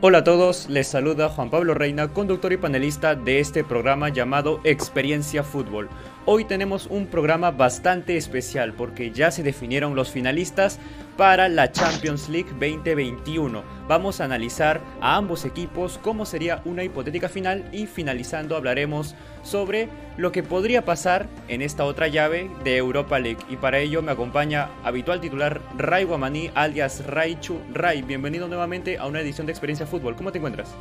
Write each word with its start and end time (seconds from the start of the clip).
Hola 0.00 0.18
a 0.18 0.24
todos, 0.24 0.68
les 0.68 0.86
saluda 0.86 1.28
Juan 1.28 1.50
Pablo 1.50 1.74
Reina, 1.74 2.12
conductor 2.12 2.52
y 2.52 2.56
panelista 2.56 3.16
de 3.16 3.40
este 3.40 3.64
programa 3.64 4.10
llamado 4.10 4.60
Experiencia 4.62 5.42
Fútbol. 5.42 5.88
Hoy 6.30 6.44
tenemos 6.44 6.88
un 6.88 7.06
programa 7.06 7.52
bastante 7.52 8.18
especial 8.18 8.74
porque 8.74 9.12
ya 9.12 9.30
se 9.30 9.42
definieron 9.42 9.94
los 9.96 10.10
finalistas 10.10 10.78
para 11.16 11.48
la 11.48 11.72
Champions 11.72 12.28
League 12.28 12.50
2021. 12.50 13.62
Vamos 13.88 14.20
a 14.20 14.24
analizar 14.24 14.82
a 15.00 15.16
ambos 15.16 15.46
equipos 15.46 15.96
cómo 15.96 16.26
sería 16.26 16.60
una 16.66 16.84
hipotética 16.84 17.30
final 17.30 17.66
y 17.72 17.86
finalizando 17.86 18.56
hablaremos 18.56 19.14
sobre 19.42 19.88
lo 20.18 20.30
que 20.30 20.42
podría 20.42 20.84
pasar 20.84 21.30
en 21.48 21.62
esta 21.62 21.86
otra 21.86 22.08
llave 22.08 22.50
de 22.62 22.76
Europa 22.76 23.18
League. 23.18 23.40
Y 23.48 23.56
para 23.56 23.78
ello 23.78 24.02
me 24.02 24.12
acompaña 24.12 24.68
habitual 24.84 25.22
titular 25.22 25.62
Ray 25.78 26.04
Guamaní 26.04 26.50
alias 26.54 27.06
Raichu. 27.06 27.58
Ray, 27.72 28.02
bienvenido 28.02 28.48
nuevamente 28.48 28.98
a 28.98 29.06
una 29.06 29.20
edición 29.20 29.46
de 29.46 29.52
Experiencia 29.52 29.86
Fútbol. 29.86 30.14
¿Cómo 30.14 30.30
te 30.30 30.36
encuentras? 30.36 30.74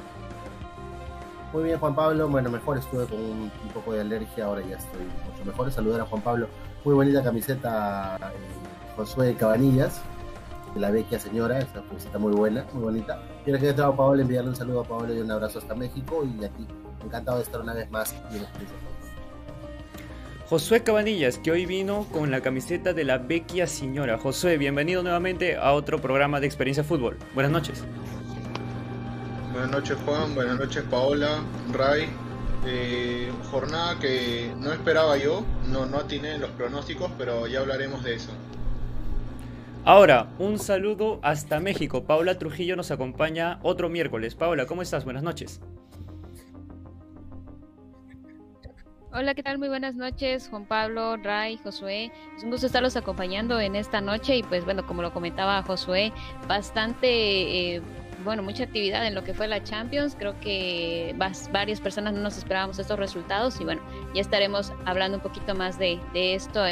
Muy 1.54 1.64
bien, 1.64 1.80
Juan 1.80 1.96
Pablo. 1.96 2.28
Bueno, 2.28 2.50
mejor 2.50 2.78
estuve 2.78 3.06
con 3.06 3.20
un, 3.20 3.52
poco 3.74 3.94
de 3.94 4.02
alergia, 4.02 4.46
ahora 4.46 4.62
ya 4.62 4.78
estoy 4.78 5.02
mucho 5.02 5.46
mejor. 5.46 5.72
Saludar 5.72 6.02
a 6.02 6.06
Juan 6.06 6.22
Pablo. 6.22 6.48
Muy 6.84 6.94
bonita 6.94 7.24
camiseta, 7.24 8.18
eh, 8.18 8.96
Josué 8.96 9.36
Cabanillas 9.36 10.02
la 10.78 10.92
vecchia 10.92 11.20
señora, 11.20 11.60
esa 11.60 11.82
camiseta 11.88 12.18
muy 12.18 12.34
buena, 12.34 12.66
muy 12.74 12.84
bonita. 12.84 13.22
Quiero 13.44 13.60
que 13.60 13.70
a 13.70 13.92
Pablo 13.92 14.22
enviarle 14.22 14.50
un 14.50 14.56
saludo 14.56 14.82
a 14.82 14.84
Pablo 14.84 15.14
y 15.14 15.20
un 15.20 15.32
abrazo 15.32 15.60
hasta 15.60 15.76
México 15.76 16.26
y 16.26 16.44
aquí, 16.44 16.68
encantado 17.04 17.38
de 17.38 17.44
estar 17.44 17.62
una 17.62 17.74
vez 17.74 17.90
más 17.92 18.14
en 18.32 18.46
Josué 20.48 20.82
Cabanillas, 20.82 21.40
que 21.40 21.52
hoy 21.52 21.66
vino 21.66 22.06
con 22.14 22.32
la 22.32 22.40
camiseta 22.40 22.94
de 22.94 23.04
la 23.04 23.18
vecchia 23.18 23.68
señora. 23.68 24.18
Josué, 24.18 24.58
bienvenido 24.58 25.04
nuevamente 25.04 25.58
a 25.58 25.74
otro 25.74 26.00
programa 26.00 26.40
de 26.40 26.48
Experiencia 26.48 26.86
Fútbol. 26.86 27.18
Buenas 27.34 27.52
noches. 27.52 27.84
Buenas 29.52 29.72
noches 29.72 29.98
Juan, 30.06 30.36
buenas 30.36 30.60
noches 30.60 30.84
Paola, 30.90 31.40
Ray. 31.74 32.10
Eh, 32.66 33.32
jornada 33.50 33.98
que 34.00 34.54
no 34.58 34.74
esperaba 34.74 35.18
yo, 35.18 35.46
no, 35.70 35.86
no 35.86 35.98
atiné 35.98 36.38
los 36.38 36.50
pronósticos, 36.52 37.12
pero 37.18 37.48
ya 37.48 37.60
hablaremos 37.60 38.04
de 38.04 38.16
eso. 38.16 38.32
Ahora, 39.86 40.28
un 40.38 40.60
saludo 40.60 41.20
hasta 41.24 41.62
México. 41.62 42.04
Paula 42.04 42.38
Trujillo 42.38 42.76
nos 42.76 42.92
acompaña 42.92 43.60
otro 43.64 43.88
miércoles. 43.88 44.36
Paula, 44.36 44.66
¿cómo 44.66 44.82
estás? 44.82 45.06
Buenas 45.06 45.24
noches. 45.24 45.62
Hola, 49.14 49.34
¿qué 49.34 49.42
tal? 49.42 49.58
Muy 49.58 49.70
buenas 49.70 49.96
noches, 49.96 50.50
Juan 50.50 50.66
Pablo, 50.66 51.16
Ray, 51.16 51.58
Josué. 51.64 52.12
Es 52.36 52.44
un 52.44 52.52
gusto 52.52 52.68
estarlos 52.68 52.98
acompañando 52.98 53.60
en 53.62 53.76
esta 53.78 54.02
noche 54.02 54.36
y 54.36 54.44
pues 54.44 54.66
bueno, 54.66 54.86
como 54.86 55.02
lo 55.02 55.14
comentaba 55.14 55.64
Josué, 55.64 56.12
bastante, 56.48 57.08
eh, 57.78 57.82
bueno, 58.24 58.44
mucha 58.44 58.64
actividad 58.64 59.06
en 59.06 59.16
lo 59.16 59.24
que 59.24 59.34
fue 59.34 59.48
la 59.48 59.64
Champions. 59.64 60.16
Creo 60.18 60.40
que 60.40 61.16
varias 61.52 61.80
personas 61.82 62.14
no 62.14 62.22
nos 62.22 62.38
esperábamos 62.38 62.80
estos 62.80 62.98
resultados 62.98 63.60
y 63.62 63.64
bueno, 63.64 63.82
ya 64.14 64.22
estaremos 64.22 64.74
hablando 64.86 65.18
un 65.18 65.24
poquito 65.24 65.56
más 65.56 65.78
de, 65.78 66.00
de 66.14 66.36
esto 66.36 66.64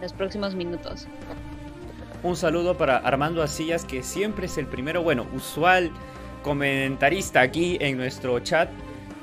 los 0.00 0.12
próximos 0.12 0.54
minutos. 0.54 1.06
Un 2.22 2.36
saludo 2.36 2.76
para 2.76 2.98
Armando 2.98 3.42
Asillas, 3.42 3.84
que 3.84 4.02
siempre 4.02 4.46
es 4.46 4.58
el 4.58 4.66
primero, 4.66 5.02
bueno, 5.02 5.26
usual 5.34 5.90
comentarista 6.42 7.40
aquí 7.40 7.76
en 7.80 7.96
nuestro 7.96 8.38
chat, 8.40 8.70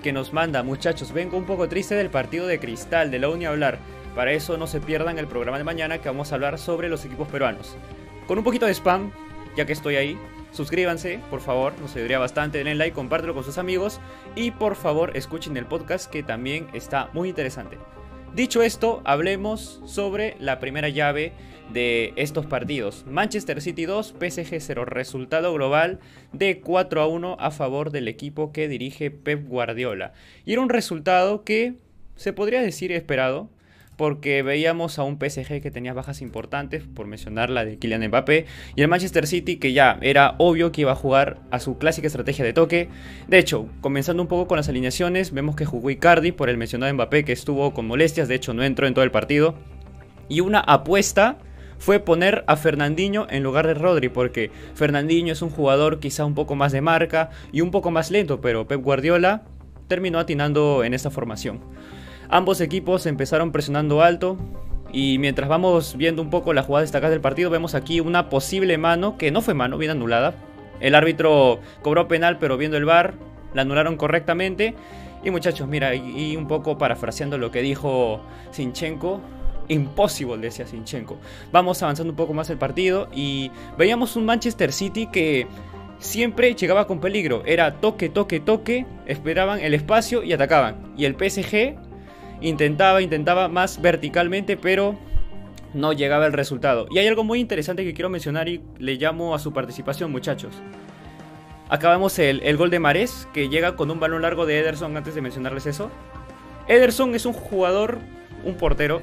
que 0.03 0.11
nos 0.13 0.33
manda, 0.33 0.63
muchachos, 0.63 1.11
vengo 1.11 1.37
un 1.37 1.45
poco 1.45 1.67
triste 1.67 1.95
del 1.95 2.09
partido 2.09 2.47
de 2.47 2.59
Cristal, 2.59 3.11
de 3.11 3.19
la 3.19 3.29
Uni 3.29 3.45
a 3.45 3.49
hablar. 3.49 3.79
Para 4.15 4.31
eso 4.31 4.57
no 4.57 4.65
se 4.65 4.79
pierdan 4.79 5.19
el 5.19 5.27
programa 5.27 5.57
de 5.57 5.63
mañana 5.63 5.99
que 5.99 6.09
vamos 6.09 6.31
a 6.31 6.35
hablar 6.35 6.57
sobre 6.57 6.89
los 6.89 7.05
equipos 7.05 7.27
peruanos. 7.27 7.75
Con 8.27 8.37
un 8.37 8.43
poquito 8.43 8.65
de 8.65 8.73
spam, 8.73 9.11
ya 9.55 9.65
que 9.65 9.71
estoy 9.71 9.95
ahí, 9.95 10.19
suscríbanse, 10.51 11.21
por 11.29 11.39
favor, 11.39 11.73
nos 11.79 11.95
ayudaría 11.95 12.19
bastante, 12.19 12.57
denle 12.57 12.75
like, 12.75 12.93
compártelo 12.93 13.33
con 13.33 13.45
sus 13.45 13.57
amigos 13.57 14.01
y 14.35 14.51
por 14.51 14.75
favor 14.75 15.15
escuchen 15.15 15.55
el 15.55 15.65
podcast 15.65 16.11
que 16.11 16.23
también 16.23 16.67
está 16.73 17.09
muy 17.13 17.29
interesante. 17.29 17.77
Dicho 18.35 18.61
esto, 18.61 19.01
hablemos 19.05 19.81
sobre 19.85 20.35
la 20.41 20.59
primera 20.59 20.89
llave 20.89 21.31
de 21.71 22.11
estos 22.17 22.45
partidos. 22.45 23.05
Manchester 23.07 23.61
City 23.61 23.85
2, 23.85 24.15
PSG 24.19 24.59
0. 24.59 24.83
Resultado 24.83 25.53
global 25.53 25.99
de 26.33 26.59
4 26.59 27.01
a 27.01 27.07
1 27.07 27.37
a 27.39 27.51
favor 27.51 27.91
del 27.91 28.09
equipo 28.09 28.51
que 28.51 28.67
dirige 28.67 29.09
Pep 29.09 29.47
Guardiola. 29.47 30.11
Y 30.45 30.51
era 30.51 30.61
un 30.61 30.69
resultado 30.69 31.45
que 31.45 31.75
se 32.17 32.33
podría 32.33 32.61
decir 32.61 32.91
esperado, 32.91 33.49
porque 33.97 34.43
veíamos 34.43 34.99
a 34.99 35.03
un 35.03 35.17
PSG 35.19 35.59
que 35.59 35.71
tenía 35.71 35.93
bajas 35.93 36.21
importantes, 36.21 36.83
por 36.83 37.07
mencionar 37.07 37.49
la 37.49 37.65
de 37.65 37.77
Kylian 37.77 38.07
Mbappé, 38.07 38.45
y 38.75 38.81
el 38.83 38.87
Manchester 38.87 39.27
City 39.27 39.57
que 39.57 39.73
ya 39.73 39.97
era 40.01 40.35
obvio 40.37 40.71
que 40.71 40.81
iba 40.81 40.91
a 40.91 40.95
jugar 40.95 41.39
a 41.49 41.59
su 41.59 41.77
clásica 41.77 42.07
estrategia 42.07 42.45
de 42.45 42.53
toque. 42.53 42.89
De 43.27 43.39
hecho, 43.39 43.67
comenzando 43.81 44.21
un 44.21 44.29
poco 44.29 44.47
con 44.47 44.57
las 44.57 44.69
alineaciones, 44.69 45.33
vemos 45.33 45.55
que 45.55 45.65
jugó 45.65 45.89
Icardi 45.89 46.31
por 46.31 46.49
el 46.49 46.57
mencionado 46.57 46.93
Mbappé 46.93 47.25
que 47.25 47.33
estuvo 47.33 47.73
con 47.73 47.87
molestias, 47.87 48.27
de 48.27 48.35
hecho 48.35 48.53
no 48.53 48.63
entró 48.63 48.87
en 48.87 48.93
todo 48.93 49.03
el 49.03 49.11
partido. 49.11 49.55
Y 50.29 50.41
una 50.41 50.59
apuesta 50.59 51.39
fue 51.79 51.99
poner 51.99 52.43
a 52.47 52.55
Fernandinho 52.55 53.27
en 53.29 53.43
lugar 53.43 53.65
de 53.65 53.73
Rodri, 53.73 54.09
porque 54.09 54.51
Fernandinho 54.75 55.33
es 55.33 55.41
un 55.41 55.49
jugador 55.49 55.99
quizá 55.99 56.23
un 56.25 56.35
poco 56.35 56.55
más 56.55 56.71
de 56.71 56.81
marca 56.81 57.31
y 57.51 57.61
un 57.61 57.71
poco 57.71 57.89
más 57.89 58.11
lento, 58.11 58.41
pero 58.41 58.67
Pep 58.67 58.81
Guardiola 58.81 59.43
terminó 59.87 60.19
atinando 60.19 60.83
en 60.83 60.93
esta 60.93 61.09
formación. 61.09 61.61
Ambos 62.29 62.59
equipos 62.61 63.05
empezaron 63.05 63.51
presionando 63.51 64.01
alto 64.01 64.37
y 64.91 65.17
mientras 65.17 65.49
vamos 65.49 65.95
viendo 65.97 66.21
un 66.21 66.29
poco 66.29 66.53
la 66.53 66.63
jugada 66.63 66.81
destacada 66.81 67.11
del 67.11 67.21
partido, 67.21 67.49
vemos 67.49 67.75
aquí 67.75 67.99
una 67.99 68.29
posible 68.29 68.77
mano 68.77 69.17
que 69.17 69.31
no 69.31 69.41
fue 69.41 69.53
mano, 69.53 69.77
bien 69.77 69.91
anulada. 69.91 70.35
El 70.79 70.95
árbitro 70.95 71.59
cobró 71.81 72.07
penal, 72.07 72.37
pero 72.37 72.57
viendo 72.57 72.77
el 72.77 72.85
bar, 72.85 73.15
la 73.53 73.63
anularon 73.63 73.97
correctamente. 73.97 74.75
Y 75.23 75.31
muchachos, 75.31 75.67
mira, 75.67 75.95
y, 75.95 76.35
un 76.35 76.47
poco 76.47 76.77
parafraseando 76.77 77.37
lo 77.37 77.49
que 77.51 77.61
dijo 77.61 78.21
Sinchenko, 78.51 79.19
imposible, 79.67 80.37
decía 80.47 80.67
Sinchenko. 80.67 81.17
Vamos 81.51 81.81
avanzando 81.81 82.11
un 82.11 82.17
poco 82.17 82.33
más 82.33 82.49
el 82.49 82.57
partido 82.57 83.09
y 83.13 83.51
veíamos 83.77 84.15
un 84.15 84.25
Manchester 84.25 84.71
City 84.71 85.07
que 85.07 85.47
siempre 85.99 86.53
llegaba 86.53 86.87
con 86.87 86.99
peligro. 86.99 87.43
Era 87.45 87.73
toque, 87.79 88.09
toque, 88.09 88.39
toque, 88.39 88.85
esperaban 89.05 89.59
el 89.59 89.73
espacio 89.73 90.23
y 90.23 90.33
atacaban. 90.33 90.93
Y 90.95 91.05
el 91.05 91.15
PSG 91.15 91.86
Intentaba, 92.41 93.01
intentaba 93.01 93.47
más 93.47 93.81
verticalmente, 93.81 94.57
pero 94.57 94.97
no 95.73 95.93
llegaba 95.93 96.25
el 96.25 96.33
resultado. 96.33 96.87
Y 96.89 96.99
hay 96.99 97.07
algo 97.07 97.23
muy 97.23 97.39
interesante 97.39 97.83
que 97.83 97.93
quiero 97.93 98.09
mencionar 98.09 98.47
y 98.47 98.61
le 98.77 98.95
llamo 98.95 99.35
a 99.35 99.39
su 99.39 99.53
participación, 99.53 100.11
muchachos. 100.11 100.53
Acabamos 101.69 102.17
el, 102.19 102.41
el 102.43 102.57
gol 102.57 102.69
de 102.69 102.79
Mares, 102.79 103.27
que 103.33 103.49
llega 103.49 103.75
con 103.75 103.91
un 103.91 103.99
balón 103.99 104.21
largo 104.21 104.45
de 104.45 104.59
Ederson 104.59 104.95
antes 104.95 105.15
de 105.15 105.21
mencionarles 105.21 105.65
eso. 105.65 105.91
Ederson 106.67 107.15
es 107.15 107.25
un 107.25 107.33
jugador, 107.33 107.99
un 108.45 108.55
portero, 108.55 109.01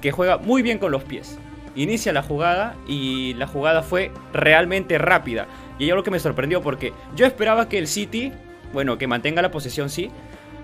que 0.00 0.12
juega 0.12 0.38
muy 0.38 0.62
bien 0.62 0.78
con 0.78 0.90
los 0.90 1.04
pies. 1.04 1.38
Inicia 1.76 2.12
la 2.12 2.22
jugada 2.22 2.74
y 2.88 3.34
la 3.34 3.46
jugada 3.46 3.82
fue 3.82 4.10
realmente 4.32 4.98
rápida. 4.98 5.46
Y 5.78 5.84
hay 5.84 5.90
algo 5.90 6.02
que 6.02 6.10
me 6.10 6.18
sorprendió 6.18 6.62
porque 6.62 6.92
yo 7.14 7.26
esperaba 7.26 7.68
que 7.68 7.78
el 7.78 7.86
City, 7.86 8.32
bueno, 8.72 8.98
que 8.98 9.06
mantenga 9.06 9.40
la 9.40 9.50
posesión 9.50 9.88
sí, 9.88 10.10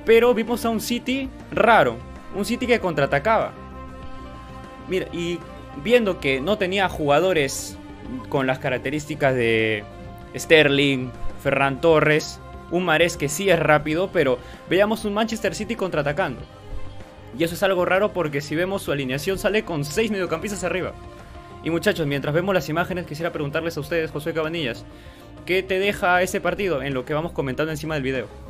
pero 0.07 0.33
vimos 0.33 0.65
a 0.65 0.71
un 0.71 0.81
City 0.81 1.29
raro, 1.51 1.97
un 2.35 2.47
City 2.47 2.67
que 2.67 2.81
contraatacaba. 2.81 3.53
Mira, 4.89 5.09
y 5.13 5.39
viendo 5.83 6.21
que 6.21 6.41
no 6.41 6.57
tenía 6.57 6.89
jugadores 6.89 7.77
con 8.29 8.47
las 8.47 8.61
características 8.61 9.35
de 9.35 9.85
Sterling, 10.35 11.11
Ferran 11.43 11.81
Torres, 11.81 12.41
un 12.71 12.85
Mares 12.85 13.17
que 13.17 13.29
sí 13.29 13.51
es 13.51 13.59
rápido, 13.59 14.11
pero 14.13 14.39
veíamos 14.71 15.05
un 15.05 15.13
Manchester 15.13 15.55
City 15.55 15.75
contraatacando. 15.75 16.41
Y 17.37 17.43
eso 17.45 17.55
es 17.55 17.63
algo 17.65 17.85
raro 17.85 18.13
porque 18.13 18.41
si 18.41 18.55
vemos 18.55 18.83
su 18.83 18.93
alineación 18.93 19.39
sale 19.39 19.65
con 19.65 19.85
6 19.85 20.11
mediocampistas 20.13 20.63
arriba. 20.63 20.93
Y 21.65 21.71
muchachos, 21.71 22.07
mientras 22.07 22.33
vemos 22.33 22.55
las 22.55 22.69
imágenes, 22.69 23.07
quisiera 23.07 23.33
preguntarles 23.33 23.77
a 23.77 23.81
ustedes, 23.81 24.13
José 24.13 24.33
Cabanillas, 24.33 24.85
¿qué 25.45 25.65
te 25.65 25.81
deja 25.81 26.23
ese 26.23 26.41
partido 26.41 26.81
en 26.81 26.95
lo 26.95 27.05
que 27.05 27.13
vamos 27.13 27.33
comentando 27.33 27.73
encima 27.73 27.95
del 27.95 28.05
video? 28.05 28.46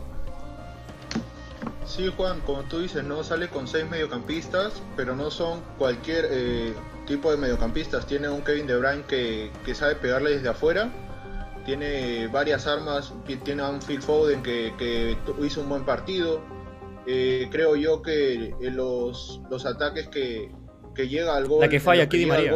Sí, 1.87 2.13
Juan, 2.17 2.41
como 2.41 2.65
tú 2.65 2.81
dices, 2.81 3.05
no 3.05 3.23
sale 3.23 3.49
con 3.49 3.69
seis 3.69 3.89
mediocampistas, 3.89 4.83
pero 4.97 5.15
no 5.15 5.31
son 5.31 5.63
cualquier 5.79 6.27
eh, 6.31 6.75
tipo 7.07 7.31
de 7.31 7.37
mediocampistas. 7.37 8.07
Tiene 8.07 8.29
un 8.29 8.43
Kevin 8.43 8.67
De 8.67 8.77
Bruyne 8.77 9.05
que, 9.07 9.75
sabe 9.75 9.95
pegarle 9.95 10.33
desde 10.33 10.49
afuera. 10.49 10.91
Tiene 11.65 12.27
varias 12.27 12.67
armas. 12.67 13.15
Tiene 13.45 13.63
a 13.63 13.69
un 13.69 13.81
Phil 13.81 14.03
Foden 14.03 14.43
que, 14.43 15.17
hizo 15.41 15.61
un 15.61 15.69
buen 15.69 15.85
partido. 15.85 16.41
Eh, 17.07 17.49
creo 17.53 17.77
yo 17.77 18.03
que 18.03 18.53
los, 18.61 19.41
los 19.49 19.65
ataques 19.65 20.09
que, 20.09 20.53
llega 20.97 21.37
al 21.37 21.47
gol. 21.47 21.61
La 21.61 21.69
que 21.69 21.79
falla 21.79 22.03
aquí 22.03 22.19
Di 22.19 22.27
María. 22.27 22.53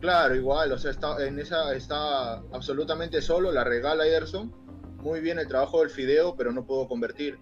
claro, 0.00 0.36
igual, 0.36 0.70
o 0.70 0.78
sea, 0.78 0.92
está, 0.92 1.26
en 1.26 1.40
esa 1.40 1.74
está 1.74 2.34
absolutamente 2.52 3.20
solo, 3.20 3.50
la 3.50 3.64
regala 3.64 4.06
Ederson. 4.06 4.54
Muy 4.98 5.20
bien 5.20 5.38
el 5.40 5.48
trabajo 5.48 5.80
del 5.80 5.90
Fideo, 5.90 6.36
pero 6.36 6.52
no 6.52 6.64
puedo 6.64 6.86
convertir. 6.86 7.38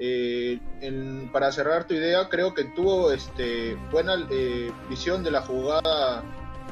Eh, 0.00 0.60
para 1.32 1.50
cerrar 1.50 1.84
tu 1.84 1.94
idea, 1.94 2.28
creo 2.28 2.54
que 2.54 2.64
tuvo 2.64 3.10
este, 3.10 3.76
buena 3.90 4.14
eh, 4.30 4.70
visión 4.88 5.24
de 5.24 5.32
la 5.32 5.42
jugada 5.42 6.22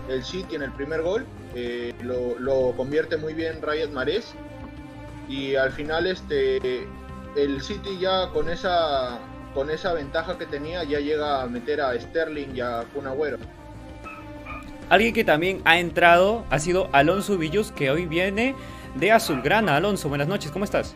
el 0.09 0.25
City 0.25 0.55
en 0.55 0.63
el 0.63 0.73
primer 0.73 1.03
gol, 1.03 1.27
eh, 1.55 1.93
lo, 2.03 2.73
convierte 2.77 3.17
muy 3.17 3.35
bien 3.35 3.61
Rayet 3.61 3.91
Mares 3.91 4.35
y 5.29 5.57
al 5.57 5.73
final 5.73 6.07
este 6.07 6.87
el 7.37 7.61
City 7.61 7.99
ya 7.99 8.29
con 8.29 8.49
esa 8.49 9.19
con 9.55 9.71
esa 9.71 9.93
ventaja 9.95 10.39
que 10.39 10.47
tenía 10.47 10.85
ya 10.85 11.01
llega 11.01 11.43
a 11.43 11.47
meter 11.47 11.81
a 11.81 11.99
Sterling 11.99 12.55
y 12.55 12.61
a 12.61 12.85
Kun 12.95 13.07
Agüero. 13.07 13.39
Alguien 14.89 15.13
que 15.13 15.25
también 15.25 15.63
ha 15.65 15.81
entrado 15.81 16.45
ha 16.51 16.61
sido 16.61 16.89
Alonso 16.93 17.37
Villus, 17.37 17.73
que 17.73 17.91
hoy 17.91 18.07
viene 18.07 18.55
de 18.95 19.11
Azulgrana. 19.11 19.77
Alonso, 19.77 20.09
buenas 20.09 20.29
noches, 20.29 20.53
¿cómo 20.53 20.65
estás? 20.65 20.95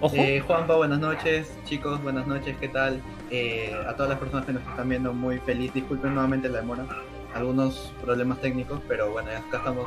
Eh, 0.00 0.40
Juanpa, 0.46 0.76
buenas 0.76 1.00
noches, 1.00 1.52
chicos, 1.64 2.00
buenas 2.02 2.26
noches, 2.26 2.56
¿qué 2.60 2.68
tal? 2.68 3.02
Eh, 3.30 3.76
a 3.86 3.94
todas 3.94 4.10
las 4.10 4.18
personas 4.18 4.46
que 4.46 4.52
nos 4.52 4.62
están 4.62 4.88
viendo, 4.88 5.12
muy 5.12 5.38
feliz. 5.40 5.74
Disculpen 5.74 6.14
nuevamente 6.14 6.48
la 6.48 6.60
demora, 6.60 6.86
algunos 7.34 7.92
problemas 8.00 8.40
técnicos, 8.40 8.80
pero 8.86 9.10
bueno, 9.10 9.30
acá 9.30 9.58
estamos 9.58 9.86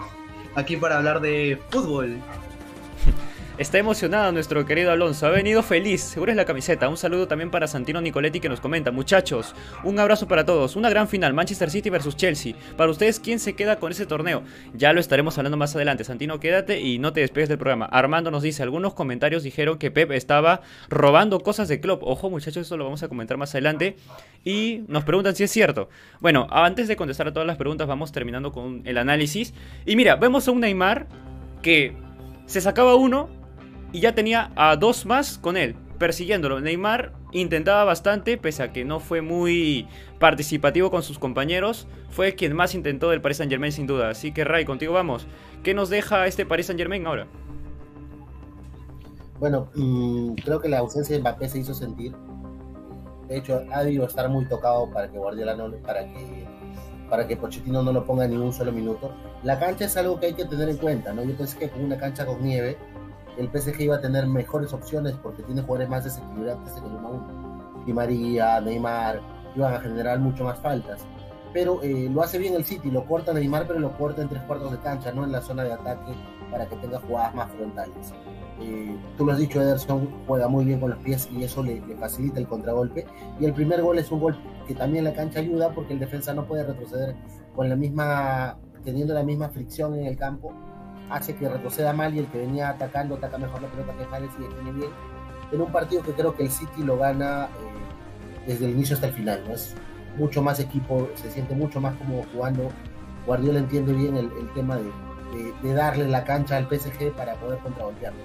aquí 0.56 0.75
para 0.75 0.98
hablar 0.98 1.22
de 1.22 1.58
fútbol. 1.69 2.19
Está 3.62 3.78
emocionado 3.78 4.31
nuestro 4.31 4.66
querido 4.66 4.92
Alonso, 4.92 5.28
ha 5.28 5.30
venido 5.30 5.62
feliz, 5.62 6.02
seguro 6.02 6.31
es 6.31 6.36
la 6.36 6.46
camiseta. 6.46 6.90
Un 6.90 6.98
saludo 6.98 7.28
también 7.28 7.52
para 7.52 7.68
Santino 7.68 8.02
Nicoletti 8.02 8.40
que 8.40 8.50
nos 8.50 8.60
comenta, 8.60 8.90
muchachos, 8.90 9.54
un 9.84 10.00
abrazo 10.00 10.28
para 10.28 10.48
todos, 10.48 10.75
una 10.75 10.90
gran 10.90 11.08
final, 11.08 11.36
Manchester 11.36 11.69
City 11.69 11.92
versus 11.92 12.16
Chelsea. 12.16 12.56
Para 12.75 12.90
ustedes, 12.90 13.19
¿quién 13.19 13.38
se 13.38 13.54
queda 13.54 13.75
con 13.75 13.92
ese 13.92 14.08
torneo? 14.08 14.42
Ya 14.74 14.94
lo 14.94 15.00
estaremos 15.00 15.38
hablando 15.38 15.58
más 15.58 15.75
adelante. 15.75 16.04
Santino, 16.04 16.40
quédate 16.40 16.81
y 16.81 16.98
no 16.98 17.13
te 17.13 17.19
despegues 17.19 17.50
del 17.50 17.60
programa. 17.60 17.86
Armando 17.86 18.31
nos 18.31 18.42
dice, 18.42 18.63
algunos 18.63 18.96
comentarios 18.96 19.44
dijeron 19.44 19.78
que 19.78 19.92
Pep 19.92 20.10
estaba 20.10 20.62
robando 20.90 21.40
cosas 21.42 21.68
de 21.68 21.80
club. 21.80 22.00
Ojo 22.02 22.31
muchachos, 22.31 22.66
eso 22.66 22.78
lo 22.78 22.86
vamos 22.86 23.04
a 23.04 23.10
comentar 23.10 23.38
más 23.38 23.54
adelante. 23.54 23.96
Y 24.44 24.86
nos 24.88 25.04
preguntan 25.04 25.36
si 25.36 25.44
es 25.44 25.52
cierto. 25.52 25.88
Bueno, 26.19 26.48
antes 26.50 26.88
de 26.88 26.96
contestar 26.96 27.28
a 27.28 27.31
todas 27.31 27.46
las 27.46 27.57
preguntas, 27.57 27.88
vamos 27.88 28.12
terminando 28.12 28.52
con 28.52 28.81
el 28.86 28.98
análisis. 28.98 29.54
Y 29.86 29.96
mira, 29.96 30.16
vemos 30.16 30.48
a 30.48 30.52
un 30.52 30.62
Neymar 30.62 31.06
que 31.62 31.96
se 32.48 32.60
sacaba 32.60 32.96
uno 32.96 33.40
y 33.92 34.00
ya 34.00 34.16
tenía 34.16 34.52
a 34.56 34.76
dos 34.76 35.06
más 35.06 35.38
con 35.38 35.58
él, 35.58 35.76
persiguiéndolo. 36.00 36.60
Neymar 36.62 37.14
intentaba 37.32 37.84
bastante, 37.84 38.38
pese 38.38 38.64
a 38.64 38.74
que 38.74 38.86
no 38.86 39.00
fue 39.00 39.22
muy 39.22 39.88
participativo 40.20 40.92
con 40.92 41.04
sus 41.04 41.20
compañeros, 41.20 41.88
fue 42.10 42.36
quien 42.36 42.56
más 42.56 42.76
intentó 42.76 43.10
del 43.10 43.22
Paris 43.22 43.38
Saint 43.38 43.52
Germain 43.52 43.72
sin 43.72 43.88
duda. 43.88 44.10
Así 44.10 44.34
que 44.34 44.44
Ray, 44.44 44.66
contigo 44.66 44.94
vamos. 44.94 45.28
¿Qué 45.64 45.74
nos 45.74 45.90
deja 45.90 46.28
este 46.28 46.46
Paris 46.46 46.68
Saint 46.68 46.80
Germain 46.80 47.06
ahora? 47.06 47.28
Bueno, 49.40 49.70
mm, 49.74 50.34
creo 50.36 50.62
que 50.62 50.70
la 50.70 50.80
ausencia 50.80 51.16
de 51.16 51.22
Mbappé 51.22 51.50
se 51.50 51.60
hizo 51.60 51.74
sentir. 51.74 52.14
De 53.28 53.38
hecho, 53.38 53.64
ha 53.72 53.84
debido 53.84 54.06
estar 54.06 54.30
muy 54.30 54.46
tocado 54.46 54.92
para 54.92 55.10
que 55.10 55.18
Guardiola 55.18 55.56
no, 55.56 55.72
para 55.78 56.06
que 56.06 56.46
para 57.10 57.28
que 57.28 57.36
Pochettino 57.36 57.84
no 57.84 57.92
lo 57.92 58.06
ponga 58.06 58.26
ni 58.26 58.38
un 58.38 58.54
solo 58.54 58.72
minuto. 58.72 59.12
La 59.44 59.60
cancha 59.60 59.86
es 59.86 59.98
algo 59.98 60.18
que 60.20 60.28
hay 60.28 60.34
que 60.34 60.46
tener 60.46 60.70
en 60.70 60.78
cuenta, 60.78 61.12
¿no? 61.12 61.24
Yo 61.26 61.36
pensé 61.36 61.58
que 61.58 61.70
con 61.70 61.84
una 61.84 61.98
cancha 61.98 62.26
con 62.26 62.42
nieve 62.42 62.78
el 63.42 63.50
PSG 63.50 63.82
iba 63.82 63.96
a 63.96 64.02
tener 64.02 64.28
mejores 64.28 64.72
opciones 64.72 65.16
porque 65.22 65.44
tiene 65.44 65.62
jugadores 65.62 65.90
más 65.90 66.04
desequilibrantes 66.04 66.78
en 66.78 66.86
el 66.86 66.92
1-1. 66.92 67.86
Di 67.86 67.94
María, 67.94 68.62
Neymar, 68.62 69.20
iban 69.56 69.74
a 69.74 69.80
generar 69.80 70.20
mucho 70.20 70.44
más 70.44 70.60
faltas. 70.60 71.06
Pero 71.52 71.82
eh, 71.82 72.08
lo 72.10 72.22
hace 72.22 72.38
bien 72.38 72.54
el 72.54 72.64
City, 72.64 72.92
lo 72.92 73.06
corta 73.06 73.34
Neymar, 73.34 73.68
pero 73.68 73.80
lo 73.80 73.98
corta 73.98 74.22
en 74.22 74.30
tres 74.30 74.44
cuartos 74.44 74.72
de 74.72 74.78
cancha, 74.78 75.12
no 75.12 75.26
en 75.26 75.32
la 75.32 75.42
zona 75.42 75.64
de 75.64 75.74
ataque, 75.74 76.14
para 76.50 76.70
que 76.70 76.76
tenga 76.78 77.00
jugadas 77.00 77.36
más 77.36 77.52
frontales. 77.52 78.14
Eh, 78.62 78.96
tú 79.18 79.26
lo 79.26 79.34
has 79.34 79.40
dicho, 79.40 79.60
Ederson 79.60 80.08
juega 80.28 80.48
muy 80.48 80.64
bien 80.64 80.80
con 80.80 80.92
los 80.92 81.00
pies 81.00 81.28
y 81.32 81.44
eso 81.44 81.64
le, 81.64 81.82
le, 81.82 81.96
facilita 81.96 82.40
el 82.40 82.48
contragolpe. 82.48 83.06
Y 83.40 83.46
el 83.46 83.54
primer 83.54 83.82
gol 83.82 83.98
es 83.98 84.12
un 84.12 84.20
gol 84.20 84.38
que 84.68 84.76
también 84.76 85.04
la 85.04 85.14
cancha 85.14 85.40
ayuda 85.40 85.72
porque 85.74 85.94
el 85.94 86.00
defensa 86.00 86.34
no 86.34 86.46
puede 86.46 86.64
retroceder 86.64 87.16
con 87.56 87.68
la 87.68 87.76
misma, 87.76 88.58
teniendo 88.86 89.14
la 89.14 89.24
misma 89.24 89.50
fricción 89.50 89.96
en 89.96 90.06
el 90.06 90.16
campo 90.16 90.54
hace 91.12 91.36
que 91.36 91.48
retroceda 91.48 91.94
mal 91.94 92.16
y 92.16 92.19
el 92.19 92.28
que 92.28 92.40
venía 92.40 92.69
atacando 92.69 93.16
ataca 93.16 93.38
mejor 93.38 93.62
la 93.62 93.68
pelota 93.68 93.94
que 93.98 94.06
Mares 94.08 94.31
y 94.40 94.44
define 94.44 94.72
bien. 94.72 94.90
En 95.52 95.62
un 95.62 95.72
partido 95.72 96.02
que 96.02 96.13
creo 96.13 96.34
que 96.34 96.44
el 96.44 96.52
City 96.52 96.84
lo 96.84 96.98
gana 96.98 97.46
eh, 97.46 98.48
desde 98.48 98.66
el 98.66 98.72
inicio 98.72 98.96
hasta 98.96 99.08
el 99.08 99.13
final, 99.13 99.44
¿no? 99.46 99.54
Es 99.54 99.75
mucho 100.18 100.42
más 100.42 100.60
equipo, 100.60 101.10
se 101.16 101.30
siente 101.30 101.54
mucho 101.54 101.81
más 101.81 101.96
como 101.96 102.24
jugando. 102.34 102.69
Guardiola 103.25 103.60
entiende 103.60 103.94
bien 103.94 104.16
el, 104.18 104.30
tema 104.54 104.78
de, 104.78 104.84
de, 104.84 105.54
de, 105.62 105.74
darle 105.74 106.08
la 106.08 106.24
cancha 106.24 106.58
al 106.58 106.68
PSG 106.68 107.12
para 107.12 107.36
poder 107.36 107.60
contragolpearlo. 107.60 108.19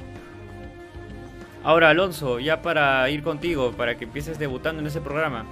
Ahora, 1.65 1.91
Alonso, 1.91 2.39
ya 2.39 2.62
para 2.62 3.11
ir 3.11 3.23
contigo, 3.23 3.73
para 3.73 3.97
que 3.97 4.05
empieces 4.05 4.39
debutando 4.39 4.81
en 4.81 4.87
ese 4.87 5.00
programa. 5.00 5.44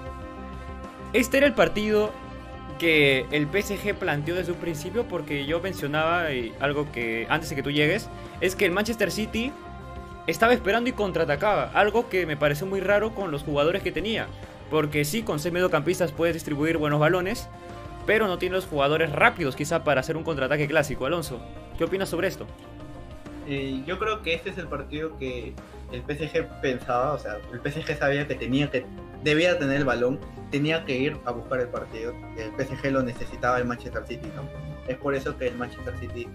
Este 1.13 1.39
era 1.39 1.47
el 1.47 1.55
partido 1.55 2.13
que 2.79 3.27
el 3.31 3.47
PSG 3.47 3.95
planteó 3.95 4.35
desde 4.35 4.53
un 4.53 4.59
principio, 4.59 5.07
porque 5.09 5.47
yo 5.47 5.61
mencionaba 5.61 6.27
algo 6.61 6.91
que 6.93 7.27
antes 7.29 7.51
de 7.51 7.57
que 7.57 7.63
tú 7.63 7.71
llegues, 7.71 8.09
es 8.41 8.57
que 8.57 8.67
el 8.67 8.73
Manchester 8.73 9.11
City 9.11 9.53
estaba 10.27 10.55
esperando 10.55 10.89
y 10.89 10.93
contraatacaba, 10.93 11.71
algo 11.75 12.09
que 12.09 12.27
me 12.27 12.37
pareció 12.37 12.67
muy 12.67 12.81
raro 12.81 13.15
con 13.15 13.31
los 13.31 13.43
jugadores 13.43 13.83
que 13.83 13.93
tenía, 13.93 14.27
porque 14.71 15.05
sí, 15.05 15.23
con 15.23 15.39
seis 15.39 15.53
mediocampistas 15.53 16.13
puedes 16.13 16.35
distribuir 16.35 16.79
buenos 16.79 17.01
balones, 17.01 17.49
pero 18.07 18.27
no 18.27 18.39
tiene 18.39 18.57
los 18.57 18.67
jugadores 18.67 19.13
rápidos 19.13 19.57
quizá 19.57 19.85
para 19.85 20.01
hacer 20.01 20.17
un 20.17 20.25
contraataque 20.25 20.67
clásico. 20.67 21.07
Alonso, 21.07 21.41
¿qué 21.79 21.85
opinas 21.85 22.09
sobre 22.09 22.29
esto? 22.29 22.47
Eh, 23.47 23.83
yo 23.87 23.99
creo 23.99 24.23
que 24.23 24.35
este 24.35 24.51
es 24.51 24.59
el 24.59 24.69
partido 24.69 25.17
que 25.19 25.53
el 25.93 26.03
PSG 26.03 26.61
pensaba, 26.61 27.13
o 27.13 27.19
sea, 27.19 27.39
el 27.53 27.61
PSG 27.61 27.97
sabía 27.99 28.27
que 28.27 28.35
tenía 28.35 28.71
que, 28.71 28.87
debía 29.25 29.59
tener 29.59 29.79
el 29.79 29.85
balón, 29.85 30.21
tenía 30.51 30.85
que 30.85 30.97
ir 30.97 31.17
a 31.25 31.33
buscar 31.33 31.61
el 31.61 31.69
partido, 31.69 32.15
el 32.37 32.53
PSG 32.53 32.93
lo 32.93 33.03
necesitaba 33.03 33.59
el 33.59 33.65
Manchester 33.65 34.07
City, 34.07 34.31
¿no? 34.37 34.43
Es 34.87 34.99
por 34.99 35.15
eso 35.15 35.37
que 35.37 35.49
el 35.49 35.57
Manchester 35.57 35.99
City, 35.99 36.29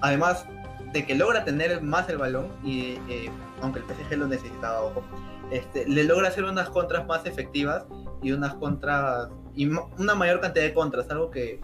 además 0.00 0.46
de 0.92 1.04
que 1.04 1.14
logra 1.14 1.44
tener 1.44 1.82
más 1.82 2.08
el 2.08 2.16
balón, 2.16 2.48
y 2.64 2.98
eh, 3.08 3.30
aunque 3.60 3.80
el 3.80 3.84
PSG 3.84 4.16
lo 4.16 4.26
necesitaba, 4.26 4.82
ojo, 4.82 5.04
este, 5.50 5.86
le 5.86 6.04
logra 6.04 6.28
hacer 6.28 6.44
unas 6.44 6.70
contras 6.70 7.06
más 7.06 7.26
efectivas 7.26 7.84
y 8.22 8.32
unas 8.32 8.54
contras, 8.54 9.28
y 9.54 9.66
una 9.66 10.14
mayor 10.14 10.40
cantidad 10.40 10.64
de 10.64 10.72
contras, 10.72 11.10
algo 11.10 11.30
que 11.30 11.60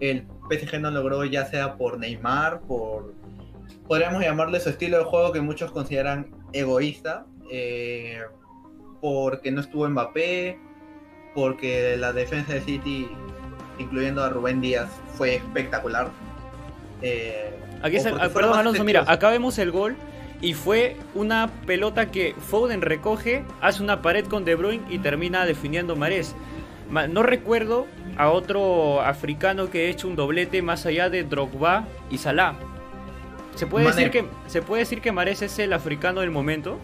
el 0.00 0.26
PSG 0.50 0.80
no 0.80 0.90
logró 0.90 1.24
ya 1.24 1.46
sea 1.46 1.76
por 1.76 1.98
Neymar, 1.98 2.60
por 2.60 3.12
podríamos 3.88 4.22
llamarle 4.22 4.60
su 4.60 4.70
estilo 4.70 4.98
de 4.98 5.04
juego 5.04 5.32
que 5.32 5.40
muchos 5.40 5.70
consideran 5.72 6.30
egoísta, 6.52 7.26
eh, 7.50 8.20
porque 9.04 9.50
no 9.50 9.60
estuvo 9.60 9.86
Mbappé, 9.86 10.56
porque 11.34 11.94
la 11.98 12.14
defensa 12.14 12.54
de 12.54 12.62
City, 12.62 13.06
incluyendo 13.78 14.24
a 14.24 14.30
Rubén 14.30 14.62
Díaz, 14.62 14.88
fue 15.12 15.34
espectacular. 15.34 16.08
Eh, 17.02 17.54
Aquí 17.82 17.96
es 17.96 18.06
el, 18.06 18.14
perdón, 18.14 18.58
Alonso, 18.58 18.82
mira, 18.82 19.04
acá 19.06 19.28
vemos 19.28 19.58
el 19.58 19.72
gol 19.72 19.94
y 20.40 20.54
fue 20.54 20.96
una 21.14 21.50
pelota 21.66 22.10
que 22.10 22.34
Foden 22.48 22.80
recoge, 22.80 23.44
hace 23.60 23.82
una 23.82 24.00
pared 24.00 24.24
con 24.24 24.46
De 24.46 24.54
Bruyne 24.54 24.86
y 24.88 24.98
termina 24.98 25.44
definiendo 25.44 25.96
Marés. 25.96 26.34
No 27.10 27.22
recuerdo 27.22 27.86
a 28.16 28.30
otro 28.30 29.02
africano 29.02 29.68
que 29.68 29.84
ha 29.84 29.90
hecho 29.90 30.08
un 30.08 30.16
doblete 30.16 30.62
más 30.62 30.86
allá 30.86 31.10
de 31.10 31.24
Drogba 31.24 31.84
y 32.08 32.16
Salah. 32.16 32.54
¿Se 33.54 33.66
puede, 33.66 33.84
decir 33.84 34.10
que, 34.10 34.24
¿Se 34.46 34.62
puede 34.62 34.80
decir 34.80 35.02
que 35.02 35.12
Mares 35.12 35.42
es 35.42 35.58
el 35.58 35.74
africano 35.74 36.22
del 36.22 36.30
momento? 36.30 36.78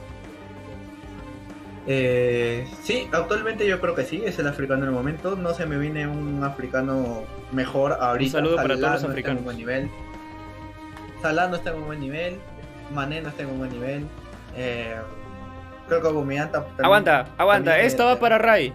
Eh, 1.86 2.66
sí, 2.82 3.08
actualmente 3.10 3.66
yo 3.66 3.80
creo 3.80 3.94
que 3.94 4.04
sí, 4.04 4.22
es 4.24 4.38
el 4.38 4.46
africano 4.46 4.84
del 4.84 4.92
momento. 4.92 5.36
No 5.36 5.54
se 5.54 5.66
me 5.66 5.78
viene 5.78 6.06
un 6.06 6.42
africano 6.44 7.24
mejor 7.52 7.96
ahorita. 8.00 8.38
Un 8.38 8.44
saludo 8.44 8.56
para 8.56 8.76
todos 8.76 9.02
los 9.02 9.04
africanos. 9.04 9.40
No 9.40 9.44
buen 9.44 9.56
nivel. 9.56 9.90
Salah 11.22 11.48
no 11.48 11.56
está 11.56 11.70
en 11.70 11.76
un 11.76 11.86
buen 11.86 12.00
nivel. 12.00 12.36
Mané 12.94 13.20
no 13.20 13.28
está 13.28 13.42
en 13.42 13.50
un 13.50 13.58
buen 13.58 13.70
nivel. 13.70 14.06
Eh, 14.56 14.96
creo 15.88 16.00
que 16.00 16.08
Aubameyang 16.08 16.50
Aguanta, 16.82 17.26
aguanta. 17.36 17.78
Esto 17.80 18.04
va 18.04 18.18
para 18.18 18.38
Ray. 18.38 18.72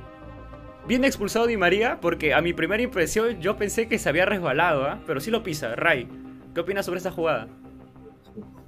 Bien 0.87 1.03
expulsado 1.03 1.47
Di 1.47 1.57
María 1.57 1.99
porque 1.99 2.33
a 2.33 2.41
mi 2.41 2.53
primera 2.53 2.83
impresión 2.83 3.41
yo 3.41 3.57
pensé 3.57 3.87
que 3.87 3.97
se 3.97 4.07
había 4.07 4.25
resbalado, 4.25 4.87
¿eh? 4.87 4.97
pero 5.07 5.19
sí 5.19 5.31
lo 5.31 5.41
pisa. 5.41 5.75
Ray, 5.75 6.07
¿qué 6.53 6.61
opinas 6.61 6.85
sobre 6.85 6.99
esta 6.99 7.11
jugada? 7.11 7.47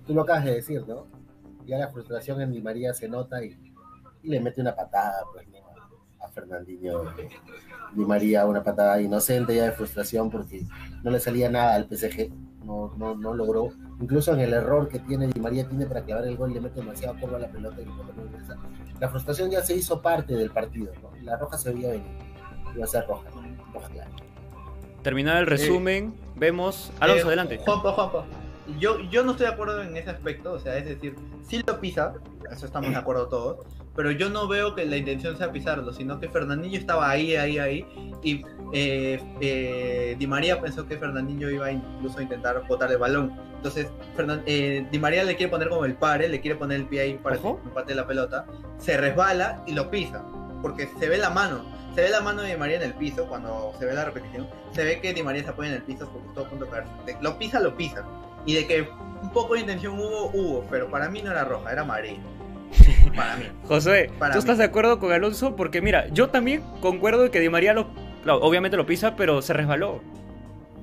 tú 0.08 0.13
lo 0.13 0.22
acabas 0.22 0.46
de 0.46 0.56
decir, 0.56 0.84
¿no? 0.88 1.06
Ya 1.65 1.77
la 1.77 1.89
frustración 1.89 2.41
en 2.41 2.51
Di 2.51 2.62
María 2.62 2.94
se 2.94 3.10
nota 3.10 3.44
y, 3.44 3.56
y 4.27 4.29
le 4.29 4.41
mete 4.41 4.60
una 4.60 4.75
patada, 4.75 5.24
pues, 5.31 5.48
a 6.19 6.27
Fernandinho. 6.29 7.03
Di 7.93 8.05
María 8.05 8.46
una 8.46 8.62
patada 8.62 9.01
inocente 9.01 9.55
ya 9.55 9.63
de 9.63 9.72
frustración 9.72 10.29
porque 10.29 10.65
no 11.01 11.12
le 11.12 11.19
salía 11.19 11.50
nada 11.50 11.75
al 11.75 11.88
PSG, 11.88 12.29
no, 12.65 12.93
no, 12.98 13.15
no 13.15 13.34
logró. 13.34 13.69
Incluso 14.01 14.34
en 14.34 14.41
el 14.41 14.53
error 14.53 14.89
que 14.89 15.00
tiene 15.00 15.27
Di 15.27 15.39
María 15.39 15.67
tiene 15.67 15.86
para 15.86 16.03
clavar 16.03 16.25
el 16.25 16.36
gol, 16.36 16.53
le 16.53 16.60
mete 16.60 16.81
demasiado 16.81 17.17
curva 17.19 17.38
a 17.38 17.41
la 17.41 17.48
pelota 17.48 17.81
y 17.81 17.86
no 17.86 17.93
La 19.00 19.07
frustración 19.07 19.50
ya 19.50 19.63
se 19.63 19.75
hizo 19.75 20.01
parte 20.01 20.36
del 20.36 20.51
partido, 20.51 20.91
¿no? 21.01 21.12
La 21.24 21.38
roja 21.38 21.57
se 21.57 21.74
veía 21.74 21.91
venir, 21.91 22.12
iba 22.75 22.84
a 22.84 22.88
ser 22.88 23.07
roja, 23.07 23.29
roja 23.74 23.89
clara. 23.89 24.12
Terminado 25.03 25.39
el 25.39 25.48
resumen, 25.48 26.13
eh, 26.13 26.31
vemos. 26.36 26.91
Alonso, 27.00 27.24
eh, 27.24 27.27
adelante. 27.27 27.57
Juanpa, 27.60 27.93
Juanpa 27.93 28.25
yo, 28.79 29.00
yo 29.10 29.24
no 29.24 29.31
estoy 29.31 29.48
de 29.48 29.53
acuerdo 29.53 29.81
en 29.81 29.96
ese 29.96 30.10
aspecto, 30.10 30.53
o 30.53 30.60
sea, 30.60 30.77
es 30.77 30.86
decir, 30.86 31.15
sí 31.48 31.63
lo 31.65 31.79
pisa, 31.79 32.13
eso 32.51 32.65
estamos 32.65 32.89
de 32.89 32.96
acuerdo 32.96 33.27
todos, 33.27 33.65
pero 33.97 34.11
yo 34.11 34.29
no 34.29 34.47
veo 34.47 34.75
que 34.75 34.85
la 34.85 34.95
intención 34.95 35.35
sea 35.37 35.51
pisarlo, 35.51 35.91
sino 35.91 36.19
que 36.19 36.29
Fernandinho 36.29 36.77
estaba 36.77 37.09
ahí, 37.09 37.35
ahí, 37.35 37.57
ahí, 37.57 37.85
y 38.21 38.45
eh, 38.71 39.19
eh, 39.41 40.15
Di 40.19 40.27
María 40.27 40.61
pensó 40.61 40.87
que 40.87 40.97
Fernandinho 40.97 41.49
iba 41.49 41.71
incluso 41.71 42.19
a 42.19 42.21
intentar 42.21 42.63
botar 42.67 42.91
el 42.91 42.99
balón. 42.99 43.33
Entonces, 43.55 43.87
eh, 44.45 44.85
Di 44.91 44.99
María 44.99 45.23
le 45.23 45.35
quiere 45.35 45.49
poner 45.49 45.69
como 45.69 45.83
el 45.83 45.95
pare, 45.95 46.29
le 46.29 46.39
quiere 46.39 46.55
poner 46.55 46.81
el 46.81 46.85
pie 46.85 47.01
ahí 47.01 47.13
para 47.15 47.37
que 47.37 47.47
empate 47.47 47.95
la 47.95 48.05
pelota, 48.05 48.45
se 48.77 48.97
resbala 48.97 49.63
y 49.65 49.73
lo 49.73 49.89
pisa, 49.89 50.23
porque 50.61 50.87
se 50.99 51.09
ve 51.09 51.17
la 51.17 51.31
mano, 51.31 51.65
se 51.95 52.03
ve 52.03 52.09
la 52.09 52.21
mano 52.21 52.43
de 52.43 52.51
Di 52.51 52.57
María 52.57 52.75
en 52.75 52.83
el 52.83 52.93
piso 52.93 53.25
cuando 53.25 53.73
se 53.79 53.87
ve 53.87 53.95
la 53.95 54.05
repetición, 54.05 54.47
se 54.73 54.83
ve 54.83 55.01
que 55.01 55.11
Di 55.11 55.23
María 55.23 55.43
se 55.43 55.49
apoya 55.49 55.69
en 55.69 55.75
el 55.75 55.81
piso 55.81 56.07
porque 56.13 56.27
todo 56.35 56.45
a 56.45 56.49
punto 56.49 56.65
de 56.65 56.71
caerse. 56.71 56.91
Lo 57.19 57.35
pisa, 57.39 57.59
lo 57.59 57.75
pisa. 57.75 58.05
Y 58.45 58.53
de 58.53 58.67
que 58.67 58.87
un 59.23 59.31
poco 59.31 59.55
de 59.55 59.61
intención 59.61 59.97
hubo, 59.97 60.29
hubo, 60.35 60.67
pero 60.69 60.87
para 60.87 61.09
mí 61.09 61.23
no 61.23 61.31
era 61.31 61.43
roja, 61.45 61.71
era 61.71 61.81
amarilla. 61.81 62.21
Para 63.15 63.35
mí. 63.37 63.45
José, 63.63 64.11
¿tú 64.31 64.39
estás 64.39 64.57
de 64.57 64.63
acuerdo 64.63 64.99
con 64.99 65.11
Alonso? 65.11 65.55
Porque 65.55 65.81
mira, 65.81 66.07
yo 66.09 66.29
también 66.29 66.63
concuerdo 66.81 67.23
de 67.23 67.31
que 67.31 67.39
Di 67.39 67.49
María 67.49 67.73
lo, 67.73 67.87
obviamente 68.25 68.77
lo 68.77 68.85
pisa, 68.85 69.15
pero 69.15 69.41
se 69.41 69.53
resbaló. 69.53 70.01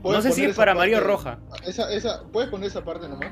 No 0.03 0.21
sé 0.21 0.33
si 0.33 0.45
es 0.45 0.57
para 0.57 0.75
Mario 0.75 1.01
Roja. 1.01 1.39
Esa, 1.65 1.91
esa, 1.91 2.25
¿Puedes 2.31 2.51
poner 2.51 2.69
esa 2.69 2.85
parte 2.85 3.09
nomás? 3.09 3.31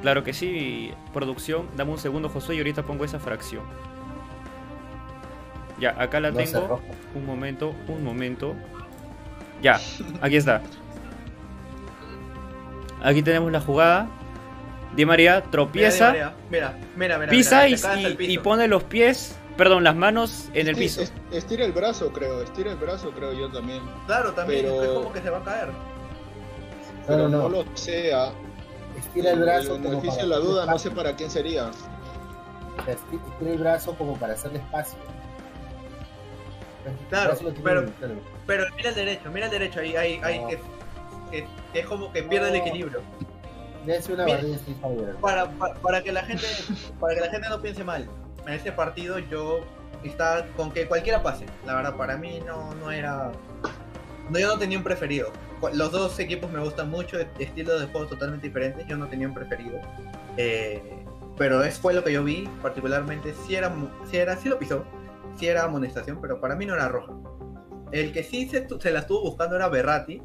Claro 0.00 0.24
que 0.24 0.32
sí, 0.32 0.92
producción. 1.12 1.68
Dame 1.76 1.90
un 1.92 1.98
segundo, 1.98 2.28
José, 2.28 2.54
y 2.54 2.58
ahorita 2.58 2.84
pongo 2.84 3.04
esa 3.04 3.18
fracción. 3.18 3.62
Ya, 5.80 6.00
acá 6.00 6.20
la 6.20 6.32
tengo. 6.32 6.80
Un 7.14 7.26
momento, 7.26 7.74
un 7.88 8.02
momento. 8.02 8.54
Ya, 9.62 9.80
aquí 10.20 10.36
está. 10.36 10.62
Aquí 13.00 13.22
tenemos 13.22 13.52
la 13.52 13.60
jugada. 13.60 14.08
Di 14.98 15.06
María 15.06 15.44
tropieza, 15.44 16.10
mira, 16.10 16.34
mira, 16.96 17.18
mira, 17.18 17.30
pisa 17.30 17.68
y, 17.68 18.38
pone 18.38 18.66
los 18.66 18.82
pies, 18.82 19.36
perdón, 19.56 19.84
las 19.84 19.94
manos 19.94 20.48
en 20.54 20.66
el 20.66 20.74
piso. 20.74 21.02
Estira 21.30 21.64
el 21.64 21.70
brazo, 21.70 22.12
creo, 22.12 22.42
estira 22.42 22.72
el 22.72 22.78
brazo, 22.78 23.12
creo 23.12 23.32
yo 23.32 23.48
también. 23.48 23.80
Claro, 24.06 24.32
también, 24.32 24.62
pero... 24.64 24.82
es 24.82 24.88
como 24.88 25.12
que 25.12 25.20
se 25.20 25.30
va 25.30 25.38
a 25.38 25.44
caer. 25.44 25.68
Pero 27.06 27.28
no, 27.28 27.48
lo 27.48 27.64
sea. 27.76 28.32
Estira 28.98 29.30
el 29.30 29.38
brazo. 29.38 29.76
El 29.76 29.82
beneficio 29.82 30.22
de 30.22 30.26
la 30.26 30.38
duda, 30.38 30.66
no 30.66 30.76
sé 30.80 30.90
para 30.90 31.14
quién 31.14 31.30
sería. 31.30 31.70
Estira 32.88 33.52
el 33.52 33.58
brazo 33.58 33.94
como 33.94 34.18
para 34.18 34.32
hacerle 34.32 34.58
espacio. 34.58 34.98
Claro, 37.08 37.38
pero, 37.62 37.86
pero 38.48 38.64
mira 38.74 38.88
el 38.88 38.94
derecho, 38.96 39.30
mira 39.30 39.46
el 39.46 39.52
derecho, 39.52 39.78
ahí, 39.78 39.94
ahí, 39.94 40.20
ahí 40.24 40.40
que, 41.30 41.46
es 41.72 41.86
como 41.86 42.10
que 42.12 42.24
pierde 42.24 42.48
el 42.48 42.56
equilibrio 42.56 43.00
una 44.10 44.26
para, 45.20 45.50
para, 45.50 46.02
que 46.02 46.12
la 46.12 46.22
gente 46.22 46.46
para 47.00 47.14
que 47.14 47.20
la 47.20 47.30
gente 47.30 47.48
no 47.48 47.60
piense 47.60 47.84
mal 47.84 48.08
en 48.46 48.54
este 48.54 48.72
partido 48.72 49.18
yo 49.18 49.60
estaba 50.02 50.46
con 50.56 50.70
que 50.70 50.86
cualquiera 50.86 51.22
pase. 51.22 51.46
La 51.66 51.74
verdad 51.74 51.96
para 51.96 52.16
mí 52.16 52.40
no, 52.46 52.74
no 52.74 52.90
era 52.90 53.30
no 54.30 54.38
yo 54.38 54.48
no 54.48 54.58
tenía 54.58 54.78
un 54.78 54.84
preferido. 54.84 55.32
Los 55.72 55.92
dos 55.92 56.18
equipos 56.18 56.50
me 56.50 56.60
gustan 56.60 56.90
mucho 56.90 57.18
estilos 57.38 57.80
de 57.80 57.86
juego 57.88 58.06
totalmente 58.06 58.46
diferentes 58.46 58.86
yo 58.86 58.96
no 58.96 59.06
tenía 59.08 59.28
un 59.28 59.34
preferido. 59.34 59.80
Eh, 60.36 61.04
pero 61.36 61.62
es 61.62 61.78
fue 61.78 61.94
lo 61.94 62.02
que 62.02 62.12
yo 62.12 62.24
vi 62.24 62.48
particularmente 62.62 63.34
si 63.46 63.54
era 63.54 63.72
si 64.10 64.16
era 64.16 64.36
si 64.36 64.48
lo 64.48 64.58
pisó 64.58 64.84
si 65.36 65.46
era 65.46 65.64
amonestación 65.64 66.20
pero 66.20 66.40
para 66.40 66.56
mí 66.56 66.66
no 66.66 66.74
era 66.74 66.88
roja. 66.88 67.12
El 67.90 68.12
que 68.12 68.22
sí 68.22 68.48
se, 68.48 68.66
se 68.80 68.90
la 68.90 69.00
estuvo 69.00 69.22
buscando 69.22 69.56
era 69.56 69.68
Berratti 69.68 70.22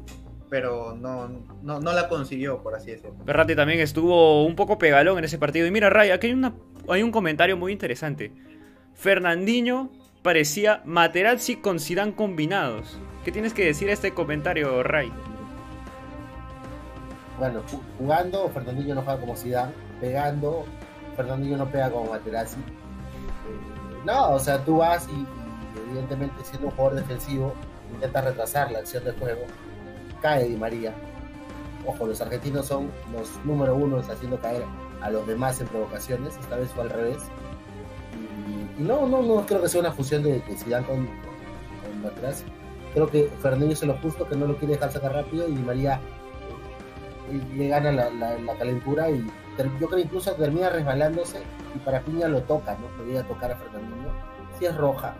pero 0.54 0.94
no, 0.94 1.26
no, 1.64 1.80
no, 1.80 1.92
la 1.92 2.08
consiguió, 2.08 2.62
por 2.62 2.76
así 2.76 2.92
decirlo. 2.92 3.16
Berratti 3.24 3.56
también 3.56 3.80
estuvo 3.80 4.44
un 4.44 4.54
poco 4.54 4.78
pegalón 4.78 5.18
en 5.18 5.24
ese 5.24 5.36
partido. 5.36 5.66
Y 5.66 5.72
mira, 5.72 5.90
Ray, 5.90 6.12
aquí 6.12 6.28
hay, 6.28 6.32
una, 6.32 6.54
hay 6.88 7.02
un 7.02 7.10
comentario 7.10 7.56
muy 7.56 7.72
interesante. 7.72 8.30
Fernandinho 8.94 9.90
parecía 10.22 10.80
Materazzi 10.84 11.56
con 11.56 11.80
Zidane 11.80 12.14
combinados. 12.14 13.00
¿Qué 13.24 13.32
tienes 13.32 13.52
que 13.52 13.64
decir 13.64 13.88
a 13.88 13.94
este 13.94 14.14
comentario, 14.14 14.84
Ray? 14.84 15.10
Bueno, 17.40 17.62
jugando, 17.98 18.48
Fernandinho 18.50 18.94
no 18.94 19.02
juega 19.02 19.18
como 19.18 19.34
Zidane. 19.34 19.72
Pegando, 20.00 20.66
Fernandinho 21.16 21.56
no 21.56 21.68
pega 21.68 21.90
como 21.90 22.10
Materazzi. 22.12 22.60
Eh, 22.60 24.04
no, 24.04 24.34
o 24.34 24.38
sea, 24.38 24.64
tú 24.64 24.76
vas 24.76 25.08
y, 25.08 25.18
y 25.18 25.88
evidentemente 25.88 26.44
siendo 26.44 26.68
un 26.68 26.74
jugador 26.74 27.00
defensivo, 27.00 27.54
intentas 27.92 28.24
retrasar 28.24 28.70
la 28.70 28.78
acción 28.78 29.02
del 29.02 29.16
juego 29.18 29.40
cae 30.24 30.48
Di 30.48 30.56
María. 30.56 30.94
Ojo, 31.86 32.06
los 32.06 32.18
argentinos 32.22 32.64
son 32.64 32.90
los 33.12 33.28
número 33.44 33.76
uno 33.76 33.98
haciendo 33.98 34.40
caer 34.40 34.64
a 35.02 35.10
los 35.10 35.26
demás 35.26 35.60
en 35.60 35.66
provocaciones, 35.66 36.34
esta 36.38 36.56
vez 36.56 36.70
fue 36.70 36.84
al 36.84 36.90
revés. 36.90 37.18
Y, 38.48 38.82
no, 38.82 39.06
no, 39.06 39.20
no 39.20 39.44
creo 39.44 39.60
que 39.60 39.68
sea 39.68 39.80
una 39.80 39.92
fusión 39.92 40.22
de, 40.22 40.40
de 40.40 40.56
Zidane 40.56 40.86
con, 40.86 41.06
con 41.06 42.10
atrás. 42.10 42.42
Creo 42.94 43.06
que 43.06 43.30
Fernando 43.42 43.66
hizo 43.70 43.84
lo 43.84 43.98
justo, 43.98 44.26
que 44.26 44.34
no 44.34 44.46
lo 44.46 44.56
quiere 44.56 44.74
dejar 44.74 44.92
sacar 44.92 45.12
rápido 45.12 45.46
y 45.46 45.56
Di 45.56 45.62
María 45.62 46.00
eh, 47.30 47.42
le 47.54 47.68
gana 47.68 47.92
la, 47.92 48.08
la, 48.08 48.54
calentura 48.54 49.10
y 49.10 49.26
yo 49.78 49.88
creo 49.88 49.98
incluso 49.98 50.32
termina 50.32 50.70
resbalándose 50.70 51.42
y 51.74 51.78
para 51.80 52.00
Piña 52.00 52.28
lo 52.28 52.42
toca, 52.44 52.78
¿no? 52.78 52.88
Lo 52.96 53.04
llega 53.04 53.20
a 53.20 53.28
tocar 53.28 53.52
a 53.52 53.56
Fernandinho. 53.56 54.08
Si 54.58 54.64
es 54.64 54.74
roja, 54.74 55.14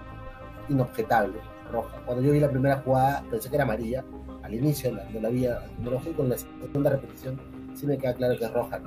inobjetable, 0.71 1.41
roja. 1.71 2.01
Cuando 2.07 2.23
yo 2.23 2.33
vi 2.33 2.41
la 2.41 2.51
primera 2.51 2.79
jugada 2.79 3.23
pensé 3.31 3.51
que 3.51 3.57
era 3.57 3.65
amarilla, 3.65 4.03
al 4.45 4.55
inicio 4.55 4.95
de 4.95 5.21
la, 5.21 5.31
vía 5.31 5.59
con 6.17 6.29
la 6.29 6.37
segunda 6.37 6.91
repetición, 6.91 7.41
sí 7.75 7.87
me 7.87 7.97
queda 7.97 8.13
claro 8.13 8.39
que 8.39 8.45
es 8.45 8.53
roja. 8.53 8.81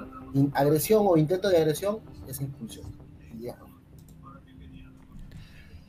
agresión 0.54 1.04
o 1.08 1.18
intento 1.18 1.50
de 1.50 1.58
agresión 1.58 2.00
es 2.28 2.40
impulsión. 2.40 2.86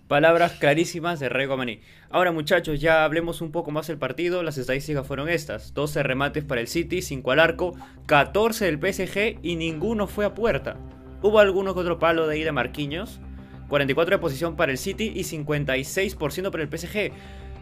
Palabras 0.08 0.52
clarísimas 0.52 1.20
de 1.20 1.28
Rego 1.28 1.58
Maní. 1.58 1.80
Ahora 2.08 2.32
muchachos, 2.32 2.80
ya 2.80 3.04
hablemos 3.04 3.42
un 3.42 3.52
poco 3.52 3.70
más 3.70 3.88
del 3.88 3.98
partido. 3.98 4.42
Las 4.42 4.56
estadísticas 4.56 5.06
fueron 5.06 5.28
estas. 5.28 5.74
12 5.74 6.02
remates 6.02 6.44
para 6.44 6.62
el 6.62 6.66
City, 6.66 7.02
5 7.02 7.30
al 7.30 7.40
arco, 7.40 7.76
14 8.06 8.64
del 8.64 8.78
PSG 8.78 9.40
y 9.42 9.56
ninguno 9.56 10.06
fue 10.06 10.24
a 10.24 10.32
puerta. 10.32 10.78
Hubo 11.20 11.40
alguno 11.40 11.74
que 11.74 11.80
otro 11.80 11.98
palo 11.98 12.26
de 12.26 12.36
ahí 12.36 12.42
de 12.42 12.52
Marquinhos. 12.52 13.20
44 13.68 14.16
de 14.16 14.18
posición 14.18 14.56
para 14.56 14.72
el 14.72 14.78
City 14.78 15.12
y 15.14 15.24
56% 15.24 16.50
para 16.50 16.62
el 16.62 16.70
PSG. 16.70 17.12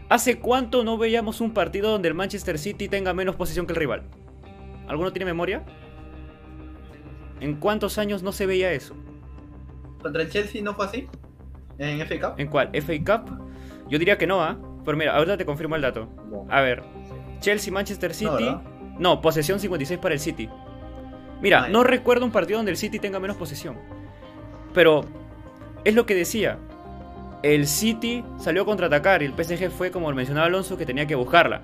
¿Hace 0.09 0.39
cuánto 0.39 0.85
no 0.85 0.97
veíamos 0.97 1.41
un 1.41 1.53
partido 1.53 1.91
donde 1.91 2.07
el 2.07 2.13
Manchester 2.13 2.57
City 2.57 2.87
tenga 2.87 3.13
menos 3.13 3.35
posición 3.35 3.65
que 3.65 3.73
el 3.73 3.79
rival? 3.79 4.03
¿Alguno 4.87 5.11
tiene 5.11 5.25
memoria? 5.25 5.65
¿En 7.41 7.55
cuántos 7.55 7.97
años 7.97 8.23
no 8.23 8.31
se 8.31 8.45
veía 8.45 8.71
eso? 8.71 8.95
¿Contra 10.01 10.21
el 10.21 10.29
Chelsea 10.29 10.61
no 10.61 10.73
fue 10.75 10.85
así? 10.85 11.07
¿En 11.77 11.99
FA 12.07 12.29
Cup? 12.29 12.39
¿En 12.39 12.47
cuál? 12.47 12.69
¿FA 12.73 12.93
Cup? 12.99 13.37
Yo 13.89 13.99
diría 13.99 14.17
que 14.17 14.27
no, 14.27 14.41
¿ah? 14.41 14.57
Pero 14.85 14.97
mira, 14.97 15.15
ahorita 15.15 15.35
te 15.35 15.45
confirmo 15.45 15.75
el 15.75 15.81
dato. 15.81 16.07
A 16.49 16.61
ver. 16.61 16.83
Chelsea, 17.41 17.73
Manchester 17.73 18.13
City. 18.13 18.55
No, 18.97 19.21
posesión 19.21 19.59
56 19.59 19.99
para 19.99 20.13
el 20.13 20.19
City. 20.21 20.49
Mira, 21.41 21.67
no 21.67 21.83
recuerdo 21.83 22.25
un 22.25 22.31
partido 22.31 22.59
donde 22.59 22.71
el 22.71 22.77
City 22.77 22.97
tenga 22.97 23.19
menos 23.19 23.35
posesión. 23.35 23.77
Pero 24.73 25.01
es 25.83 25.93
lo 25.93 26.05
que 26.05 26.15
decía 26.15 26.57
el 27.43 27.67
City 27.67 28.23
salió 28.37 28.63
a 28.63 28.65
contraatacar 28.65 29.21
y 29.21 29.25
el 29.25 29.33
PSG 29.33 29.69
fue, 29.69 29.91
como 29.91 30.11
mencionaba 30.11 30.47
Alonso, 30.47 30.77
que 30.77 30.85
tenía 30.85 31.05
que 31.05 31.15
buscarla. 31.15 31.61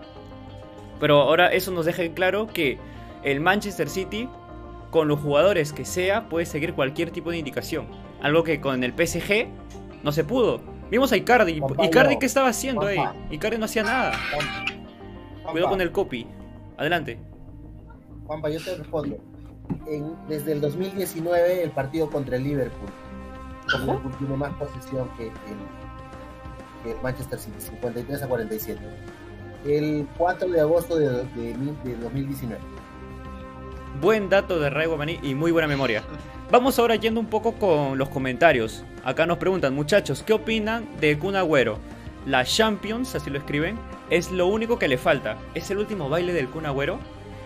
Pero 0.99 1.21
ahora 1.21 1.51
eso 1.51 1.71
nos 1.71 1.85
deja 1.85 2.03
en 2.03 2.13
claro 2.13 2.47
que 2.47 2.77
el 3.23 3.41
Manchester 3.41 3.89
City, 3.89 4.29
con 4.91 5.07
los 5.07 5.19
jugadores 5.19 5.73
que 5.73 5.85
sea, 5.85 6.29
puede 6.29 6.45
seguir 6.45 6.73
cualquier 6.73 7.11
tipo 7.11 7.31
de 7.31 7.39
indicación. 7.39 7.87
Algo 8.21 8.43
que 8.43 8.61
con 8.61 8.83
el 8.83 8.91
PSG 8.91 9.47
no 10.03 10.11
se 10.11 10.23
pudo. 10.23 10.61
Vimos 10.91 11.11
a 11.11 11.17
Icardi. 11.17 11.61
Icardi, 11.81 12.19
¿qué 12.19 12.25
estaba 12.27 12.49
haciendo 12.49 12.85
ahí? 12.85 12.99
Icardi 13.31 13.57
no 13.57 13.65
hacía 13.65 13.83
nada. 13.83 14.13
Cuidado 15.43 15.71
con 15.71 15.81
el 15.81 15.91
copy. 15.91 16.27
Adelante. 16.77 17.17
Juanpa, 18.27 18.49
yo 18.49 18.63
te 18.63 18.75
respondo. 18.75 19.17
desde 20.29 20.51
el 20.51 20.61
2019, 20.61 21.63
el 21.63 21.71
partido 21.71 22.09
contra 22.09 22.37
el 22.37 22.43
Liverpool 22.43 22.89
tiene 24.19 24.37
más 24.37 24.53
posesión 24.53 25.09
que 25.17 25.27
el, 25.27 26.95
Manchester 27.01 27.39
City, 27.39 27.55
53 27.59 28.23
a 28.23 28.27
47. 28.27 28.79
El 29.65 30.07
4 30.17 30.49
de 30.49 30.59
agosto 30.59 30.97
de, 30.97 31.07
2019. 32.01 32.61
Buen 34.01 34.27
dato 34.29 34.59
de 34.59 34.69
Ray 34.69 34.87
Guamaní 34.87 35.19
y 35.23 35.33
muy 35.33 35.51
buena 35.51 35.67
memoria. 35.67 36.03
Vamos 36.51 36.77
ahora 36.77 36.95
yendo 36.95 37.19
un 37.19 37.27
poco 37.27 37.53
con 37.53 37.97
los 37.97 38.09
comentarios. 38.09 38.83
Acá 39.05 39.25
nos 39.25 39.37
preguntan, 39.37 39.73
muchachos, 39.73 40.23
¿qué 40.23 40.33
opinan 40.33 40.87
de 40.99 41.17
Kun 41.17 41.35
Agüero? 41.35 41.77
La 42.25 42.43
Champions, 42.43 43.15
así 43.15 43.29
lo 43.29 43.37
escriben, 43.37 43.77
es 44.09 44.31
lo 44.31 44.47
único 44.47 44.77
que 44.77 44.87
le 44.87 44.97
falta. 44.97 45.37
¿Es 45.53 45.71
el 45.71 45.77
último 45.77 46.09
baile 46.09 46.33
del 46.33 46.49
Kun 46.49 46.65
Agüero? 46.65 46.99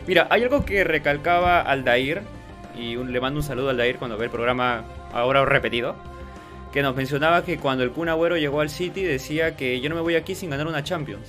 Mira, 0.08 0.28
hay 0.32 0.44
algo 0.44 0.66
que 0.66 0.84
recalcaba 0.84 1.62
Aldair, 1.62 2.24
y 2.76 2.96
le 2.96 3.22
mando 3.22 3.40
un 3.40 3.44
saludo 3.44 3.68
a 3.68 3.72
Aldair 3.72 3.98
cuando 3.98 4.18
ve 4.18 4.26
el 4.26 4.32
programa 4.32 4.84
ahora 5.14 5.46
repetido 5.46 5.96
que 6.78 6.84
nos 6.84 6.96
mencionaba 6.96 7.44
que 7.44 7.58
cuando 7.58 7.84
el 7.84 7.90
Kun 7.90 8.08
Agüero 8.08 8.38
llegó 8.38 8.62
al 8.62 8.70
City 8.70 9.02
decía 9.02 9.56
que 9.56 9.82
yo 9.82 9.90
no 9.90 9.96
me 9.96 10.02
voy 10.02 10.14
aquí 10.14 10.36
sin 10.36 10.52
ganar 10.52 10.68
una 10.68 10.84
Champions. 10.84 11.28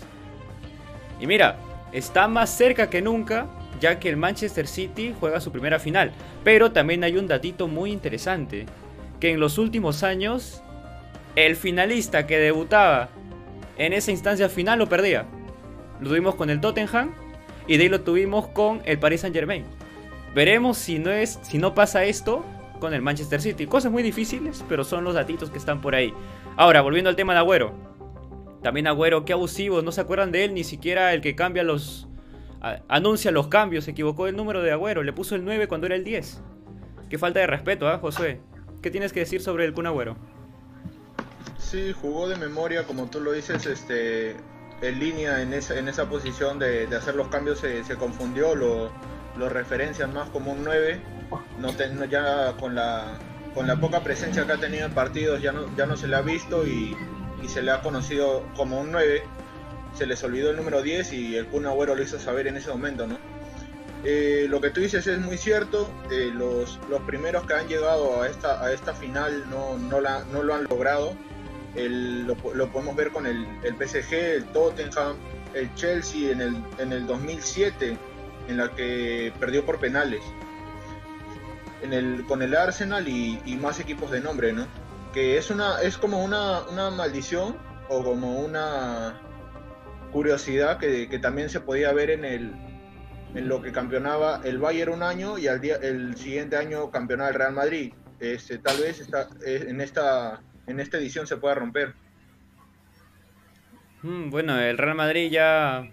Y 1.18 1.26
mira, 1.26 1.56
está 1.90 2.28
más 2.28 2.50
cerca 2.50 2.90
que 2.90 3.00
nunca 3.00 3.46
ya 3.80 3.98
que 3.98 4.10
el 4.10 4.18
Manchester 4.18 4.66
City 4.66 5.14
juega 5.18 5.40
su 5.40 5.50
primera 5.50 5.78
final. 5.78 6.12
Pero 6.44 6.72
también 6.72 7.02
hay 7.02 7.16
un 7.16 7.26
datito 7.26 7.66
muy 7.66 7.92
interesante, 7.92 8.66
que 9.20 9.30
en 9.30 9.40
los 9.40 9.56
últimos 9.56 10.02
años 10.02 10.62
el 11.34 11.56
finalista 11.56 12.26
que 12.26 12.38
debutaba 12.38 13.08
en 13.78 13.94
esa 13.94 14.10
instancia 14.10 14.50
final 14.50 14.78
lo 14.78 14.90
perdía. 14.90 15.24
Lo 15.98 16.10
tuvimos 16.10 16.34
con 16.34 16.50
el 16.50 16.60
Tottenham 16.60 17.14
y 17.66 17.78
de 17.78 17.84
ahí 17.84 17.88
lo 17.88 18.02
tuvimos 18.02 18.48
con 18.48 18.82
el 18.84 18.98
Paris 18.98 19.22
Saint 19.22 19.34
Germain. 19.34 19.64
Veremos 20.34 20.76
si 20.76 20.98
no, 20.98 21.10
es, 21.10 21.38
si 21.40 21.56
no 21.56 21.74
pasa 21.74 22.04
esto 22.04 22.44
con 22.78 22.94
el 22.94 23.02
Manchester 23.02 23.40
City. 23.40 23.66
Cosas 23.66 23.92
muy 23.92 24.02
difíciles, 24.02 24.64
pero 24.68 24.84
son 24.84 25.04
los 25.04 25.14
datitos 25.14 25.50
que 25.50 25.58
están 25.58 25.80
por 25.80 25.94
ahí. 25.94 26.12
Ahora, 26.56 26.80
volviendo 26.80 27.10
al 27.10 27.16
tema 27.16 27.32
de 27.32 27.40
Agüero. 27.40 27.74
También 28.62 28.86
Agüero, 28.86 29.24
qué 29.24 29.32
abusivo, 29.32 29.82
no 29.82 29.92
se 29.92 30.00
acuerdan 30.00 30.32
de 30.32 30.44
él, 30.44 30.54
ni 30.54 30.64
siquiera 30.64 31.12
el 31.12 31.20
que 31.20 31.36
cambia 31.36 31.62
los... 31.62 32.08
anuncia 32.88 33.30
los 33.30 33.48
cambios, 33.48 33.84
se 33.84 33.92
equivocó 33.92 34.26
el 34.26 34.36
número 34.36 34.62
de 34.62 34.72
Agüero, 34.72 35.02
le 35.02 35.12
puso 35.12 35.34
el 35.36 35.44
9 35.44 35.68
cuando 35.68 35.86
era 35.86 35.94
el 35.94 36.04
10. 36.04 36.42
Qué 37.08 37.18
falta 37.18 37.40
de 37.40 37.46
respeto, 37.46 37.88
¿ah, 37.88 37.98
José? 37.98 38.40
¿Qué 38.82 38.90
tienes 38.90 39.12
que 39.12 39.20
decir 39.20 39.40
sobre 39.40 39.64
el 39.64 39.72
Kun 39.72 39.86
Agüero? 39.86 40.16
Sí, 41.58 41.92
jugó 41.92 42.28
de 42.28 42.36
memoria, 42.36 42.84
como 42.84 43.06
tú 43.06 43.20
lo 43.20 43.32
dices, 43.32 43.66
este, 43.66 44.36
en 44.82 44.98
línea 44.98 45.42
en 45.42 45.52
esa, 45.52 45.78
en 45.78 45.88
esa 45.88 46.08
posición 46.08 46.58
de, 46.58 46.86
hacer 46.96 47.14
los 47.14 47.28
cambios 47.28 47.58
se, 47.58 47.82
confundió, 47.96 48.54
lo, 48.54 48.90
lo, 49.36 49.48
referencian 49.48 50.12
más 50.14 50.28
como 50.30 50.52
un 50.52 50.64
9, 50.64 51.00
no, 51.58 52.04
ya 52.06 52.52
con 52.58 52.74
la, 52.74 53.18
con 53.54 53.66
la 53.66 53.76
poca 53.76 54.02
presencia 54.02 54.46
que 54.46 54.52
ha 54.52 54.58
tenido 54.58 54.86
en 54.86 54.92
partidos 54.92 55.42
ya 55.42 55.52
no, 55.52 55.74
ya 55.76 55.86
no 55.86 55.96
se 55.96 56.08
le 56.08 56.16
ha 56.16 56.22
visto 56.22 56.66
y, 56.66 56.96
se 57.48 57.62
le 57.62 57.70
ha 57.70 57.80
conocido 57.80 58.44
como 58.56 58.80
un 58.80 58.92
9, 58.92 59.22
se 59.94 60.06
les 60.06 60.22
olvidó 60.22 60.50
el 60.50 60.56
número 60.56 60.82
10 60.82 61.12
y 61.12 61.36
el 61.36 61.46
Kun 61.46 61.66
Agüero 61.66 61.94
lo 61.94 62.02
hizo 62.02 62.18
saber 62.18 62.46
en 62.46 62.56
ese 62.56 62.68
momento, 62.68 63.06
¿no? 63.06 63.16
Eh, 64.04 64.46
lo 64.50 64.60
que 64.60 64.70
tú 64.70 64.80
dices 64.80 65.06
es 65.06 65.18
muy 65.18 65.38
cierto, 65.38 65.90
eh, 66.10 66.30
los, 66.34 66.78
los 66.90 67.00
primeros 67.02 67.46
que 67.46 67.54
han 67.54 67.66
llegado 67.66 68.20
a 68.20 68.28
esta, 68.28 68.62
a 68.62 68.72
esta 68.72 68.92
final 68.92 69.48
no, 69.48 69.78
no, 69.78 70.00
la, 70.00 70.24
no 70.32 70.42
lo 70.42 70.54
han 70.54 70.64
logrado, 70.64 71.14
lo, 71.74 72.36
podemos 72.68 72.96
ver 72.96 73.10
con 73.10 73.26
el, 73.26 73.46
el, 73.62 73.74
PSG, 73.76 74.12
el 74.14 74.44
Tottenham, 74.46 75.16
el 75.54 75.72
Chelsea 75.74 76.32
en 76.32 76.40
el, 76.40 76.56
en 76.78 76.92
el 76.92 77.06
2007, 77.06 77.96
en 78.48 78.56
la 78.56 78.70
que 78.70 79.32
perdió 79.38 79.64
por 79.64 79.78
penales. 79.78 80.22
En 81.82 81.92
el, 81.92 82.24
con 82.26 82.42
el 82.42 82.56
Arsenal 82.56 83.06
y, 83.08 83.58
más 83.60 83.78
equipos 83.80 84.10
de 84.10 84.20
nombre, 84.20 84.52
¿no? 84.52 84.66
Que 85.12 85.38
es, 85.38 85.50
una, 85.50 85.80
es 85.80 85.96
como 85.96 86.24
una, 86.24 86.62
una 86.62 86.90
maldición 86.90 87.56
o 87.88 88.02
como 88.02 88.40
una 88.40 89.20
curiosidad 90.12 90.78
que, 90.78 91.08
que, 91.08 91.18
también 91.18 91.48
se 91.48 91.60
podía 91.60 91.92
ver 91.92 92.10
en, 92.10 92.24
el, 92.24 92.52
en 93.34 93.48
lo 93.48 93.62
que 93.62 93.72
campeonaba 93.72 94.40
el 94.44 94.58
Bayern 94.58 94.92
un 94.92 95.02
año 95.02 95.38
y 95.38 95.46
al 95.46 95.60
día, 95.60 95.76
el 95.76 96.16
siguiente 96.16 96.56
año 96.56 96.90
campeonaba 96.90 97.30
el 97.30 97.34
Real 97.36 97.52
Madrid. 97.52 97.92
Este, 98.20 98.58
tal 98.58 98.78
vez 98.78 99.00
está, 99.00 99.28
eh, 99.46 99.66
en 99.68 99.80
esta 99.80 100.40
en 100.68 100.80
esta 100.80 100.98
edición 100.98 101.26
se 101.26 101.36
pueda 101.38 101.54
romper. 101.54 101.94
Mm, 104.02 104.30
bueno, 104.30 104.58
el 104.60 104.78
Real 104.78 104.94
Madrid 104.94 105.30
ya 105.30 105.88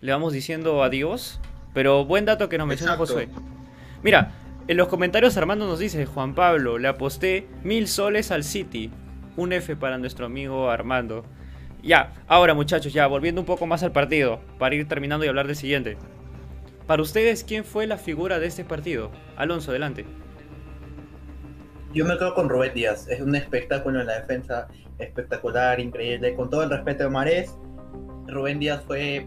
le 0.00 0.12
vamos 0.12 0.32
diciendo 0.32 0.82
adiós, 0.82 1.40
pero 1.72 2.04
buen 2.04 2.24
dato 2.24 2.48
que 2.48 2.58
nos 2.58 2.66
menciona 2.66 2.96
Josué. 2.96 3.28
Mira, 4.02 4.32
en 4.68 4.76
los 4.76 4.88
comentarios 4.88 5.36
Armando 5.38 5.66
nos 5.66 5.78
dice, 5.78 6.04
Juan 6.04 6.34
Pablo, 6.34 6.76
le 6.76 6.88
aposté 6.88 7.48
mil 7.64 7.88
soles 7.88 8.30
al 8.30 8.44
City. 8.44 8.90
Un 9.36 9.54
F 9.54 9.76
para 9.76 9.96
nuestro 9.96 10.26
amigo 10.26 10.70
Armando. 10.70 11.24
Ya, 11.82 12.12
ahora 12.26 12.52
muchachos, 12.52 12.92
ya 12.92 13.06
volviendo 13.06 13.40
un 13.40 13.46
poco 13.46 13.66
más 13.66 13.82
al 13.82 13.92
partido, 13.92 14.40
para 14.58 14.74
ir 14.74 14.86
terminando 14.86 15.24
y 15.24 15.28
hablar 15.28 15.46
del 15.46 15.56
siguiente. 15.56 15.96
Para 16.86 17.02
ustedes, 17.02 17.44
¿quién 17.44 17.64
fue 17.64 17.86
la 17.86 17.96
figura 17.96 18.38
de 18.38 18.46
este 18.46 18.64
partido? 18.64 19.10
Alonso, 19.36 19.70
adelante. 19.70 20.04
Yo 21.94 22.04
me 22.04 22.18
quedo 22.18 22.34
con 22.34 22.50
Rubén 22.50 22.74
Díaz. 22.74 23.08
Es 23.08 23.20
un 23.20 23.34
espectáculo 23.34 24.00
en 24.00 24.06
la 24.06 24.20
defensa 24.20 24.68
espectacular, 24.98 25.80
increíble. 25.80 26.34
Con 26.34 26.50
todo 26.50 26.62
el 26.62 26.70
respeto 26.70 27.04
de 27.04 27.10
Marés, 27.10 27.56
Rubén 28.26 28.58
Díaz 28.58 28.82
fue 28.86 29.26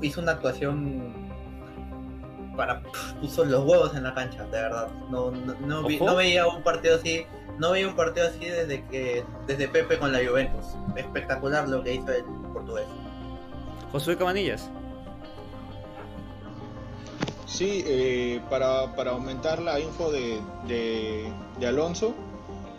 hizo 0.00 0.20
una 0.20 0.32
actuación 0.32 1.29
para 2.56 2.82
puso 3.20 3.44
los 3.44 3.64
huevos 3.64 3.94
en 3.94 4.04
la 4.04 4.14
cancha, 4.14 4.44
de 4.44 4.50
verdad. 4.50 4.88
No, 5.10 5.30
no, 5.30 6.16
veía 6.16 6.46
un 6.46 6.62
partido 6.62 6.96
así, 6.96 7.24
no 7.58 7.72
veía 7.72 7.88
un 7.88 7.96
partido 7.96 8.28
así 8.28 8.44
desde 8.44 8.84
que 8.86 9.24
desde 9.46 9.68
Pepe 9.68 9.98
con 9.98 10.12
la 10.12 10.18
Juventus. 10.18 10.66
Espectacular 10.96 11.68
lo 11.68 11.82
que 11.82 11.94
hizo 11.94 12.12
el 12.12 12.24
portugués. 12.52 12.86
Josué 13.92 14.16
Cabanillas. 14.16 14.70
Sí, 17.46 17.84
eh, 17.84 18.40
para, 18.48 18.84
aumentar 19.10 19.60
la 19.60 19.80
info 19.80 20.10
de, 20.12 20.40
de, 20.68 21.66
Alonso, 21.66 22.14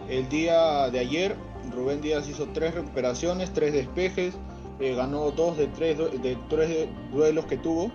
el 0.08 0.30
día 0.30 0.90
de 0.90 1.00
ayer 1.00 1.36
Rubén 1.76 2.02
Díaz 2.02 2.28
hizo 2.30 2.48
tres 2.54 2.74
recuperaciones, 2.74 3.52
tres 3.54 3.74
despejes, 3.74 4.34
eh, 4.80 4.96
ganó 4.96 5.32
dos 5.32 5.58
de 5.58 5.68
tres, 5.68 5.98
de 5.98 6.38
tres 6.50 6.88
duelos 7.12 7.46
que 7.46 7.58
tuvo, 7.58 7.92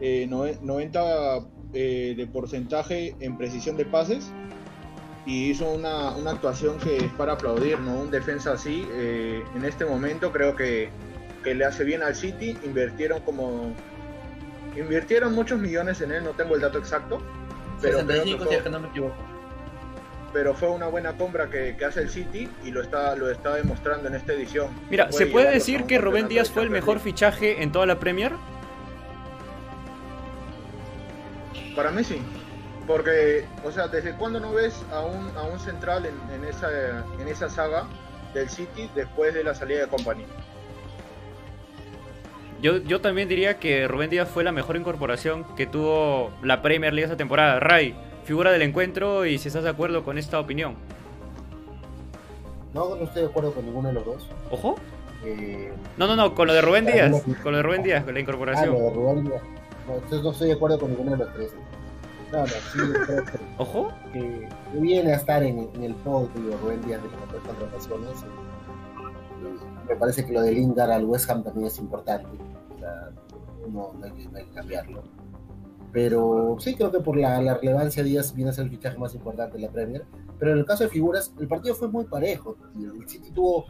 90 0.00 1.38
eh, 1.72 2.14
de 2.16 2.26
porcentaje 2.26 3.14
en 3.20 3.36
precisión 3.36 3.76
de 3.76 3.84
pases 3.84 4.30
y 5.24 5.50
hizo 5.50 5.70
una, 5.70 6.10
actuación 6.30 6.78
que 6.78 6.98
es 6.98 7.12
para 7.12 7.32
aplaudir, 7.32 7.80
¿no? 7.80 8.00
Un 8.00 8.10
defensa 8.10 8.52
así, 8.52 8.86
en 8.92 9.64
este 9.64 9.84
momento 9.84 10.30
creo 10.30 10.54
que, 10.54 10.90
que 11.42 11.54
le 11.54 11.64
hace 11.64 11.82
bien 11.82 12.02
al 12.02 12.14
City, 12.14 12.56
invirtieron 12.64 13.20
como 13.22 13.74
Invirtieron 14.76 15.34
muchos 15.34 15.58
millones 15.58 16.00
en 16.00 16.12
él, 16.12 16.24
no 16.24 16.30
tengo 16.30 16.54
el 16.54 16.60
dato 16.60 16.78
exacto. 16.78 17.18
Pero 17.80 18.00
Pero 20.32 20.54
fue 20.54 20.68
una 20.68 20.86
buena 20.86 21.16
compra 21.16 21.48
que, 21.48 21.76
hace 21.84 22.00
el 22.00 22.10
City 22.10 22.48
y 22.64 22.70
lo 22.70 22.82
está, 22.82 23.16
lo 23.16 23.30
está 23.30 23.54
demostrando 23.54 24.08
en 24.08 24.14
esta 24.14 24.34
edición. 24.34 24.68
Mira, 24.90 25.10
¿se 25.10 25.26
puede 25.26 25.50
decir 25.50 25.84
que 25.84 25.98
Rubén 25.98 26.28
Díaz 26.28 26.50
fue 26.50 26.62
el 26.62 26.70
mejor 26.70 27.00
fichaje 27.00 27.62
en 27.62 27.72
toda 27.72 27.86
la 27.86 27.98
Premier? 27.98 28.32
Para 31.76 31.90
mí 31.90 32.02
sí. 32.02 32.20
Porque, 32.86 33.44
o 33.64 33.70
sea, 33.70 33.88
¿desde 33.88 34.14
cuándo 34.14 34.40
no 34.40 34.52
ves 34.52 34.82
a 34.92 35.00
un, 35.00 35.36
a 35.36 35.42
un 35.42 35.58
central 35.60 36.06
en, 36.06 36.14
en, 36.34 36.48
esa, 36.48 37.04
en 37.20 37.28
esa 37.28 37.48
saga 37.48 37.84
del 38.32 38.48
City 38.48 38.88
después 38.94 39.34
de 39.34 39.44
la 39.44 39.54
salida 39.54 39.80
de 39.80 39.88
Company? 39.88 40.24
Yo, 42.62 43.00
también 43.00 43.28
diría 43.28 43.58
que 43.58 43.86
Rubén 43.86 44.08
Díaz 44.08 44.28
fue 44.28 44.42
la 44.42 44.50
mejor 44.50 44.76
incorporación 44.76 45.44
que 45.56 45.66
tuvo 45.66 46.30
la 46.42 46.62
Premier 46.62 46.92
League 46.92 47.04
esta 47.04 47.16
temporada. 47.16 47.60
Ray, 47.60 47.94
figura 48.24 48.50
del 48.50 48.62
encuentro 48.62 49.26
y 49.26 49.38
si 49.38 49.48
estás 49.48 49.62
de 49.62 49.70
acuerdo 49.70 50.02
con 50.04 50.16
esta 50.16 50.40
opinión. 50.40 50.74
No, 52.72 52.96
no 52.96 53.04
estoy 53.04 53.22
de 53.22 53.28
acuerdo 53.28 53.52
con 53.52 53.64
ninguno 53.64 53.88
de 53.88 53.94
los 53.94 54.04
dos. 54.04 54.28
¿Ojo? 54.50 54.76
Eh, 55.24 55.72
no, 55.96 56.06
no, 56.06 56.16
no, 56.16 56.34
con 56.34 56.46
lo 56.48 56.54
de 56.54 56.60
Rubén 56.62 56.86
Díaz. 56.86 57.22
Con 57.42 57.52
lo 57.52 57.58
de 57.58 57.62
Rubén 57.62 57.82
Díaz, 57.82 58.04
con 58.04 58.14
la 58.14 58.20
incorporación. 58.20 58.70
Ah, 58.70 58.78
lo 58.78 58.84
de 58.84 58.90
Rubén 58.90 59.24
Díaz. 59.24 59.42
No, 59.86 59.94
entonces 59.94 60.22
no 60.22 60.30
estoy 60.30 60.48
de 60.48 60.54
acuerdo 60.54 60.78
con 60.78 60.90
ninguno 60.90 61.12
de 61.12 61.18
los 61.18 61.32
tres. 61.34 61.52
No, 62.32 62.40
no, 62.40 62.46
sí, 62.46 62.78
creo 63.06 63.24
que, 63.24 63.38
¿Ojo? 63.58 63.92
Que, 64.12 64.48
viene 64.74 65.12
a 65.12 65.16
estar 65.16 65.42
en, 65.42 65.70
el 65.80 65.94
podio 65.96 66.28
de 66.34 66.56
Rubén 66.56 66.82
Díaz 66.82 67.02
de 67.02 67.08
las 67.08 67.42
contrataciones 67.46 68.24
me 69.88 69.96
parece 69.96 70.24
que 70.24 70.32
lo 70.32 70.42
de 70.42 70.52
Lingard 70.52 70.90
al 70.90 71.04
West 71.04 71.30
Ham 71.30 71.42
también 71.42 71.66
es 71.66 71.78
importante. 71.78 72.28
no, 73.68 73.92
hay 74.02 74.10
que, 74.12 74.52
cambiarlo. 74.52 75.02
Pero 75.92 76.56
sí 76.58 76.74
creo 76.74 76.90
que 76.90 77.00
por 77.00 77.16
la, 77.16 77.54
relevancia 77.54 78.02
Díaz 78.02 78.34
viene 78.34 78.50
a 78.50 78.52
ser 78.52 78.64
el 78.64 78.70
fichaje 78.70 78.98
más 78.98 79.14
importante 79.14 79.56
de 79.56 79.66
la 79.66 79.70
Premier. 79.70 80.04
Pero 80.38 80.52
en 80.52 80.58
el 80.58 80.66
caso 80.66 80.84
de 80.84 80.90
figuras, 80.90 81.32
el 81.38 81.48
partido 81.48 81.74
fue 81.74 81.88
muy 81.88 82.04
parejo. 82.04 82.56
El 82.74 83.08
City 83.08 83.30
tuvo 83.30 83.66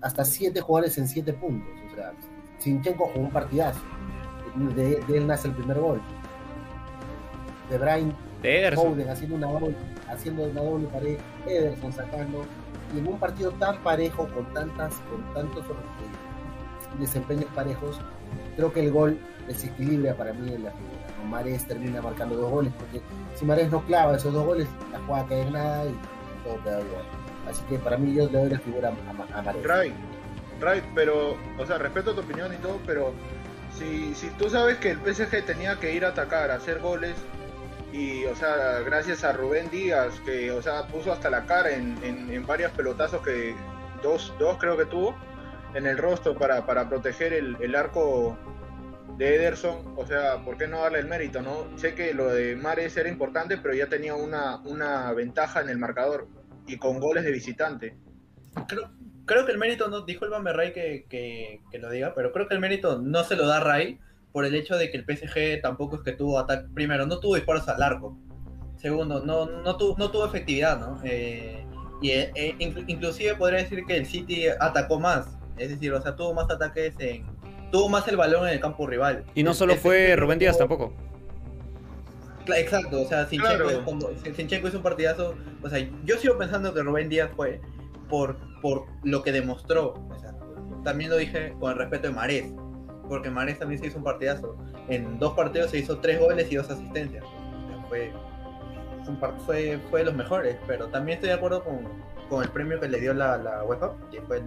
hasta 0.00 0.24
siete 0.24 0.60
jugadores 0.60 0.98
en 0.98 1.08
siete 1.08 1.32
puntos. 1.32 1.70
O 1.90 1.94
sea, 1.94 2.12
Sinchenko 2.58 3.06
jugó 3.06 3.24
un 3.24 3.30
partidazo. 3.30 3.80
De, 4.56 5.02
él 5.08 5.26
nace 5.26 5.48
el 5.48 5.54
primer 5.54 5.78
gol. 5.78 6.00
De 7.70 7.78
Brian 7.78 8.14
Foden 8.74 9.08
haciendo 9.08 9.36
una 9.36 9.46
doble, 9.46 9.74
haciendo 10.08 10.44
una 10.44 10.60
doble 10.60 10.86
pared, 10.88 11.18
Ederson 11.46 11.92
sacando 11.92 12.44
y 12.94 12.98
en 12.98 13.08
un 13.08 13.18
partido 13.18 13.52
tan 13.52 13.78
parejo, 13.78 14.28
con 14.28 14.44
tantas, 14.52 14.94
con 15.10 15.22
tantos 15.34 15.64
desempeños 16.98 17.46
parejos, 17.54 18.00
creo 18.56 18.72
que 18.72 18.80
el 18.80 18.92
gol 18.92 19.18
desequilibra 19.46 20.14
para 20.14 20.32
mí 20.32 20.52
en 20.52 20.64
la 20.64 20.70
figura. 20.70 21.02
Mares 21.28 21.66
termina 21.66 22.02
marcando 22.02 22.36
dos 22.36 22.50
goles, 22.50 22.72
porque 22.78 23.00
si 23.36 23.44
Mares 23.44 23.70
no 23.70 23.82
clava 23.84 24.16
esos 24.16 24.32
dos 24.32 24.44
goles, 24.44 24.68
la 24.90 24.98
jugada 25.00 25.26
cae 25.28 25.42
en 25.42 25.52
nada 25.52 25.86
y 25.86 25.94
todo 26.44 26.62
queda 26.64 26.80
igual. 26.80 27.04
Así 27.48 27.62
que 27.68 27.78
para 27.78 27.96
mí 27.96 28.14
yo 28.14 28.28
le 28.28 28.38
doy 28.38 28.50
la 28.50 28.58
figura 28.58 28.92
a, 29.08 29.38
a 29.38 29.42
Mares. 29.42 29.62
Ray, 29.64 29.94
Ray, 30.60 30.82
pero, 30.94 31.36
o 31.58 31.66
sea, 31.66 31.78
respeto 31.78 32.12
tu 32.14 32.20
opinión 32.20 32.52
y 32.52 32.56
todo, 32.56 32.78
pero 32.84 33.12
si, 33.82 34.14
si 34.14 34.28
tú 34.30 34.48
sabes 34.48 34.78
que 34.78 34.90
el 34.90 34.98
PSG 34.98 35.44
tenía 35.44 35.78
que 35.78 35.92
ir 35.92 36.04
a 36.04 36.08
atacar, 36.08 36.50
a 36.50 36.56
hacer 36.56 36.78
goles, 36.80 37.16
y 37.92 38.24
o 38.24 38.34
sea 38.34 38.80
gracias 38.80 39.22
a 39.22 39.32
Rubén 39.32 39.68
Díaz 39.70 40.18
que 40.24 40.50
o 40.50 40.62
sea 40.62 40.86
puso 40.86 41.12
hasta 41.12 41.28
la 41.28 41.44
cara 41.44 41.72
en, 41.72 41.98
en, 42.02 42.46
varios 42.46 42.72
pelotazos 42.72 43.22
que 43.22 43.54
dos, 44.02 44.32
dos 44.38 44.56
creo 44.56 44.78
que 44.78 44.86
tuvo 44.86 45.14
en 45.74 45.86
el 45.86 45.98
rostro 45.98 46.34
para, 46.34 46.64
para 46.64 46.88
proteger 46.88 47.34
el, 47.34 47.54
el, 47.60 47.74
arco 47.74 48.38
de 49.18 49.34
Ederson 49.34 49.92
o 49.98 50.06
sea 50.06 50.42
por 50.42 50.56
qué 50.56 50.68
no 50.68 50.80
darle 50.80 51.00
el 51.00 51.06
mérito 51.06 51.42
no 51.42 51.66
sé 51.76 51.94
que 51.94 52.14
lo 52.14 52.28
de 52.28 52.56
Mares 52.56 52.96
era 52.96 53.10
importante 53.10 53.58
pero 53.58 53.74
ya 53.74 53.88
tenía 53.88 54.14
una, 54.14 54.56
una 54.60 55.12
ventaja 55.12 55.60
en 55.60 55.68
el 55.68 55.76
marcador 55.76 56.28
y 56.66 56.78
con 56.78 57.00
goles 57.00 57.24
de 57.24 57.32
visitante. 57.32 57.96
Creo, 58.68 58.90
creo 59.32 59.46
que 59.46 59.52
el 59.52 59.58
mérito, 59.58 59.88
no 59.88 60.02
dijo 60.02 60.26
el 60.26 60.44
Ray 60.44 60.72
que, 60.72 61.06
que, 61.08 61.60
que, 61.70 61.78
lo 61.78 61.90
diga, 61.90 62.12
pero 62.14 62.32
creo 62.32 62.46
que 62.48 62.54
el 62.54 62.60
mérito 62.60 62.98
no 62.98 63.24
se 63.24 63.34
lo 63.34 63.46
da 63.46 63.60
Ray 63.60 63.98
por 64.30 64.44
el 64.44 64.54
hecho 64.54 64.76
de 64.76 64.90
que 64.90 64.98
el 64.98 65.04
PSG 65.04 65.62
tampoco 65.62 65.96
es 65.96 66.02
que 66.02 66.12
tuvo 66.12 66.38
ataque, 66.38 66.66
primero, 66.74 67.06
no 67.06 67.18
tuvo 67.18 67.36
disparos 67.36 67.66
al 67.68 67.82
arco, 67.82 68.14
segundo, 68.76 69.24
no, 69.24 69.46
no, 69.46 69.76
tuvo, 69.76 69.96
no 69.96 70.10
tuvo 70.10 70.26
efectividad, 70.26 70.78
¿no? 70.78 71.00
Eh, 71.04 71.64
y 72.02 72.10
eh, 72.10 72.30
eh, 72.34 72.56
inclusive 72.86 73.34
podría 73.36 73.60
decir 73.60 73.84
que 73.86 73.96
el 73.96 74.06
City 74.06 74.48
atacó 74.48 75.00
más, 75.00 75.26
es 75.56 75.70
decir, 75.70 75.94
o 75.94 76.02
sea, 76.02 76.14
tuvo 76.14 76.34
más 76.34 76.50
ataques 76.50 76.94
en... 76.98 77.24
Tuvo 77.70 77.88
más 77.88 78.06
el 78.06 78.18
balón 78.18 78.46
en 78.46 78.52
el 78.52 78.60
campo 78.60 78.86
rival. 78.86 79.24
Y 79.34 79.42
no 79.42 79.54
solo 79.54 79.76
fue 79.76 80.14
Rubén 80.14 80.38
Díaz 80.38 80.58
tampoco. 80.58 80.92
Exacto, 82.54 83.00
o 83.00 83.06
sea, 83.06 83.26
Sinchenko, 83.26 84.68
es 84.68 84.74
un 84.74 84.82
partidazo. 84.82 85.34
O 85.62 85.70
sea, 85.70 85.78
yo 86.04 86.18
sigo 86.18 86.36
pensando 86.36 86.74
que 86.74 86.82
Rubén 86.82 87.08
Díaz 87.08 87.30
fue 87.34 87.62
por, 88.10 88.36
por 88.62 88.86
lo 89.02 89.22
que 89.22 89.32
demostró. 89.32 89.94
también 90.84 91.10
lo 91.10 91.16
dije 91.16 91.54
con 91.60 91.72
el 91.72 91.78
respeto 91.78 92.08
de 92.08 92.14
Marés, 92.14 92.52
porque 93.08 93.28
Marés 93.28 93.58
también 93.58 93.80
se 93.80 93.88
hizo 93.88 93.98
un 93.98 94.04
partidazo. 94.04 94.56
En 94.88 95.18
dos 95.18 95.34
partidos 95.34 95.70
se 95.70 95.78
hizo 95.78 95.98
tres 95.98 96.18
goles 96.18 96.50
y 96.50 96.56
dos 96.56 96.70
asistencias. 96.70 97.24
fue, 97.88 98.10
fue, 99.44 99.78
fue 99.90 100.00
de 100.00 100.06
los 100.06 100.14
mejores, 100.14 100.56
pero 100.66 100.86
también 100.86 101.16
estoy 101.16 101.28
de 101.28 101.34
acuerdo 101.34 101.62
con, 101.62 101.86
con 102.30 102.42
el 102.42 102.48
premio 102.48 102.80
que 102.80 102.88
le 102.88 103.00
dio 103.00 103.12
la, 103.12 103.36
la 103.36 103.64
UEFA, 103.64 103.92
que 104.10 104.22
fue 104.22 104.42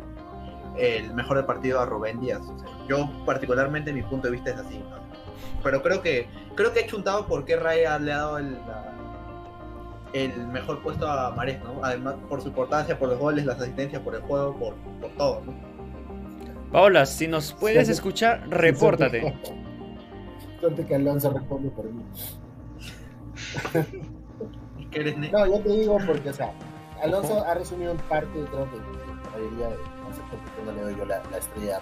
el, 0.77 1.13
mejor 1.13 1.37
del 1.37 1.45
partido 1.45 1.79
a 1.79 1.85
Rubén 1.85 2.19
Díaz. 2.19 2.41
yo 2.87 3.09
particularmente 3.25 3.93
mi 3.93 4.01
punto 4.01 4.27
de 4.27 4.31
vista 4.31 4.51
es 4.51 4.57
así. 4.57 4.81
Pero 5.63 5.81
creo 5.81 6.01
que 6.01 6.27
creo 6.55 6.73
que 6.73 6.81
he 6.81 6.87
chuntado 6.87 7.27
porque 7.27 7.55
Ray 7.55 7.81
le 8.01 8.11
ha 8.11 8.17
dado 8.17 8.37
el, 8.37 8.57
el 10.13 10.47
mejor 10.47 10.81
puesto 10.81 11.07
a 11.07 11.31
Marés, 11.31 11.61
¿no? 11.63 11.83
Además, 11.83 12.15
por 12.29 12.41
su 12.41 12.47
importancia, 12.49 12.97
por 12.97 13.09
los 13.09 13.19
goles, 13.19 13.45
las 13.45 13.59
asistencias, 13.59 14.01
por 14.01 14.15
el 14.15 14.21
juego, 14.21 14.55
por, 14.55 14.75
por 15.01 15.11
todo, 15.17 15.41
¿no? 15.45 15.53
Paola, 16.71 17.05
si 17.05 17.27
nos 17.27 17.53
puedes 17.53 17.89
escuchar, 17.89 18.49
repórtate. 18.49 19.21
Suerte 20.59 20.85
que 20.85 20.95
Alonso 20.95 21.31
responde 21.31 21.69
por 21.69 21.85
mí. 21.85 22.03
no, 25.31 25.45
yo 25.45 25.59
te 25.59 25.69
digo 25.69 25.97
porque, 26.05 26.29
o 26.29 26.33
sea, 26.33 26.53
Alonso 27.01 27.45
ha 27.45 27.53
resumido 27.53 27.91
en 27.91 27.97
parte, 27.97 28.31
creo 28.31 28.69
que 28.71 28.77
la 28.77 29.31
mayoría, 29.31 29.69
no 29.69 30.13
sé 30.13 30.21
por 30.29 30.39
qué 30.39 30.65
no 30.65 30.71
le 30.71 30.81
doy 30.81 30.95
yo 30.97 31.05
la, 31.05 31.21
la 31.29 31.37
estrella 31.37 31.77
a 31.77 31.81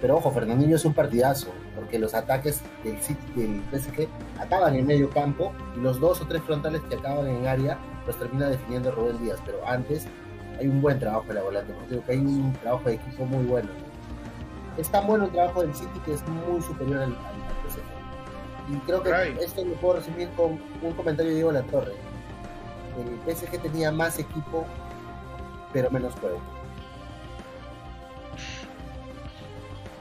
pero 0.00 0.16
ojo, 0.16 0.30
Fernandinho 0.30 0.76
es 0.76 0.84
un 0.84 0.94
partidazo, 0.94 1.48
porque 1.74 1.98
los 1.98 2.14
ataques 2.14 2.62
del, 2.84 2.98
del 3.34 3.62
PSG 3.72 4.08
acaban 4.40 4.76
en 4.76 4.86
medio 4.86 5.10
campo 5.10 5.52
y 5.76 5.80
los 5.80 5.98
dos 5.98 6.20
o 6.20 6.26
tres 6.26 6.42
frontales 6.42 6.80
que 6.88 6.94
acaban 6.94 7.26
en 7.26 7.46
área 7.46 7.78
los 8.06 8.16
termina 8.16 8.48
definiendo 8.48 8.90
Rubén 8.92 9.18
Díaz. 9.22 9.40
Pero 9.44 9.58
antes 9.66 10.06
hay 10.58 10.68
un 10.68 10.80
buen 10.80 10.98
trabajo 10.98 11.26
de 11.28 11.34
la 11.34 11.42
volante, 11.42 11.72
porque 11.72 12.00
que 12.00 12.12
hay 12.12 12.18
un 12.18 12.52
trabajo 12.62 12.88
de 12.88 12.94
equipo 12.94 13.24
muy 13.24 13.44
bueno. 13.44 13.68
Es 14.76 14.88
tan 14.88 15.06
bueno 15.06 15.24
el 15.24 15.30
trabajo 15.30 15.62
del 15.62 15.74
City 15.74 15.98
que 16.04 16.14
es 16.14 16.26
muy 16.28 16.62
superior 16.62 17.02
al, 17.02 17.12
PSG. 17.12 18.72
Y 18.72 18.76
creo 18.80 19.02
que 19.02 19.44
esto 19.44 19.64
lo 19.64 19.74
puedo 19.74 19.96
resumir 19.96 20.28
con 20.30 20.60
un 20.82 20.92
comentario 20.92 21.30
de 21.30 21.36
Diego 21.36 21.52
La 21.52 21.62
Torre. 21.62 21.94
El 23.26 23.34
PSG 23.34 23.60
tenía 23.60 23.90
más 23.90 24.18
equipo, 24.18 24.66
pero 25.72 25.90
menos 25.90 26.14
juego. 26.14 26.40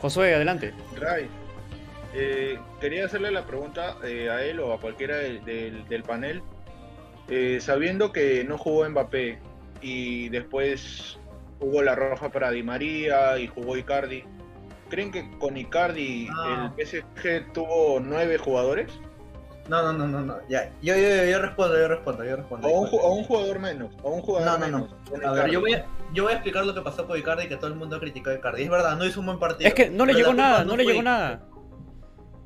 Josué, 0.02 0.36
adelante. 0.36 0.74
Ray, 1.00 1.28
eh, 2.14 2.60
quería 2.80 3.06
hacerle 3.06 3.32
la 3.32 3.46
pregunta 3.46 3.98
eh, 4.04 4.30
a 4.30 4.44
él 4.44 4.60
o 4.60 4.74
a 4.74 4.80
cualquiera 4.80 5.18
del, 5.18 6.04
panel. 6.06 6.42
Eh, 7.30 7.60
sabiendo 7.62 8.12
que 8.12 8.44
no 8.44 8.58
jugó 8.58 8.88
Mbappé 8.90 9.40
y 9.82 10.30
después 10.30 11.20
hubo 11.60 11.82
la 11.82 11.96
roja 11.96 12.30
para 12.30 12.52
Di 12.52 12.64
María 12.64 13.38
y 13.38 13.48
jugó 13.48 13.76
Icardi, 13.76 14.24
¿creen 14.90 15.12
que 15.12 15.30
con 15.38 15.58
Icardi 15.58 16.28
el 16.28 16.86
PSG 16.86 17.52
tuvo 17.54 18.00
nueve 18.00 18.38
jugadores? 18.38 18.92
No, 19.68 19.92
no, 19.92 20.08
no, 20.08 20.22
no, 20.22 20.38
ya. 20.48 20.72
Yo, 20.82 20.96
yo, 20.96 21.26
yo, 21.26 21.42
respondo, 21.42 21.78
yo 21.78 21.88
respondo, 21.90 22.24
yo 22.24 22.38
respondo. 22.38 22.68
O 22.70 22.80
un, 22.80 23.24
jugador 23.26 23.60
menos, 23.60 23.92
o 24.02 24.12
un 24.12 24.22
jugador 24.22 24.60
no, 24.62 24.68
no, 24.68 24.88
No, 25.22 25.28
A 25.28 25.34
ver, 25.34 25.52
yo 25.52 25.60
voy, 25.60 25.74
a, 25.74 25.86
yo 26.13 26.24
voy 26.24 26.34
a 26.34 26.36
explicar 26.36 26.65
lo 26.65 26.74
que 26.74 26.82
pasó 26.82 27.06
con 27.06 27.17
Icardi 27.17 27.48
que 27.48 27.58
todo 27.58 27.67
el 27.67 27.76
mundo 27.76 27.98
ha 27.98 28.00
criticado 28.00 28.36
a 28.36 28.39
Icardi. 28.39 28.63
Es 28.63 28.70
verdad, 28.70 28.98
no 28.98 29.06
hizo 29.06 29.20
un 29.20 29.26
buen 29.28 29.39
partido. 29.39 29.67
Es 29.67 29.74
que 29.74 29.89
no 29.89 30.06
le 30.06 30.13
llegó 30.13 30.34
nada, 30.34 30.63
no, 30.63 30.76
le 30.76 30.86
llegó 30.86 31.04
nada. 31.04 31.48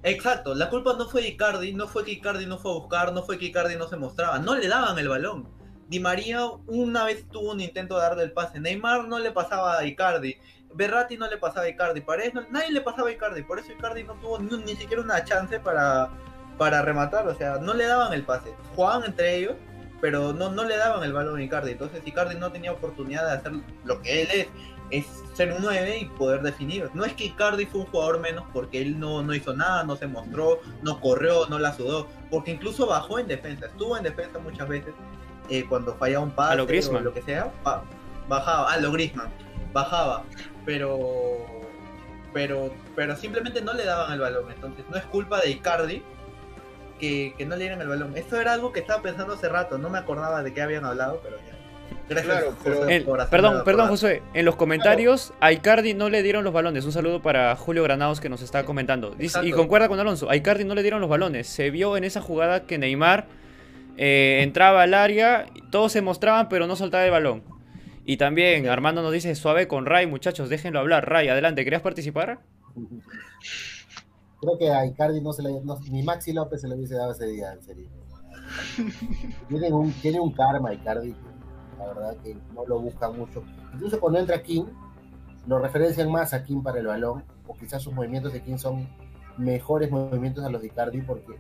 Exacto, 0.04 0.56
la 0.56 0.70
culpa 0.70 0.96
no 0.98 1.08
fue 1.08 1.22
de 1.22 1.30
Icardi, 1.30 1.74
no 1.74 1.88
fue 1.88 2.04
que 2.04 2.12
Icardi 2.12 2.48
no 2.48 2.58
fue 2.58 2.72
a 2.72 2.76
buscar, 2.76 3.14
no 3.14 3.22
fue 3.22 3.38
que 3.38 3.46
Icardi 3.46 3.76
no 3.76 3.88
se 3.88 3.98
mostraba, 3.98 4.40
no 4.40 4.56
le 4.56 4.68
daban 4.68 4.98
el 4.98 5.08
balón. 5.08 5.48
Di 5.88 6.00
María 6.00 6.44
una 6.68 7.04
vez 7.04 7.28
tuvo 7.30 7.52
un 7.52 7.62
intento 7.62 7.96
de 7.96 8.02
darle 8.02 8.24
el 8.24 8.32
pase, 8.32 8.60
Neymar 8.60 9.08
no 9.08 9.20
le 9.20 9.32
pasaba 9.32 9.78
a 9.78 9.86
Icardi, 9.86 10.38
Berratti 10.74 11.18
no 11.18 11.30
le 11.30 11.38
pasaba 11.38 11.66
a 11.66 11.70
Icardi, 11.70 12.04
nadie 12.50 12.72
le 12.72 12.82
pasaba 12.82 13.10
a 13.10 13.12
Icardi, 13.12 13.44
por 13.44 13.60
eso 13.60 13.74
Icardi 13.74 14.04
no 14.04 14.16
tuvo 14.16 14.40
ni 14.40 14.76
siquiera 14.76 15.04
una 15.04 15.24
chance 15.24 15.60
para, 15.60 16.10
para 16.58 16.82
rematar, 16.82 17.28
o 17.28 17.36
sea, 17.36 17.58
no 17.58 17.74
le 17.76 17.86
daban 17.86 18.14
el 18.14 18.24
pase. 18.24 18.56
Jugaban 18.76 19.04
entre 19.04 19.36
ellos, 19.36 19.56
pero 20.02 20.34
no, 20.34 20.52
no 20.52 20.66
le 20.66 20.76
daban 20.76 21.04
el 21.04 21.14
balón 21.14 21.40
a 21.40 21.44
Icardi. 21.44 21.72
Entonces 21.72 22.02
Icardi 22.04 22.36
no 22.36 22.52
tenía 22.52 22.74
oportunidad 22.74 23.28
de 23.28 23.34
hacer 23.34 23.54
lo 23.86 24.02
que 24.02 24.24
él 24.24 24.28
es, 24.32 24.48
es 24.90 25.06
ser 25.36 25.54
un 25.54 25.62
9 25.62 26.00
y 26.00 26.06
poder 26.06 26.42
definir. 26.42 26.90
No 26.94 27.06
es 27.06 27.14
que 27.14 27.26
Icardi 27.26 27.68
fue 27.68 27.82
un 27.82 27.88
jugador 27.88 28.20
menos 28.20 28.46
porque 28.52 28.82
él 28.82 29.00
no, 29.00 29.22
no 29.22 29.34
hizo 29.34 29.54
nada, 29.54 29.84
no 29.84 29.96
se 29.96 30.08
mostró, 30.08 30.60
no 30.82 31.00
corrió, 31.00 31.48
no 31.48 31.60
la 31.60 31.74
sudó, 31.74 32.08
porque 32.30 32.52
incluso 32.52 32.88
bajó 32.88 33.20
en 33.20 33.28
defensa, 33.28 33.68
estuvo 33.68 33.96
en 33.96 34.04
defensa 34.04 34.40
muchas 34.40 34.68
veces 34.68 34.94
eh, 35.50 35.66
cuando 35.70 35.96
fallaba 35.96 36.24
un 36.24 36.32
pase 36.32 36.62
o 36.62 37.00
lo 37.00 37.14
que 37.14 37.22
sea, 37.22 37.52
bajaba, 38.28 38.72
a 38.72 38.78
lo 38.80 38.92
Grisman, 38.92 39.30
bajaba, 39.72 40.24
pero 40.66 41.46
pero 42.34 42.74
pero 42.96 43.16
simplemente 43.18 43.62
no 43.62 43.74
le 43.74 43.84
daban 43.84 44.14
el 44.14 44.20
balón, 44.20 44.50
entonces 44.52 44.86
no 44.90 44.98
es 44.98 45.04
culpa 45.06 45.42
de 45.42 45.52
Icardi 45.52 46.04
que, 47.02 47.46
no 47.46 47.56
le 47.56 47.64
dieran 47.64 47.82
el 47.82 47.88
balón. 47.88 48.16
Eso 48.16 48.40
era 48.40 48.54
algo 48.54 48.72
que 48.72 48.80
estaba 48.80 49.02
pensando 49.02 49.34
hace 49.34 49.50
rato, 49.50 49.78
no 49.78 49.90
me 49.90 49.98
acordaba 49.98 50.44
de 50.44 50.54
qué 50.54 50.62
habían 50.62 50.86
hablado, 50.86 51.20
pero 51.24 51.38
ya. 51.38 51.58
Gracias 52.08 52.44
perdón, 53.30 53.64
perdón, 53.64 53.88
José. 53.88 54.22
En 54.34 54.44
los 54.44 54.58
comentarios 54.58 55.34
a 55.40 55.54
Icardi 55.54 55.94
no 55.94 56.10
le 56.10 56.24
dieron 56.24 56.44
los 56.44 56.52
balones. 56.52 56.84
Un 56.84 56.92
saludo 56.92 57.22
para 57.22 57.56
Julio 57.56 57.84
Granados 57.84 58.20
que 58.20 58.28
nos 58.28 58.42
está 58.42 58.66
comentando. 58.66 59.16
y 59.18 59.52
concuerda 59.52 59.88
con 59.88 60.00
Alonso. 60.00 60.30
A 60.30 60.36
Icardi 60.36 60.66
no 60.66 60.76
le 60.76 60.82
dieron 60.82 61.00
los 61.00 61.10
balones. 61.10 61.48
Se 61.48 61.70
vio 61.70 61.96
en 61.96 62.04
esa 62.04 62.22
jugada 62.22 62.64
que 62.64 62.78
Neymar 62.78 63.28
eh, 63.98 64.40
entraba 64.42 64.84
al 64.84 64.94
área, 64.94 65.46
todos 65.70 65.94
se 65.94 66.02
mostraban, 66.02 66.50
pero 66.50 66.68
no 66.68 66.76
soltaba 66.76 67.06
el 67.06 67.12
balón. 67.12 67.44
Y 68.06 68.18
también 68.18 68.68
Armando 68.68 69.02
nos 69.02 69.14
dice 69.14 69.34
suave 69.36 69.68
con 69.70 69.86
Ray, 69.86 70.06
muchachos, 70.06 70.50
déjenlo 70.50 70.80
hablar. 70.80 71.10
Ray, 71.10 71.30
adelante, 71.30 71.64
¿querías 71.64 71.82
participar? 71.82 72.40
Creo 74.42 74.58
que 74.58 74.72
a 74.72 74.86
Icardi 74.86 75.22
no 75.22 75.34
se 75.34 75.44
le 75.44 75.62
no, 75.62 75.80
ni 75.90 76.02
Maxi 76.02 76.34
López 76.34 76.62
se 76.62 76.68
le 76.68 76.76
hubiese 76.76 76.96
dado 76.96 77.12
ese 77.12 77.28
día, 77.28 77.54
en 77.54 77.62
serio. 77.62 77.88
tiene, 79.48 79.72
un, 79.72 79.92
tiene 79.94 80.20
un 80.20 80.32
karma 80.32 80.74
Icardi, 80.74 81.16
la 81.78 81.88
verdad 81.88 82.18
que 82.24 82.36
no 82.56 82.66
lo 82.66 82.80
busca 82.80 83.12
mucho. 83.12 83.44
Incluso 83.74 84.00
cuando 84.00 84.20
entra 84.20 84.42
King, 84.42 84.66
lo 85.46 85.60
referencian 85.60 86.12
más 86.12 86.34
a 86.34 86.44
King 86.44 86.62
para 86.64 86.80
el 86.80 86.88
balón, 86.88 87.24
o 87.48 87.54
quizás 87.54 87.84
sus 87.84 87.94
movimientos 87.94 88.34
de 88.34 88.42
King 88.42 88.58
son 88.58 88.90
mejores 89.38 89.92
movimientos 89.92 90.44
a 90.44 90.50
los 90.50 90.62
de 90.62 90.68
Icardi, 90.68 91.02
porque 91.02 91.36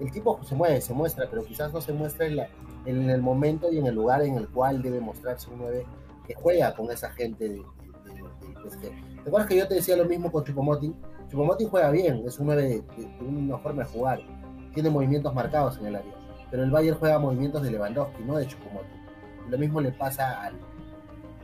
el 0.00 0.10
tipo 0.10 0.42
se 0.44 0.54
mueve, 0.54 0.80
se 0.80 0.94
muestra, 0.94 1.26
pero 1.28 1.44
quizás 1.44 1.72
no 1.72 1.80
se 1.82 1.92
muestra 1.92 2.26
en, 2.26 2.36
la, 2.36 2.48
en 2.86 3.10
el 3.10 3.20
momento 3.20 3.70
y 3.70 3.78
en 3.78 3.86
el 3.86 3.94
lugar 3.94 4.22
en 4.22 4.36
el 4.36 4.48
cual 4.48 4.80
debe 4.80 5.00
mostrarse 5.00 5.50
un 5.50 5.58
9 5.58 5.86
que 6.26 6.34
juega 6.34 6.74
con 6.74 6.90
esa 6.90 7.10
gente 7.10 7.48
de, 7.48 7.62
¿Te 8.80 9.28
acuerdas 9.28 9.48
que 9.48 9.56
yo 9.56 9.68
te 9.68 9.74
decía 9.74 9.96
lo 9.96 10.04
mismo 10.04 10.30
con 10.30 10.44
Chupomotin? 10.44 10.94
Chupomotin 11.32 11.70
juega 11.70 11.90
bien, 11.90 12.22
es 12.26 12.38
un 12.38 12.46
9 12.46 12.62
de, 12.62 13.24
una 13.24 13.56
forma 13.56 13.84
de 13.84 13.88
jugar, 13.88 14.20
tiene 14.74 14.90
movimientos 14.90 15.34
marcados 15.34 15.78
en 15.78 15.86
el 15.86 15.96
área, 15.96 16.12
pero 16.50 16.62
el 16.62 16.70
Bayern 16.70 16.98
juega 16.98 17.18
movimientos 17.18 17.62
de 17.62 17.70
Lewandowski, 17.70 18.22
no 18.22 18.36
de 18.36 18.46
Chupomotin. 18.46 19.00
Lo 19.48 19.56
mismo 19.56 19.80
le 19.80 19.92
pasa 19.92 20.42
al, 20.42 20.60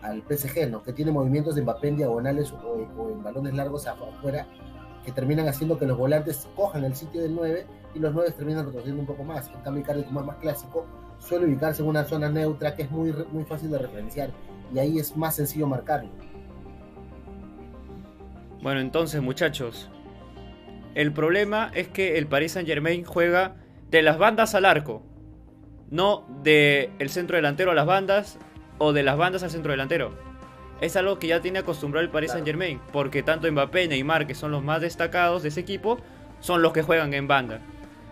al 0.03 0.23
PSG, 0.29 0.69
¿no? 0.71 0.83
que 0.83 0.93
tiene 0.93 1.11
movimientos 1.11 1.55
de 1.55 1.63
Mbappé 1.63 1.89
en 1.89 1.97
diagonales 1.97 2.53
o, 2.53 3.09
en 3.09 3.23
balones 3.23 3.55
largos 3.55 3.87
afuera, 3.87 4.47
que 5.07 5.13
terminan 5.13 5.49
haciendo 5.49 5.79
que 5.79 5.87
los 5.87 5.97
volantes 5.97 6.47
cojan 6.55 6.85
el 6.85 6.95
sitio 6.95 7.23
del 7.23 7.35
9 7.35 7.67
y 7.95 7.99
los 7.99 8.13
9 8.13 8.33
terminan 8.33 8.67
retrocediendo 8.67 9.01
un 9.01 9.07
poco 9.07 9.25
más. 9.25 9.49
En 9.49 9.63
cambio, 9.63 9.81
Icardi, 9.81 10.05
como 10.05 10.21
es 10.21 10.27
más 10.27 10.37
clásico, 10.37 10.85
suele 11.19 11.47
ubicarse 11.47 11.81
en 11.81 11.89
una 11.89 12.05
zona 12.05 12.29
neutra 12.29 12.75
que 12.75 12.83
es 12.83 12.91
muy, 12.91 13.15
muy 13.33 13.45
fácil 13.45 13.71
de 13.71 13.79
referenciar 13.79 14.33
y 14.75 14.79
ahí 14.81 14.99
es 14.99 15.17
más 15.17 15.37
sencillo 15.37 15.67
marcarlo. 15.67 16.11
Bueno, 18.63 18.81
entonces 18.81 19.23
muchachos, 19.23 19.89
el 20.95 21.13
problema 21.13 21.71
es 21.75 21.89
que 21.89 22.19
el 22.19 22.27
Paris 22.27 22.53
Saint 22.53 22.69
Germain 22.69 23.05
juega 23.05 23.55
de 23.91 24.03
las 24.03 24.19
bandas 24.19 24.55
al 24.55 24.65
arco, 24.65 25.03
no 25.91 26.27
del 26.43 26.91
el 26.99 27.09
centro 27.09 27.37
delantero 27.37 27.71
a 27.71 27.75
las 27.75 27.87
bandas 27.87 28.39
o 28.79 28.93
de 28.93 29.03
las 29.03 29.17
bandas 29.17 29.43
al 29.43 29.51
centro 29.51 29.71
delantero. 29.71 30.13
Es 30.81 30.97
algo 30.97 31.19
que 31.19 31.29
ya 31.29 31.41
tiene 31.41 31.61
acostumbrado 31.61 32.05
el 32.05 32.11
Paris 32.11 32.33
Saint 32.33 32.47
Germain, 32.47 32.81
porque 32.93 33.23
tanto 33.23 33.51
Mbappé 33.51 33.85
y 33.85 33.89
Neymar, 33.89 34.27
que 34.27 34.35
son 34.35 34.51
los 34.51 34.63
más 34.63 34.81
destacados 34.81 35.43
de 35.43 35.49
ese 35.49 35.61
equipo, 35.61 35.99
son 36.41 36.63
los 36.63 36.73
que 36.73 36.83
juegan 36.83 37.15
en 37.15 37.29
banda. 37.29 37.61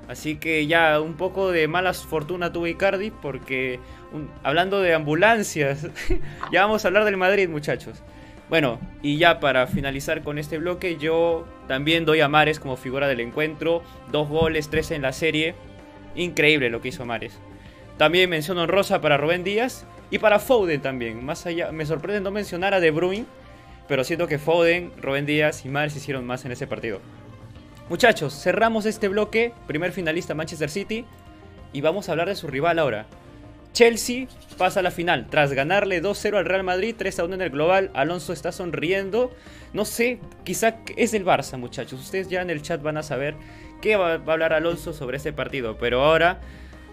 Así 0.09 0.37
que 0.37 0.67
ya 0.67 1.01
un 1.01 1.15
poco 1.15 1.51
de 1.51 1.67
mala 1.67 1.93
fortuna 1.93 2.53
tuvo 2.53 2.69
Icardi 2.69 3.11
porque 3.11 3.81
hablando 4.45 4.81
de 4.81 4.95
ambulancias, 4.95 5.89
ya 6.53 6.63
vamos 6.63 6.85
a 6.85 6.89
hablar 6.89 7.05
del 7.05 7.17
Madrid 7.17 7.49
muchachos. 7.49 8.03
Bueno, 8.49 8.79
y 9.03 9.19
ya 9.19 9.41
para 9.41 9.67
finalizar 9.67 10.23
con 10.23 10.39
este 10.39 10.59
bloque, 10.59 10.97
yo 10.99 11.47
también 11.67 12.05
doy 12.05 12.21
a 12.21 12.29
Mares 12.29 12.61
como 12.61 12.77
figura 12.77 13.09
del 13.09 13.21
encuentro. 13.21 13.83
Dos 14.13 14.29
goles, 14.29 14.69
tres 14.71 14.93
en 14.93 15.03
la 15.03 15.13
serie. 15.13 15.55
Increíble 16.15 16.71
lo 16.71 16.81
que 16.81 16.89
hizo 16.89 17.05
Mares. 17.05 17.39
También 17.97 18.31
menciono 18.31 18.67
Rosa 18.67 19.01
para 19.01 19.17
Rubén 19.17 19.43
Díaz 19.43 19.85
y 20.11 20.19
para 20.19 20.39
Foden 20.39 20.81
también. 20.81 21.25
Más 21.25 21.45
allá, 21.47 21.73
me 21.73 21.87
sorprende 21.87 22.21
no 22.21 22.31
mencionar 22.31 22.73
a 22.73 22.81
De 22.81 22.91
Bruyne, 22.91 23.27
pero 23.89 24.05
siento 24.05 24.29
que 24.29 24.39
Foden, 24.39 24.93
Rubén 25.01 25.27
Díaz 25.27 25.65
y 25.65 25.69
Mares 25.69 25.97
hicieron 25.97 26.25
más 26.25 26.45
en 26.45 26.53
ese 26.53 26.67
partido. 26.67 27.01
Muchachos, 27.89 28.35
cerramos 28.35 28.85
este 28.87 29.09
bloque. 29.09 29.53
Primer 29.67 29.93
finalista 29.93 30.35
Manchester 30.35 30.71
City. 30.71 31.05
Y 31.73 31.81
vamos 31.81 32.09
a 32.09 32.13
hablar 32.13 32.29
de 32.29 32.37
su 32.37 32.47
rival 32.47 32.79
ahora. 32.79 33.07
Chelsea 33.77 34.27
pasa 34.57 34.81
a 34.81 34.83
la 34.83 34.91
final. 34.91 35.27
Tras 35.29 35.53
ganarle 35.53 36.03
2-0 36.03 36.39
al 36.39 36.47
Real 36.47 36.63
Madrid, 36.63 36.97
3-1 36.99 37.35
en 37.35 37.43
el 37.43 37.51
global, 37.51 37.91
Alonso 37.93 38.33
está 38.33 38.51
sonriendo. 38.51 39.35
No 39.75 39.85
sé, 39.85 40.19
quizá 40.45 40.79
es 40.97 41.13
el 41.13 41.27
Barça, 41.27 41.59
muchachos. 41.59 42.01
Ustedes 42.01 42.31
ya 42.31 42.41
en 42.41 42.49
el 42.49 42.63
chat 42.63 42.81
van 42.81 42.97
a 42.97 43.03
saber 43.03 43.35
qué 43.83 43.97
va 43.97 44.13
a 44.13 44.15
hablar 44.15 44.55
Alonso 44.55 44.95
sobre 44.95 45.19
este 45.19 45.35
partido. 45.35 45.77
Pero 45.77 46.03
ahora 46.03 46.41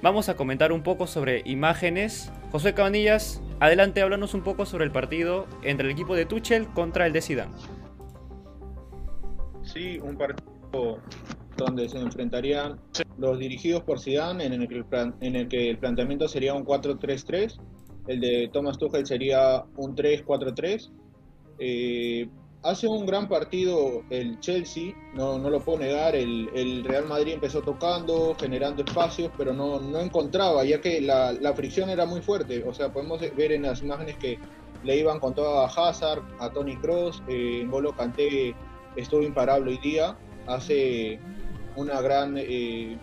vamos 0.02 0.28
a 0.28 0.36
comentar 0.36 0.74
un 0.74 0.84
poco 0.84 1.08
sobre 1.08 1.42
imágenes. 1.46 2.34
José 2.52 2.74
Cabanillas, 2.74 3.42
adelante, 3.62 4.02
háblanos 4.02 4.34
un 4.34 4.44
poco 4.44 4.66
sobre 4.66 4.84
el 4.84 4.92
partido 4.92 5.48
entre 5.62 5.86
el 5.86 5.94
equipo 5.94 6.18
de 6.18 6.26
Tuchel 6.26 6.68
contra 6.68 7.08
el 7.08 7.14
de 7.14 7.22
Zidane. 7.22 7.54
Sí, 9.64 10.00
un 10.04 10.18
partido 10.18 11.00
donde 11.58 11.90
se 11.90 12.00
enfrentarían 12.00 12.80
los 13.18 13.40
dirigidos 13.40 13.84
por 13.84 14.00
Zidane, 14.00 14.46
en 14.46 14.54
el 14.54 14.68
que 14.68 14.76
el, 14.76 14.86
en 15.22 15.36
el, 15.36 15.48
que 15.48 15.70
el 15.70 15.78
planteamiento 15.78 16.28
sería 16.28 16.54
un 16.54 16.66
4-3-3, 16.66 17.60
el 18.08 18.20
de 18.20 18.50
Thomas 18.52 18.78
Tuchel 18.78 19.06
sería 19.06 19.64
un 19.78 19.96
3-4-3. 19.96 20.92
Eh, 21.60 22.28
hace 22.64 22.88
un 22.88 23.06
gran 23.06 23.28
partido 23.28 24.04
el 24.10 24.40
Chelsea, 24.40 24.94
no, 25.14 25.38
no 25.38 25.50
lo 25.50 25.60
puedo 25.60 25.80
negar, 25.80 26.16
el, 26.16 26.50
el, 26.56 26.84
Real 26.84 27.06
Madrid 27.06 27.34
empezó 27.34 27.62
tocando, 27.62 28.36
generando 28.40 28.84
espacios, 28.84 29.32
pero 29.38 29.54
no, 29.54 29.80
no 29.80 30.00
encontraba, 30.00 30.64
ya 30.66 30.82
que 30.82 31.02
la, 31.02 31.34
la, 31.34 31.54
fricción 31.54 31.90
era 31.90 32.06
muy 32.06 32.22
fuerte. 32.22 32.64
O 32.68 32.74
sea, 32.74 32.92
podemos 32.92 33.22
ver 33.36 33.52
en 33.52 33.64
las 33.64 33.82
imágenes 33.82 34.18
que 34.18 34.40
le 34.84 34.98
iban 34.98 35.20
con 35.20 35.34
todo 35.34 35.60
a 35.60 35.68
Hazard, 35.68 36.24
a 36.40 36.50
Tony 36.50 36.76
Cross, 36.78 37.24
eh, 37.28 37.66
Golo 37.70 37.96
Kanté 37.96 38.56
estuvo 38.96 39.22
imparable 39.22 39.72
hoy 39.72 39.78
día, 39.78 40.18
hace 40.48 41.20
una 41.76 42.02
gran 42.02 42.36
eh, 42.38 42.98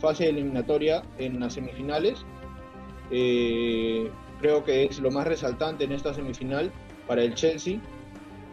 fase 0.00 0.28
eliminatoria 0.28 1.02
en 1.18 1.40
las 1.40 1.54
semifinales. 1.54 2.24
Eh, 3.10 4.10
creo 4.40 4.64
que 4.64 4.84
es 4.84 4.98
lo 4.98 5.10
más 5.10 5.26
resaltante 5.26 5.84
en 5.84 5.92
esta 5.92 6.14
semifinal 6.14 6.70
para 7.06 7.22
el 7.22 7.34
Chelsea. 7.34 7.78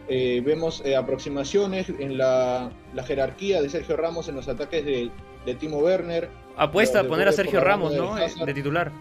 Eh, 0.08 0.42
vemos 0.44 0.84
aproximaciones 0.98 1.90
en 1.90 2.18
la, 2.18 2.72
jerarquía 3.06 3.62
de 3.62 3.70
Sergio 3.70 3.96
Ramos 3.96 4.28
en 4.28 4.36
los 4.36 4.48
ataques 4.48 4.86
de, 4.86 5.12
Timo 5.60 5.78
Werner. 5.80 6.30
Apuesta 6.58 7.00
a 7.00 7.04
poner 7.06 7.28
a 7.28 7.32
Sergio 7.32 7.60
Ramos, 7.60 7.94
¿no? 7.96 8.16
De 8.16 8.54
titular. 8.54 8.92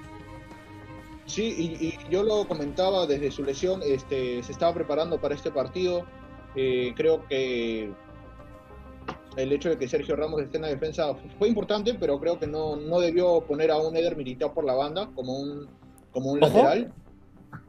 Sí, 1.27 1.77
y, 1.79 2.11
yo 2.11 2.23
lo 2.23 2.49
comentaba 2.49 3.07
desde 3.07 3.31
su 3.31 3.45
lesión, 3.45 3.83
este, 3.85 4.43
se 4.43 4.53
estaba 4.53 4.73
preparando 4.73 5.21
para 5.21 5.35
este 5.35 5.51
partido. 5.51 6.07
creo 6.55 7.27
que 7.29 7.93
el 9.39 9.53
hecho 9.53 9.69
de 9.71 9.79
que 9.79 9.89
Sergio 9.89 10.17
Ramos 10.17 10.43
esté 10.43 10.57
en 10.57 10.63
la 10.63 10.69
defensa 10.69 11.15
fue 11.39 11.49
importante, 11.49 11.95
pero 11.95 12.19
creo 12.19 12.39
que 12.39 12.47
no, 12.47 12.77
no 12.77 12.99
debió 12.99 13.41
poner 13.43 13.71
a 13.71 13.79
un 13.79 13.97
Eder 13.97 14.17
Militao 14.17 14.53
por 14.53 14.65
la 14.65 14.75
banda 14.75 15.11
como 15.15 15.39
un, 15.39 15.69
como 16.11 16.33
un 16.33 16.41
lateral. 16.41 16.93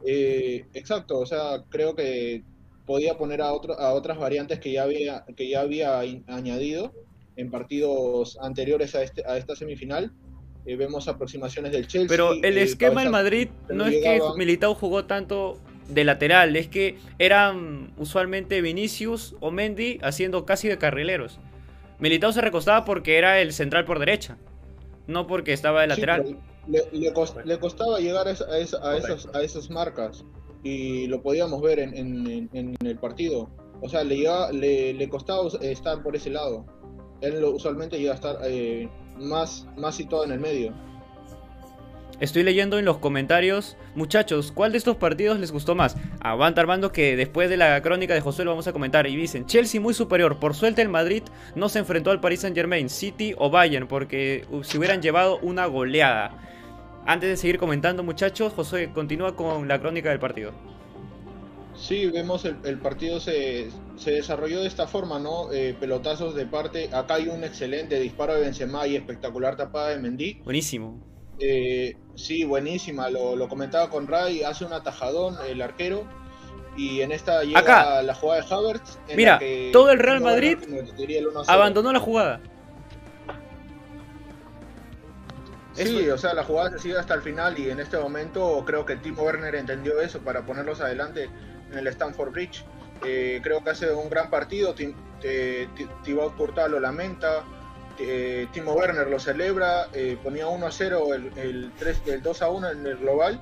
Eh, 0.04 0.66
exacto, 0.74 1.20
o 1.20 1.26
sea, 1.26 1.64
creo 1.68 1.94
que 1.94 2.42
podía 2.86 3.16
poner 3.16 3.40
a, 3.40 3.52
otro, 3.52 3.78
a 3.78 3.92
otras 3.94 4.18
variantes 4.18 4.58
que 4.58 4.72
ya 4.72 4.82
había, 4.82 5.24
que 5.36 5.48
ya 5.48 5.60
había 5.60 6.00
añadido 6.26 6.92
en 7.36 7.50
partidos 7.50 8.36
anteriores 8.42 8.94
a, 8.96 9.02
este, 9.02 9.24
a 9.24 9.36
esta 9.36 9.54
semifinal. 9.54 10.12
Eh, 10.66 10.76
vemos 10.76 11.06
aproximaciones 11.08 11.72
del 11.72 11.86
Chelsea. 11.86 12.08
Pero 12.08 12.32
el 12.32 12.58
eh, 12.58 12.62
esquema 12.62 13.02
en 13.02 13.12
Madrid 13.12 13.48
no 13.70 13.86
es 13.86 14.02
que 14.02 14.20
Militao 14.36 14.74
jugó 14.74 15.04
tanto 15.04 15.58
de 15.88 16.04
lateral, 16.04 16.54
es 16.56 16.68
que 16.68 16.98
eran 17.18 17.92
usualmente 17.96 18.60
Vinicius 18.60 19.34
o 19.40 19.50
Mendy 19.50 19.98
haciendo 20.02 20.44
casi 20.44 20.68
de 20.68 20.76
carrileros. 20.76 21.38
Militao 22.00 22.32
se 22.32 22.40
recostaba 22.40 22.84
porque 22.84 23.18
era 23.18 23.40
el 23.40 23.52
central 23.52 23.84
por 23.84 23.98
derecha, 23.98 24.38
no 25.06 25.26
porque 25.26 25.52
estaba 25.52 25.82
de 25.82 25.88
lateral. 25.88 26.38
le, 26.66 27.12
costaba 27.58 27.98
llegar 27.98 28.26
a, 28.26 29.42
esas, 29.42 29.70
marcas 29.70 30.24
y 30.62 31.06
lo 31.08 31.22
podíamos 31.22 31.60
ver 31.60 31.78
en, 31.78 32.48
el 32.52 32.98
partido. 32.98 33.50
O 33.82 33.88
sea, 33.88 34.04
le, 34.04 34.92
le, 34.92 35.08
costaba 35.08 35.48
estar 35.60 36.02
por 36.02 36.16
ese 36.16 36.30
lado. 36.30 36.64
Él 37.20 37.44
usualmente 37.44 37.98
llega 37.98 38.12
a 38.12 38.14
estar 38.14 38.38
eh, 38.44 38.88
más, 39.18 39.66
más 39.76 39.94
situado 39.94 40.24
en 40.24 40.32
el 40.32 40.40
medio. 40.40 40.72
Estoy 42.20 42.42
leyendo 42.42 42.78
en 42.78 42.84
los 42.84 42.98
comentarios, 42.98 43.78
muchachos, 43.94 44.52
¿cuál 44.52 44.72
de 44.72 44.78
estos 44.78 44.96
partidos 44.96 45.40
les 45.40 45.52
gustó 45.52 45.74
más? 45.74 45.96
Aguanta 46.20 46.60
Armando 46.60 46.92
que 46.92 47.16
después 47.16 47.48
de 47.48 47.56
la 47.56 47.80
crónica 47.80 48.12
de 48.12 48.20
José 48.20 48.44
lo 48.44 48.50
vamos 48.50 48.68
a 48.68 48.74
comentar 48.74 49.06
y 49.06 49.16
dicen, 49.16 49.46
Chelsea 49.46 49.80
muy 49.80 49.94
superior, 49.94 50.38
por 50.38 50.54
suerte 50.54 50.82
el 50.82 50.90
Madrid 50.90 51.22
no 51.54 51.70
se 51.70 51.78
enfrentó 51.78 52.10
al 52.10 52.20
Paris 52.20 52.40
Saint 52.40 52.54
Germain, 52.54 52.90
City 52.90 53.34
o 53.38 53.48
Bayern, 53.48 53.88
porque 53.88 54.44
se 54.64 54.76
hubieran 54.76 55.00
llevado 55.00 55.38
una 55.38 55.64
goleada. 55.64 56.36
Antes 57.06 57.30
de 57.30 57.36
seguir 57.38 57.58
comentando 57.58 58.02
muchachos, 58.02 58.52
José 58.52 58.90
continúa 58.92 59.34
con 59.34 59.66
la 59.66 59.80
crónica 59.80 60.10
del 60.10 60.18
partido. 60.18 60.52
Sí, 61.74 62.04
vemos 62.10 62.44
el, 62.44 62.78
partido 62.80 63.18
se, 63.18 63.70
desarrolló 64.04 64.60
de 64.60 64.66
esta 64.66 64.86
forma, 64.86 65.18
¿no? 65.18 65.50
Eh, 65.50 65.74
pelotazos 65.80 66.34
de 66.34 66.44
parte. 66.44 66.90
Acá 66.92 67.14
hay 67.14 67.28
un 67.28 67.44
excelente 67.44 67.98
disparo 67.98 68.34
de 68.34 68.42
Benzema 68.42 68.86
y 68.86 68.96
espectacular 68.96 69.56
tapada 69.56 69.88
de 69.88 69.98
Mendy. 69.98 70.42
Buenísimo. 70.44 71.00
Eh, 71.40 71.96
sí, 72.14 72.44
buenísima, 72.44 73.08
lo, 73.08 73.48
comentaba 73.48 73.88
con 73.88 74.06
Ray, 74.06 74.42
hace 74.42 74.64
un 74.64 74.72
atajadón 74.72 75.36
el 75.48 75.62
arquero 75.62 76.04
y 76.76 77.00
en 77.00 77.12
esta 77.12 77.42
llega 77.42 78.02
la 78.02 78.14
jugada 78.14 78.42
de 78.42 78.54
Havertz. 78.54 78.98
Mira, 79.16 79.40
todo 79.72 79.90
el 79.90 79.98
Real 79.98 80.20
Madrid 80.20 80.58
abandonó 81.46 81.92
la 81.92 82.00
jugada. 82.00 82.40
Sí, 85.72 86.08
o 86.10 86.18
sea, 86.18 86.34
la 86.34 86.44
jugada 86.44 86.70
se 86.72 86.78
sigue 86.78 86.98
hasta 86.98 87.14
el 87.14 87.22
final 87.22 87.58
y 87.58 87.70
en 87.70 87.80
este 87.80 87.96
momento 87.98 88.62
creo 88.66 88.84
que 88.84 88.96
Timo 88.96 89.22
Werner 89.22 89.54
entendió 89.54 90.00
eso 90.00 90.20
para 90.20 90.44
ponerlos 90.44 90.80
adelante 90.80 91.30
en 91.70 91.78
el 91.78 91.86
Stanford 91.86 92.32
Bridge. 92.32 92.64
Eh, 93.04 93.40
creo 93.42 93.64
que 93.64 93.70
hace 93.70 93.90
un 93.92 94.10
gran 94.10 94.28
partido, 94.28 94.74
Thibaut 94.74 96.36
Courtois 96.36 96.70
lo 96.70 96.80
lamenta, 96.80 97.44
eh, 97.98 98.46
Timo 98.52 98.72
Werner 98.72 99.08
lo 99.08 99.18
celebra, 99.18 99.88
eh, 99.92 100.16
ponía 100.22 100.46
1 100.48 100.66
a 100.66 100.72
0 100.72 101.14
el, 101.14 101.38
el, 101.38 101.72
3, 101.78 102.02
el 102.06 102.22
2 102.22 102.42
a 102.42 102.48
1 102.48 102.70
en 102.70 102.86
el 102.86 102.96
global. 102.96 103.40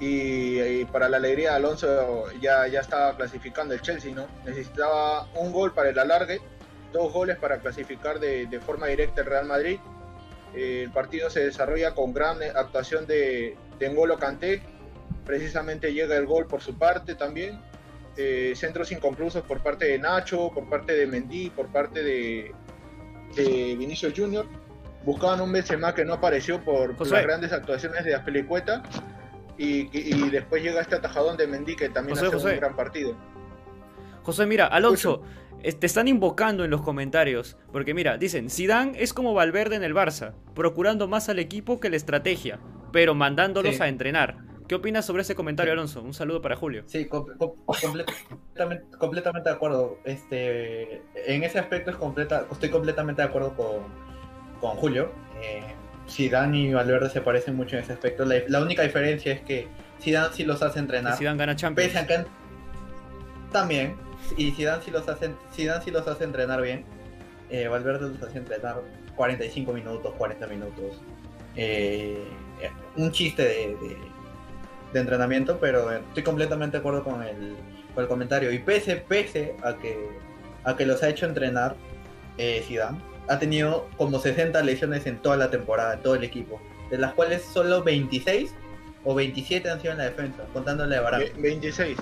Y, 0.00 0.84
para 0.86 1.08
la 1.08 1.16
alegría 1.16 1.50
de 1.50 1.56
Alonso 1.56 2.30
ya, 2.40 2.68
ya 2.68 2.80
estaba 2.80 3.16
clasificando 3.16 3.74
el 3.74 3.80
Chelsea, 3.80 4.14
¿no? 4.14 4.26
Necesitaba 4.44 5.26
un 5.34 5.52
gol 5.52 5.72
para 5.72 5.88
el 5.88 5.98
alargue, 5.98 6.40
dos 6.92 7.12
goles 7.12 7.36
para 7.36 7.58
clasificar 7.58 8.20
de, 8.20 8.60
forma 8.64 8.86
directa 8.86 9.22
el 9.22 9.26
Real 9.26 9.46
Madrid. 9.46 9.80
Eh, 10.54 10.82
el 10.84 10.90
partido 10.92 11.30
se 11.30 11.44
desarrolla 11.44 11.94
con 11.94 12.12
gran 12.12 12.38
actuación 12.54 13.06
de, 13.06 13.56
de 13.78 13.88
N'Golo 13.88 14.18
precisamente 15.26 15.92
llega 15.92 16.16
el 16.16 16.26
gol 16.26 16.46
por 16.46 16.60
su 16.60 16.78
parte 16.78 17.14
también. 17.14 17.60
centros 18.54 18.92
inconclusos 18.92 19.42
por 19.42 19.62
parte 19.62 19.86
de 19.86 19.98
Nacho, 19.98 20.50
por 20.54 20.68
parte 20.68 20.94
de 20.94 21.06
Mendy, 21.06 21.50
por 21.50 21.68
parte 21.68 22.02
de, 22.02 22.52
de 23.34 23.76
Vinicius 23.76 24.12
Junior. 24.16 24.46
Buscaban 25.04 25.40
un 25.40 25.52
Benzema 25.52 25.94
que 25.94 26.04
no 26.04 26.14
apareció 26.14 26.62
por, 26.62 26.98
las 26.98 27.22
grandes 27.22 27.52
actuaciones 27.52 28.04
de 28.04 28.14
Aspelicueta. 28.14 28.82
Y, 29.56 29.88
y, 29.92 30.30
después 30.30 30.62
llega 30.62 30.80
este 30.80 30.94
atajadón 30.94 31.36
de 31.36 31.48
Mendy 31.48 31.74
que 31.74 31.88
también 31.88 32.16
hace 32.16 32.28
un 32.28 32.56
gran 32.56 32.76
partido. 32.76 33.16
José, 34.22 34.46
mira, 34.46 34.66
Alonso, 34.66 35.22
te 35.62 35.86
están 35.86 36.06
invocando 36.06 36.64
en 36.64 36.70
los 36.70 36.82
comentarios. 36.82 37.56
Porque 37.72 37.94
mira, 37.94 38.18
dicen, 38.18 38.50
Zidane 38.50 39.02
es 39.02 39.12
como 39.12 39.34
Valverde 39.34 39.76
en 39.76 39.82
el 39.82 39.94
Barça, 39.94 40.34
procurando 40.54 41.08
más 41.08 41.28
al 41.28 41.38
equipo 41.38 41.80
que 41.80 41.90
la 41.90 41.96
estrategia, 41.96 42.60
pero 42.92 43.14
mandándolos 43.14 43.80
a 43.80 43.88
entrenar. 43.88 44.38
¿Qué 44.68 44.74
opinas 44.74 45.06
sobre 45.06 45.22
ese 45.22 45.34
comentario, 45.34 45.72
Alonso? 45.72 46.02
Un 46.02 46.12
saludo 46.12 46.42
para 46.42 46.54
Julio. 46.54 46.82
Sí, 46.86 47.06
completamente, 47.06 48.84
completamente 48.98 49.48
de 49.48 49.54
acuerdo. 49.56 49.98
Este, 50.04 51.00
en 51.14 51.42
ese 51.42 51.58
aspecto 51.58 51.90
es 51.90 51.96
completa, 51.96 52.46
estoy 52.52 52.68
completamente 52.68 53.22
de 53.22 53.28
acuerdo 53.28 53.54
con, 53.56 53.76
con 54.60 54.76
Julio. 54.76 55.10
Eh, 55.42 55.62
Zidane 56.06 56.58
y 56.58 56.74
Valverde 56.74 57.08
se 57.08 57.22
parecen 57.22 57.56
mucho 57.56 57.76
en 57.76 57.82
ese 57.82 57.94
aspecto. 57.94 58.26
La, 58.26 58.60
única 58.60 58.82
diferencia 58.82 59.32
es 59.32 59.40
que 59.40 59.68
Zidane 60.02 60.34
sí 60.34 60.44
los 60.44 60.60
hace 60.62 60.80
entrenar. 60.80 61.16
Zidane 61.16 61.38
gana 61.38 61.56
Champions. 61.56 61.94
también. 63.50 63.96
Y 64.36 64.50
Zidane 64.50 64.82
sí 64.82 64.90
los 64.90 65.08
hace, 65.08 65.30
Zidane 65.54 65.82
sí 65.82 65.90
los 65.90 66.06
hace 66.06 66.24
entrenar 66.24 66.60
bien. 66.60 66.84
eh, 67.48 67.68
Valverde 67.68 68.10
los 68.10 68.22
hacía 68.22 68.40
entrenar 68.40 68.82
45 69.16 69.72
minutos, 69.72 70.12
40 70.18 70.46
minutos. 70.46 71.00
Eh, 71.56 72.22
un 72.96 73.10
chiste 73.12 73.42
de, 73.42 73.76
de, 73.76 73.96
de 74.92 75.00
entrenamiento, 75.00 75.58
pero 75.60 75.90
estoy 75.92 76.22
completamente 76.22 76.76
de 76.76 76.80
acuerdo 76.80 77.04
con 77.04 77.22
el, 77.22 77.56
con 77.94 78.02
el 78.04 78.08
comentario. 78.08 78.50
Y 78.52 78.58
pese, 78.58 78.96
pese 78.96 79.54
a 79.62 79.74
que, 79.76 80.08
a 80.64 80.76
que 80.76 80.86
los 80.86 81.02
ha 81.02 81.08
hecho 81.08 81.26
entrenar 81.26 81.76
eh, 82.38 82.62
Zidane, 82.66 82.98
ha 83.28 83.38
tenido 83.38 83.88
como 83.98 84.18
60 84.18 84.62
lesiones 84.62 85.06
en 85.06 85.18
toda 85.18 85.36
la 85.36 85.50
temporada, 85.50 85.94
en 85.94 86.00
todo 86.02 86.14
el 86.14 86.24
equipo, 86.24 86.60
de 86.90 86.96
las 86.98 87.12
cuales 87.14 87.42
solo 87.42 87.82
26 87.82 88.54
o 89.04 89.14
27 89.14 89.70
han 89.70 89.80
sido 89.80 89.92
en 89.92 89.98
la 89.98 90.04
defensa, 90.04 90.44
contándole 90.52 90.96
a 90.96 91.00
Barán. 91.02 91.20
Ve- 91.20 91.32
26. 91.36 91.98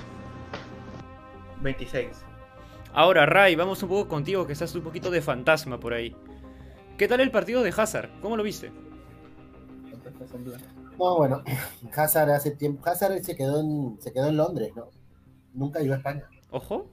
26. 1.60 2.08
Ahora, 2.92 3.26
Ray, 3.26 3.56
vamos 3.56 3.82
un 3.82 3.88
poco 3.88 4.08
contigo, 4.08 4.46
que 4.46 4.52
estás 4.52 4.74
un 4.74 4.82
poquito 4.82 5.10
de 5.10 5.20
fantasma 5.20 5.78
por 5.80 5.92
ahí. 5.92 6.14
¿Qué 6.96 7.08
tal 7.08 7.20
el 7.20 7.30
partido 7.30 7.62
de 7.62 7.74
Hazard? 7.76 8.08
¿Cómo 8.22 8.36
lo 8.36 8.42
viste? 8.42 8.70
No, 10.98 11.16
bueno, 11.16 11.42
Hazard 11.96 12.30
hace 12.30 12.50
tiempo, 12.52 12.88
Hazard 12.88 13.22
se 13.22 13.36
quedó 13.36 13.60
en, 13.60 13.96
se 14.00 14.12
quedó 14.12 14.28
en 14.28 14.36
Londres, 14.36 14.72
¿no? 14.74 14.88
Nunca 15.52 15.80
iba 15.82 15.94
a 15.94 15.98
España. 15.98 16.24
Ojo. 16.50 16.86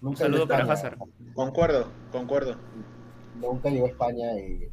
Nunca 0.00 0.18
saludo 0.20 0.44
llegó 0.46 0.54
a 0.54 0.58
para 0.66 0.74
España. 0.74 0.96
Concuerdo, 1.34 1.86
concuerdo. 2.10 2.56
Nunca 3.36 3.68
llegó 3.70 3.86
a 3.86 3.90
España 3.90 4.38
y 4.38 4.68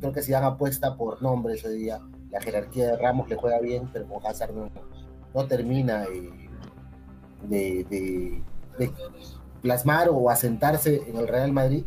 creo 0.00 0.12
que 0.12 0.22
si 0.22 0.32
dan 0.32 0.44
apuesta 0.44 0.96
por 0.96 1.22
nombres 1.22 1.64
hoy 1.64 1.78
día, 1.78 2.00
la 2.30 2.40
jerarquía 2.40 2.86
de 2.88 2.96
Ramos 2.98 3.28
le 3.28 3.36
juega 3.36 3.58
bien, 3.60 3.88
pero 3.92 4.06
con 4.06 4.24
Hazard 4.26 4.52
no, 4.54 4.70
no 5.34 5.46
termina 5.46 6.00
de, 7.48 7.84
de- 7.84 8.42
de 8.78 8.92
plasmar 9.62 10.08
o 10.10 10.30
asentarse 10.30 11.02
en 11.08 11.16
el 11.16 11.26
Real 11.26 11.52
Madrid, 11.52 11.84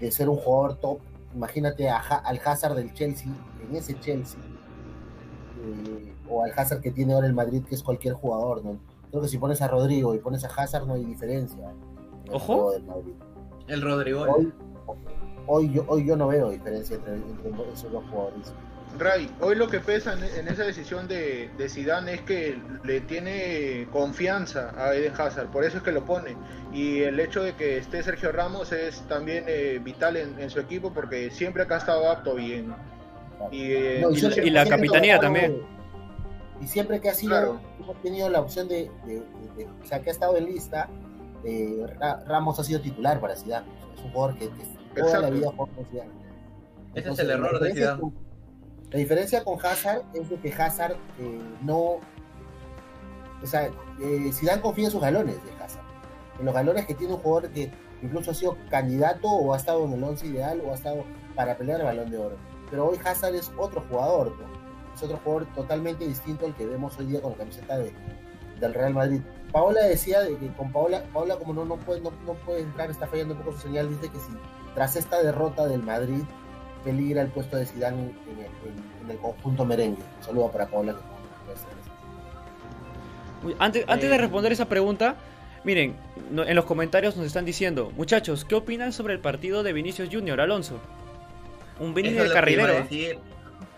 de 0.00 0.10
ser 0.10 0.28
un 0.28 0.36
jugador 0.36 0.76
top. 0.80 0.98
Imagínate 1.34 1.88
a 1.88 1.98
Ha- 1.98 2.18
al 2.18 2.40
Hazard 2.44 2.74
del 2.74 2.92
Chelsea, 2.92 3.32
en 3.66 3.74
ese 3.76 3.98
Chelsea, 4.00 4.40
o 6.30 6.44
al 6.44 6.52
Hazard 6.56 6.80
que 6.80 6.90
tiene 6.90 7.12
ahora 7.14 7.26
el 7.26 7.34
Madrid, 7.34 7.62
que 7.68 7.74
es 7.74 7.82
cualquier 7.82 8.14
jugador. 8.14 8.64
¿no? 8.64 8.78
Creo 9.10 9.22
que 9.22 9.28
si 9.28 9.38
pones 9.38 9.60
a 9.62 9.68
Rodrigo 9.68 10.14
y 10.14 10.18
pones 10.18 10.44
a 10.44 10.48
Hazard 10.48 10.86
no 10.86 10.94
hay 10.94 11.04
diferencia. 11.04 11.58
en 11.70 12.28
el 12.28 12.34
Ojo. 12.34 12.72
Madrid. 12.86 13.12
El 13.68 13.82
Rodrigo. 13.82 14.22
Hoy, 14.22 14.52
hoy, 15.46 15.72
yo, 15.72 15.84
hoy 15.88 16.06
yo 16.06 16.16
no 16.16 16.28
veo 16.28 16.50
diferencia 16.50 16.96
entre, 16.96 17.14
entre 17.14 17.72
esos 17.72 17.90
dos 17.92 18.04
jugadores. 18.10 18.52
Ray, 18.98 19.30
hoy 19.40 19.54
lo 19.54 19.68
que 19.68 19.78
pesa 19.78 20.14
en, 20.14 20.24
en 20.24 20.48
esa 20.48 20.64
decisión 20.64 21.06
de, 21.06 21.48
de 21.56 21.68
Zidane 21.68 22.14
es 22.14 22.20
que 22.22 22.60
le 22.82 23.00
tiene 23.00 23.86
confianza 23.92 24.72
a 24.76 24.94
Eden 24.96 25.12
Hazard, 25.16 25.48
por 25.52 25.62
eso 25.64 25.76
es 25.76 25.84
que 25.84 25.92
lo 25.92 26.04
pone. 26.04 26.36
Y 26.72 27.02
el 27.02 27.20
hecho 27.20 27.40
de 27.44 27.54
que 27.54 27.78
esté 27.78 28.02
Sergio 28.02 28.32
Ramos 28.32 28.72
es 28.72 29.02
también 29.02 29.44
eh, 29.46 29.80
vital 29.82 30.16
en, 30.16 30.36
en 30.40 30.50
su 30.50 30.58
equipo 30.58 30.92
porque 30.92 31.30
siempre 31.30 31.62
acá 31.62 31.76
ha 31.76 31.78
estado 31.78 32.10
apto 32.10 32.34
bien. 32.34 32.74
Y, 33.52 33.70
eh, 33.72 33.98
No, 34.02 34.10
y 34.10 34.50
la- 34.50 34.64
y 34.66 34.68
capitanía 34.68 35.20
también. 35.20 35.62
Y 36.60 36.66
siempre 36.66 37.00
que 37.00 37.08
ha 37.08 37.14
sido, 37.14 37.30
Claro. 37.30 37.60
hemos 37.80 37.96
tenido 38.02 38.28
la 38.28 38.40
opción 38.40 38.68
de, 38.68 38.90
de- 39.06 39.14
de- 39.20 39.54
de- 39.56 39.66
o 39.66 39.86
sea, 39.86 40.00
que 40.02 40.10
ha 40.10 40.12
estado 40.12 40.36
en 40.36 40.44
lista, 40.46 40.88
eh, 41.44 41.86
Ra- 41.98 42.22
Ramos 42.26 42.58
ha 42.60 42.64
sido 42.64 42.80
titular 42.80 43.18
para 43.20 43.34
Zidane. 43.34 43.66
Es 43.96 44.02
un 44.04 44.12
jugador 44.12 44.36
que, 44.38 44.50
que 44.94 45.00
toda 45.00 45.20
la 45.20 45.30
vida 45.30 45.48
jugó 45.50 45.66
con 45.68 45.84
Zidane. 45.86 46.10
Ese 46.94 47.10
es 47.10 47.18
el 47.18 47.30
error 47.30 47.60
de 47.60 47.96
con- 47.98 48.14
La 48.90 48.98
diferencia 48.98 49.44
con 49.44 49.58
Hazard 49.64 50.02
es 50.14 50.28
de 50.28 50.36
que 50.36 50.52
Hazard 50.52 50.96
eh, 51.18 51.40
no... 51.62 51.98
O 53.42 53.46
sea, 53.46 53.70
eh, 54.00 54.30
Zidane 54.32 54.60
confía 54.60 54.86
en 54.86 54.90
sus 54.90 55.00
galones 55.00 55.36
de 55.44 55.52
Hazard. 55.64 55.84
En 56.38 56.44
los 56.44 56.54
galones 56.54 56.86
que 56.86 56.94
tiene 56.94 57.14
un 57.14 57.20
jugador 57.20 57.50
que 57.50 57.70
incluso 58.02 58.32
ha 58.32 58.34
sido 58.34 58.56
candidato 58.70 59.28
o 59.28 59.54
ha 59.54 59.56
estado 59.56 59.84
en 59.84 59.92
el 59.94 60.04
once 60.04 60.26
ideal 60.26 60.60
o 60.66 60.72
ha 60.72 60.74
estado 60.74 61.04
para 61.34 61.56
pelear 61.56 61.80
el 61.80 61.86
balón 61.86 62.10
de 62.10 62.18
oro. 62.18 62.36
Pero 62.70 62.86
hoy 62.88 62.98
Hazard 63.04 63.34
es 63.34 63.50
otro 63.56 63.82
jugador, 63.88 64.34
¿no? 64.38 64.59
Es 64.94 65.02
otro 65.02 65.18
jugador 65.24 65.46
totalmente 65.54 66.06
distinto 66.06 66.46
al 66.46 66.54
que 66.54 66.66
vemos 66.66 66.98
hoy 66.98 67.06
día 67.06 67.20
con 67.20 67.32
la 67.32 67.38
camiseta 67.38 67.78
de, 67.78 67.92
del 68.60 68.74
Real 68.74 68.92
Madrid. 68.94 69.20
Paola 69.52 69.82
decía 69.82 70.20
de 70.20 70.36
que 70.36 70.48
con 70.48 70.70
Paola, 70.72 71.02
Paola 71.12 71.36
como 71.36 71.52
no, 71.54 71.64
no, 71.64 71.76
puede, 71.76 72.00
no, 72.00 72.12
no 72.26 72.34
puede 72.34 72.60
entrar, 72.60 72.90
está 72.90 73.06
fallando 73.06 73.34
un 73.34 73.40
poco 73.40 73.52
su 73.56 73.62
señal, 73.62 73.88
dice 73.88 74.08
que 74.12 74.18
si 74.18 74.32
tras 74.74 74.96
esta 74.96 75.22
derrota 75.22 75.66
del 75.66 75.82
Madrid 75.82 76.22
peligra 76.84 77.22
el 77.22 77.28
puesto 77.28 77.56
de 77.56 77.66
Zidane 77.66 77.96
en 78.02 78.38
el, 78.38 78.44
en- 78.46 79.04
en 79.04 79.10
el 79.10 79.18
conjunto 79.18 79.64
merengue. 79.64 80.02
Un 80.18 80.24
saludo 80.24 80.50
para 80.50 80.66
Paola. 80.66 80.94
Uy, 83.42 83.56
Antes, 83.58 83.84
antes 83.88 84.08
de 84.08 84.14
Eh. 84.16 84.18
responder 84.18 84.52
esa 84.52 84.66
pregunta, 84.66 85.16
miren, 85.64 85.96
no- 86.30 86.44
en 86.44 86.54
los 86.54 86.64
comentarios 86.66 87.16
nos 87.16 87.26
están 87.26 87.44
diciendo, 87.44 87.90
muchachos, 87.96 88.44
¿qué 88.44 88.54
opinan 88.54 88.92
sobre 88.92 89.14
el 89.14 89.20
partido 89.20 89.62
de 89.62 89.72
Vinicius 89.72 90.08
Junior, 90.12 90.40
Alonso? 90.40 90.78
Un 91.78 91.94
Vini 91.94 92.08
Eso 92.10 92.18
de 92.18 92.26
es 92.28 92.34
lo 92.34 92.40
que 92.42 92.52
iba 92.52 92.62
a 92.64 92.66
carrilero. 92.66 92.86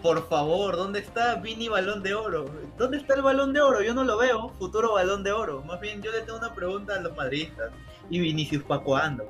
Por 0.03 0.29
favor, 0.29 0.77
¿dónde 0.77 0.99
está 0.99 1.37
Vini 1.37 1.69
Balón 1.69 2.03
de 2.03 2.15
Oro? 2.15 2.47
¿Dónde 2.77 2.97
está 2.97 3.15
el 3.15 3.23
Balón 3.23 3.53
de 3.53 3.61
Oro? 3.61 3.83
Yo 3.83 3.95
no 3.95 4.03
lo 4.05 4.19
veo, 4.19 4.49
futuro 4.59 4.95
Balón 4.95 5.23
de 5.23 5.31
Oro. 5.33 5.63
Más 5.63 5.81
bien, 5.81 6.03
yo 6.03 6.11
le 6.11 6.23
tengo 6.23 6.39
una 6.39 6.53
pregunta 6.55 6.97
a 6.97 7.01
los 7.01 7.17
madridistas. 7.17 7.71
¿Y 8.11 8.19
Vinicius 8.21 8.63
pa' 8.65 8.81
cuándo? 8.81 9.25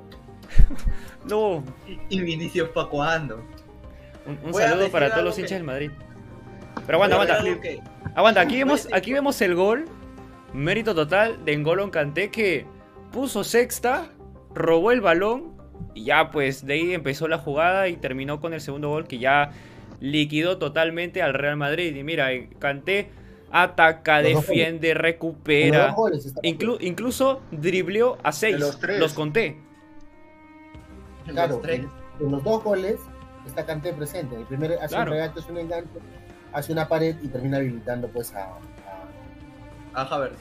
No, 1.24 1.62
¿Y 2.08 2.20
Vinicius 2.20 2.68
pa' 2.70 2.88
cuándo? 2.88 3.44
un, 4.26 4.52
saludo 4.54 4.90
para 4.90 5.10
todos 5.10 5.24
los 5.24 5.34
que- 5.36 5.42
hinchas 5.42 5.58
del 5.58 5.64
Madrid. 5.64 5.90
Pero 6.86 6.96
aguanta, 6.96 7.16
aguanta. 7.16 7.60
que- 7.60 7.80
Aguanta, 8.14 8.40
aquí 8.40 8.56
vemos, 8.58 8.88
aquí 8.92 9.12
vemos 9.12 9.40
el 9.40 9.54
gol. 9.54 9.84
Mérito 10.52 10.94
total 10.94 11.44
de 11.44 11.56
N'Golo 11.56 11.90
Kanté 11.90 12.30
que 12.30 12.66
puso 13.12 13.44
sexta, 13.44 14.08
robó 14.54 14.90
el 14.90 15.00
balón 15.00 15.52
y 15.94 16.04
ya 16.04 16.30
pues 16.30 16.66
de 16.66 16.74
ahí 16.74 16.92
empezó 16.94 17.28
la 17.28 17.38
jugada 17.38 17.88
y 17.88 17.96
terminó 17.96 18.40
con 18.40 18.52
el 18.52 18.60
segundo 18.60 18.88
gol 18.88 19.06
que 19.06 19.18
ya 19.18 19.50
liquidó 20.02 20.58
totalmente 20.58 21.22
al 21.22 21.32
Real 21.32 21.56
Madrid. 21.56 21.94
Y 21.94 22.02
mira, 22.02 22.32
eh, 22.32 22.50
Kanté 22.58 23.10
ataca, 23.52 24.20
Los 24.20 24.46
defiende, 24.46 24.92
Los 24.94 25.02
recupera. 25.02 25.94
Inclu- 26.42 26.78
incluso 26.80 27.40
dribleó 27.52 28.18
a 28.22 28.32
seis. 28.32 28.58
los 28.58 28.78
tres. 28.80 28.98
Los 28.98 29.12
conté. 29.14 29.56
los 31.26 31.34
Claro, 31.34 31.58
tres- 31.62 31.80
en, 31.80 32.26
en 32.26 32.32
los 32.32 32.42
dos 32.42 32.64
goles 32.64 32.96
está 33.46 33.64
Kanté 33.64 33.92
presente. 33.92 34.34
El 34.36 34.44
primero 34.44 34.74
hace 34.80 34.88
Claro. 34.88 35.12
un 35.12 35.16
regate, 35.18 35.40
hace 35.40 35.52
un 35.52 35.58
enganche, 35.58 35.90
hace 36.52 36.72
una 36.72 36.88
pared 36.88 37.16
y 37.22 37.28
termina 37.28 37.58
habilitando 37.58 38.08
pues 38.08 38.34
a, 38.34 38.44
a- 39.94 40.00
A 40.00 40.02
Havertz. 40.02 40.38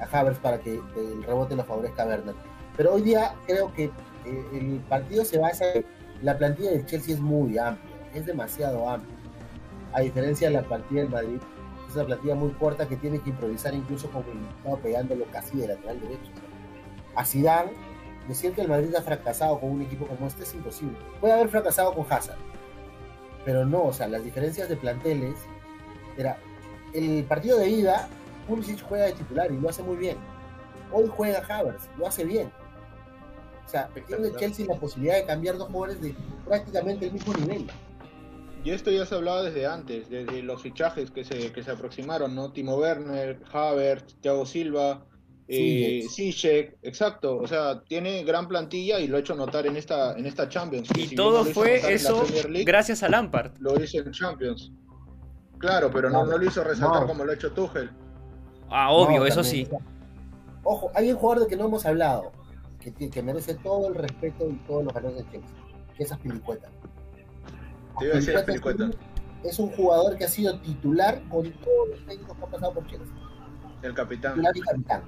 a 0.00 0.04
Havertz 0.20 0.38
para 0.38 0.58
que 0.60 0.74
el 0.96 1.24
rebote 1.24 1.54
lo 1.56 1.64
favorezca 1.64 2.04
a 2.04 2.06
Werner. 2.06 2.34
Pero 2.76 2.94
hoy 2.94 3.02
día 3.02 3.34
creo 3.46 3.72
que 3.74 3.84
eh, 3.84 4.44
el 4.54 4.80
partido 4.88 5.24
se 5.24 5.38
basa 5.38 5.64
en 5.74 5.84
la 6.22 6.38
plantilla 6.38 6.70
del 6.70 6.86
Chelsea 6.86 7.14
es 7.14 7.20
muy 7.20 7.58
amplia, 7.58 7.93
es 8.14 8.26
demasiado 8.26 8.88
amplia. 8.88 9.14
A 9.92 10.00
diferencia 10.00 10.48
de 10.48 10.54
la 10.54 10.62
plantilla 10.62 11.02
del 11.02 11.10
Madrid, 11.10 11.38
es 11.88 11.94
una 11.94 12.04
plantilla 12.04 12.34
muy 12.34 12.50
corta 12.52 12.88
que 12.88 12.96
tiene 12.96 13.20
que 13.20 13.30
improvisar 13.30 13.74
incluso 13.74 14.10
con 14.10 14.22
el 14.22 14.44
estado 14.56 14.78
pegándolo 14.78 15.24
casi 15.30 15.58
de 15.58 15.68
lateral 15.68 16.00
derecho. 16.00 16.30
A 17.14 17.24
Zidane, 17.24 17.70
decir 18.26 18.52
que 18.52 18.62
el 18.62 18.68
Madrid 18.68 18.94
ha 18.94 19.02
fracasado 19.02 19.60
con 19.60 19.70
un 19.70 19.82
equipo 19.82 20.06
como 20.06 20.26
este 20.26 20.42
es 20.42 20.54
imposible. 20.54 20.96
Puede 21.20 21.34
haber 21.34 21.48
fracasado 21.48 21.94
con 21.94 22.06
Hazard, 22.10 22.38
pero 23.44 23.64
no, 23.64 23.84
o 23.84 23.92
sea, 23.92 24.08
las 24.08 24.24
diferencias 24.24 24.68
de 24.68 24.76
planteles 24.76 25.36
era 26.16 26.38
el 26.92 27.24
partido 27.24 27.58
de 27.58 27.68
ida 27.68 28.08
Pulisic 28.46 28.82
juega 28.82 29.06
de 29.06 29.12
titular 29.12 29.50
y 29.50 29.58
lo 29.58 29.68
hace 29.68 29.82
muy 29.82 29.96
bien. 29.96 30.16
Hoy 30.92 31.10
juega 31.14 31.42
Havertz, 31.48 31.88
lo 31.96 32.06
hace 32.06 32.24
bien. 32.24 32.50
O 33.64 33.68
sea, 33.68 33.88
tiene. 34.06 34.32
Chelsea 34.36 34.66
la 34.66 34.76
posibilidad 34.76 35.16
de 35.16 35.24
cambiar 35.24 35.56
dos 35.56 35.68
jugadores 35.68 36.00
de 36.00 36.14
prácticamente 36.44 37.06
el 37.06 37.12
mismo 37.12 37.32
nivel. 37.34 37.70
Y 38.64 38.70
esto 38.70 38.90
ya 38.90 39.04
se 39.04 39.14
hablaba 39.14 39.42
desde 39.42 39.66
antes, 39.66 40.08
desde 40.08 40.42
los 40.42 40.62
fichajes 40.62 41.10
que 41.10 41.22
se, 41.22 41.52
que 41.52 41.62
se 41.62 41.70
aproximaron, 41.70 42.34
¿no? 42.34 42.50
Timo 42.50 42.76
Werner, 42.76 43.38
Havertz, 43.52 44.16
Thiago 44.22 44.46
Silva, 44.46 45.04
eh, 45.48 46.02
exacto. 46.82 47.36
O 47.36 47.46
sea, 47.46 47.82
tiene 47.82 48.24
gran 48.24 48.48
plantilla 48.48 48.98
y 49.00 49.08
lo 49.08 49.16
ha 49.16 49.20
hecho 49.20 49.34
notar 49.34 49.66
en 49.66 49.76
esta, 49.76 50.16
en 50.16 50.26
esta 50.26 50.48
Champions. 50.48 50.88
Y 50.96 51.08
si 51.08 51.14
todo 51.16 51.44
fue 51.44 51.76
eso 51.92 52.24
League, 52.48 52.64
gracias 52.64 53.02
a 53.02 53.08
Lampard. 53.08 53.52
Lo 53.58 53.82
hizo 53.82 53.98
en 53.98 54.10
Champions. 54.12 54.72
Claro, 55.58 55.90
pero 55.90 56.10
no, 56.10 56.24
no 56.24 56.38
lo 56.38 56.46
hizo 56.46 56.64
resaltar 56.64 57.02
No. 57.02 57.06
como 57.06 57.24
lo 57.24 57.32
ha 57.32 57.34
hecho 57.34 57.52
Tuchel. 57.52 57.90
Ah, 58.70 58.90
obvio, 58.90 59.20
No, 59.20 59.26
eso 59.26 59.44
sí. 59.44 59.68
ojo, 60.62 60.90
hay 60.94 61.12
un 61.12 61.18
jugador 61.18 61.44
de 61.44 61.50
que 61.50 61.56
no 61.56 61.66
hemos 61.66 61.84
hablado, 61.86 62.32
que, 62.80 62.92
que 63.10 63.22
merece 63.22 63.54
todo 63.56 63.88
el 63.88 63.94
respeto 63.94 64.48
y 64.48 64.54
todos 64.66 64.84
los 64.84 64.92
valores 64.92 65.18
de 65.18 65.30
Chelsea, 65.30 65.56
que 65.96 66.02
es 66.02 66.12
Aspilicueta. 66.12 66.68
Te 67.98 68.04
iba 68.06 68.14
a 68.14 68.16
decir 68.16 68.36
Aspilicueta 68.36 68.84
Aspilicueta. 68.84 68.84
es 68.84 68.94
un- 69.10 69.14
Es 69.48 69.58
un 69.58 69.68
jugador 69.72 70.16
que 70.16 70.24
ha 70.24 70.28
sido 70.28 70.58
titular 70.60 71.20
con 71.28 71.50
todos 71.52 71.88
los 71.90 72.06
técnicos 72.06 72.34
que 72.36 72.44
han 72.44 72.50
pasado 72.50 72.72
por 72.72 72.86
Chelsea. 72.86 73.14
El 73.82 73.92
capitán. 73.94 74.32
Titular 74.32 74.56
y 74.56 74.60
capitán. 74.62 75.02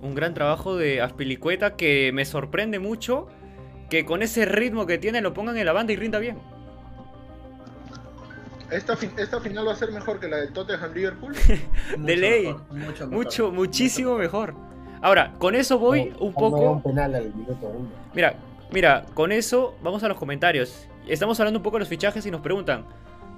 Un 0.00 0.14
gran 0.14 0.34
trabajo 0.34 0.76
de 0.76 1.00
Aspilicueta 1.02 1.76
que 1.76 2.10
me 2.14 2.24
sorprende 2.24 2.78
mucho 2.78 3.26
que 3.90 4.04
con 4.04 4.22
ese 4.22 4.44
ritmo 4.46 4.86
que 4.86 4.98
tiene 4.98 5.20
lo 5.20 5.32
pongan 5.34 5.56
en 5.58 5.66
la 5.66 5.72
banda 5.72 5.92
y 5.92 5.96
rinda 5.96 6.18
bien. 6.18 6.38
Esta, 8.70 8.96
fin- 8.96 9.12
esta 9.16 9.40
final 9.40 9.66
va 9.68 9.72
a 9.72 9.76
ser 9.76 9.92
mejor 9.92 10.18
que 10.18 10.28
la 10.28 10.38
del 10.38 10.52
Tottenham 10.52 10.92
Liverpool. 10.92 11.34
De 11.98 12.16
ley. 12.16 12.46
mejor, 12.46 12.62
mucho 12.72 13.06
mejor. 13.06 13.08
Mucho, 13.10 13.52
muchísimo 13.52 14.16
mejor. 14.16 14.54
Ahora, 15.02 15.34
con 15.38 15.54
eso 15.54 15.78
voy 15.78 16.12
un 16.18 16.32
poco. 16.32 16.72
Un 16.72 16.82
penal 16.82 17.14
al 17.14 17.32
minuto 17.34 17.66
uno. 17.66 17.88
Mira, 18.14 18.34
mira, 18.70 19.06
con 19.14 19.32
eso 19.32 19.74
vamos 19.82 20.02
a 20.02 20.08
los 20.08 20.18
comentarios. 20.18 20.88
Estamos 21.06 21.38
hablando 21.38 21.58
un 21.58 21.62
poco 21.62 21.76
de 21.76 21.80
los 21.80 21.88
fichajes 21.88 22.26
y 22.26 22.30
nos 22.30 22.40
preguntan. 22.40 22.84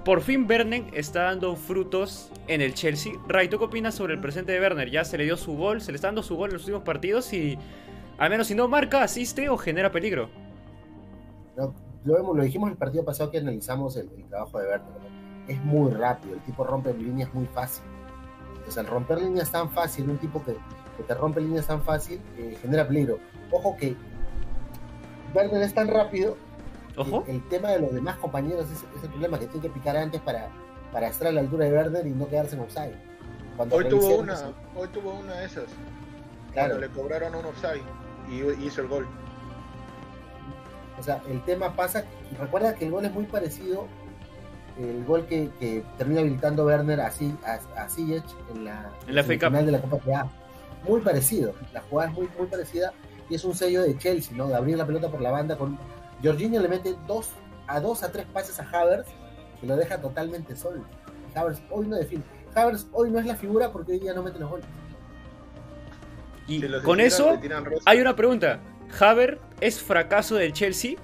Por 0.04 0.22
fin 0.22 0.46
Werner 0.48 0.84
está 0.94 1.24
dando 1.24 1.54
frutos 1.54 2.30
en 2.46 2.62
el 2.62 2.72
Chelsea. 2.72 3.12
Ray, 3.26 3.48
¿tú 3.48 3.58
qué 3.58 3.64
opinas 3.64 3.94
sobre 3.94 4.14
el 4.14 4.20
presente 4.20 4.52
de 4.52 4.60
Werner? 4.60 4.90
Ya 4.90 5.04
se 5.04 5.18
le 5.18 5.24
dio 5.24 5.36
su 5.36 5.54
gol, 5.54 5.82
se 5.82 5.92
le 5.92 5.96
está 5.96 6.08
dando 6.08 6.22
su 6.22 6.36
gol 6.36 6.50
en 6.50 6.54
los 6.54 6.62
últimos 6.62 6.82
partidos 6.82 7.32
y 7.32 7.58
al 8.16 8.30
menos 8.30 8.46
si 8.46 8.54
no 8.54 8.68
marca, 8.68 9.02
asiste 9.02 9.48
o 9.48 9.58
genera 9.58 9.92
peligro. 9.92 10.30
No, 11.56 11.74
lo, 12.04 12.34
lo, 12.34 12.42
dijimos 12.42 12.70
el 12.70 12.76
partido 12.76 13.04
pasado 13.04 13.30
que 13.30 13.38
analizamos 13.38 13.96
el, 13.96 14.08
trabajo 14.30 14.58
de 14.60 14.68
Werner. 14.68 15.08
Es 15.46 15.62
muy 15.64 15.90
rápido, 15.92 16.34
el 16.34 16.40
tipo 16.40 16.64
rompe 16.64 16.94
líneas 16.94 17.32
muy 17.34 17.46
fácil. 17.46 17.84
Entonces, 18.50 18.78
al 18.78 18.86
romper 18.86 19.20
líneas 19.20 19.50
tan 19.50 19.68
fácil, 19.70 20.08
un 20.08 20.18
tipo 20.18 20.42
que, 20.42 20.54
que 20.96 21.02
te 21.02 21.14
rompe 21.14 21.40
líneas 21.40 21.66
tan 21.66 21.82
fácil, 21.82 22.20
eh, 22.36 22.56
genera 22.62 22.86
peligro. 22.86 23.18
Ojo 23.50 23.76
que 23.76 23.96
Werner 25.34 25.62
es 25.62 25.74
tan 25.74 25.88
rápido 25.88 26.36
Ojo. 26.96 27.24
El, 27.28 27.36
el, 27.36 27.48
tema 27.48 27.70
de 27.70 27.80
los 27.80 27.92
demás 27.92 28.16
compañeros 28.16 28.66
es, 28.70 28.78
es, 28.96 29.04
el 29.04 29.10
problema, 29.10 29.38
que 29.38 29.46
tiene 29.46 29.68
que 29.68 29.72
picar 29.72 29.96
antes 29.96 30.20
para, 30.20 30.48
para 30.92 31.08
estar 31.08 31.28
a 31.28 31.32
la 31.32 31.40
altura 31.40 31.66
de 31.66 31.72
Werner 31.72 32.06
y 32.06 32.10
no 32.10 32.28
quedarse 32.28 32.56
en 32.56 32.62
offside. 32.62 32.96
Cuando 33.56 33.76
hoy, 33.76 33.88
tuvo 33.88 34.18
una, 34.18 34.52
hoy 34.74 34.88
tuvo 34.88 35.12
una 35.14 35.34
de 35.34 35.46
esas. 35.46 35.64
Claro. 36.52 36.70
Cuando 36.70 36.78
le 36.80 36.88
cobraron 36.88 37.34
un 37.36 37.44
offside 37.44 37.82
y 38.28 38.64
hizo 38.64 38.82
el 38.82 38.88
gol. 38.88 39.06
O 40.98 41.02
sea, 41.02 41.22
el 41.28 41.44
tema 41.44 41.74
pasa, 41.76 42.04
recuerda 42.38 42.74
que 42.74 42.86
el 42.86 42.90
gol 42.90 43.04
es 43.04 43.12
muy 43.12 43.24
parecido, 43.26 43.86
el 44.76 45.04
gol 45.04 45.26
que, 45.26 45.50
que 45.60 45.84
termina 45.96 46.20
habilitando 46.20 46.64
Werner 46.64 47.00
a, 47.00 47.06
a, 47.06 47.10
a 47.10 47.88
en 47.96 48.64
la, 48.64 48.90
en 49.06 49.14
la 49.14 49.20
en 49.20 49.26
final 49.26 49.66
de 49.66 49.72
la 49.72 49.80
Copa 49.80 49.98
PA. 49.98 50.28
Muy 50.86 51.00
parecido, 51.00 51.54
la 51.72 51.80
jugada 51.82 52.10
es 52.10 52.16
muy, 52.16 52.28
muy 52.36 52.46
parecida 52.48 52.92
y 53.28 53.34
es 53.34 53.44
un 53.44 53.54
sello 53.54 53.82
de 53.82 53.96
Chelsea, 53.98 54.36
¿no? 54.36 54.48
De 54.48 54.54
abrir 54.54 54.76
la 54.76 54.86
pelota 54.86 55.08
por 55.08 55.20
la 55.20 55.30
banda 55.30 55.56
con 55.56 55.78
Jorginho 56.22 56.60
le 56.60 56.68
mete 56.68 56.94
dos 57.06 57.30
a 57.66 57.80
dos 57.80 58.02
a 58.02 58.10
tres 58.10 58.26
pases 58.32 58.58
a 58.58 58.68
Havertz 58.70 59.08
que 59.60 59.66
lo 59.66 59.76
deja 59.76 60.00
totalmente 60.00 60.56
solo. 60.56 60.84
Havertz 61.34 61.62
hoy 61.70 61.86
no 61.86 61.96
define. 61.96 62.22
Havertz 62.54 62.86
hoy 62.92 63.10
no 63.10 63.18
es 63.18 63.26
la 63.26 63.36
figura 63.36 63.70
porque 63.70 63.92
hoy 63.92 64.00
día 64.00 64.14
no 64.14 64.22
mete 64.22 64.38
los 64.38 64.50
goles. 64.50 64.66
Y 66.46 66.60
si 66.60 66.68
con 66.82 67.00
eso 67.00 67.38
hay 67.84 68.00
una 68.00 68.16
pregunta. 68.16 68.60
¿Havertz 68.98 69.40
es 69.60 69.82
fracaso 69.82 70.36
del 70.36 70.52
Chelsea? 70.52 70.96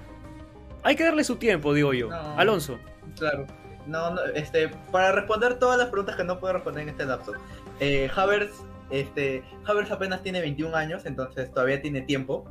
Hay 0.82 0.96
que 0.96 1.04
darle 1.04 1.24
su 1.24 1.36
tiempo, 1.36 1.74
digo 1.74 1.92
yo. 1.92 2.08
No, 2.08 2.38
Alonso. 2.38 2.78
Claro. 3.16 3.46
No, 3.86 4.10
no, 4.10 4.22
este, 4.34 4.68
para 4.90 5.12
responder 5.12 5.58
todas 5.58 5.78
las 5.78 5.88
preguntas 5.88 6.16
que 6.16 6.24
no 6.24 6.40
puedo 6.40 6.54
responder 6.54 6.84
en 6.84 6.88
este 6.90 7.04
lapso. 7.04 7.32
Eh, 7.80 8.10
Havertz, 8.14 8.54
este, 8.90 9.42
Havertz 9.64 9.90
apenas 9.90 10.22
tiene 10.22 10.40
21 10.40 10.76
años, 10.76 11.06
entonces 11.06 11.52
todavía 11.52 11.80
tiene 11.80 12.02
tiempo 12.02 12.44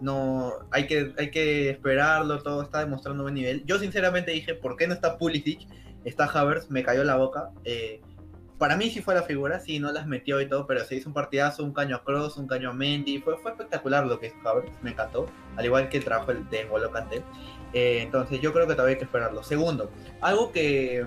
no 0.00 0.52
hay 0.70 0.86
que, 0.86 1.12
hay 1.18 1.30
que 1.30 1.70
esperarlo, 1.70 2.42
todo 2.42 2.62
está 2.62 2.80
demostrando 2.80 3.22
buen 3.22 3.34
nivel. 3.34 3.64
Yo 3.66 3.78
sinceramente 3.78 4.30
dije, 4.32 4.54
¿por 4.54 4.76
qué 4.76 4.86
no 4.86 4.94
está 4.94 5.18
Pulisic? 5.18 5.66
Está 6.04 6.24
Havertz, 6.24 6.70
me 6.70 6.82
cayó 6.82 7.04
la 7.04 7.16
boca. 7.16 7.50
Eh, 7.64 8.00
para 8.58 8.76
mí 8.76 8.90
sí 8.90 9.00
fue 9.00 9.14
la 9.14 9.22
figura, 9.22 9.60
sí, 9.60 9.78
no 9.78 9.90
las 9.92 10.06
metió 10.06 10.40
y 10.40 10.48
todo, 10.48 10.66
pero 10.66 10.84
se 10.84 10.96
hizo 10.96 11.08
un 11.08 11.14
partidazo, 11.14 11.64
un 11.64 11.72
caño 11.72 11.96
a 11.96 12.04
Cross, 12.04 12.36
un 12.36 12.46
caño 12.46 12.70
a 12.70 12.72
Mendy, 12.74 13.18
fue, 13.20 13.38
fue 13.38 13.52
espectacular 13.52 14.06
lo 14.06 14.18
que 14.18 14.28
hizo 14.28 14.36
Havertz, 14.48 14.72
me 14.82 14.90
encantó, 14.90 15.26
al 15.56 15.64
igual 15.64 15.88
que 15.88 15.98
el 15.98 16.04
trabajo 16.04 16.32
de 16.32 16.64
N'Golo 16.64 16.90
Kanté. 16.90 17.22
Eh, 17.72 18.00
entonces 18.02 18.40
yo 18.40 18.52
creo 18.52 18.66
que 18.66 18.74
todavía 18.74 18.94
hay 18.94 18.98
que 18.98 19.04
esperarlo. 19.04 19.42
Segundo, 19.42 19.90
algo 20.20 20.52
que, 20.52 21.06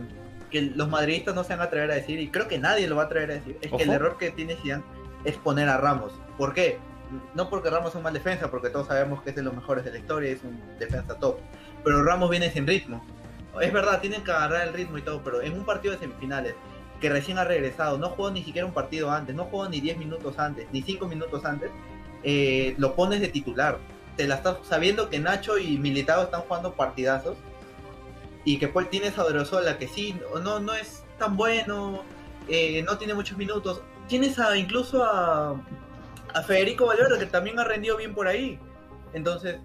que, 0.54 0.62
los 0.62 0.88
madridistas 0.88 1.36
no 1.36 1.44
se 1.44 1.50
van 1.50 1.62
a 1.62 1.64
atrever 1.66 1.92
a 1.92 1.96
decir, 1.96 2.20
y 2.20 2.30
creo 2.30 2.48
que 2.48 2.60
nadie 2.60 2.88
lo 2.88 2.96
va 2.96 3.04
a 3.04 3.06
atrever 3.08 3.32
a 3.32 3.34
decir, 3.34 3.58
es 3.62 3.68
Ojo. 3.68 3.78
que 3.78 3.84
el 3.84 3.90
error 3.90 4.18
que 4.18 4.32
tiene 4.32 4.56
Zidane 4.56 4.84
es 5.26 5.36
poner 5.36 5.68
a 5.68 5.78
Ramos. 5.78 6.14
¿Por 6.38 6.54
qué? 6.54 6.80
no 7.36 7.50
porque 7.50 7.70
Ramos 7.70 7.92
es 7.92 7.96
un 7.96 8.04
mal 8.04 8.14
defensa, 8.14 8.50
porque 8.50 8.70
todos 8.70 8.88
sabemos 8.88 9.22
que 9.22 9.32
es 9.32 9.36
de 9.36 9.44
los 9.44 9.54
mejores 9.54 9.84
de 9.86 9.92
la 9.92 10.00
historia, 10.00 10.32
es 10.32 10.44
un 10.44 10.60
defensa 10.80 11.16
top, 11.20 11.38
pero 11.84 12.04
Ramos 12.04 12.30
viene 12.30 12.52
sin 12.52 12.66
ritmo. 12.66 13.06
Es 13.62 13.72
verdad, 13.72 14.02
tienen 14.02 14.24
que 14.24 14.32
agarrar 14.32 14.68
el 14.68 14.74
ritmo 14.74 14.98
y 14.98 15.04
todo, 15.04 15.22
pero 15.24 15.42
en 15.42 15.54
un 15.54 15.64
partido 15.64 15.94
de 15.94 16.00
semifinales, 16.00 16.56
que 17.00 17.10
recién 17.10 17.38
ha 17.38 17.44
regresado, 17.44 17.98
no 17.98 18.10
jugó 18.10 18.32
ni 18.32 18.44
siquiera 18.44 18.66
un 18.66 18.74
partido 18.74 19.12
antes, 19.12 19.36
no 19.36 19.46
jugó 19.46 19.70
ni 19.70 19.80
10 19.80 19.98
minutos 19.98 20.40
antes, 20.40 20.68
ni 20.72 20.82
5 20.82 21.08
minutos 21.08 21.46
antes, 21.46 21.70
eh, 22.24 22.74
lo 22.78 22.96
pones 22.96 23.20
de 23.20 23.28
titular. 23.28 23.78
Te 24.16 24.28
la 24.28 24.36
estás 24.36 24.58
sabiendo 24.64 25.10
que 25.10 25.20
Nacho 25.20 25.58
y 25.58 25.78
Militado 25.78 26.24
están 26.24 26.42
jugando 26.42 26.74
partidazos 26.74 27.36
y 28.46 28.58
que 28.58 28.68
pues 28.68 28.90
tienes 28.90 29.18
a 29.18 29.24
Odriozola 29.24 29.78
que 29.78 29.88
sí, 29.88 30.20
no, 30.44 30.60
no 30.60 30.74
es 30.74 31.04
tan 31.18 31.38
bueno, 31.38 32.02
eh, 32.48 32.84
no 32.84 32.98
tiene 32.98 33.14
muchos 33.14 33.38
minutos. 33.38 33.82
Tienes 34.08 34.38
a, 34.40 34.58
incluso 34.58 35.04
a, 35.04 35.62
a 36.34 36.42
Federico 36.44 36.86
Valverde, 36.86 37.20
que 37.20 37.26
también 37.26 37.60
ha 37.60 37.64
rendido 37.64 37.98
bien 37.98 38.14
por 38.14 38.28
ahí. 38.28 38.60
Entonces, 39.14 39.60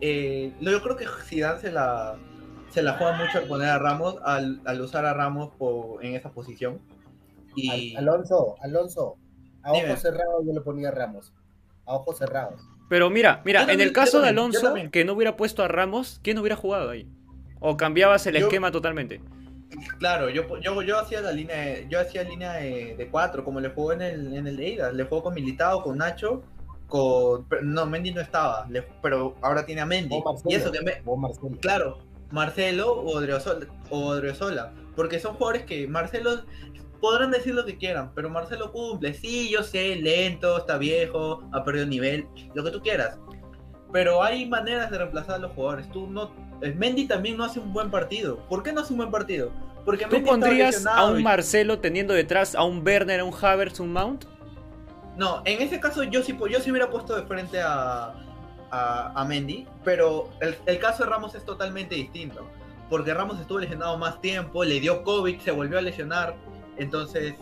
eh, 0.00 0.52
yo 0.60 0.82
creo 0.82 0.96
que 0.96 1.06
Zidane 1.24 1.60
se 1.60 1.72
la, 1.72 2.16
se 2.70 2.82
la 2.82 2.94
juega 2.94 3.16
mucho 3.16 3.38
al 3.38 3.44
poner 3.44 3.68
a 3.70 3.78
Ramos, 3.78 4.16
al, 4.24 4.60
al 4.64 4.80
usar 4.80 5.04
a 5.04 5.14
Ramos 5.14 5.50
por, 5.58 6.04
en 6.04 6.14
esa 6.14 6.30
posición. 6.30 6.80
Y... 7.56 7.96
Alonso, 7.96 8.56
Alonso, 8.62 9.16
a 9.62 9.72
ojos 9.72 10.00
cerrados 10.00 10.44
yo 10.46 10.52
le 10.52 10.60
ponía 10.60 10.88
a 10.88 10.92
Ramos. 10.92 11.32
A 11.86 11.94
ojos 11.94 12.18
cerrados. 12.18 12.62
Pero 12.88 13.10
mira, 13.10 13.42
mira, 13.44 13.60
también, 13.60 13.80
en 13.80 13.86
el 13.88 13.92
caso 13.92 14.20
de 14.20 14.28
Alonso, 14.28 14.74
que 14.92 15.04
no 15.04 15.14
hubiera 15.14 15.36
puesto 15.36 15.64
a 15.64 15.68
Ramos, 15.68 16.20
¿quién 16.22 16.38
hubiera 16.38 16.56
jugado 16.56 16.90
ahí? 16.90 17.08
¿O 17.62 17.76
cambiabas 17.76 18.26
el 18.26 18.34
yo, 18.34 18.46
esquema 18.46 18.70
totalmente? 18.72 19.20
Claro, 19.98 20.28
yo, 20.28 20.58
yo, 20.60 20.82
yo 20.82 20.98
hacía 20.98 21.20
la 21.20 21.32
línea 21.32 21.56
de, 21.56 21.86
yo 21.88 22.00
hacía 22.00 22.24
línea 22.24 22.54
de, 22.54 22.96
de, 22.96 23.08
cuatro, 23.08 23.44
como 23.44 23.60
le 23.60 23.68
jugó 23.70 23.92
en 23.92 24.02
el, 24.02 24.34
en 24.34 24.46
el 24.46 24.56
de 24.56 24.68
ida. 24.68 24.92
Le 24.92 25.04
jugó 25.04 25.22
con 25.22 25.34
Militao, 25.34 25.82
con 25.82 25.98
Nacho, 25.98 26.42
con. 26.88 27.46
No, 27.62 27.86
Mendy 27.86 28.12
no 28.12 28.20
estaba, 28.20 28.66
le, 28.68 28.82
pero 29.00 29.36
ahora 29.42 29.64
tiene 29.64 29.80
a 29.80 29.86
Mendy. 29.86 30.20
Marcelo, 30.22 30.50
y 30.50 30.54
eso 30.54 30.72
que 30.72 30.80
me, 30.82 31.02
Marcelo. 31.16 31.50
Claro, 31.60 31.98
Marcelo 32.32 32.92
o 32.92 33.16
Odriozola, 33.16 33.66
o 33.90 34.06
Odriozola. 34.08 34.72
Porque 34.96 35.20
son 35.20 35.34
jugadores 35.34 35.62
que 35.62 35.86
Marcelo 35.86 36.42
podrán 37.00 37.30
decir 37.30 37.54
lo 37.54 37.64
que 37.64 37.78
quieran, 37.78 38.12
pero 38.14 38.28
Marcelo 38.28 38.72
cumple. 38.72 39.14
Sí, 39.14 39.50
yo 39.50 39.62
sé, 39.62 39.96
lento, 39.96 40.58
está 40.58 40.78
viejo, 40.78 41.42
ha 41.52 41.64
perdido 41.64 41.86
nivel, 41.86 42.26
lo 42.54 42.64
que 42.64 42.70
tú 42.70 42.80
quieras. 42.80 43.18
Pero 43.92 44.22
hay 44.22 44.46
maneras 44.46 44.90
de 44.90 44.98
reemplazar 44.98 45.36
a 45.36 45.38
los 45.38 45.52
jugadores. 45.52 45.88
Tú 45.90 46.06
no 46.06 46.32
Mendy 46.60 47.06
también 47.06 47.36
no 47.36 47.44
hace 47.44 47.60
un 47.60 47.72
buen 47.72 47.90
partido. 47.90 48.38
¿Por 48.48 48.62
qué 48.62 48.72
no 48.72 48.80
hace 48.80 48.92
un 48.92 48.98
buen 48.98 49.10
partido? 49.10 49.50
Porque 49.84 50.04
¿Tú 50.04 50.12
Mendy 50.12 50.30
pondrías 50.30 50.86
a 50.86 51.06
un 51.06 51.22
Marcelo 51.22 51.78
teniendo 51.80 52.14
detrás 52.14 52.54
a 52.54 52.64
un 52.64 52.86
Werner, 52.86 53.20
a 53.20 53.24
un 53.24 53.34
Havertz, 53.34 53.80
un 53.80 53.92
Mount? 53.92 54.24
No, 55.16 55.42
en 55.44 55.60
ese 55.60 55.80
caso 55.80 56.04
yo 56.04 56.22
sí, 56.22 56.36
yo 56.50 56.60
sí 56.60 56.70
hubiera 56.70 56.88
puesto 56.88 57.14
de 57.14 57.22
frente 57.24 57.60
a, 57.60 58.14
a, 58.70 59.12
a 59.14 59.24
Mendy, 59.24 59.66
pero 59.84 60.30
el, 60.40 60.56
el, 60.64 60.78
caso 60.78 61.04
de 61.04 61.10
Ramos 61.10 61.34
es 61.34 61.44
totalmente 61.44 61.94
distinto. 61.94 62.48
Porque 62.88 63.12
Ramos 63.12 63.40
estuvo 63.40 63.58
lesionado 63.58 63.98
más 63.98 64.20
tiempo, 64.20 64.64
le 64.64 64.80
dio 64.80 65.02
COVID, 65.02 65.40
se 65.40 65.50
volvió 65.50 65.78
a 65.78 65.82
lesionar. 65.82 66.36
Entonces, 66.76 67.34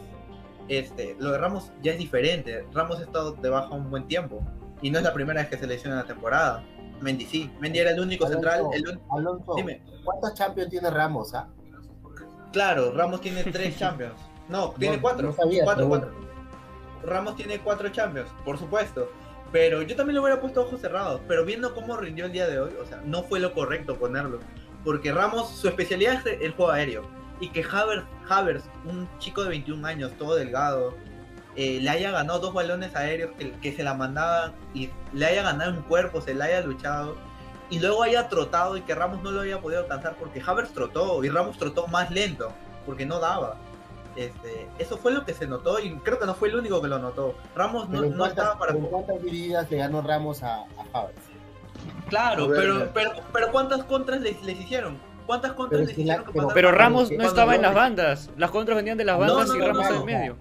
este, 0.69 1.17
lo 1.19 1.33
de 1.33 1.39
Ramos 1.39 1.71
ya 1.83 1.93
es 1.93 1.99
diferente. 1.99 2.65
Ramos 2.73 2.99
ha 3.01 3.03
estado 3.03 3.33
de 3.33 3.49
baja 3.49 3.69
un 3.71 3.91
buen 3.91 4.07
tiempo. 4.07 4.43
Y 4.83 4.91
no 4.91 4.99
es 4.99 5.05
la 5.05 5.13
primera 5.13 5.41
vez 5.41 5.51
que 5.51 5.59
se 5.59 5.67
lesiona 5.67 5.97
en 5.97 6.03
la 6.03 6.07
temporada. 6.07 6.63
Mendy 7.01 7.27
sí. 7.27 7.51
Mendy 7.61 7.79
era 7.79 7.91
el 7.91 8.01
único 8.01 8.27
Alonso, 8.27 8.51
central. 8.51 8.67
El... 8.73 9.01
Alonso, 9.11 9.55
Dime. 9.55 9.83
¿cuántos 10.05 10.35
Champions 10.35 10.71
tiene 10.71 10.91
Ramos? 10.91 11.35
Ah? 11.35 11.49
Claro, 12.53 12.93
Ramos 12.93 13.21
tiene 13.21 13.45
tres 13.53 13.79
Champions. 13.79 14.21
No, 14.49 14.71
tiene 14.79 14.97
No, 14.97 15.03
cuatro. 15.03 15.29
no 15.29 15.33
sabía, 15.35 15.65
cuatro, 15.65 15.89
cuatro. 15.89 16.11
Ramos 17.05 17.37
tiene 17.37 17.59
cuatro 17.61 17.89
Champions, 17.91 18.29
por 18.45 18.59
supuesto. 18.59 19.11
Pero 19.53 19.83
yo 19.83 19.97
también 19.97 20.17
lo 20.17 20.23
hubiera 20.23 20.41
puesto 20.41 20.63
ojos 20.63 20.81
cerrados. 20.81 21.21
Pero 21.27 21.45
viendo 21.45 21.75
cómo 21.75 21.97
rindió 21.97 22.27
el 22.27 22.33
día 22.33 22.47
de 22.47 22.61
hoy, 22.61 22.73
o 22.81 22.87
sea, 22.87 23.01
no 23.05 23.23
fue 23.25 23.41
lo 23.41 23.53
correcto 23.53 23.97
ponerlo. 23.99 24.39
Porque 24.85 25.13
Ramos, 25.13 25.51
su 25.51 25.69
especialidad 25.69 26.27
es 26.27 26.41
el 26.41 26.53
juego 26.53 26.71
aéreo. 26.73 27.03
Y 27.41 27.49
que 27.51 27.65
Havertz, 27.65 28.05
Havertz 28.29 28.65
un 28.85 29.09
chico 29.19 29.43
de 29.43 29.49
21 29.51 29.87
años, 29.87 30.13
todo 30.19 30.35
delgado, 30.37 30.95
eh, 31.57 31.79
le 31.81 31.91
haya 31.91 32.11
ganado 32.11 32.39
dos 32.39 32.55
balones 32.55 32.95
aéreos 32.95 33.33
que, 33.39 33.53
que, 33.53 33.73
se 33.75 33.83
la 33.83 33.95
mandaban 33.95 34.53
y 34.75 34.91
le 35.13 35.27
haya 35.27 35.43
ganado 35.43 35.73
un 35.73 35.83
cuerpo, 35.83 36.21
se 36.21 36.35
le 36.35 36.45
haya 36.45 36.61
luchado 36.61 37.17
y 37.71 37.79
luego 37.81 38.03
haya 38.03 38.29
trotado 38.29 38.77
y 38.77 38.83
que 38.83 38.95
Ramos 38.95 39.23
no 39.23 39.31
lo 39.31 39.41
haya 39.43 39.61
podido 39.61 39.81
alcanzar 39.83 40.15
porque 40.19 40.43
Havertz 40.45 40.73
trotó 40.73 41.23
y 41.25 41.29
Ramos 41.29 41.59
trotó 41.59 41.87
más 41.89 42.11
lento 42.11 42.53
porque 42.87 43.07
no 43.07 43.19
daba. 43.21 43.57
Este, 44.17 44.69
eso 44.79 44.97
fue 44.99 45.13
lo 45.13 45.25
que 45.25 45.35
se 45.35 45.47
notó 45.47 45.79
y 45.79 45.93
creo 45.99 46.19
que 46.19 46.27
no 46.27 46.35
fue 46.35 46.49
el 46.49 46.57
único 46.57 46.83
que 46.83 46.89
lo 46.89 46.99
notó. 46.99 47.35
Ramos 47.55 47.89
no, 47.89 48.03
no 48.03 48.09
cuántas, 48.17 48.29
estaba 48.31 48.59
para. 48.59 48.73
¿En 48.73 48.87
cuántas 48.87 49.23
divididas 49.23 49.71
le 49.71 49.77
ganó 49.79 50.03
Ramos 50.03 50.43
a, 50.43 50.57
a 50.57 50.67
Havertz? 50.93 51.23
Claro, 52.09 52.49
pero, 52.49 52.91
pero, 52.93 53.13
pero 53.33 53.53
¿cuántas 53.53 53.85
contras 53.85 54.21
les, 54.21 54.43
les 54.43 54.59
hicieron? 54.61 54.99
¿Cuántas 55.27 55.53
contras 55.53 55.79
Pero 55.79 55.87
les 55.87 55.95
si 55.97 56.05
la- 56.05 56.15
hicieron? 56.15 56.33
que 56.49 56.55
pero- 56.55 56.73
Ramos 56.73 57.11
no 57.13 57.23
estaba 57.25 57.55
en 57.55 57.63
las 57.63 57.75
bandas. 57.75 58.31
Las 58.37 58.51
contras 58.51 58.77
venían 58.77 58.99
de 58.99 59.05
las 59.05 59.17
bandas 59.19 59.47
no, 59.49 59.55
y 59.55 59.59
no, 59.61 59.67
Ramos 59.69 59.85
no, 59.85 59.91
en 59.91 60.01
no. 60.01 60.05
medio. 60.05 60.37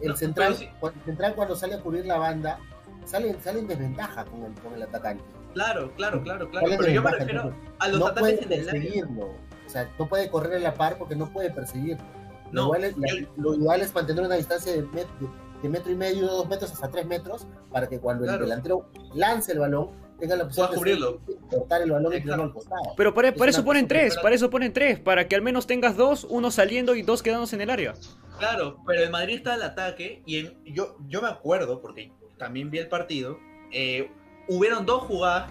El 0.00 0.08
No, 0.10 0.16
central, 0.16 0.54
sí. 0.56 0.68
el 0.82 1.04
central 1.04 1.34
cuando 1.34 1.56
sale 1.56 1.74
a 1.74 1.80
cubrir 1.80 2.06
la 2.06 2.18
banda, 2.18 2.58
sale, 3.04 3.36
sale 3.42 3.60
en 3.60 3.68
desventaja 3.68 4.24
con 4.26 4.42
el, 4.44 4.52
con 4.60 4.74
el 4.74 4.82
atacante. 4.82 5.24
Claro, 5.54 5.90
claro, 5.96 6.22
claro, 6.22 6.48
claro. 6.50 6.66
Pero 6.68 6.88
yo 6.92 7.02
me 7.02 7.10
refiero 7.12 7.54
a 7.78 7.88
los 7.88 8.00
no 8.00 8.06
ataques 8.08 8.42
en 8.42 8.52
el 8.52 8.68
área. 8.68 8.72
perseguirlo. 8.72 9.26
O 9.26 9.68
sea, 9.68 9.90
no 9.98 10.08
puede 10.08 10.28
correr 10.30 10.54
a 10.56 10.58
la 10.60 10.74
par 10.74 10.98
porque 10.98 11.16
no 11.16 11.32
puede 11.32 11.50
perseguirlo. 11.50 12.04
No, 12.52 12.60
lo, 12.60 12.64
igual 12.66 12.84
es, 12.84 12.96
la- 12.98 13.08
yo- 13.08 13.26
lo 13.36 13.54
ideal 13.54 13.80
es 13.80 13.94
mantener 13.94 14.24
una 14.24 14.34
distancia 14.36 14.72
de, 14.72 14.84
met- 14.88 15.18
de 15.20 15.46
de 15.62 15.70
metro 15.70 15.90
y 15.90 15.94
medio, 15.96 16.26
dos 16.26 16.46
metros 16.48 16.70
hasta 16.70 16.88
tres 16.90 17.06
metros, 17.06 17.46
para 17.72 17.88
que 17.88 17.98
cuando 17.98 18.24
Claro. 18.24 18.44
el 18.44 18.50
delantero 18.50 18.90
lance 19.14 19.52
el 19.52 19.58
balón, 19.60 19.88
tenga 20.18 20.36
la 20.36 20.44
opción 20.44 20.66
Pueda 20.66 20.70
de 20.70 20.76
cubrirlo. 20.76 21.20
cortar 21.50 21.82
el 21.82 21.90
balón 21.90 22.14
y 22.14 22.20
tirarlo 22.20 22.44
al 22.44 22.52
costado. 22.52 22.82
Pero 22.96 23.14
para, 23.14 23.28
Es 23.28 23.34
para 23.34 23.50
eso 23.50 23.64
ponen 23.64 23.86
tres, 23.88 24.16
para 24.22 24.34
eso 24.34 24.50
ponen 24.50 24.72
tres, 24.72 24.98
para 25.00 25.28
que 25.28 25.34
al 25.36 25.42
menos 25.42 25.66
tengas 25.66 25.96
dos, 25.96 26.24
uno 26.28 26.50
saliendo 26.50 26.94
y 26.94 27.02
dos 27.02 27.22
quedándose 27.22 27.56
en 27.56 27.62
el 27.62 27.70
área. 27.70 27.94
Claro, 28.38 28.78
pero 28.86 29.02
el 29.02 29.10
Madrid 29.10 29.36
está 29.36 29.54
al 29.54 29.62
ataque 29.62 30.22
y 30.26 30.38
en- 30.38 30.64
yo, 30.64 30.96
yo 31.08 31.22
me 31.22 31.28
acuerdo, 31.28 31.80
porque 31.80 32.12
también 32.38 32.70
vi 32.70 32.78
el 32.78 32.88
partido, 32.88 33.38
eh, 33.72 34.10
hubieron 34.48 34.84
dos 34.86 35.02
jugadas 35.04 35.50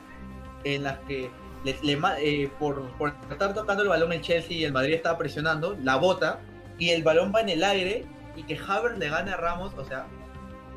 en 0.63 0.83
las 0.83 0.99
que 1.07 1.29
le- 1.63 1.77
le 1.81 1.97
ma- 1.97 2.19
eh, 2.19 2.49
por, 2.59 2.91
por 2.97 3.13
estar 3.31 3.53
tocando 3.53 3.81
el 3.83 3.89
balón 3.89 4.13
el 4.13 4.21
Chelsea 4.21 4.55
y 4.57 4.63
el 4.65 4.71
Madrid 4.73 4.93
estaba 4.93 5.17
presionando, 5.17 5.75
la 5.83 5.95
bota 5.95 6.39
y 6.77 6.89
el 6.91 7.03
balón 7.03 7.31
va 7.35 7.41
en 7.41 7.49
el 7.49 7.63
aire 7.63 8.05
y 8.35 8.43
que 8.43 8.55
Havertz 8.57 8.97
le 8.99 9.09
gane 9.09 9.31
a 9.31 9.37
Ramos, 9.37 9.73
o 9.77 9.85
sea, 9.85 10.05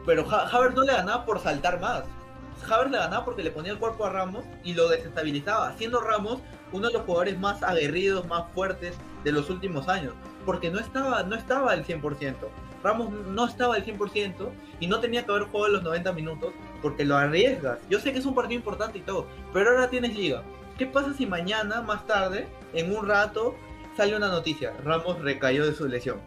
pero 0.07 0.25
Ha- 0.31 0.49
Havertz 0.49 0.75
no 0.77 0.83
le 0.85 0.93
ganaba 0.93 1.27
por 1.27 1.41
saltar 1.41 1.79
más. 1.81 2.05
Havertz 2.63 2.91
le 2.91 2.99
ganaba 2.99 3.25
porque 3.25 3.43
le 3.43 3.51
ponía 3.51 3.73
el 3.73 3.79
cuerpo 3.79 4.05
a 4.07 4.11
Ramos 4.11 4.45
y 4.65 4.75
lo 4.75 4.89
desestabilizaba, 4.89 5.73
siendo 5.77 6.01
Ramos 6.01 6.41
uno 6.73 6.89
de 6.89 6.93
los 6.95 7.03
jugadores 7.03 7.39
más 7.39 7.63
aguerridos, 7.63 8.27
más 8.27 8.45
fuertes 8.55 8.95
de 9.25 9.33
los 9.33 9.49
últimos 9.51 9.89
años, 9.89 10.13
porque 10.47 10.71
no 10.71 10.79
estaba, 10.79 11.23
no 11.23 11.35
estaba 11.37 11.73
al 11.73 11.85
100%. 11.85 12.35
Ramos 12.83 13.11
no 13.11 13.47
estaba 13.47 13.75
al 13.75 13.85
100% 13.85 14.51
y 14.81 14.87
no 14.87 15.01
tenía 15.01 15.25
que 15.25 15.31
haber 15.33 15.45
jugado 15.45 15.73
los 15.75 15.83
90 15.83 16.13
minutos 16.13 16.53
porque 16.81 17.05
lo 17.05 17.17
arriesgas. 17.17 17.79
Yo 17.91 17.99
sé 17.99 18.13
que 18.13 18.21
es 18.21 18.27
un 18.27 18.35
partido 18.35 18.59
importante 18.59 18.99
y 18.99 19.03
todo, 19.03 19.27
pero 19.53 19.71
ahora 19.71 19.91
tienes 19.91 20.15
liga. 20.17 20.43
¿Qué 20.77 20.87
pasa 20.87 21.13
si 21.13 21.27
mañana, 21.27 21.81
más 21.83 22.07
tarde, 22.07 22.47
en 22.73 22.95
un 22.97 23.09
rato, 23.09 23.57
sale 23.97 24.17
una 24.17 24.29
noticia? 24.29 24.73
Ramos 24.85 25.21
recayó 25.21 25.67
de 25.67 25.75
su 25.75 25.89
lesión. 25.89 26.19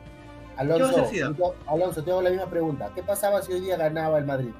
¿Qué 0.58 0.68
va 0.68 0.74
a 0.76 0.78
Alonso, 0.90 1.12
yo- 1.14 1.56
Alonso, 1.68 2.04
te 2.04 2.12
hago 2.12 2.22
la 2.22 2.30
misma 2.32 2.48
pregunta. 2.48 2.92
¿Qué 2.94 3.02
pasaba 3.02 3.42
si 3.42 3.54
hoy 3.54 3.62
día 3.62 3.78
ganaba 3.78 4.18
el 4.18 4.26
Madrid? 4.26 4.52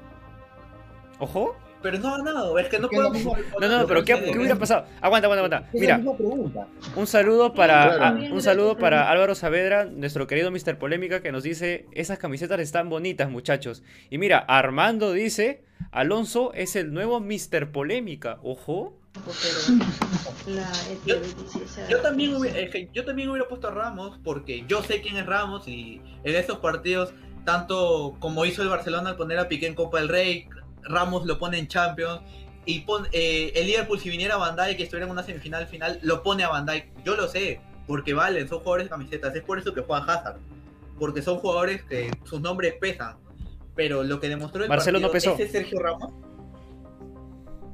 Ojo. 1.18 1.54
Pero 1.82 1.98
no 1.98 2.08
ha 2.14 2.18
ganado, 2.18 2.58
es 2.58 2.68
que 2.68 2.78
no 2.78 2.88
podemos... 2.88 3.22
No, 3.60 3.68
no, 3.68 3.86
pero 3.86 4.04
¿qué, 4.04 4.14
qué 4.32 4.38
hubiera 4.38 4.56
pasado? 4.56 4.86
Aguanta, 5.00 5.26
aguanta, 5.26 5.44
aguanta. 5.58 5.70
Mira, 5.72 6.00
un 6.96 7.06
saludo 7.06 7.52
para 7.54 7.96
Claro. 7.96 8.04
a- 8.04 8.32
un 8.32 8.40
saludo 8.42 8.78
para 8.78 9.10
Álvaro 9.10 9.34
Saavedra, 9.34 9.84
nuestro 9.86 10.26
querido 10.26 10.50
Mr. 10.50 10.78
Polémica, 10.78 11.20
que 11.20 11.32
nos 11.32 11.42
dice, 11.42 11.86
esas 11.92 12.18
camisetas 12.18 12.60
están 12.60 12.88
bonitas, 12.88 13.28
muchachos. 13.30 13.82
Y 14.10 14.18
mira, 14.18 14.38
Armando 14.38 15.12
dice, 15.12 15.64
Alonso 15.90 16.52
es 16.54 16.76
el 16.76 16.92
nuevo 16.92 17.20
Mr. 17.20 17.70
Polémica. 17.72 18.38
Ojo. 18.42 18.96
La 20.46 20.70
Yo- 21.06 21.16
ET26 21.16 21.88
Yo 21.88 22.00
también, 22.00 22.34
hubiera, 22.34 22.58
es 22.58 22.70
que 22.70 22.88
yo 22.92 23.04
también 23.04 23.28
hubiera 23.30 23.46
puesto 23.48 23.68
a 23.68 23.70
Ramos 23.70 24.18
porque 24.24 24.64
yo 24.66 24.82
sé 24.82 25.00
quién 25.02 25.16
es 25.16 25.26
Ramos 25.26 25.68
y 25.68 26.00
en 26.24 26.34
esos 26.34 26.58
partidos, 26.58 27.12
tanto 27.44 28.16
como 28.20 28.44
hizo 28.46 28.62
el 28.62 28.68
Barcelona 28.68 29.10
al 29.10 29.16
poner 29.16 29.38
a 29.38 29.48
Piqué 29.48 29.66
en 29.66 29.74
Copa 29.74 29.98
del 30.00 30.08
Rey, 30.08 30.46
Ramos 30.84 31.26
lo 31.26 31.38
pone 31.38 31.58
en 31.58 31.68
Champions 31.68 32.20
y 32.64 32.80
pon- 32.80 33.06
eh, 33.12 33.52
el 33.56 33.66
Liverpool 33.66 33.98
si 33.98 34.10
viniera 34.10 34.34
a 34.34 34.38
Van 34.38 34.56
Dijk 34.56 34.76
que 34.76 34.82
estuviera 34.84 35.06
en 35.06 35.12
una 35.12 35.22
semifinal 35.22 35.66
final, 35.66 35.98
lo 36.02 36.22
pone 36.22 36.44
a 36.44 36.48
Van 36.48 36.64
Dijk. 36.66 36.86
Yo 37.04 37.16
lo 37.16 37.28
sé, 37.28 37.60
porque 37.86 38.14
valen, 38.14 38.48
son 38.48 38.58
jugadores 38.58 38.86
de 38.86 38.90
camisetas, 38.90 39.34
es 39.34 39.42
por 39.42 39.58
eso 39.58 39.74
que 39.74 39.80
juegan 39.82 40.08
Hazard, 40.08 40.36
porque 40.98 41.22
son 41.22 41.38
jugadores 41.38 41.82
que 41.84 42.10
sus 42.24 42.40
nombres 42.40 42.74
pesan. 42.80 43.16
Pero 43.74 44.02
lo 44.04 44.20
que 44.20 44.28
demostró 44.28 44.62
el 44.62 44.68
Marcelo 44.68 45.00
no 45.00 45.10
partido, 45.10 45.32
pesó. 45.34 45.42
ese 45.42 45.50
Sergio 45.52 45.80
Ramos 45.80 46.12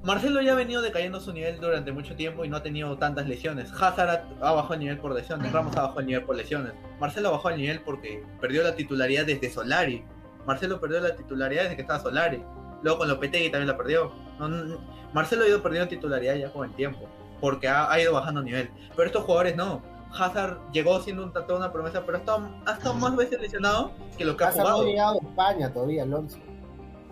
Marcelo 0.04 0.40
ya 0.40 0.52
ha 0.52 0.54
venido 0.54 0.80
decayendo 0.80 1.20
su 1.20 1.32
nivel 1.32 1.60
durante 1.60 1.90
mucho 1.92 2.14
tiempo 2.14 2.44
y 2.44 2.48
no 2.48 2.56
ha 2.56 2.62
tenido 2.62 2.96
tantas 2.96 3.26
lesiones. 3.26 3.70
Hazard 3.72 4.08
ha, 4.40 4.48
ha 4.48 4.52
bajado 4.52 4.74
el 4.74 4.80
nivel 4.80 4.98
por 4.98 5.12
lesiones, 5.14 5.52
Ramos 5.52 5.76
ha 5.76 5.82
bajado 5.82 6.00
el 6.00 6.06
nivel 6.06 6.22
por 6.22 6.36
lesiones. 6.36 6.72
Marcelo 7.00 7.32
bajó 7.32 7.50
el 7.50 7.58
nivel 7.58 7.80
porque 7.80 8.22
perdió 8.40 8.62
la 8.62 8.74
titularidad 8.76 9.26
desde 9.26 9.50
Solari. 9.50 10.04
Marcelo 10.46 10.80
perdió 10.80 11.00
la 11.00 11.14
titularidad 11.16 11.64
desde 11.64 11.76
que 11.76 11.82
estaba 11.82 12.00
Solari. 12.00 12.42
Luego 12.82 12.98
con 12.98 13.08
Lopetegui 13.08 13.50
también 13.50 13.68
la 13.68 13.76
perdió. 13.76 14.12
No, 14.38 14.48
no, 14.48 14.78
Marcelo 15.12 15.44
ha 15.44 15.48
ido 15.48 15.62
perdiendo 15.62 15.88
titularidad 15.88 16.36
ya 16.36 16.52
con 16.52 16.68
el 16.68 16.74
tiempo 16.74 17.08
porque 17.40 17.68
ha, 17.68 17.90
ha 17.90 18.00
ido 18.00 18.12
bajando 18.12 18.42
nivel. 18.42 18.70
Pero 18.96 19.06
estos 19.06 19.24
jugadores 19.24 19.56
no. 19.56 19.82
Hazard 20.16 20.58
llegó 20.72 21.00
siendo 21.02 21.22
un, 21.22 21.32
toda 21.32 21.56
una 21.56 21.72
promesa, 21.72 22.04
pero 22.04 22.16
ha 22.16 22.20
estado, 22.20 22.48
ha 22.66 22.72
estado 22.72 22.94
más 22.94 23.14
veces 23.14 23.40
lesionado 23.40 23.92
que 24.16 24.24
lo 24.24 24.36
que 24.36 24.44
ha 24.44 24.48
Hazard 24.48 24.64
no 24.64 24.68
ha 24.68 24.72
jugado. 24.72 24.90
llegado 24.90 25.20
a 25.20 25.28
España 25.28 25.72
todavía, 25.72 26.02
Alonso. 26.02 26.38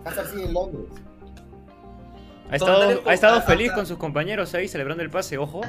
Hazard 0.04 0.28
sigue 0.28 0.44
en 0.44 0.54
Londres. 0.54 0.86
Ha 2.50 2.56
estado, 2.56 3.02
ha 3.04 3.12
estado 3.12 3.42
feliz 3.42 3.72
con 3.72 3.86
sus 3.86 3.98
compañeros 3.98 4.54
ahí 4.54 4.68
celebrando 4.68 5.02
el 5.02 5.10
pase, 5.10 5.36
ojo. 5.36 5.60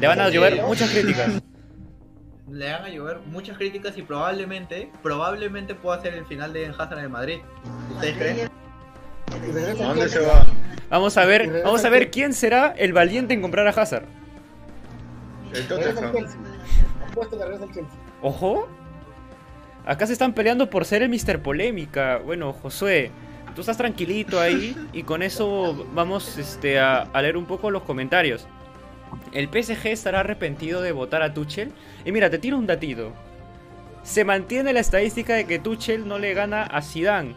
Le 0.00 0.06
van 0.06 0.20
a 0.20 0.28
llover 0.30 0.62
muchas 0.62 0.90
críticas. 0.90 1.42
le 2.50 2.72
van 2.72 2.84
a 2.84 2.88
llover 2.88 3.18
muchas 3.26 3.58
críticas 3.58 3.98
y 3.98 4.02
probablemente, 4.02 4.90
probablemente 5.02 5.74
pueda 5.74 6.00
ser 6.00 6.14
el 6.14 6.24
final 6.24 6.52
de 6.52 6.66
Hazard 6.66 6.98
en 6.98 7.04
el 7.04 7.10
Madrid. 7.10 7.40
¿Ustedes 7.94 8.16
creen? 8.16 8.57
Dónde 9.30 10.08
se 10.08 10.20
Chelsea. 10.20 10.20
va? 10.20 10.46
Vamos 10.90 11.16
a 11.16 11.24
ver, 11.24 11.52
vamos 11.62 11.84
a 11.84 11.90
ver 11.90 12.10
quién 12.10 12.32
será 12.32 12.74
el 12.76 12.92
valiente 12.92 13.34
en 13.34 13.42
comprar 13.42 13.66
a 13.66 13.70
Hazard. 13.70 14.06
El 15.52 15.66
Tottenham. 15.68 16.12
Ojo. 18.20 18.68
Acá 19.84 20.06
se 20.06 20.12
están 20.12 20.34
peleando 20.34 20.68
por 20.68 20.84
ser 20.84 21.02
el 21.02 21.08
Mr. 21.08 21.40
Polémica. 21.42 22.18
Bueno, 22.18 22.52
Josué, 22.52 23.10
tú 23.54 23.62
estás 23.62 23.78
tranquilito 23.78 24.40
ahí 24.40 24.76
y 24.92 25.02
con 25.02 25.22
eso 25.22 25.86
vamos 25.94 26.36
este, 26.36 26.78
a, 26.78 27.02
a 27.02 27.22
leer 27.22 27.36
un 27.36 27.46
poco 27.46 27.70
los 27.70 27.82
comentarios. 27.84 28.46
El 29.32 29.48
PSG 29.48 29.86
estará 29.88 30.20
arrepentido 30.20 30.82
de 30.82 30.92
votar 30.92 31.22
a 31.22 31.32
Tuchel. 31.32 31.72
Y 32.04 32.12
mira, 32.12 32.28
te 32.28 32.38
tiro 32.38 32.58
un 32.58 32.66
datito. 32.66 33.12
Se 34.02 34.24
mantiene 34.24 34.72
la 34.74 34.80
estadística 34.80 35.34
de 35.34 35.46
que 35.46 35.58
Tuchel 35.58 36.06
no 36.06 36.18
le 36.18 36.34
gana 36.34 36.64
a 36.64 36.82
Zidane. 36.82 37.34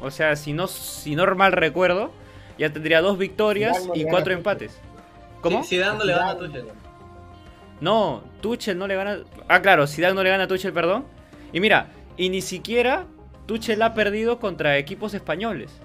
O 0.00 0.10
sea, 0.10 0.36
si 0.36 0.52
no, 0.52 0.66
si 0.66 1.16
no 1.16 1.34
mal 1.34 1.52
recuerdo, 1.52 2.12
ya 2.58 2.72
tendría 2.72 3.00
dos 3.00 3.18
victorias 3.18 3.78
Zidane 3.80 4.00
y 4.00 4.04
cuatro 4.04 4.32
empates. 4.32 4.78
¿Cómo? 5.40 5.62
Si, 5.62 5.76
Zidane 5.76 5.98
no 5.98 6.04
le 6.04 6.12
gana 6.12 6.30
a. 6.30 6.38
Tuchel. 6.38 6.66
No, 7.80 8.22
Tuchel 8.40 8.78
no 8.78 8.86
le 8.86 8.96
gana. 8.96 9.18
Ah, 9.48 9.60
claro, 9.60 9.86
Zidane 9.86 10.14
no 10.14 10.22
le 10.22 10.30
gana 10.30 10.44
a 10.44 10.48
Tuchel, 10.48 10.72
perdón. 10.72 11.04
Y 11.52 11.60
mira, 11.60 11.88
y 12.16 12.28
ni 12.28 12.40
siquiera 12.40 13.06
Tuchel 13.46 13.82
ha 13.82 13.94
perdido 13.94 14.38
contra 14.38 14.78
equipos 14.78 15.14
españoles. 15.14 15.80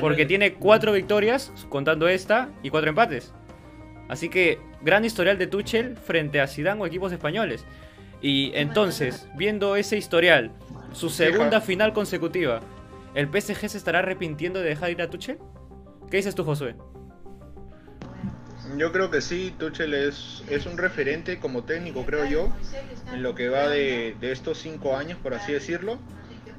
Porque 0.00 0.24
tiene 0.24 0.54
cuatro 0.54 0.92
victorias, 0.92 1.52
contando 1.68 2.06
esta, 2.06 2.48
y 2.62 2.70
cuatro 2.70 2.90
empates. 2.90 3.32
Así 4.08 4.28
que, 4.28 4.60
gran 4.82 5.04
historial 5.04 5.36
de 5.36 5.48
Tuchel 5.48 5.96
frente 5.96 6.40
a 6.40 6.46
Zidane 6.46 6.80
o 6.80 6.86
equipos 6.86 7.12
españoles. 7.12 7.64
Y 8.22 8.52
entonces, 8.54 9.28
viendo 9.36 9.74
ese 9.76 9.96
historial, 9.96 10.52
su 10.92 11.10
segunda 11.10 11.60
final 11.60 11.92
consecutiva, 11.92 12.60
¿el 13.14 13.28
PSG 13.28 13.68
se 13.68 13.78
estará 13.78 14.00
arrepintiendo 14.00 14.60
de 14.60 14.68
dejar 14.68 14.90
ir 14.90 15.02
a 15.02 15.10
Tuchel? 15.10 15.38
¿Qué 16.10 16.16
dices 16.18 16.34
tú, 16.34 16.44
Josué? 16.44 16.76
Yo 18.76 18.92
creo 18.92 19.10
que 19.10 19.20
sí, 19.20 19.54
Tuchel 19.58 19.94
es, 19.94 20.44
es 20.48 20.66
un 20.66 20.78
referente 20.78 21.38
como 21.38 21.64
técnico, 21.64 22.04
creo 22.04 22.24
yo, 22.24 22.52
en 23.12 23.22
lo 23.22 23.34
que 23.34 23.48
va 23.48 23.68
de, 23.68 24.16
de 24.20 24.32
estos 24.32 24.58
cinco 24.58 24.96
años, 24.96 25.18
por 25.22 25.34
así 25.34 25.52
decirlo. 25.52 25.98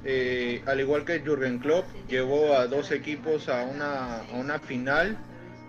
Eh, 0.04 0.64
al 0.66 0.80
igual 0.80 1.06
que 1.06 1.20
Jürgen 1.20 1.60
Klopp, 1.60 1.86
llevó 2.08 2.56
a 2.56 2.68
dos 2.68 2.92
equipos 2.92 3.50
a 3.50 3.64
una, 3.64 4.22
a 4.22 4.34
una 4.34 4.60
final. 4.60 5.18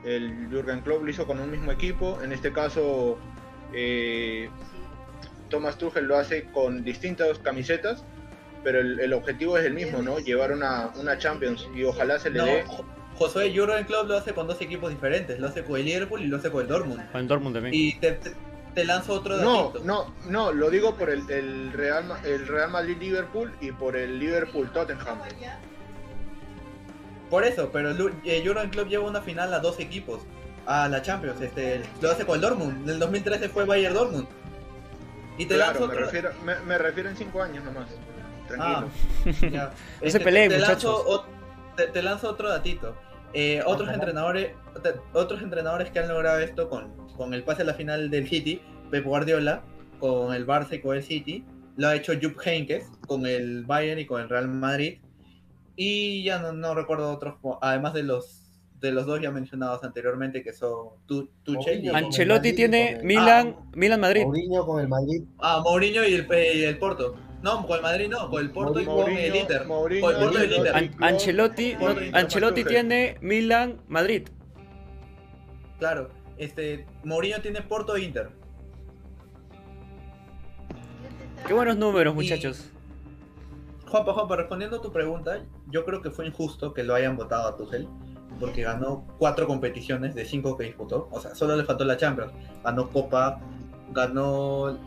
El 0.04 0.48
Jürgen 0.48 0.80
Klopp 0.80 1.04
lo 1.04 1.10
hizo 1.10 1.26
con 1.26 1.38
un 1.38 1.50
mismo 1.50 1.70
equipo. 1.70 2.20
En 2.22 2.32
este 2.32 2.52
caso, 2.52 3.18
eh, 3.74 4.48
Thomas 5.48 5.76
Tuchel 5.76 6.06
lo 6.06 6.16
hace 6.16 6.44
con 6.44 6.82
distintas 6.82 7.38
camisetas, 7.38 8.04
pero 8.64 8.80
el, 8.80 9.00
el 9.00 9.12
objetivo 9.12 9.58
es 9.58 9.64
el 9.66 9.74
mismo, 9.74 10.02
¿no? 10.02 10.18
Llevar 10.18 10.52
una, 10.52 10.90
una 10.96 11.18
Champions 11.18 11.66
y 11.74 11.84
ojalá 11.84 12.18
se 12.18 12.30
le 12.30 12.38
No, 12.38 12.44
dé. 12.46 12.64
Jo- 12.66 12.84
Josué 13.16 13.52
Jurgen 13.54 13.84
Klopp 13.84 14.08
lo 14.08 14.16
hace 14.16 14.32
con 14.32 14.46
dos 14.46 14.60
equipos 14.60 14.90
diferentes. 14.90 15.38
Lo 15.38 15.48
hace 15.48 15.62
con 15.62 15.76
el 15.78 15.84
Liverpool 15.84 16.22
y 16.22 16.26
lo 16.26 16.38
hace 16.38 16.50
con 16.50 16.62
el 16.62 16.68
Dortmund. 16.68 17.10
Con 17.12 17.28
Dortmund 17.28 17.54
también. 17.54 17.74
Y 17.74 17.94
te, 18.00 18.12
te, 18.12 18.32
te 18.74 18.84
lanzo 18.84 19.12
otro 19.14 19.36
No, 19.36 19.64
datito. 19.64 19.84
no, 19.84 20.14
no, 20.28 20.52
lo 20.52 20.70
digo 20.70 20.94
por 20.96 21.10
el, 21.10 21.28
el 21.30 21.72
Real, 21.72 22.04
Ma- 22.06 22.20
el 22.24 22.46
Real 22.48 22.70
Madrid 22.70 22.96
Liverpool 22.98 23.52
y 23.60 23.70
por 23.72 23.96
el 23.96 24.18
Liverpool 24.18 24.70
Tottenham. 24.72 25.18
Por 27.30 27.44
eso, 27.44 27.70
pero 27.72 27.90
eh, 28.24 28.42
Jurgen 28.44 28.70
Klopp 28.70 28.88
lleva 28.88 29.06
una 29.08 29.22
final 29.22 29.52
a 29.54 29.58
dos 29.60 29.78
equipos. 29.80 30.20
A 30.66 30.88
la 30.88 31.02
Champions. 31.02 31.40
Este, 31.40 31.82
lo 32.00 32.10
hace 32.10 32.24
con 32.24 32.36
el 32.36 32.40
Dortmund. 32.40 32.84
En 32.84 32.90
el 32.90 32.98
2013 32.98 33.48
fue 33.48 33.64
Bayern 33.64 33.94
Dortmund. 33.94 34.26
Y 35.38 35.46
te 35.46 35.54
Claro, 35.54 35.72
lanzo 35.72 35.86
me 35.88 35.92
otro... 35.94 36.04
refiero, 36.06 36.30
me, 36.44 36.54
me 36.60 36.78
refiero 36.78 37.08
en 37.08 37.16
cinco 37.16 37.42
años 37.42 37.64
nomás. 37.64 37.88
Ah, 38.58 38.84
Tranquilo. 39.22 39.50
ya. 39.52 39.64
No 39.66 39.70
se 40.00 40.06
Este, 40.06 40.20
peleen, 40.20 40.50
te 40.50 40.58
muchachos. 40.58 40.84
lanzo 41.06 41.26
te, 41.76 41.86
te 41.88 42.02
lanzo 42.02 42.30
otro 42.30 42.48
datito. 42.48 42.94
Eh, 43.34 43.62
otros 43.64 43.88
entrenadores 43.90 44.52
te- 44.82 44.94
otros 45.14 45.40
entrenadores 45.42 45.90
que 45.90 45.98
han 46.00 46.08
logrado 46.08 46.38
esto 46.40 46.68
con, 46.68 46.92
con 47.16 47.32
el 47.34 47.42
pase 47.44 47.62
a 47.62 47.64
la 47.64 47.74
final 47.74 48.10
del 48.10 48.28
City, 48.28 48.60
Pep 48.90 49.04
Guardiola, 49.04 49.62
con 50.00 50.34
el 50.34 50.46
Barça 50.46 50.74
y 50.74 50.80
con 50.80 50.96
el 50.96 51.02
City, 51.02 51.44
lo 51.76 51.88
ha 51.88 51.94
hecho 51.94 52.12
Jupp 52.20 52.38
Heynckes 52.44 52.90
con 53.06 53.24
el 53.26 53.64
Bayern 53.64 54.00
y 54.00 54.06
con 54.06 54.20
el 54.20 54.28
Real 54.28 54.48
Madrid. 54.48 54.98
Y 55.76 56.22
ya 56.24 56.38
no, 56.40 56.52
no 56.52 56.74
recuerdo 56.74 57.10
otros, 57.12 57.36
además 57.62 57.94
de 57.94 58.02
los 58.02 58.38
de 58.80 58.90
los 58.90 59.06
dos 59.06 59.20
ya 59.22 59.30
mencionados 59.30 59.84
anteriormente 59.84 60.42
que 60.42 60.52
son 60.52 60.88
Tu- 61.06 61.30
Tuchel. 61.44 61.88
Ancelotti 61.94 62.48
Madrid, 62.48 62.56
tiene 62.56 62.92
el- 62.94 63.04
Milan, 63.04 63.56
Milan 63.76 64.00
Madrid. 64.00 64.24
Mourinho 64.24 64.66
con 64.66 64.80
el 64.80 64.88
Madrid. 64.88 65.22
ah, 65.38 65.60
Mourinho 65.64 66.04
y 66.04 66.14
el, 66.14 66.26
y 66.56 66.64
el 66.64 66.78
Porto. 66.78 67.14
No, 67.42 67.66
con 67.66 67.76
el 67.76 67.82
Madrid 67.82 68.08
no, 68.08 68.30
con 68.30 68.40
el 68.42 68.50
Porto 68.50 68.80
y 68.80 68.84
con 68.84 69.10
el 69.10 69.34
Inter. 69.36 69.66
Mourinho 69.66 70.06
Con 70.06 70.14
el 70.14 70.20
Porto 70.22 70.38
y 70.38 70.42
el 70.44 70.52
y 70.52 70.54
Inter. 70.56 70.76
An- 70.76 70.84
An- 70.84 71.04
Ancelotti, 71.04 71.74
Porto, 71.74 71.94
no, 72.00 72.06
Inter, 72.06 72.20
Ancelotti 72.24 72.64
tiene 72.64 73.18
Milan, 73.20 73.80
Madrid. 73.88 74.28
Claro, 75.78 76.10
este, 76.38 76.86
Mourinho 77.04 77.40
tiene 77.40 77.62
Porto 77.62 77.96
e 77.96 78.02
Inter. 78.02 78.30
Qué 81.46 81.52
buenos 81.54 81.76
números, 81.76 82.14
muchachos. 82.14 82.70
Juanpa, 83.88 84.12
Juanpa, 84.14 84.36
respondiendo 84.36 84.76
a 84.76 84.80
tu 84.82 84.92
pregunta, 84.92 85.40
yo 85.68 85.84
creo 85.84 86.00
que 86.00 86.10
fue 86.10 86.26
injusto 86.26 86.72
que 86.72 86.82
lo 86.84 86.94
hayan 86.94 87.16
votado 87.16 87.48
a 87.48 87.56
Tuchel, 87.56 87.88
porque 88.40 88.62
ganó 88.62 89.04
cuatro 89.18 89.46
competiciones 89.46 90.14
de 90.14 90.24
cinco 90.24 90.56
que 90.56 90.64
disputó. 90.64 91.08
O 91.10 91.20
sea, 91.20 91.34
solo 91.34 91.56
le 91.56 91.64
faltó 91.64 91.84
la 91.84 91.96
Champions. 91.96 92.32
Ganó 92.64 92.88
Copa, 92.88 93.40
ganó. 93.90 94.78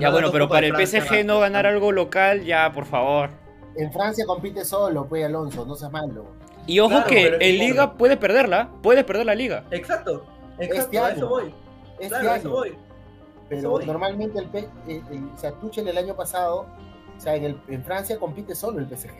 Ya 0.00 0.10
bueno, 0.10 0.30
pero 0.32 0.48
para 0.48 0.66
el 0.66 0.74
Francia, 0.74 1.02
PSG 1.02 1.24
no 1.24 1.38
ganar 1.40 1.66
algo 1.66 1.92
local, 1.92 2.44
ya, 2.44 2.72
por 2.72 2.86
favor. 2.86 3.30
En 3.76 3.92
Francia 3.92 4.24
compite 4.26 4.64
solo, 4.64 5.06
pues 5.06 5.24
Alonso, 5.24 5.66
no 5.66 5.74
seas 5.74 5.92
malo. 5.92 6.26
Y 6.66 6.80
ojo 6.80 6.90
Claro, 6.90 7.06
que 7.06 7.26
en 7.40 7.58
Liga 7.58 7.94
puede 7.94 8.16
perderla, 8.16 8.70
puede 8.82 9.04
perder 9.04 9.26
la 9.26 9.34
Liga. 9.34 9.64
Exacto, 9.70 10.24
exacto, 10.58 10.80
Este 10.82 10.98
a 10.98 11.06
año. 11.06 11.16
eso 11.16 11.28
voy. 11.28 11.54
Este 11.98 12.08
Claro, 12.08 12.30
a 12.30 12.36
eso 12.36 12.48
año. 12.48 12.56
voy. 12.56 12.68
Eso 12.70 12.78
Pero 13.48 13.70
voy. 13.70 13.86
normalmente 13.86 14.38
el, 14.38 14.46
P- 14.46 14.68
el, 14.88 15.02
el- 15.10 15.30
o 15.32 15.36
sea, 15.36 15.52
Tuchel 15.52 15.86
el 15.86 15.98
año 15.98 16.16
pasado, 16.16 16.66
o 17.16 17.20
sea, 17.20 17.36
en, 17.36 17.44
el- 17.44 17.60
en 17.68 17.84
Francia 17.84 18.18
compite 18.18 18.54
solo 18.54 18.78
el 18.80 18.86
PSG. 18.88 19.14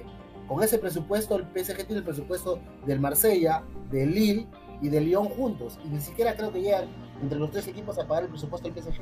Con 0.48 0.62
ese 0.62 0.78
presupuesto, 0.78 1.36
el 1.36 1.44
PSG 1.44 1.76
tiene 1.86 1.98
el 1.98 2.04
presupuesto 2.04 2.58
del 2.86 2.98
Marsella, 2.98 3.62
del 3.90 4.12
Lille 4.12 4.46
y 4.80 4.88
del 4.88 5.04
Lyon 5.04 5.28
juntos. 5.28 5.78
Y 5.84 5.88
ni 5.88 6.00
siquiera 6.00 6.34
creo 6.34 6.52
que 6.52 6.60
llegan 6.62 6.86
entre 7.22 7.38
los 7.38 7.50
tres 7.50 7.68
equipos 7.68 7.98
a 7.98 8.06
pagar 8.06 8.24
el 8.24 8.30
presupuesto 8.30 8.68
del 8.68 8.82
PSG. 8.82 9.00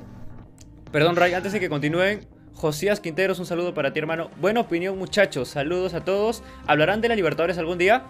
Perdón, 0.94 1.16
Ray, 1.16 1.34
antes 1.34 1.52
de 1.52 1.58
que 1.58 1.68
continúen, 1.68 2.20
Josías 2.52 3.00
Quinteros, 3.00 3.40
un 3.40 3.46
saludo 3.46 3.74
para 3.74 3.92
ti, 3.92 3.98
hermano. 3.98 4.30
Buena 4.36 4.60
opinión, 4.60 4.96
muchachos. 4.96 5.48
Saludos 5.48 5.92
a 5.92 6.04
todos. 6.04 6.44
¿Hablarán 6.68 7.00
de 7.00 7.08
la 7.08 7.16
Libertadores 7.16 7.58
algún 7.58 7.78
día? 7.78 8.04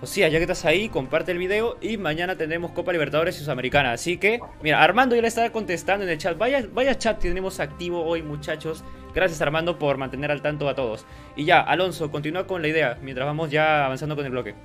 Josías, 0.00 0.32
ya 0.32 0.38
que 0.38 0.42
estás 0.42 0.64
ahí, 0.64 0.88
comparte 0.88 1.30
el 1.30 1.38
video 1.38 1.78
y 1.80 1.98
mañana 1.98 2.34
tendremos 2.34 2.72
Copa 2.72 2.90
Libertadores 2.90 3.36
y 3.40 3.44
Sudamericana. 3.44 3.92
Así 3.92 4.18
que, 4.18 4.40
mira, 4.60 4.82
Armando 4.82 5.14
ya 5.14 5.22
le 5.22 5.28
está 5.28 5.52
contestando 5.52 6.04
en 6.04 6.10
el 6.10 6.18
chat. 6.18 6.36
Vaya, 6.36 6.66
vaya 6.72 6.98
chat 6.98 7.20
tenemos 7.20 7.60
activo 7.60 8.04
hoy, 8.04 8.22
muchachos. 8.22 8.82
Gracias, 9.14 9.40
Armando, 9.40 9.78
por 9.78 9.96
mantener 9.96 10.32
al 10.32 10.42
tanto 10.42 10.68
a 10.68 10.74
todos. 10.74 11.06
Y 11.36 11.44
ya, 11.44 11.60
Alonso, 11.60 12.10
continúa 12.10 12.44
con 12.48 12.60
la 12.60 12.66
idea 12.66 12.98
mientras 13.02 13.24
vamos 13.24 13.52
ya 13.52 13.86
avanzando 13.86 14.16
con 14.16 14.24
el 14.24 14.32
bloque. 14.32 14.56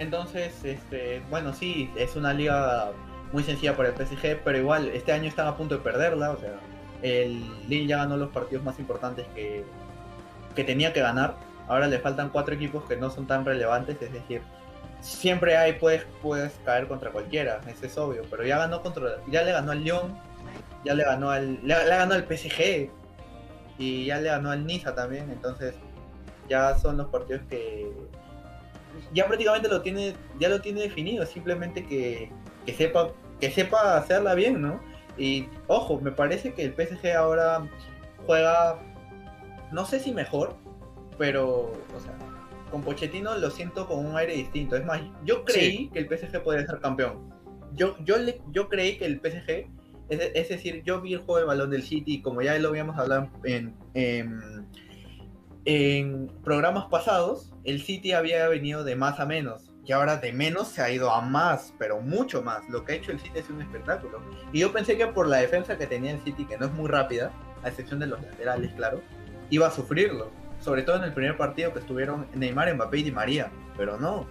Entonces, 0.00 0.52
este, 0.64 1.22
bueno, 1.30 1.54
sí, 1.54 1.88
es 1.96 2.16
una 2.16 2.32
liga 2.32 2.90
muy 3.36 3.44
sencilla 3.44 3.76
para 3.76 3.90
el 3.90 3.94
PSG, 3.94 4.40
pero 4.42 4.56
igual 4.56 4.88
este 4.88 5.12
año 5.12 5.28
están 5.28 5.46
a 5.46 5.58
punto 5.58 5.76
de 5.76 5.82
perderla, 5.82 6.30
o 6.30 6.38
sea, 6.38 6.58
el 7.02 7.44
Lille 7.68 7.86
ya 7.86 7.98
ganó 7.98 8.16
los 8.16 8.30
partidos 8.30 8.64
más 8.64 8.78
importantes 8.78 9.26
que, 9.34 9.62
que 10.54 10.64
tenía 10.64 10.94
que 10.94 11.00
ganar. 11.00 11.36
Ahora 11.68 11.86
le 11.86 11.98
faltan 11.98 12.30
cuatro 12.30 12.54
equipos 12.54 12.84
que 12.84 12.96
no 12.96 13.10
son 13.10 13.26
tan 13.26 13.44
relevantes, 13.44 14.00
es 14.00 14.10
decir, 14.10 14.40
siempre 15.02 15.54
hay 15.58 15.74
puedes 15.74 16.06
puedes 16.22 16.54
caer 16.64 16.88
contra 16.88 17.10
cualquiera, 17.10 17.60
eso 17.68 17.84
es 17.84 17.98
obvio, 17.98 18.22
pero 18.30 18.42
ya 18.42 18.56
ganó 18.56 18.80
contra 18.80 19.18
ya 19.26 19.42
le 19.42 19.52
ganó 19.52 19.72
al 19.72 19.84
Lyon, 19.84 20.18
ya 20.82 20.94
le 20.94 21.04
ganó 21.04 21.30
al 21.30 21.58
le, 21.62 21.84
le 21.84 21.90
ganó 21.90 22.14
al 22.14 22.24
PSG 22.24 22.88
y 23.76 24.06
ya 24.06 24.18
le 24.18 24.30
ganó 24.30 24.50
al 24.50 24.64
Niza 24.64 24.94
también, 24.94 25.30
entonces 25.30 25.74
ya 26.48 26.74
son 26.78 26.96
los 26.96 27.08
partidos 27.08 27.42
que 27.50 27.92
ya 29.12 29.26
prácticamente 29.26 29.68
lo 29.68 29.82
tiene, 29.82 30.14
ya 30.38 30.48
lo 30.48 30.62
tiene 30.62 30.80
definido, 30.80 31.26
simplemente 31.26 31.84
que, 31.84 32.30
que 32.64 32.72
sepa, 32.72 33.10
que 33.40 33.50
sepa 33.50 33.96
hacerla 33.96 34.34
bien, 34.34 34.60
¿no? 34.60 34.80
Y 35.18 35.48
ojo, 35.66 36.00
me 36.00 36.12
parece 36.12 36.52
que 36.54 36.64
el 36.64 36.74
PSG 36.74 37.14
ahora 37.16 37.68
juega, 38.26 38.78
no 39.72 39.84
sé 39.86 40.00
si 40.00 40.12
mejor, 40.12 40.56
pero, 41.18 41.72
o 41.94 42.00
sea, 42.00 42.16
con 42.70 42.82
Pochettino 42.82 43.36
lo 43.38 43.50
siento 43.50 43.86
con 43.86 44.04
un 44.04 44.16
aire 44.16 44.34
distinto. 44.34 44.76
Es 44.76 44.84
más, 44.84 45.00
yo 45.24 45.44
creí 45.44 45.88
que 45.88 46.00
el 46.00 46.06
PSG 46.06 46.42
podría 46.42 46.66
ser 46.66 46.80
campeón. 46.80 47.32
Yo, 47.72 47.96
yo, 48.04 48.18
le, 48.18 48.40
yo 48.52 48.68
creí 48.68 48.98
que 48.98 49.06
el 49.06 49.20
PSG, 49.20 49.68
es, 50.08 50.30
es 50.34 50.48
decir, 50.48 50.82
yo 50.84 51.00
vi 51.00 51.14
el 51.14 51.20
juego 51.20 51.38
de 51.38 51.44
balón 51.44 51.70
del 51.70 51.82
City, 51.82 52.20
como 52.20 52.42
ya 52.42 52.58
lo 52.58 52.68
habíamos 52.68 52.98
hablado 52.98 53.30
en, 53.44 53.74
en, 53.94 54.66
en 55.64 56.28
programas 56.42 56.86
pasados, 56.86 57.52
el 57.64 57.82
City 57.82 58.12
había 58.12 58.48
venido 58.48 58.84
de 58.84 58.96
más 58.96 59.20
a 59.20 59.26
menos. 59.26 59.72
Y 59.86 59.92
ahora 59.92 60.16
de 60.16 60.32
menos 60.32 60.66
se 60.68 60.82
ha 60.82 60.90
ido 60.90 61.12
a 61.12 61.20
más, 61.20 61.72
pero 61.78 62.00
mucho 62.00 62.42
más. 62.42 62.68
Lo 62.68 62.84
que 62.84 62.92
ha 62.92 62.96
hecho 62.96 63.12
el 63.12 63.20
City 63.20 63.38
es 63.38 63.48
un 63.48 63.62
espectáculo. 63.62 64.20
Y 64.52 64.58
yo 64.60 64.72
pensé 64.72 64.96
que 64.96 65.06
por 65.06 65.28
la 65.28 65.36
defensa 65.36 65.78
que 65.78 65.86
tenía 65.86 66.10
el 66.10 66.20
City, 66.22 66.44
que 66.44 66.58
no 66.58 66.66
es 66.66 66.72
muy 66.72 66.88
rápida, 66.88 67.30
a 67.62 67.68
excepción 67.68 68.00
de 68.00 68.06
los 68.08 68.20
laterales, 68.20 68.72
claro, 68.74 69.00
iba 69.48 69.68
a 69.68 69.70
sufrirlo. 69.70 70.30
Sobre 70.60 70.82
todo 70.82 70.96
en 70.96 71.04
el 71.04 71.12
primer 71.14 71.36
partido 71.36 71.72
que 71.72 71.78
estuvieron 71.78 72.26
Neymar, 72.34 72.74
Mbappé 72.74 72.98
y 72.98 73.02
Di 73.04 73.12
María. 73.12 73.50
Pero 73.76 73.96
no. 73.96 74.26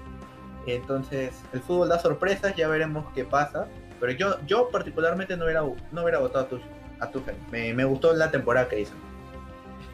Entonces, 0.67 1.41
el 1.53 1.61
fútbol 1.61 1.87
da 1.89 1.99
sorpresas, 1.99 2.53
ya 2.55 2.67
veremos 2.67 3.05
qué 3.13 3.23
pasa. 3.23 3.67
Pero 4.01 4.11
yo, 4.11 4.35
yo 4.45 4.69
particularmente 4.69 5.37
no 5.37 5.45
hubiera, 5.45 5.61
no 5.61 6.01
hubiera 6.01 6.19
votado 6.19 6.45
a 6.45 6.47
Tuchel. 6.49 6.69
A 6.99 7.09
Tuchel. 7.09 7.35
Me, 7.51 7.73
me 7.73 7.85
gustó 7.85 8.13
la 8.13 8.29
temporada 8.29 8.67
que 8.67 8.81
hizo. 8.81 8.93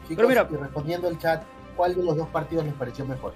Chicos, 0.08 0.16
Pero 0.16 0.28
mira- 0.28 0.48
y 0.50 0.56
respondiendo 0.56 1.08
el 1.08 1.18
chat, 1.18 1.44
¿cuál 1.76 1.94
de 1.94 2.02
los 2.02 2.16
dos 2.16 2.28
partidos 2.30 2.64
les 2.64 2.74
pareció 2.74 3.04
mejor? 3.04 3.34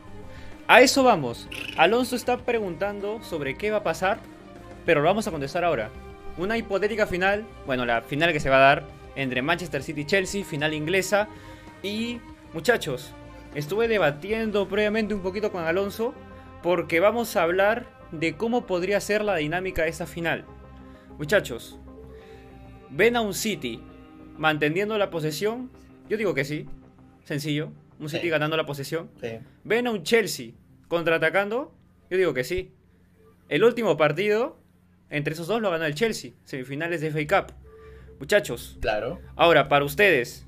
A 0.69 0.81
eso 0.81 1.05
vamos. 1.05 1.49
Alonso 1.77 2.17
está 2.17 2.39
preguntando 2.39 3.23
sobre 3.23 3.57
qué 3.57 3.71
va 3.71 3.79
a 3.79 3.83
pasar, 3.85 4.19
pero 4.85 5.01
lo 5.01 5.07
vamos 5.07 5.29
a 5.29 5.31
contestar 5.31 5.65
ahora. 5.65 5.91
Una 6.39 6.59
hipotética 6.59 7.07
final, 7.07 7.47
bueno, 7.67 7.85
la 7.85 8.03
final 8.03 8.33
que 8.33 8.41
se 8.41 8.51
va 8.51 8.57
a 8.57 8.75
dar 8.75 8.89
entre 9.15 9.43
Manchester 9.43 9.85
City 9.85 10.01
y 10.01 10.07
Chelsea, 10.07 10.45
final 10.45 10.75
inglesa. 10.75 11.29
Y 11.85 12.21
muchachos, 12.53 13.13
estuve 13.55 13.87
debatiendo 13.87 14.67
previamente 14.67 15.15
un 15.15 15.23
poquito 15.23 15.53
con 15.53 15.63
Alonso 15.63 16.15
porque 16.65 16.99
vamos 16.99 17.37
a 17.37 17.45
hablar 17.45 17.87
de 18.11 18.37
cómo 18.37 18.67
podría 18.67 19.01
ser 19.01 19.25
la 19.25 19.37
dinámica 19.37 19.85
de 19.85 19.91
esta 19.91 20.07
final. 20.07 20.47
Muchachos, 21.17 21.79
¿ven 22.91 23.15
a 23.15 23.21
un 23.21 23.35
City 23.35 23.81
manteniendo 24.37 24.99
la 24.99 25.11
posesión? 25.11 25.71
Yo 26.09 26.17
digo 26.17 26.35
que 26.35 26.45
sí, 26.45 26.67
sencillo. 27.23 27.71
Un 27.99 28.09
City 28.09 28.23
Sí. 28.25 28.29
ganando 28.29 28.57
la 28.57 28.67
posesión. 28.67 29.11
Sí. 29.21 29.39
¿Ven 29.65 29.87
a 29.87 29.91
un 29.91 30.03
Chelsea 30.03 30.53
contraatacando? 30.89 31.73
Yo 32.11 32.17
digo 32.19 32.35
que 32.35 32.45
sí. 32.45 32.73
El 33.49 33.65
último 33.65 33.97
partido 33.97 34.59
entre 35.11 35.35
esos 35.35 35.47
dos 35.47 35.61
lo 35.63 35.71
ganó 35.71 35.85
el 35.85 35.95
Chelsea, 35.95 36.33
semifinales 36.45 37.01
de 37.01 37.09
FA 37.11 37.43
Cup. 37.47 37.53
Muchachos, 38.19 38.77
Claro. 38.81 39.21
ahora 39.37 39.69
para 39.69 39.85
ustedes, 39.85 40.47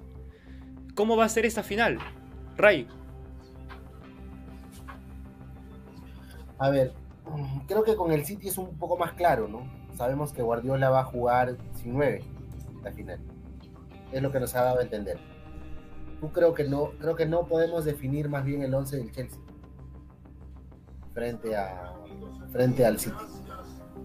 ¿cómo 0.95 1.17
va 1.17 1.25
a 1.27 1.29
ser 1.29 1.47
esta 1.47 1.63
final? 1.63 1.99
Ray, 2.57 2.89
A 6.59 6.71
ver, 6.71 6.93
creo 7.69 7.85
que 7.85 7.95
con 7.95 8.11
el 8.11 8.25
City 8.25 8.49
es 8.49 8.59
un 8.59 8.77
poco 8.79 8.97
más 8.97 9.13
claro, 9.13 9.47
¿no? 9.47 9.71
Sabemos 9.97 10.33
que 10.33 10.43
Guardiola 10.43 10.91
va 10.91 11.01
a 11.01 11.05
jugar 11.05 11.57
sin 11.75 11.93
nueve 11.95 12.25
la 12.83 12.91
final. 12.93 13.21
Es 14.13 14.21
lo 14.23 14.33
que 14.33 14.41
nos 14.41 14.55
ha 14.57 14.63
dado 14.63 14.81
a 14.81 14.83
entender. 14.83 15.19
Tú 16.21 16.33
creo 16.33 16.55
que 16.55 16.65
no, 16.65 16.91
creo 16.99 17.15
que 17.15 17.27
no 17.27 17.47
podemos 17.47 17.85
definir 17.85 18.29
más 18.29 18.45
bien 18.45 18.63
el 18.63 18.75
11 18.75 18.97
del 18.97 19.13
Chelsea 19.13 19.39
frente 21.15 21.57
a 21.57 21.95
frente 22.53 22.85
al 22.85 22.99
City. 22.99 23.17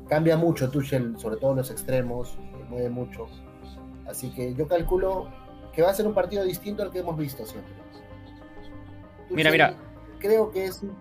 Cambia 0.07 0.38
mucho 0.38 0.70
Tuchel, 0.70 1.18
sobre 1.18 1.38
todo 1.38 1.51
en 1.51 1.57
los 1.57 1.72
extremos, 1.72 2.38
mueve 2.70 2.89
mucho. 2.89 3.28
Así 4.07 4.32
que 4.32 4.53
yo 4.53 4.68
calculo 4.68 5.30
que 5.74 5.82
va 5.82 5.89
a 5.89 5.93
ser 5.93 6.05
un 6.05 6.14
partido 6.14 6.43
distinto 6.43 6.84
al 6.84 6.91
que 6.91 6.99
hemos 6.99 7.18
visto 7.18 7.45
siempre. 7.45 7.74
Mira, 9.30 9.49
Tuchel 9.49 9.51
mira. 9.51 9.76
Creo 10.20 10.51
que 10.51 10.66
es 10.66 10.84
un, 10.84 10.95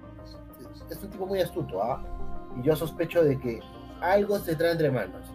es 0.91 1.03
un 1.03 1.11
tipo 1.11 1.27
muy 1.27 1.41
astuto, 1.41 1.83
¿ah? 1.83 2.03
Y 2.59 2.63
yo 2.63 2.77
sospecho 2.77 3.23
de 3.23 3.39
que 3.39 3.61
algo 4.01 4.39
se 4.39 4.57
trae 4.57 4.73
entre 4.73 4.91
manos. 4.91 5.27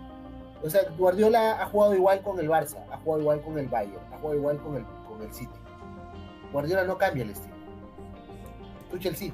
O 0.63 0.69
sea, 0.69 0.82
Guardiola 0.97 1.61
ha 1.61 1.65
jugado 1.67 1.95
igual 1.95 2.21
con 2.21 2.39
el 2.39 2.49
Barça, 2.49 2.84
ha 2.91 2.97
jugado 2.97 3.21
igual 3.21 3.41
con 3.41 3.59
el 3.59 3.67
Bayern, 3.67 4.01
ha 4.11 4.17
jugado 4.17 4.36
igual 4.38 4.57
con 4.57 4.75
el, 4.75 4.86
con 5.07 5.21
el 5.21 5.34
City. 5.34 5.59
Guardiola 6.52 6.84
no 6.86 6.98
cambia 6.98 7.24
el 7.24 7.32
estilo. 7.32 7.56
Tuchel 8.91 9.16
sí. 9.16 9.34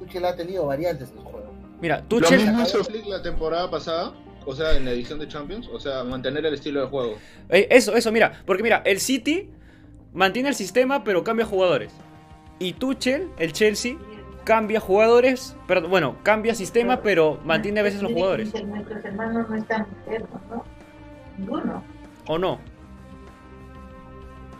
Tuchel 0.00 0.24
ha 0.24 0.36
tenido 0.36 0.66
variantes 0.66 1.10
en 1.10 1.16
su 1.16 1.22
juego. 1.22 1.52
mira, 1.80 1.98
Lo 1.98 2.04
Tuchel, 2.04 2.42
mismo 2.42 2.62
hizo 2.62 2.84
Flick 2.84 3.06
la 3.06 3.22
temporada 3.22 3.70
pasada, 3.70 4.12
o 4.44 4.54
sea, 4.54 4.76
en 4.76 4.84
la 4.84 4.92
edición 4.92 5.18
de 5.18 5.28
Champions, 5.28 5.68
o 5.72 5.78
sea, 5.80 6.04
mantener 6.04 6.44
el 6.46 6.54
estilo 6.54 6.80
de 6.82 6.86
juego. 6.88 7.14
eh, 7.48 7.66
eso, 7.70 7.94
eso, 7.96 8.12
mira, 8.12 8.42
porque 8.44 8.62
mira, 8.62 8.82
el 8.84 9.00
City 9.00 9.50
mantiene 10.12 10.48
el 10.48 10.54
sistema 10.54 11.04
pero 11.04 11.24
cambia 11.24 11.46
jugadores. 11.46 11.92
Y 12.58 12.72
Tuchel, 12.74 13.28
el 13.38 13.52
Chelsea, 13.52 13.96
cambia 14.44 14.80
jugadores, 14.80 15.56
pero 15.66 15.88
bueno, 15.88 16.16
cambia 16.22 16.54
sistema 16.54 17.02
pero 17.02 17.40
mantiene 17.44 17.80
a 17.80 17.82
veces 17.82 18.02
los 18.02 18.12
jugadores. 18.12 18.52
Nuestros 18.64 19.04
hermanos 19.04 19.48
no 19.48 19.56
están 19.56 19.86
enfermos, 20.06 20.40
¿no? 20.50 20.64
Ninguno. 21.38 21.82
¿O 22.26 22.38
no? 22.38 22.60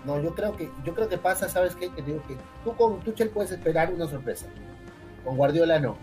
No, 0.07 0.21
yo 0.21 0.35
creo 0.35 0.57
que, 0.57 0.71
yo 0.85 0.95
creo 0.95 1.09
que 1.09 1.19
pasa, 1.19 1.49
¿sabes 1.49 1.75
qué? 1.75 1.91
Que 1.91 2.01
digo 2.01 2.23
que 2.29 2.37
tú 2.63 2.77
con 2.77 3.01
Tuchel 3.01 3.29
puedes 3.31 3.51
esperar 3.51 3.93
una 3.93 4.07
sorpresa. 4.07 4.47
Con 5.25 5.37
Guardiola 5.37 5.81
no. 5.81 5.97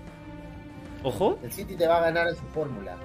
Ojo. 1.04 1.40
El 1.42 1.52
City 1.54 1.76
te 1.76 1.88
va 1.88 1.98
a 1.98 2.02
ganar 2.02 2.28
en 2.28 2.36
su 2.36 2.46
fórmula. 2.48 2.98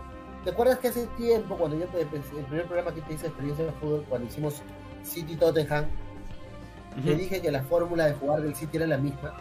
¿Te 0.45 0.51
acuerdas 0.51 0.79
que 0.79 0.89
hace 0.89 1.07
tiempo, 1.17 1.57
cuando 1.57 1.79
yo 1.79 1.85
el 1.85 2.07
primer 2.07 2.67
programa 2.67 2.93
que 2.93 3.01
te 3.03 3.15
hice 3.15 3.29
experiencia 3.29 3.65
de 3.65 3.73
fútbol, 3.73 4.05
cuando 4.09 4.27
hicimos 4.27 4.63
City 5.05 5.37
Tottenham, 5.37 5.87
Te 7.05 7.15
dije 7.15 7.41
que 7.41 7.53
la 7.53 7.63
fórmula 7.63 8.07
de 8.07 8.15
jugar 8.15 8.41
del 8.43 8.57
City 8.57 8.79
era 8.79 8.87
la 8.89 8.99
misma. 8.99 9.35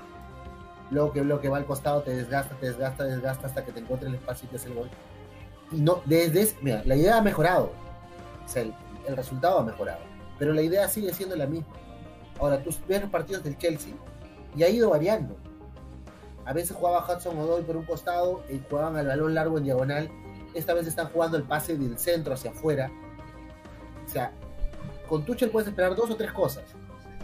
Luego 0.91 1.11
que 1.11 1.21
bloque 1.21 1.49
va 1.49 1.57
al 1.57 1.65
costado, 1.65 2.03
te 2.03 2.15
desgasta, 2.15 2.55
te 2.55 2.67
desgasta, 2.67 3.03
desgasta 3.03 3.47
hasta 3.47 3.65
que 3.65 3.71
te 3.71 3.79
encuentre 3.79 4.09
el 4.09 4.15
espacio 4.15 4.45
y 4.45 4.49
te 4.51 4.57
hace 4.57 4.67
el 4.67 4.75
gol. 4.75 4.89
Y 5.71 5.81
no, 5.81 6.01
desde 6.05 6.55
mira, 6.61 6.83
la 6.85 6.95
idea 6.95 7.17
ha 7.17 7.21
mejorado. 7.21 7.71
O 8.45 8.47
sea, 8.47 8.61
el, 8.61 8.73
el 9.07 9.17
resultado 9.17 9.59
ha 9.59 9.63
mejorado. 9.63 10.16
Pero 10.39 10.53
la 10.53 10.61
idea 10.61 10.88
sigue 10.88 11.13
siendo 11.13 11.35
la 11.35 11.45
misma. 11.47 11.67
Ahora, 12.39 12.61
tú 12.61 12.69
ves 12.88 13.01
los 13.01 13.09
partidos 13.09 13.43
del 13.43 13.57
Chelsea 13.57 13.93
y 14.55 14.63
ha 14.63 14.69
ido 14.69 14.89
variando. 14.89 15.35
A 16.45 16.53
veces 16.53 16.75
jugaba 16.77 17.05
Hudson 17.05 17.38
Odoi 17.38 17.63
por 17.63 17.75
un 17.75 17.83
costado 17.85 18.43
y 18.49 18.61
jugaban 18.69 18.95
al 18.95 19.07
balón 19.07 19.33
largo 19.33 19.57
en 19.57 19.63
diagonal. 19.65 20.09
Esta 20.53 20.73
vez 20.73 20.88
están 20.88 21.07
jugando 21.09 21.35
el 21.38 21.43
pase 21.43 21.75
del 21.77 21.97
centro 21.99 22.33
hacia 22.33 22.51
afuera. 22.51 22.89
O 24.05 24.09
sea, 24.09 24.31
con 25.09 25.25
Tuchel 25.25 25.49
puedes 25.49 25.67
esperar 25.67 25.95
dos 25.95 26.09
o 26.09 26.15
tres 26.15 26.31
cosas. 26.31 26.63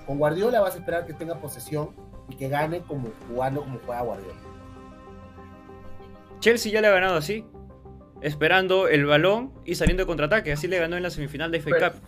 Con 0.06 0.18
Guardiola 0.18 0.60
vas 0.60 0.76
a 0.76 0.80
esperar 0.80 1.06
que 1.06 1.14
tenga 1.14 1.36
posesión 1.40 1.92
y 2.28 2.36
que 2.36 2.50
gane 2.50 2.82
como 2.82 3.10
jugando 3.30 3.62
como 3.62 3.80
juega 3.86 4.02
Guardiola. 4.02 4.40
Chelsea 6.40 6.72
ya 6.72 6.82
le 6.82 6.88
ha 6.88 6.92
ganado 6.92 7.16
así. 7.16 7.46
Esperando 8.22 8.88
el 8.88 9.06
balón 9.06 9.54
y 9.66 9.76
saliendo 9.76 10.04
de 10.04 10.08
contraataque. 10.08 10.52
Así 10.52 10.68
le 10.68 10.80
ganó 10.80 10.98
en 10.98 11.04
la 11.04 11.10
semifinal 11.10 11.52
de 11.52 11.60
FA 11.62 11.70
Pero- 11.72 11.92
Cup. 11.94 12.02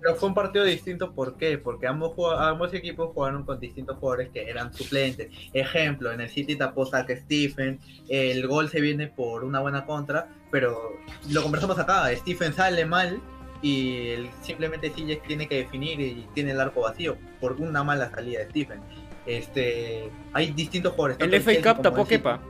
Pero 0.00 0.14
fue 0.16 0.28
un 0.30 0.34
partido 0.34 0.64
distinto, 0.64 1.12
¿por 1.12 1.36
qué? 1.36 1.58
Porque 1.58 1.86
ambos, 1.86 2.12
ambos 2.38 2.72
equipos 2.72 3.10
jugaron 3.12 3.44
con 3.44 3.60
distintos 3.60 3.98
jugadores 3.98 4.30
que 4.30 4.48
eran 4.48 4.72
suplentes. 4.72 5.28
Ejemplo, 5.52 6.10
en 6.12 6.20
el 6.22 6.28
City 6.30 6.56
tapó 6.56 6.86
Zach 6.86 7.10
Stephen, 7.10 7.78
el 8.08 8.46
gol 8.48 8.68
se 8.70 8.80
viene 8.80 9.08
por 9.08 9.44
una 9.44 9.60
buena 9.60 9.84
contra, 9.84 10.28
pero 10.50 10.92
lo 11.30 11.42
conversamos 11.42 11.78
acá, 11.78 12.08
Stephen 12.16 12.52
sale 12.54 12.86
mal 12.86 13.20
y 13.60 14.08
el- 14.08 14.30
simplemente 14.42 14.90
tiene 14.90 15.46
que 15.46 15.56
definir 15.56 16.00
y 16.00 16.26
tiene 16.34 16.52
el 16.52 16.60
arco 16.60 16.80
vacío 16.82 17.16
por 17.40 17.52
una 17.60 17.84
mala 17.84 18.10
salida 18.10 18.40
de 18.40 18.46
Stephen. 18.50 18.80
Este, 19.26 20.10
hay 20.32 20.50
distintos 20.52 20.92
jugadores. 20.94 21.18
El 21.20 21.34
FA 21.34 21.54
Cup 21.56 21.82
como 21.82 21.82
tapó. 21.82 22.06
Kepa. 22.06 22.40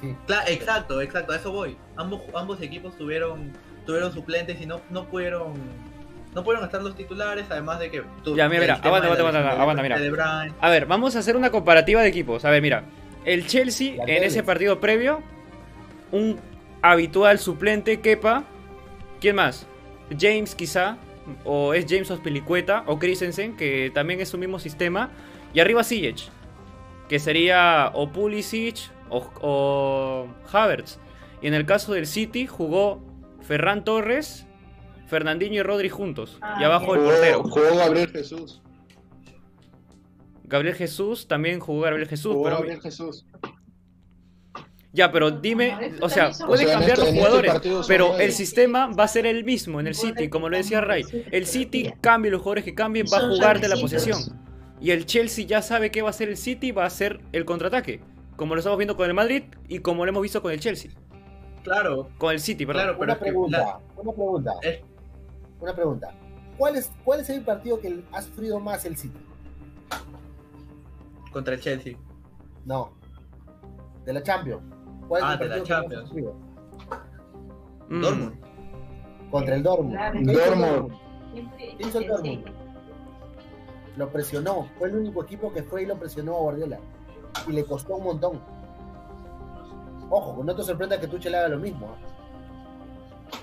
Sí. 0.00 0.14
Cla- 0.28 0.44
exacto, 0.48 1.00
exacto, 1.00 1.32
a 1.32 1.36
eso 1.36 1.50
voy. 1.50 1.76
Ambos, 1.96 2.22
ambos 2.34 2.60
equipos 2.62 2.96
tuvieron, 2.96 3.52
tuvieron 3.88 4.12
suplentes 4.12 4.60
y 4.60 4.66
no, 4.66 4.82
no 4.90 5.06
pudieron 5.06 5.54
no 6.34 6.44
pudieron 6.44 6.66
estar 6.66 6.82
los 6.82 6.94
titulares, 6.94 7.46
además 7.48 7.78
de 7.80 7.90
que 7.90 8.02
tu- 8.22 8.36
Ya, 8.36 8.50
mira, 8.50 8.60
el 8.60 8.70
mira, 8.72 8.74
aguanta, 8.84 9.08
aguanta, 9.08 9.60
aguanta. 9.62 9.96
A 10.60 10.68
ver, 10.68 10.84
vamos 10.84 11.16
a 11.16 11.20
hacer 11.20 11.36
una 11.36 11.50
comparativa 11.50 12.02
de 12.02 12.08
equipos. 12.08 12.44
A 12.44 12.50
ver, 12.50 12.60
mira. 12.60 12.84
El 13.24 13.46
Chelsea, 13.46 13.96
La 13.96 14.04
en 14.04 14.22
ese 14.24 14.42
partido 14.42 14.78
previo, 14.78 15.22
un 16.12 16.38
habitual 16.82 17.38
suplente, 17.38 18.00
Kepa. 18.00 18.44
¿Quién 19.22 19.36
más? 19.36 19.66
James, 20.16 20.54
quizá. 20.54 20.98
O 21.44 21.72
es 21.72 21.86
James 21.88 22.10
Ospilicueta. 22.10 22.84
O 22.86 22.98
Christensen, 22.98 23.56
que 23.56 23.90
también 23.94 24.20
es 24.20 24.28
su 24.28 24.36
mismo 24.36 24.58
sistema. 24.58 25.08
Y 25.54 25.60
arriba 25.60 25.82
Ziyech. 25.82 26.28
Que 27.08 27.18
sería 27.18 27.90
o 27.94 28.10
Pulisic 28.10 28.76
o, 29.08 29.26
o 29.40 30.28
Havertz. 30.52 30.98
Y 31.40 31.46
en 31.46 31.54
el 31.54 31.64
caso 31.64 31.94
del 31.94 32.06
City 32.06 32.46
jugó 32.46 33.00
Ferran 33.48 33.82
Torres, 33.82 34.46
Fernandinho 35.06 35.54
y 35.56 35.62
Rodri 35.62 35.88
juntos. 35.88 36.36
y 36.38 36.44
Ah, 36.62 36.66
abajo 36.66 36.94
el 36.94 37.00
Jugó, 37.00 37.10
portero. 37.12 37.42
jugó 37.44 37.76
Gabriel 37.78 38.08
Jesús. 38.10 38.60
Gabriel 40.44 40.74
Jesús, 40.74 41.26
también 41.26 41.58
jugó 41.58 41.80
Gabriel 41.80 42.06
Jesús. 42.08 42.32
Jugó 42.32 42.44
pero 42.44 42.56
Gabriel 42.56 42.80
Jesús. 42.82 43.26
Ya, 44.92 45.10
pero 45.12 45.30
dime, 45.30 45.92
o 46.02 46.08
sea, 46.10 46.30
O 46.42 46.46
puede 46.46 46.64
sea, 46.64 46.72
en 46.74 46.78
cambiar 46.78 46.98
este- 46.98 47.00
los 47.00 47.08
este 47.08 47.18
jugadores, 47.18 47.86
pero 47.88 48.18
el 48.18 48.32
sistema 48.32 48.86
va 48.88 49.04
a 49.04 49.08
ser 49.08 49.24
el 49.26 49.44
mismo 49.44 49.80
en 49.80 49.86
el 49.86 49.94
City, 49.94 50.28
como 50.28 50.48
lo 50.50 50.56
decía 50.58 50.80
Ray. 50.82 51.04
El 51.30 51.46
City 51.46 51.92
cambie 52.02 52.30
los 52.30 52.40
jugadores 52.42 52.64
que 52.64 52.74
cambien, 52.74 53.06
va 53.12 53.18
a 53.18 53.28
jugar 53.28 53.60
de 53.60 53.68
la 53.68 53.76
posesión. 53.76 54.18
Y 54.80 54.90
el 54.90 55.06
Chelsea 55.06 55.46
ya 55.46 55.60
sabe 55.62 55.90
qué 55.90 56.02
va 56.02 56.08
a 56.08 56.10
hacer 56.10 56.28
el 56.28 56.36
City, 56.36 56.70
va 56.72 56.84
a 56.84 56.86
hacer 56.86 57.20
el 57.32 57.44
contraataque, 57.46 58.00
como 58.36 58.54
lo 58.54 58.60
estamos 58.60 58.78
viendo 58.78 58.94
con 58.96 59.06
el 59.08 59.14
Madrid 59.14 59.44
y 59.68 59.78
como 59.80 60.04
lo 60.04 60.10
hemos 60.10 60.22
visto 60.22 60.40
con 60.42 60.52
el 60.52 60.60
Chelsea, 60.60 60.90
Claro, 61.68 62.08
con 62.18 62.32
el 62.32 62.40
City, 62.40 62.64
perdón. 62.66 62.82
claro, 62.82 62.98
pero 62.98 63.04
Una 63.04 63.12
es 63.12 63.18
pregunta, 63.18 63.58
la- 63.58 63.80
una 64.02 64.12
pregunta. 64.12 64.52
Eh. 64.62 64.84
Una 65.60 65.74
pregunta. 65.74 66.10
¿Cuál 66.56 66.76
es, 66.76 66.90
¿Cuál 67.04 67.20
es 67.20 67.30
el 67.30 67.42
partido 67.42 67.80
que 67.80 68.02
ha 68.12 68.22
sufrido 68.22 68.58
más 68.60 68.84
el 68.84 68.96
City? 68.96 69.18
contra 71.32 71.54
el 71.54 71.60
Chelsea. 71.60 71.94
No. 72.64 72.90
De 74.04 74.12
la 74.12 74.22
Champions. 74.22 74.62
¿Cuál 75.06 75.20
es 75.22 75.28
Ah, 75.28 75.32
el 75.34 75.38
de 75.38 75.44
la 75.46 75.54
partido 75.56 75.64
que 75.64 75.70
más 75.70 75.70
ha 75.70 75.82
Champions. 75.82 76.08
sufrido? 76.08 76.34
Mm, 77.90 78.00
Dortmund. 78.00 79.30
Contra 79.30 79.54
el 79.56 79.62
Dortmund. 79.62 79.92
Claro. 79.94 80.18
¿Qué 80.18 80.20
hizo 80.22 80.30
el 80.32 80.60
Dortmund. 80.60 80.92
¿Qué 81.58 81.76
hizo 81.86 81.98
el 81.98 82.06
Dortmund? 82.08 82.44
Lo 83.96 84.08
presionó. 84.10 84.68
Fue 84.78 84.88
el 84.88 84.96
único 84.96 85.22
equipo 85.22 85.52
que 85.52 85.62
fue 85.62 85.82
y 85.82 85.86
lo 85.86 85.96
presionó 85.98 86.36
a 86.36 86.40
Guardiola. 86.40 86.78
Y 87.46 87.52
le 87.52 87.64
costó 87.64 87.96
un 87.96 88.04
montón. 88.04 88.40
Ojo, 90.10 90.42
no 90.42 90.54
te 90.56 90.62
sorprenda 90.62 90.98
que 90.98 91.06
Tuchel 91.06 91.34
haga 91.34 91.48
lo 91.48 91.58
mismo. 91.58 91.94
¿ah? 91.94 93.36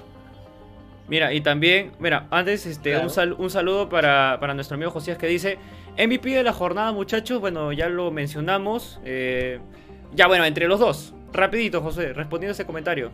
Mira, 1.08 1.32
y 1.34 1.42
también, 1.42 1.92
mira, 2.00 2.26
antes 2.32 2.66
este, 2.66 2.92
Claro. 2.92 3.04
un, 3.06 3.10
sal- 3.12 3.34
un 3.38 3.50
saludo 3.52 3.90
para, 3.90 4.38
para 4.40 4.56
nuestro 4.56 4.74
amigo 4.76 4.90
Josías 4.90 5.18
que 5.20 5.28
dice, 5.28 5.60
MVP 5.98 6.30
de 6.32 6.44
la 6.44 6.52
jornada 6.54 6.92
muchachos, 6.92 7.40
bueno, 7.40 7.72
ya 7.72 7.90
lo 7.90 8.10
mencionamos, 8.10 9.00
eh, 9.06 9.60
ya 10.16 10.26
bueno, 10.28 10.46
entre 10.46 10.68
los 10.68 10.80
dos, 10.80 11.14
rapidito 11.32 11.82
José, 11.82 12.12
respondiendo 12.14 12.52
a 12.52 12.54
ese 12.54 12.66
comentario, 12.66 13.12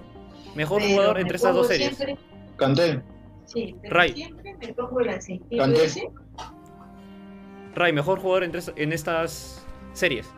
mejor 0.55 0.79
Pero 0.81 0.91
jugador 0.93 1.15
me 1.15 1.21
entre 1.21 1.35
estas 1.35 1.51
pongo 1.51 1.63
dos 1.63 1.67
series. 1.67 1.97
siempre- 1.97 2.17
Canté. 2.55 3.01
sí, 3.45 3.75
pero 3.81 3.93
Ray. 3.93 4.13
siempre 4.13 4.55
me 4.57 4.73
pongo 4.73 5.01
la. 5.01 5.19
Canté. 5.57 6.11
Ray, 7.75 7.91
mejor 7.93 8.19
jugador 8.19 8.43
entre 8.45 8.61
en 8.77 8.93
estas 8.93 9.65
series. 9.93 10.29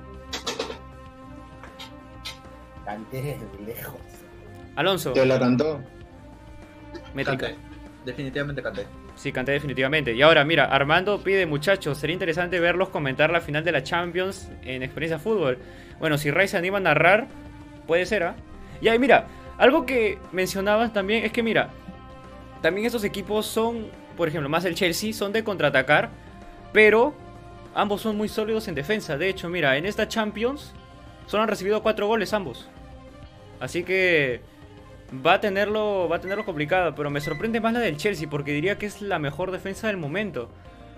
Canté 2.85 3.21
de 3.21 3.65
lejos. 3.65 3.99
Alonso, 4.75 5.13
Te 5.13 5.25
la 5.25 5.39
cantó. 5.39 5.81
métrica. 7.13 7.47
Canté. 7.47 7.61
Definitivamente 8.05 8.61
canté. 8.61 8.85
Sí, 9.15 9.31
canté 9.31 9.51
definitivamente. 9.53 10.13
Y 10.13 10.21
ahora, 10.21 10.43
mira, 10.43 10.65
Armando 10.65 11.23
pide, 11.23 11.45
muchachos, 11.45 11.97
sería 11.97 12.13
interesante 12.13 12.59
verlos 12.59 12.89
comentar 12.89 13.29
la 13.31 13.39
final 13.39 13.63
de 13.63 13.71
la 13.71 13.83
Champions 13.83 14.49
en 14.63 14.83
Experiencia 14.83 15.19
Fútbol. 15.19 15.59
Bueno, 15.99 16.17
si 16.17 16.31
Ray 16.31 16.47
se 16.47 16.57
anima 16.57 16.77
a 16.77 16.81
narrar, 16.81 17.27
puede 17.87 18.05
ser, 18.05 18.23
¿ah? 18.23 18.35
Y 18.81 18.87
ahí, 18.89 18.99
mira, 18.99 19.27
algo 19.57 19.85
que 19.85 20.17
mencionabas 20.31 20.91
también 20.91 21.23
es 21.23 21.31
que, 21.31 21.43
mira, 21.43 21.69
también 22.61 22.85
estos 22.87 23.03
equipos 23.03 23.45
son, 23.45 23.87
por 24.17 24.27
ejemplo, 24.27 24.49
más 24.49 24.65
el 24.65 24.75
Chelsea, 24.75 25.13
son 25.13 25.31
de 25.31 25.43
contraatacar, 25.43 26.09
pero 26.73 27.13
ambos 27.75 28.01
son 28.01 28.17
muy 28.17 28.27
sólidos 28.27 28.67
en 28.67 28.75
defensa. 28.75 29.15
De 29.17 29.29
hecho, 29.29 29.47
mira, 29.47 29.77
en 29.77 29.85
esta 29.85 30.07
Champions 30.07 30.73
solo 31.27 31.43
han 31.43 31.49
recibido 31.49 31.81
cuatro 31.83 32.07
goles 32.07 32.33
ambos. 32.33 32.67
Así 33.59 33.83
que 33.83 34.41
va 35.25 35.33
a 35.35 35.41
tenerlo 35.41 36.07
va 36.09 36.17
a 36.17 36.21
tenerlo 36.21 36.43
complicado, 36.45 36.95
pero 36.95 37.09
me 37.09 37.21
sorprende 37.21 37.59
más 37.61 37.73
la 37.73 37.79
del 37.79 37.97
Chelsea 37.97 38.29
porque 38.29 38.51
diría 38.51 38.77
que 38.77 38.85
es 38.85 39.01
la 39.01 39.19
mejor 39.19 39.51
defensa 39.51 39.87
del 39.87 39.97
momento. 39.97 40.49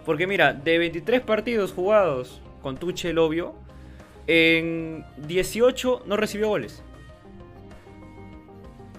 Porque 0.06 0.28
mira, 0.28 0.54
de 0.54 0.78
23 0.78 1.22
partidos 1.22 1.74
jugados 1.74 2.42
con 2.62 2.78
Tuchel 2.78 3.18
obvio, 3.18 3.56
en 4.28 5.04
18 5.18 6.04
no 6.06 6.16
recibió 6.18 6.48
goles. 6.50 6.84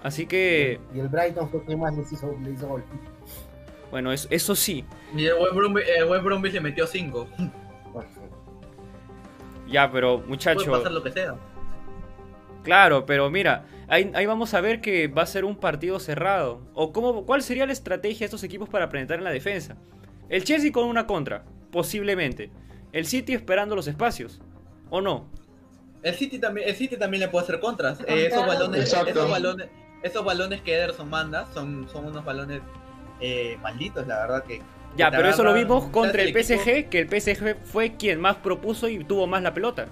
Así 0.03 0.25
que, 0.25 0.79
Y 0.93 0.99
el 0.99 1.07
Brighton 1.09 1.49
fue 1.49 1.63
quien 1.65 1.79
más 1.79 1.95
les 1.97 2.11
hizo, 2.11 2.33
le 2.43 2.51
hizo 2.51 2.67
gol. 2.67 2.83
bueno, 3.91 4.11
es- 4.11 4.27
eso 4.29 4.55
sí. 4.55 4.85
Y 5.15 5.25
el 5.25 5.33
el 5.97 6.03
West 6.09 6.23
Bromwich 6.23 6.53
le 6.53 6.61
metió 6.61 6.85
5. 6.87 7.27
Ya, 9.67 9.91
pero 9.91 10.17
Puede 10.17 10.29
muchacho, 10.29 10.71
pasar 10.71 10.91
lo 10.91 11.03
que 11.03 11.11
sea. 11.11 11.35
claro, 12.63 13.05
pero 13.05 13.29
mira, 13.29 13.65
ahí, 13.87 14.11
ahí 14.13 14.25
vamos 14.25 14.53
a 14.53 14.61
ver 14.61 14.81
que 14.81 15.07
va 15.07 15.23
a 15.23 15.25
ser 15.25 15.45
un 15.45 15.55
partido 15.55 15.99
cerrado. 15.99 16.61
O 16.73 16.91
cómo, 16.91 17.25
cuál 17.25 17.41
sería 17.41 17.65
la 17.65 17.73
estrategia 17.73 18.19
de 18.19 18.25
estos 18.25 18.43
equipos 18.43 18.69
para 18.69 18.89
presentar 18.89 19.17
en 19.17 19.23
la 19.23 19.31
defensa. 19.31 19.75
El 20.29 20.43
Chelsea 20.43 20.71
con 20.71 20.85
una 20.85 21.07
contra, 21.07 21.43
posiblemente. 21.71 22.51
El 22.91 23.05
City 23.05 23.33
esperando 23.33 23.75
los 23.75 23.87
espacios. 23.87 24.41
¿O 24.89 25.01
no? 25.01 25.25
El 26.03 26.13
City 26.15 26.39
también, 26.39 26.69
el 26.69 26.75
City 26.75 26.95
también 26.97 27.21
le 27.21 27.27
puede 27.27 27.43
hacer 27.43 27.59
contras. 27.59 27.97
Contra- 27.97 28.15
Eh, 28.15 28.27
esos 28.27 28.45
balones, 28.45 28.81
Exacto. 28.81 29.09
esos 29.09 29.29
balones, 29.29 29.67
esos 30.03 30.23
balones 30.23 30.61
que 30.61 30.73
Ederson 30.75 31.09
manda 31.09 31.45
son, 31.53 31.87
son 31.91 32.05
unos 32.05 32.23
balones 32.23 32.61
eh, 33.19 33.57
malditos, 33.61 34.05
la 34.07 34.19
verdad 34.21 34.43
que. 34.43 34.61
Ya, 34.97 35.11
pero 35.11 35.29
eso 35.29 35.43
lo 35.43 35.53
vimos 35.53 35.85
contra 35.85 36.23
el 36.23 36.33
PSG, 36.33 36.89
que 36.89 36.99
el 36.99 37.07
PSG 37.07 37.55
fue 37.63 37.95
quien 37.95 38.19
más 38.19 38.37
propuso 38.37 38.87
y 38.87 39.03
tuvo 39.03 39.27
más 39.27 39.43
la 39.43 39.53
pelota. 39.53 39.87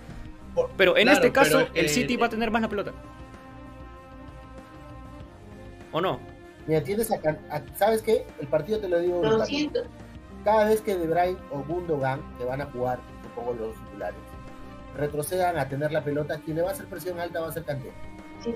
Pero 0.78 0.98
en 0.98 1.04
claro, 1.04 1.18
este 1.18 1.32
caso, 1.32 1.68
el 1.74 1.90
City 1.90 2.18
va 2.18 2.28
a 2.28 2.30
tener 2.30 2.50
más 2.50 2.62
la 2.62 2.70
pelota. 2.70 2.92
¿O 5.92 6.02
no? 6.02 6.20
Mira, 6.68 6.82
tienes 6.82 7.12
a, 7.12 7.20
¿Sabes 7.76 8.02
qué? 8.02 8.26
El 8.40 8.48
partido 8.48 8.80
te 8.80 8.90
lo 8.90 9.00
digo. 9.00 9.22
Lo 9.22 9.30
ahorita. 9.30 9.46
siento. 9.46 9.84
Cada 10.44 10.66
vez 10.66 10.82
que 10.82 10.96
De 10.96 11.08
Bruyne 11.08 11.38
o 11.52 11.60
Gundogan, 11.64 12.22
que 12.38 12.46
van 12.46 12.62
a 12.62 12.66
jugar, 12.66 13.00
supongo 13.24 13.54
los 13.54 13.76
titulares, 13.76 14.20
retrocedan 14.98 15.58
a 15.58 15.68
tener 15.68 15.92
la 15.92 16.04
pelota, 16.04 16.40
quien 16.44 16.58
le 16.58 16.64
va 16.64 16.70
a 16.70 16.74
hacer 16.74 16.86
presión 16.86 17.20
alta 17.20 17.42
va 17.42 17.50
a 17.50 17.52
ser 17.52 17.64
Kanté. 17.64 17.92
Sí. 18.44 18.54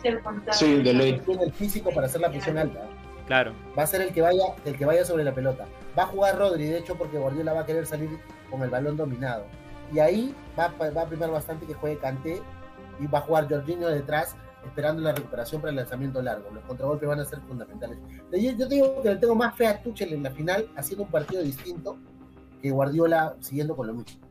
Sí, 0.52 0.82
de 0.84 0.94
ley. 0.94 1.22
Tiene 1.26 1.44
el 1.44 1.54
físico 1.54 1.92
para 1.92 2.08
hacer 2.08 2.22
la 2.22 2.30
presión 2.30 2.58
alta. 2.58 2.82
Claro. 3.26 3.54
Va 3.78 3.84
a 3.84 3.88
ser 3.88 4.02
el 4.02 4.14
que 4.14 4.22
vaya, 4.22 4.44
el 4.66 4.78
que 4.78 4.86
vaya 4.86 5.04
sobre 5.06 5.24
la 5.24 5.34
pelota. 5.34 5.66
Va 6.00 6.04
a 6.04 6.08
jugar 6.08 6.38
Rodri, 6.38 6.64
de 6.64 6.78
hecho, 6.78 6.96
porque 6.96 7.18
Guardiola 7.18 7.52
va 7.52 7.62
a 7.62 7.66
querer 7.66 7.86
salir 7.86 8.10
con 8.50 8.62
el 8.62 8.70
balón 8.70 8.96
dominado. 8.96 9.44
Y 9.94 10.00
ahí 10.00 10.34
va, 10.58 10.74
va 10.80 11.02
a 11.02 11.06
primar 11.06 11.30
bastante 11.30 11.66
que 11.66 11.74
juegue 11.74 11.98
Kanté 11.98 12.42
y 13.02 13.08
va 13.08 13.20
a 13.20 13.22
jugar 13.22 13.50
Jorginho 13.50 13.90
detrás, 13.90 14.38
esperando 14.66 15.02
la 15.02 15.12
recuperación 15.12 15.60
para 15.60 15.72
el 15.72 15.76
lanzamiento 15.76 16.22
largo. 16.22 16.52
Los 16.52 16.64
contragolpes 16.64 17.10
van 17.10 17.20
a 17.20 17.26
ser 17.26 17.40
fundamentales. 17.42 17.98
Yo, 18.32 18.52
yo 18.54 18.66
digo 18.70 19.02
que 19.02 19.10
le 19.10 19.16
tengo 19.18 19.36
más 19.36 19.58
fe 19.58 19.68
a 19.68 19.84
Tuchel 19.84 20.14
en 20.14 20.24
la 20.24 20.32
final, 20.32 20.70
haciendo 20.78 21.04
un 21.04 21.12
partido 21.12 21.42
distinto, 21.42 21.98
que 22.62 22.72
Guardiola 22.72 23.36
siguiendo 23.42 23.76
con 23.76 23.88
lo 23.88 23.96
mismo. 23.96 24.22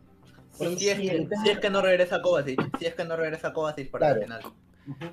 si, 0.52 0.64
es 0.88 0.98
que, 0.98 1.28
si, 1.42 1.50
es 1.50 1.58
que, 1.58 1.68
no 1.68 1.82
regresa 1.82 2.22
Kovacic, 2.22 2.78
si 2.78 2.86
es 2.86 2.94
que 2.94 3.04
no 3.04 3.14
regresa 3.14 3.52
Kovacic 3.52 3.90
para 3.90 4.12
el 4.12 4.22
final. 4.22 4.40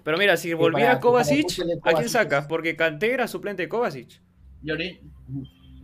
Pero 0.05 0.17
mira, 0.17 0.37
si 0.37 0.53
volviera 0.53 1.01
Kovacic, 1.01 1.59
¿a 1.83 1.93
quién 1.95 2.07
saca? 2.07 2.47
Porque 2.47 2.77
Kanté 2.77 3.11
era 3.11 3.27
suplente 3.27 3.63
de 3.63 3.67
Kovacic. 3.67 4.21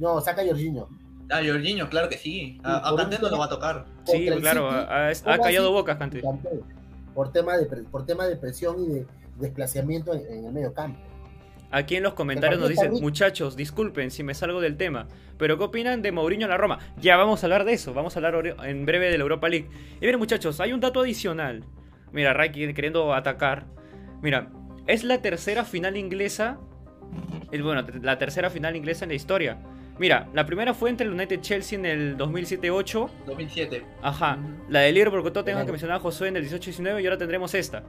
No, 0.02 0.20
saca 0.20 0.41
a 0.41 0.45
Jorginho. 0.45 0.89
Ah, 1.30 1.41
Jorginho, 1.45 1.88
claro 1.88 2.10
que 2.10 2.18
sí. 2.18 2.60
A, 2.64 2.89
a 2.89 2.91
no 2.91 3.30
lo 3.30 3.38
va 3.38 3.45
a 3.45 3.49
tocar. 3.49 3.86
Sí, 4.04 4.28
claro, 4.39 4.70
ha, 4.70 5.10
ha, 5.10 5.38
callado 5.38 5.72
bocas 5.72 5.97
Kanté. 5.97 6.24
Por 7.14 7.32
tema, 7.32 7.56
de, 7.56 7.66
por 7.84 8.06
tema 8.06 8.26
de 8.26 8.36
presión 8.36 8.84
y 8.84 8.88
de 8.88 9.08
desplazamiento 9.39 10.14
en, 10.14 10.26
en 10.26 10.45
el 10.45 10.52
medio 10.52 10.74
campo. 10.74 10.99
Aquí 11.70 11.95
en 11.95 12.04
los 12.04 12.16
comentarios 12.16 12.60
nos 12.60 12.68
dicen, 12.68 12.93
muchachos, 12.93 13.56
disculpen 13.56 14.10
si 14.10 14.24
me 14.24 14.34
salgo 14.34 14.60
del 14.60 14.76
tema, 14.76 15.08
pero 15.38 15.58
¿qué 15.58 15.66
opinan 15.66 16.02
de 16.02 16.12
Mourinho 16.12 16.47
en 16.47 16.49
la 16.49 16.58
Roma? 16.58 16.80
Ya 16.97 17.16
vamos 17.16 17.43
a 17.43 17.45
hablar 17.45 17.64
de 17.64 17.74
eso, 17.74 17.93
vamos 17.93 18.16
a 18.16 18.20
hablar 18.20 18.58
en 18.66 18.86
breve 18.86 19.10
de 19.10 19.18
la 19.18 19.22
Europa 19.22 19.47
League. 19.47 19.70
Y 20.02 20.06
miren 20.06 20.20
muchachos, 20.20 20.60
hay 20.60 20.74
un 20.74 20.82
dato 20.82 20.99
adicional. 20.99 21.64
Mira, 22.12 22.34
Ray 22.34 22.52
queriendo 22.52 23.14
atacar. 23.14 23.68
Mira, 24.22 24.52
es 24.88 25.04
la 25.04 25.22
tercera 25.22 25.64
final 25.64 25.95
inglesa, 25.95 26.60
es, 27.52 27.62
bueno, 27.62 27.86
la 28.02 28.18
tercera 28.18 28.49
final 28.49 28.76
inglesa 28.76 29.06
en 29.06 29.10
la 29.10 29.16
historia. 29.16 29.60
Mira, 30.02 30.28
la 30.34 30.47
primera 30.47 30.74
fue 30.74 30.89
entre 30.89 31.06
el 31.06 31.14
United 31.14 31.41
Chelsea 31.41 31.78
en 31.78 31.86
el 31.86 32.18
2007-8. 32.18 33.10
2007. 33.28 33.86
Ajá. 34.02 34.39
La 34.68 34.80
del 34.80 34.95
Liverpool 34.95 35.24
que 35.24 35.30
tengo 35.43 35.64
que 35.64 35.72
mencionar 35.72 35.97
a 35.97 35.99
Josué 35.99 36.30
en 36.30 36.38
el 36.38 36.49
18-19 36.49 37.04
y 37.04 37.06
ahora 37.06 37.20
tendremos 37.20 37.54
esta. 37.54 37.84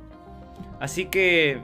Así 0.79 1.07
que 1.07 1.59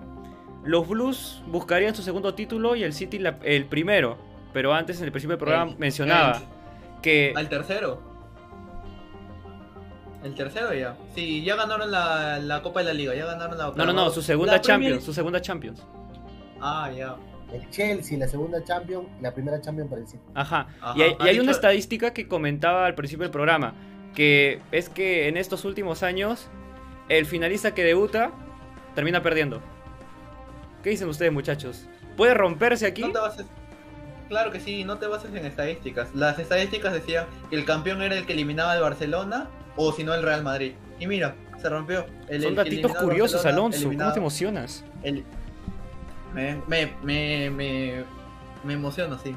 los 0.65 0.89
Blues 0.89 1.43
buscarían 1.49 1.95
su 1.95 2.01
segundo 2.01 2.33
título 2.33 2.77
y 2.77 2.83
el 2.83 2.95
City 2.95 3.21
el 3.43 3.67
primero. 3.67 4.17
Pero 4.55 4.73
antes, 4.73 4.99
en 5.01 5.05
el 5.05 5.13
principio 5.13 5.37
del 5.37 5.45
programa, 5.45 5.75
mencionaba 5.77 6.41
que. 7.03 7.35
¿Al 7.37 7.51
tercero? 7.51 8.03
El 10.25 10.35
tercero 10.35 10.73
ya. 10.73 10.97
Sí, 11.15 11.45
ya 11.45 11.57
ganaron 11.57 11.91
la, 11.91 12.61
Copa 12.63 12.81
de 12.81 12.87
la 12.87 12.95
Liga, 12.95 13.15
ya 13.15 13.27
ganaron 13.27 13.59
la 13.59 13.73
No, 13.77 13.85
no, 13.85 13.93
no, 13.93 14.09
su 14.09 14.23
segunda 14.23 14.59
Champions, 14.63 15.05
su 15.05 15.13
segunda 15.13 15.43
Champions. 15.43 15.87
Ah, 16.59 16.91
ya. 16.91 17.17
El 17.53 17.69
Chelsea, 17.71 18.19
la 18.19 18.29
segunda 18.29 18.63
Champions, 18.63 19.09
la 19.21 19.33
primera 19.33 19.61
Champions 19.61 19.89
para 19.91 20.03
el 20.03 20.09
City. 20.09 20.23
Ajá. 20.35 20.69
Y 20.97 21.03
hay, 21.03 21.17
y 21.19 21.29
hay 21.29 21.41
una 21.41 21.53
estadística 21.53 22.13
que 22.13 22.29
comentaba 22.29 22.87
al 22.87 22.95
principio 22.95 23.23
del 23.23 23.31
programa, 23.33 23.75
que 24.15 24.61
es 24.73 24.89
que 24.89 25.29
en 25.29 25.37
estos 25.37 25.65
últimos 25.65 26.03
años, 26.03 26.49
el 27.09 27.25
finalista 27.27 27.75
que 27.75 27.85
debuta 27.85 28.33
termina 28.95 29.23
perdiendo. 29.23 29.63
¿Qué 30.83 30.91
dicen 30.91 31.09
ustedes, 31.09 31.33
muchachos? 31.33 31.89
¿Puede 32.17 32.35
romperse 32.35 32.87
aquí? 32.87 33.05
Claro 34.29 34.51
que 34.51 34.61
sí, 34.61 34.85
no 34.85 34.99
te 34.99 35.07
bases 35.07 35.35
en 35.35 35.47
estadísticas. 35.47 36.15
Las 36.15 36.39
estadísticas 36.39 36.93
decían 36.93 37.27
que 37.49 37.57
el 37.57 37.65
campeón 37.65 38.03
era 38.03 38.17
el 38.17 38.27
que 38.27 38.35
eliminaba 38.35 38.73
al 38.73 38.83
Barcelona 38.83 39.49
o 39.77 39.93
si 39.93 40.05
no 40.05 40.13
el 40.15 40.23
Real 40.23 40.43
Madrid. 40.43 40.73
Y 41.01 41.07
mira, 41.07 41.35
se 41.61 41.69
rompió. 41.69 42.05
El, 42.29 42.43
Son 42.43 42.55
datitos 42.55 42.93
curiosos, 42.95 43.47
Alonso. 43.47 43.89
¿Cómo 43.89 44.13
te 44.13 44.19
emocionas? 44.19 44.85
Me, 46.35 46.61
me, 46.66 46.93
me, 47.03 47.51
me, 47.51 48.05
me 48.64 48.72
emociono, 48.74 49.18
sí. 49.18 49.35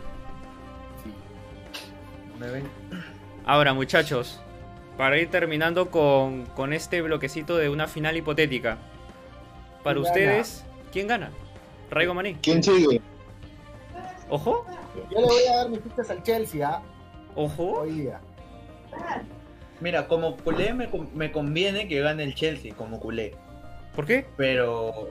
sí. 1.04 1.12
Me 2.40 2.48
ven. 2.48 2.64
Ahora, 3.46 3.74
muchachos, 3.74 4.40
para 4.98 5.18
ir 5.18 5.30
terminando 5.30 5.90
con, 5.90 6.46
con 6.48 6.74
este 6.74 7.02
bloquecito 7.02 7.58
de 7.58 7.70
una 7.70 7.88
final 7.88 8.18
hipotética. 8.18 8.78
Para 9.84 10.00
ustedes, 10.00 10.64
¿Quién 10.92 11.08
gana? 11.08 11.32
Raigo 11.90 12.14
Maní. 12.14 12.36
¿Quién 12.36 12.62
sigue? 12.62 13.02
¿Ojo? 14.30 14.66
Yo 15.10 15.20
le 15.20 15.26
voy 15.26 15.44
a 15.50 15.58
dar 15.58 15.70
mis 15.70 15.80
pistas 15.80 16.10
al 16.10 16.22
Chelsea, 16.24 16.68
¿ah? 16.68 16.82
¿Ojo? 17.36 17.82
Hoy 17.82 17.92
día. 17.92 18.20
Mira, 19.80 20.08
como 20.08 20.38
culé 20.38 20.74
me, 20.74 20.90
me 21.14 21.32
conviene 21.32 21.88
que 21.88 22.02
gane 22.02 22.24
el 22.24 22.36
Chelsea, 22.36 22.74
como 22.76 23.00
culé. 23.00 23.36
¿Por 23.96 24.06
qué? 24.06 24.26
Pero 24.38 25.10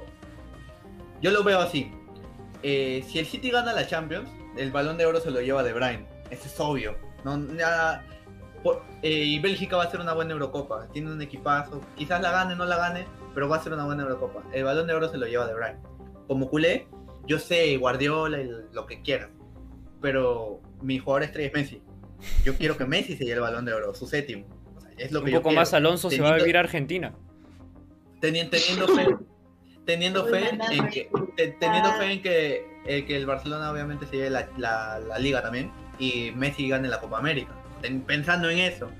yo 1.20 1.30
lo 1.30 1.44
veo 1.44 1.60
así. 1.60 1.92
Eh, 2.62 3.04
si 3.08 3.18
el 3.18 3.26
City 3.26 3.50
gana 3.50 3.72
la 3.72 3.86
Champions, 3.86 4.28
el 4.56 4.70
balón 4.70 4.98
de 4.98 5.06
oro 5.06 5.20
se 5.20 5.30
lo 5.30 5.40
lleva 5.40 5.62
De 5.62 5.72
Bruyne. 5.72 6.06
Eso 6.30 6.46
es 6.46 6.60
obvio. 6.60 6.96
No, 7.24 7.38
eh, 9.02 9.24
y 9.24 9.38
Bélgica 9.38 9.76
va 9.76 9.84
a 9.84 9.90
ser 9.90 10.00
una 10.00 10.12
buena 10.12 10.32
Eurocopa. 10.32 10.88
Tiene 10.92 11.10
un 11.10 11.22
equipazo. 11.22 11.80
Quizás 11.96 12.20
la 12.20 12.30
gane, 12.30 12.56
no 12.56 12.64
la 12.64 12.76
gane, 12.76 13.06
pero 13.34 13.48
va 13.48 13.56
a 13.56 13.62
ser 13.62 13.72
una 13.72 13.84
buena 13.84 14.02
Eurocopa. 14.02 14.42
El 14.52 14.64
balón 14.64 14.86
de 14.86 14.94
oro 14.94 15.08
se 15.08 15.16
lo 15.16 15.26
lleva 15.26 15.46
de 15.46 15.54
Brian. 15.54 15.80
Como 16.26 16.48
culé, 16.48 16.86
yo 17.26 17.38
sé 17.38 17.76
Guardiola 17.76 18.40
y 18.40 18.48
lo 18.72 18.86
que 18.86 19.02
quiera, 19.02 19.30
pero 20.00 20.60
mi 20.82 20.98
jugador 20.98 21.24
estrella 21.24 21.48
es 21.48 21.54
Messi. 21.54 21.82
Yo 22.44 22.54
quiero 22.54 22.76
que 22.76 22.84
Messi 22.84 23.16
se 23.16 23.24
lleve 23.24 23.36
el 23.36 23.40
balón 23.40 23.64
de 23.64 23.72
oro, 23.72 23.94
su 23.94 24.06
séptimo. 24.06 24.46
es 24.96 25.10
lo 25.12 25.22
que 25.22 25.30
Un 25.30 25.42
poco 25.42 25.52
más 25.52 25.72
Alonso 25.72 26.10
se 26.10 26.20
va 26.20 26.30
a 26.30 26.36
vivir 26.36 26.56
a 26.56 26.60
Argentina. 26.60 27.14
Teniendo, 28.20 28.56
fe, 28.58 29.16
teniendo 29.84 30.26
fe 30.26 30.50
en 30.50 30.88
que, 30.88 31.10
teniendo 31.58 31.92
fe 31.94 32.12
en 32.12 32.22
que, 32.22 32.66
eh, 32.86 33.04
que 33.04 33.16
el 33.16 33.26
Barcelona 33.26 33.70
obviamente 33.70 34.06
se 34.06 34.16
lleve 34.16 34.30
la, 34.30 34.48
la 34.56 35.18
liga 35.18 35.42
también 35.42 35.70
y 35.98 36.32
Messi 36.32 36.68
gane 36.68 36.88
la 36.88 37.00
Copa 37.00 37.18
América. 37.18 37.52
Pensando 38.06 38.50
en 38.50 38.58
eso 38.58 38.90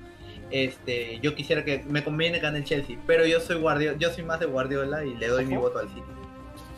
este, 0.51 1.19
yo 1.21 1.33
quisiera 1.33 1.63
que 1.63 1.83
me 1.87 2.03
conviene 2.03 2.39
ganar 2.39 2.59
el 2.59 2.65
Chelsea, 2.65 2.97
pero 3.07 3.25
yo 3.25 3.39
soy 3.39 3.57
Guardiola, 3.57 3.97
yo 3.97 4.11
soy 4.11 4.23
más 4.23 4.39
de 4.39 4.45
Guardiola 4.47 5.05
y 5.05 5.15
le 5.15 5.27
doy 5.27 5.45
mi 5.45 5.55
voto 5.55 5.79
al 5.79 5.87
City, 5.89 6.03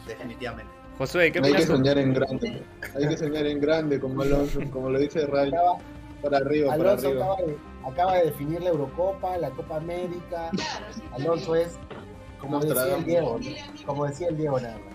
definitivamente. 0.07 0.71
Josué, 0.97 1.31
¿qué 1.31 1.39
Hay 1.43 1.53
que 1.53 1.65
soñar 1.65 1.97
en 1.97 2.13
grande, 2.13 2.61
hay 2.95 3.07
que 3.07 3.17
soñar 3.17 3.47
en 3.47 3.59
grande, 3.59 3.99
como 3.99 4.21
Alonso, 4.21 4.59
como 4.71 4.91
lo 4.91 4.99
dice 4.99 5.25
Ray, 5.25 5.51
para 6.21 6.37
arriba, 6.37 6.73
Alonso 6.73 7.13
para 7.13 7.33
arriba. 7.33 7.33
Acaba 7.33 7.41
de, 7.41 7.57
acaba 7.91 8.17
de 8.17 8.25
definir 8.25 8.61
la 8.61 8.69
Eurocopa, 8.69 9.37
la 9.37 9.49
Copa 9.49 9.77
América. 9.77 10.51
Alonso 11.13 11.55
es, 11.55 11.79
como 12.43 12.59
decía 12.59 12.97
el 12.97 13.05
Diego, 13.05 13.39
como 13.85 14.05
decía 14.05 14.27
el 14.27 14.37
Diego 14.37 14.59
nada 14.59 14.77
más. 14.77 14.93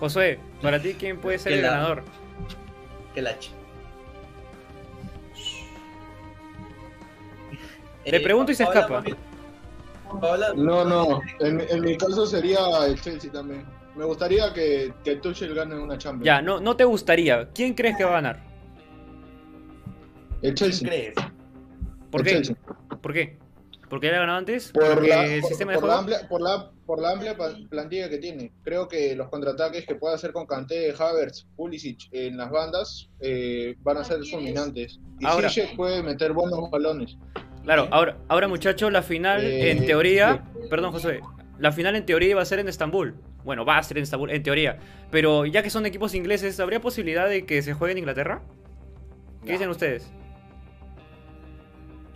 Josué, 0.00 0.40
para 0.60 0.82
ti, 0.82 0.94
¿quién 0.98 1.18
puede 1.18 1.38
ser 1.38 1.52
el 1.52 1.62
ganador? 1.62 2.02
Que 3.14 3.22
la 3.22 3.36
Le 8.04 8.20
pregunto 8.20 8.50
y 8.52 8.54
se 8.56 8.64
escapa. 8.64 9.04
No, 10.56 10.84
no. 10.84 11.20
En, 11.40 11.80
mi 11.80 11.96
caso 11.96 12.26
sería 12.26 12.58
el 12.86 13.00
Chelsea 13.00 13.30
también. 13.30 13.64
Me 13.94 14.04
gustaría 14.04 14.52
que, 14.52 14.92
que 15.04 15.16
Tuchel 15.16 15.54
gane 15.54 15.76
una 15.76 15.96
Champions. 15.96 16.26
Ya, 16.26 16.42
no, 16.42 16.60
no 16.60 16.76
te 16.76 16.84
gustaría. 16.84 17.48
¿Quién 17.54 17.74
crees 17.74 17.96
que 17.96 18.04
va 18.04 18.10
a 18.10 18.14
ganar? 18.14 18.40
El 20.42 20.54
Chelsea. 20.54 20.88
¿Quién 20.88 21.12
crees? 21.12 21.30
¿Por 22.10 22.22
qué? 22.22 22.56
¿Por 23.00 23.12
qué? 23.12 23.45
¿Porque 23.88 24.08
ya 24.08 24.16
ha 24.16 24.20
ganado 24.20 24.38
antes? 24.38 24.72
Por 24.72 25.06
la, 25.06 25.26
el 25.26 25.44
sistema 25.44 25.72
de 25.72 25.92
amplia, 25.92 26.28
por, 26.28 26.40
la, 26.40 26.70
por 26.84 27.00
la 27.00 27.12
amplia 27.12 27.36
plantilla 27.70 28.08
que 28.08 28.18
tiene. 28.18 28.52
Creo 28.62 28.88
que 28.88 29.14
los 29.14 29.28
contraataques 29.28 29.86
que 29.86 29.94
puede 29.94 30.14
hacer 30.14 30.32
con 30.32 30.46
Kanté, 30.46 30.92
Havertz, 30.98 31.46
Pulisic 31.56 32.08
en 32.12 32.36
las 32.36 32.50
bandas 32.50 33.08
eh, 33.20 33.76
van 33.80 33.98
a 33.98 34.04
ser 34.04 34.24
fulminantes. 34.24 34.98
Y 35.20 35.26
Ahora, 35.26 35.50
puede 35.76 36.02
meter 36.02 36.32
buenos 36.32 36.68
balones. 36.70 37.16
Claro, 37.62 37.88
ahora, 37.90 38.16
ahora 38.28 38.48
muchachos, 38.48 38.92
la 38.92 39.02
final 39.02 39.44
eh, 39.44 39.72
en 39.72 39.86
teoría, 39.86 40.44
perdón 40.70 40.92
José, 40.92 41.20
la 41.58 41.72
final 41.72 41.96
en 41.96 42.06
teoría 42.06 42.36
va 42.36 42.42
a 42.42 42.46
ser 42.46 42.58
en 42.58 42.68
Estambul. 42.68 43.16
Bueno, 43.44 43.64
va 43.64 43.78
a 43.78 43.82
ser 43.82 43.98
en 43.98 44.04
Estambul, 44.04 44.30
en 44.30 44.42
teoría. 44.42 44.78
Pero 45.10 45.46
ya 45.46 45.62
que 45.62 45.70
son 45.70 45.86
equipos 45.86 46.14
ingleses, 46.14 46.58
¿habría 46.60 46.80
posibilidad 46.80 47.28
de 47.28 47.46
que 47.46 47.62
se 47.62 47.72
juegue 47.72 47.92
en 47.92 47.98
Inglaterra? 47.98 48.42
¿Qué 49.44 49.52
dicen 49.52 49.68
ustedes? 49.68 50.10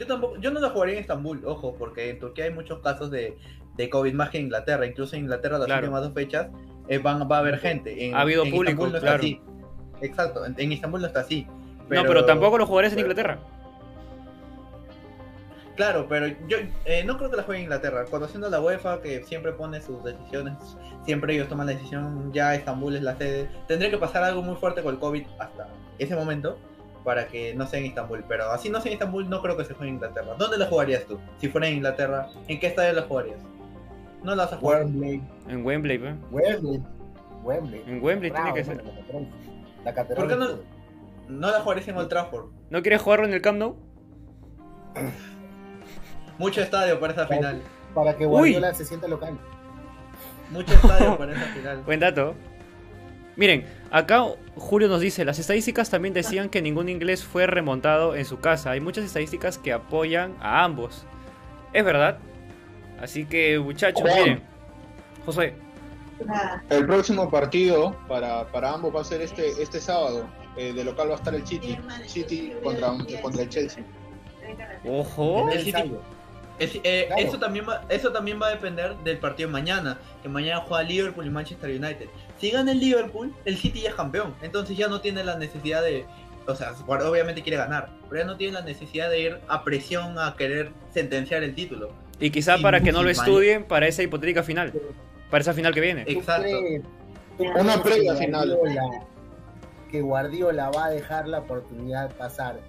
Yo 0.01 0.07
tampoco, 0.07 0.39
yo 0.39 0.51
no 0.51 0.61
la 0.61 0.71
jugaría 0.71 0.95
en 0.95 1.01
Estambul, 1.03 1.43
ojo, 1.45 1.75
porque 1.79 2.09
en 2.09 2.19
Turquía 2.19 2.47
hay 2.47 2.55
muchos 2.55 2.79
casos 2.79 3.11
de, 3.11 3.37
de 3.77 3.91
COVID 3.91 4.15
más 4.15 4.31
que 4.31 4.39
en 4.39 4.45
Inglaterra. 4.45 4.87
Incluso 4.87 5.15
en 5.15 5.25
Inglaterra 5.25 5.59
las 5.59 5.69
últimas 5.71 6.01
dos 6.01 6.15
fechas 6.15 6.49
eh, 6.89 6.97
van, 6.97 7.31
va 7.31 7.37
a 7.37 7.41
haber 7.41 7.59
gente. 7.59 8.11
ha 8.15 8.23
habido 8.23 8.45
público, 8.47 8.91
claro. 8.99 9.23
Exacto, 10.01 10.47
en, 10.47 10.55
en, 10.57 10.73
Estambul 10.73 11.03
no 11.03 11.07
está 11.07 11.21
así. 11.21 11.47
No, 11.91 12.03
pero 12.05 12.25
tampoco 12.25 12.57
lo 12.57 12.65
jugarías 12.65 12.95
en 12.95 13.01
Inglaterra. 13.01 13.41
Claro, 15.77 16.07
pero 16.09 16.29
yo 16.49 16.57
eh, 16.87 17.05
no 17.05 17.19
creo 17.19 17.31
que 17.31 17.37
la 17.37 17.43
juegue 17.43 17.59
en 17.59 17.65
Inglaterra. 17.65 18.07
Conociendo 18.07 18.47
a 18.47 18.51
la 18.51 18.61
UEFA, 18.63 19.03
que 19.03 19.23
siempre 19.25 19.53
pone 19.53 19.83
sus 19.83 20.03
decisiones, 20.03 20.55
siempre 21.05 21.35
ellos 21.35 21.49
toman 21.49 21.67
la 21.67 21.75
decisión, 21.75 22.33
ya 22.33 22.55
Estambul 22.55 22.97
es 22.97 23.03
la 23.03 23.17
sede. 23.17 23.51
Tendría 23.69 23.91
que 23.91 23.99
pasar 23.99 24.23
algo 24.23 24.41
muy 24.41 24.57
fuerte 24.57 24.83
con 24.83 24.95
el 24.95 24.99
COVID 24.99 25.27
hasta 25.39 25.69
ese 25.99 26.17
momento 26.17 26.59
para 27.05 27.27
que 27.29 27.55
no 27.55 27.67
sea 27.67 27.81
en 27.81 27.87
Estambul. 27.87 28.25
Pero 28.29 28.51
así 28.51 28.69
no 28.71 28.81
sea 28.81 28.91
en 28.91 28.95
Estambul, 28.95 29.29
no 29.29 29.41
creo 29.43 29.57
que 29.57 29.65
se 29.65 29.75
juegue 29.75 29.89
en 29.91 29.95
Inglaterra. 29.97 30.35
¿Dónde 30.39 30.59
la 30.59 30.67
jugarías 30.67 31.05
tú? 31.05 31.19
Si 31.39 31.49
fuera 31.49 31.69
en 31.69 31.75
Inglaterra, 31.77 32.29
¿en 32.49 32.59
qué 32.61 32.67
estadio 32.69 32.93
la 32.93 33.03
jugarías? 33.03 33.39
No 34.23 34.35
la 34.35 34.45
vas 34.45 34.53
a 34.53 34.57
jugar. 34.59 34.83
Wembley. 34.85 35.23
En 35.49 35.65
Wembley, 35.65 35.97
¿eh? 35.97 36.15
Wembley. 36.31 36.83
Wembley. 37.43 37.83
En 37.87 38.03
Wembley 38.03 38.31
tiene 38.31 38.55
que 38.55 38.65
ser. 38.65 38.85
La 39.85 39.95
catedral. 39.95 40.27
¿Por 40.27 40.29
qué 40.29 40.37
no? 40.45 40.59
No 41.29 41.51
la 41.51 41.61
jugarías 41.61 41.89
en 41.89 41.97
Old 41.97 42.09
Trafford. 42.09 42.47
¿No 42.71 42.83
quieres 42.83 43.01
jugarlo 43.01 43.27
en 43.27 43.33
el 43.33 43.41
Camp 43.41 43.59
Nou? 43.59 43.77
Mucho 46.39 46.61
estadio 46.63 46.99
para 47.01 47.13
esa 47.13 47.27
Para- 47.29 47.37
final. 47.37 47.63
Para 47.95 48.17
que 48.17 48.25
Guardiola 48.27 48.73
se 48.75 48.85
sienta 48.85 49.09
local. 49.09 49.37
Mucho 50.51 50.75
estadio 50.75 51.17
para 51.19 51.33
esa 51.33 51.45
final. 51.55 51.83
Buen 51.83 52.01
dato. 52.01 52.35
Miren, 53.41 53.64
acá 53.91 54.22
Julio 54.55 54.86
nos 54.88 55.01
dice, 55.01 55.24
las 55.24 55.38
estadísticas 55.38 55.88
también 55.88 56.12
decían 56.12 56.51
que 56.51 56.61
ningún 56.61 56.91
inglés 56.91 57.24
fue 57.24 57.47
remontado 57.47 58.14
en 58.14 58.26
su 58.26 58.38
casa. 58.38 58.72
Hay 58.72 58.80
muchas 58.80 59.03
estadísticas 59.07 59.57
que 59.57 59.72
apoyan 59.72 60.36
a 60.43 60.62
ambos. 60.62 61.07
Es 61.72 61.82
verdad. 61.82 62.18
Así 63.01 63.24
que 63.24 63.59
muchachos, 63.59 64.05
miren. 64.05 64.43
José, 65.24 65.55
Nada. 66.26 66.62
El 66.68 66.84
próximo 66.84 67.30
partido 67.30 67.97
para, 68.07 68.47
para 68.49 68.74
ambos 68.74 68.95
va 68.95 69.01
a 69.01 69.05
ser 69.05 69.22
este, 69.22 69.49
este 69.62 69.80
sábado. 69.80 70.28
Eh, 70.59 70.74
de 70.74 70.84
local 70.84 71.09
va 71.09 71.14
a 71.14 71.16
estar 71.16 71.34
el 71.34 71.47
City. 71.47 71.78
City 72.07 72.53
contra, 72.62 72.93
contra 73.22 73.43
el 73.43 73.49
Chelsea. 73.49 73.82
ojo. 74.86 75.36
Tener 75.49 75.57
el 75.61 75.64
City- 75.64 75.76
ensayo. 75.78 76.03
Es- 76.59 76.74
eh, 76.84 77.05
Claro. 77.07 77.22
eso, 77.22 77.38
también 77.38 77.66
va, 77.66 77.84
eso 77.88 78.12
también 78.12 78.38
va 78.43 78.49
a 78.49 78.51
depender 78.51 78.95
del 78.99 79.16
partido 79.16 79.49
de 79.49 79.53
mañana. 79.55 79.97
Que 80.22 80.28
mañana 80.28 80.61
juega 80.61 80.82
Liverpool 80.82 81.26
y 81.26 81.30
Manchester 81.30 81.70
United. 81.70 82.09
Si 82.41 82.51
gana 82.51 82.72
el 82.72 82.80
Liverpool, 82.80 83.34
el 83.45 83.57
City 83.59 83.82
ya 83.82 83.91
es 83.91 83.95
campeón. 83.95 84.34
Entonces 84.43 84.76
ya 84.76 84.88
no 84.88 85.01
tiene 85.01 85.22
la 85.24 85.36
necesidad 85.36 85.82
de. 85.82 86.07
O 86.47 86.55
sea, 86.55 86.72
obviamente 86.86 87.43
quiere 87.43 87.59
ganar. 87.59 87.91
Pero 88.09 88.22
ya 88.22 88.26
no 88.26 88.36
tiene 88.36 88.55
la 88.55 88.62
necesidad 88.62 89.11
de 89.11 89.20
ir 89.20 89.38
a 89.47 89.62
presión 89.62 90.18
a 90.18 90.34
querer 90.36 90.72
sentenciar 90.93 91.43
el 91.43 91.55
título. 91.55 91.93
Y 92.18 92.30
quizá 92.30 92.57
para 92.59 92.80
que 92.80 92.93
no 92.93 93.03
lo 93.03 93.11
estudien 93.11 93.64
para 93.64 93.86
esa 93.86 94.03
hipotética 94.03 94.43
final. 94.43 94.72
Para 95.30 95.43
esa 95.43 95.53
final 95.53 95.72
que 95.74 95.80
viene. 95.80 96.05
¿Tú 96.07 96.12
Exacto. 96.12 96.49
Una 97.59 97.82
previa 97.82 98.14
final. 98.16 98.57
Guardiola- 98.57 99.05
Que 99.91 100.01
Guardiola 100.03 100.70
va 100.70 100.86
a 100.86 100.91
dejar 100.91 101.28
la 101.28 101.41
oportunidad 101.41 102.14
pasar 102.16 102.61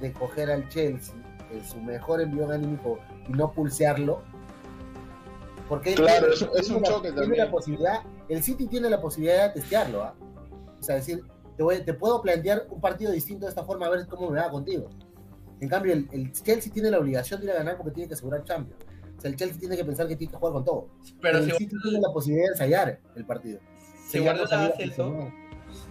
de 0.00 0.12
coger 0.12 0.50
al 0.50 0.68
Chelsea 0.68 1.14
en 1.52 1.64
su 1.68 1.78
mejor 1.80 2.20
envío 2.20 2.50
anímico 2.50 2.98
y 3.28 3.32
no 3.32 3.52
pulsearlo. 3.52 4.22
Porque 5.68 5.94
Claro, 5.94 6.28
tiene- 6.28 6.34
es- 6.34 6.42
es 6.42 6.66
tiene 6.66 6.76
un 6.76 6.82
la- 6.82 6.88
choque 6.88 7.08
tiene 7.08 7.20
también. 7.22 7.44
la 7.44 7.50
posibilidad, 7.50 8.00
el 8.28 8.42
City 8.42 8.66
tiene 8.66 8.88
la 8.90 9.00
posibilidad 9.00 9.48
de 9.48 9.60
testearlo, 9.60 10.02
¿ah? 10.02 10.14
O 10.80 10.82
sea, 10.82 10.96
decir, 10.96 11.22
te, 11.56 11.62
voy- 11.62 11.84
te 11.84 11.94
puedo 11.94 12.20
plantear 12.22 12.66
un 12.70 12.80
partido 12.80 13.12
distinto 13.12 13.46
de 13.46 13.50
esta 13.50 13.64
forma 13.64 13.86
a 13.86 13.90
ver 13.90 14.06
cómo 14.06 14.30
me 14.30 14.40
va 14.40 14.50
contigo. 14.50 14.88
En 15.60 15.68
cambio, 15.68 15.92
el, 15.92 16.08
el 16.12 16.32
Chelsea 16.32 16.72
tiene 16.72 16.90
la 16.90 16.98
obligación 16.98 17.38
de 17.40 17.46
ir 17.46 17.52
a 17.52 17.54
ganar 17.56 17.76
porque 17.76 17.92
tiene 17.92 18.08
que 18.08 18.14
asegurar 18.14 18.42
Champions. 18.44 18.82
O 19.16 19.20
sea, 19.20 19.30
el 19.30 19.36
Chelsea 19.36 19.58
tiene 19.60 19.76
que 19.76 19.84
pensar 19.84 20.08
que 20.08 20.16
tiene 20.16 20.32
que 20.32 20.36
jugar 20.38 20.52
con 20.54 20.64
todo. 20.64 20.88
Pero 21.20 21.38
el 21.38 21.44
si, 21.44 21.56
City 21.58 21.76
tiene 21.82 22.00
la 22.00 22.12
posibilidad 22.12 22.46
de 22.46 22.52
ensayar 22.52 23.00
el 23.14 23.24
partido. 23.24 23.60
si 24.08 24.18
Guardiola 24.18 24.64
hace 24.66 24.84
eso, 24.84 25.30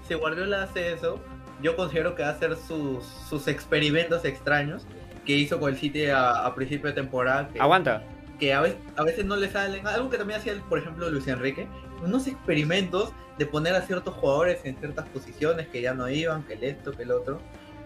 si 0.07 0.13
Guardiola 0.15 0.63
hace 0.63 0.91
eso, 0.93 1.19
yo 1.63 1.75
considero 1.77 2.15
que 2.15 2.23
va 2.23 2.29
a 2.29 2.31
hacer 2.33 2.57
sus, 2.57 3.05
sus 3.05 3.47
experimentos 3.47 4.25
extraños 4.25 4.83
que 5.25 5.37
hizo 5.37 5.59
con 5.59 5.69
el 5.71 5.77
City 5.79 6.07
a, 6.07 6.45
a 6.45 6.53
principio 6.53 6.87
de 6.89 6.93
temporada. 6.95 7.47
Que, 7.47 7.61
Aguanta. 7.61 8.03
que 8.39 8.53
a 8.53 8.59
veces, 8.61 8.77
a 8.97 9.03
veces 9.03 9.23
no 9.23 9.37
le 9.37 9.49
salen. 9.49 9.87
Algo 9.87 10.09
que 10.09 10.17
también 10.17 10.39
hacía, 10.41 10.53
por 10.67 10.79
ejemplo, 10.79 11.09
Luis 11.09 11.27
Enrique. 11.27 11.67
Unos 12.01 12.27
experimentos 12.27 13.11
de 13.37 13.45
poner 13.45 13.75
a 13.75 13.81
ciertos 13.81 14.13
jugadores 14.15 14.59
en 14.65 14.77
ciertas 14.77 15.07
posiciones 15.09 15.67
que 15.67 15.81
ya 15.81 15.93
no 15.93 16.09
iban, 16.09 16.43
que 16.43 16.53
el 16.53 16.63
esto, 16.63 16.91
que 16.91 17.03
el 17.03 17.11
otro. 17.11 17.39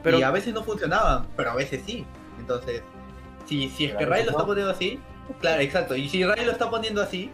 Pero 0.03 0.19
y 0.19 0.23
a 0.23 0.31
veces 0.31 0.53
no 0.53 0.63
funcionaban, 0.63 1.27
pero 1.35 1.51
a 1.51 1.55
veces 1.55 1.81
sí. 1.85 2.05
Entonces, 2.39 2.81
si, 3.45 3.69
si 3.69 3.85
es 3.85 3.95
que 3.95 4.05
Ray 4.05 4.23
lo 4.23 4.31
está 4.31 4.45
poniendo 4.45 4.71
así, 4.71 4.99
claro, 5.39 5.61
exacto. 5.61 5.95
Y 5.95 6.09
si 6.09 6.23
Ray 6.23 6.45
lo 6.45 6.51
está 6.51 6.69
poniendo 6.69 7.01
así, 7.01 7.31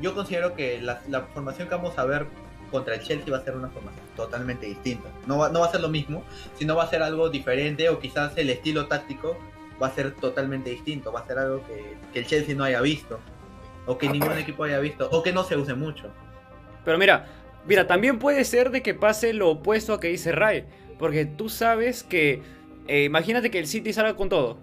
yo 0.00 0.14
considero 0.14 0.54
que 0.54 0.80
la, 0.80 1.00
la 1.08 1.22
formación 1.22 1.68
que 1.68 1.74
vamos 1.74 1.98
a 1.98 2.04
ver 2.04 2.26
contra 2.70 2.94
el 2.94 3.02
Chelsea 3.02 3.32
va 3.32 3.38
a 3.38 3.44
ser 3.44 3.56
una 3.56 3.68
formación 3.68 4.04
totalmente 4.14 4.66
distinta. 4.66 5.08
No 5.26 5.38
va, 5.38 5.48
no 5.48 5.60
va 5.60 5.66
a 5.66 5.70
ser 5.70 5.80
lo 5.80 5.88
mismo, 5.88 6.22
sino 6.58 6.76
va 6.76 6.84
a 6.84 6.90
ser 6.90 7.02
algo 7.02 7.30
diferente 7.30 7.88
o 7.88 7.98
quizás 7.98 8.36
el 8.36 8.50
estilo 8.50 8.86
táctico 8.86 9.36
va 9.82 9.88
a 9.88 9.94
ser 9.94 10.12
totalmente 10.14 10.70
distinto. 10.70 11.12
Va 11.12 11.20
a 11.20 11.26
ser 11.26 11.38
algo 11.38 11.64
que, 11.66 11.96
que 12.12 12.20
el 12.20 12.26
Chelsea 12.26 12.54
no 12.54 12.64
haya 12.64 12.80
visto. 12.80 13.18
O 13.88 13.98
que 13.98 14.08
ningún 14.08 14.38
equipo 14.38 14.62
haya 14.64 14.78
visto. 14.78 15.08
O 15.10 15.22
que 15.22 15.32
no 15.32 15.42
se 15.44 15.56
use 15.56 15.74
mucho. 15.74 16.12
Pero 16.84 16.98
mira, 16.98 17.26
mira, 17.66 17.86
también 17.86 18.18
puede 18.18 18.44
ser 18.44 18.70
de 18.70 18.82
que 18.82 18.94
pase 18.94 19.32
lo 19.32 19.50
opuesto 19.50 19.92
a 19.94 20.00
que 20.00 20.08
dice 20.08 20.30
Ray. 20.32 20.64
Porque 20.98 21.26
tú 21.26 21.48
sabes 21.48 22.02
que. 22.04 22.42
eh, 22.86 23.04
imagínate 23.04 23.50
que 23.50 23.58
el 23.58 23.66
City 23.66 23.92
salga 23.92 24.14
con 24.14 24.28
todo. 24.28 24.58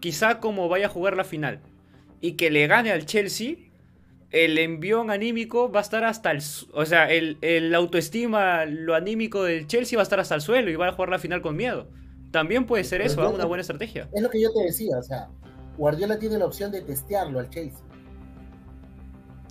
Quizá 0.00 0.38
como 0.40 0.68
vaya 0.68 0.86
a 0.86 0.90
jugar 0.90 1.16
la 1.16 1.24
final. 1.24 1.60
Y 2.20 2.32
que 2.32 2.50
le 2.50 2.66
gane 2.66 2.90
al 2.92 3.04
Chelsea. 3.04 3.56
El 4.30 4.58
envión 4.58 5.10
anímico 5.10 5.72
va 5.72 5.80
a 5.80 5.82
estar 5.82 6.04
hasta 6.04 6.30
el. 6.30 6.42
O 6.72 6.84
sea, 6.84 7.10
el, 7.10 7.38
el 7.40 7.74
autoestima, 7.74 8.66
lo 8.66 8.94
anímico 8.94 9.42
del 9.42 9.66
Chelsea 9.66 9.96
va 9.96 10.02
a 10.02 10.04
estar 10.04 10.20
hasta 10.20 10.34
el 10.34 10.42
suelo 10.42 10.70
y 10.70 10.76
va 10.76 10.88
a 10.88 10.92
jugar 10.92 11.08
la 11.08 11.18
final 11.18 11.40
con 11.40 11.56
miedo. 11.56 11.88
También 12.30 12.66
puede 12.66 12.84
ser 12.84 12.98
Pero 13.00 13.10
eso, 13.10 13.22
yo- 13.22 13.28
¿ah? 13.28 13.30
una 13.32 13.46
buena 13.46 13.62
estrategia. 13.62 14.06
Es 14.12 14.22
lo 14.22 14.28
que 14.28 14.38
yo 14.42 14.52
te 14.52 14.62
decía, 14.64 14.98
o 14.98 15.02
sea, 15.02 15.28
Guardiola 15.78 16.18
tiene 16.18 16.36
la 16.36 16.44
opción 16.44 16.70
de 16.70 16.82
testearlo 16.82 17.38
al 17.38 17.48
Chelsea. 17.48 17.80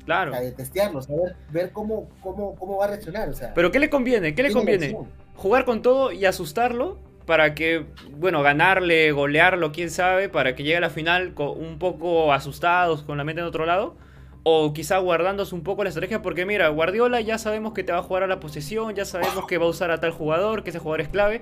Claro. 0.07 0.31
O 0.31 0.33
sea, 0.33 0.41
de 0.43 0.51
testearlo, 0.53 1.01
saber 1.01 1.35
ver 1.51 1.71
cómo, 1.71 2.07
cómo, 2.21 2.55
cómo 2.55 2.77
va 2.77 2.85
a 2.85 2.87
reaccionar. 2.87 3.27
O 3.29 3.33
sea, 3.33 3.53
Pero 3.53 3.71
¿qué 3.71 3.77
le 3.79 3.89
conviene? 3.91 4.33
¿Qué 4.33 4.41
le 4.41 4.51
conviene? 4.53 4.97
jugar 5.35 5.65
con 5.65 5.83
todo 5.83 6.11
y 6.11 6.25
asustarlo 6.25 6.97
para 7.27 7.53
que, 7.53 7.85
bueno, 8.11 8.41
ganarle, 8.41 9.11
golearlo, 9.11 9.71
quién 9.73 9.91
sabe, 9.91 10.29
para 10.29 10.55
que 10.55 10.63
llegue 10.63 10.77
a 10.77 10.79
la 10.79 10.89
final 10.89 11.33
co- 11.33 11.51
un 11.51 11.77
poco 11.77 12.31
asustados, 12.33 13.03
con 13.03 13.17
la 13.17 13.23
mente 13.25 13.41
en 13.41 13.47
otro 13.47 13.65
lado. 13.65 13.95
O 14.43 14.71
quizá 14.73 14.97
guardándose 14.99 15.53
un 15.53 15.61
poco 15.61 15.83
la 15.83 15.89
estrategia, 15.89 16.21
porque 16.21 16.45
mira, 16.45 16.69
Guardiola 16.69 17.19
ya 17.19 17.37
sabemos 17.37 17.73
que 17.73 17.83
te 17.83 17.91
va 17.91 17.97
a 17.99 18.01
jugar 18.03 18.23
a 18.23 18.27
la 18.27 18.39
posesión, 18.39 18.95
ya 18.95 19.03
sabemos 19.03 19.45
que 19.45 19.57
va 19.57 19.65
a 19.65 19.67
usar 19.69 19.91
a 19.91 19.99
tal 19.99 20.11
jugador, 20.11 20.63
que 20.63 20.69
ese 20.69 20.79
jugador 20.79 21.01
es 21.01 21.09
clave. 21.09 21.41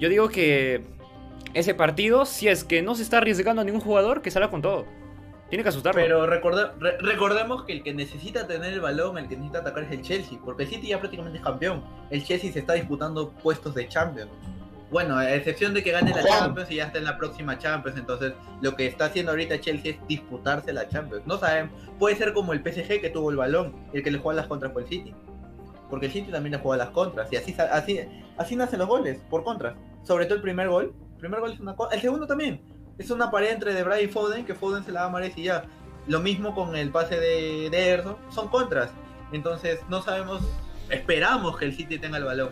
Yo 0.00 0.08
digo 0.08 0.28
que 0.28 0.82
ese 1.54 1.74
partido, 1.74 2.26
si 2.26 2.48
es 2.48 2.64
que 2.64 2.82
no 2.82 2.96
se 2.96 3.04
está 3.04 3.18
arriesgando 3.18 3.62
a 3.62 3.64
ningún 3.64 3.80
jugador, 3.80 4.20
que 4.20 4.32
salga 4.32 4.50
con 4.50 4.62
todo. 4.62 4.84
Tiene 5.50 5.62
que 5.62 5.68
asustarlo. 5.68 6.00
Pero 6.00 6.26
recorde- 6.26 6.72
re- 6.80 6.98
recordemos 6.98 7.64
que 7.64 7.72
el 7.74 7.82
que 7.82 7.94
necesita 7.94 8.46
tener 8.46 8.72
el 8.72 8.80
balón, 8.80 9.18
el 9.18 9.28
que 9.28 9.36
necesita 9.36 9.60
atacar 9.60 9.84
es 9.84 9.92
el 9.92 10.02
Chelsea, 10.02 10.38
porque 10.44 10.64
el 10.64 10.68
City 10.70 10.88
ya 10.88 10.98
prácticamente 10.98 11.38
es 11.38 11.44
campeón. 11.44 11.84
El 12.10 12.24
Chelsea 12.24 12.52
se 12.52 12.58
está 12.60 12.72
disputando 12.72 13.30
puestos 13.30 13.74
de 13.74 13.86
Champions. 13.88 14.30
Bueno, 14.90 15.16
a 15.16 15.32
excepción 15.34 15.74
de 15.74 15.82
que 15.82 15.90
gane 15.90 16.10
la. 16.12 16.22
Champions 16.24 16.70
y 16.70 16.76
ya 16.76 16.84
está 16.86 16.98
en 16.98 17.04
la 17.04 17.16
próxima 17.16 17.58
Champions, 17.58 17.98
entonces 17.98 18.32
lo 18.60 18.74
que 18.76 18.86
está 18.86 19.06
haciendo 19.06 19.32
ahorita 19.32 19.60
Chelsea 19.60 19.92
es 19.92 20.06
disputarse 20.08 20.72
la 20.72 20.88
Champions. 20.88 21.26
No 21.26 21.36
saben, 21.38 21.70
puede 21.98 22.16
ser 22.16 22.32
como 22.32 22.52
el 22.52 22.60
PSG 22.60 23.00
que 23.00 23.10
tuvo 23.10 23.30
el 23.30 23.36
balón, 23.36 23.74
el 23.92 24.02
que 24.02 24.10
le 24.10 24.18
juega 24.18 24.40
las 24.40 24.46
contras 24.48 24.72
por 24.72 24.82
el 24.82 24.88
City. 24.88 25.14
Porque 25.90 26.06
el 26.06 26.12
City 26.12 26.30
también 26.30 26.52
le 26.52 26.58
juega 26.58 26.84
las 26.84 26.92
contras 26.92 27.32
y 27.32 27.36
así, 27.36 27.54
así, 27.58 28.00
así 28.36 28.56
nacen 28.56 28.78
los 28.78 28.88
goles, 28.88 29.20
por 29.30 29.44
contras. 29.44 29.74
Sobre 30.02 30.26
todo 30.26 30.36
el 30.36 30.42
primer 30.42 30.68
gol. 30.68 30.94
El 31.14 31.20
primer 31.20 31.40
gol 31.40 31.52
es 31.52 31.60
una 31.60 31.74
El 31.92 32.00
segundo 32.00 32.26
también. 32.26 32.60
Es 32.98 33.10
una 33.10 33.30
pared 33.30 33.50
entre 33.52 33.74
Debray 33.74 34.04
y 34.04 34.08
Foden, 34.08 34.44
que 34.44 34.54
Foden 34.54 34.84
se 34.84 34.92
la 34.92 35.08
da 35.08 35.16
a 35.18 35.26
y 35.26 35.42
ya. 35.42 35.64
Lo 36.06 36.20
mismo 36.20 36.54
con 36.54 36.76
el 36.76 36.90
pase 36.90 37.18
de, 37.18 37.68
de 37.70 37.88
Ederson, 37.88 38.16
son 38.30 38.48
contras. 38.48 38.90
Entonces 39.32 39.80
no 39.88 40.02
sabemos, 40.02 40.42
esperamos 40.90 41.56
que 41.58 41.64
el 41.64 41.74
City 41.74 41.98
tenga 41.98 42.18
el 42.18 42.24
balón. 42.24 42.50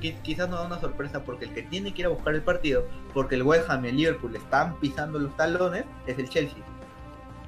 Qui- 0.00 0.20
Quizás 0.22 0.48
nos 0.48 0.60
da 0.60 0.66
una 0.66 0.80
sorpresa 0.80 1.24
porque 1.24 1.46
el 1.46 1.54
que 1.54 1.62
tiene 1.62 1.92
que 1.92 2.02
ir 2.02 2.06
a 2.06 2.10
buscar 2.10 2.34
el 2.34 2.42
partido, 2.42 2.86
porque 3.14 3.34
el 3.34 3.42
West 3.42 3.68
Ham 3.68 3.84
y 3.84 3.88
el 3.88 3.96
Liverpool 3.96 4.36
están 4.36 4.78
pisando 4.80 5.18
los 5.18 5.36
talones, 5.36 5.84
es 6.06 6.18
el 6.18 6.28
Chelsea. 6.28 6.58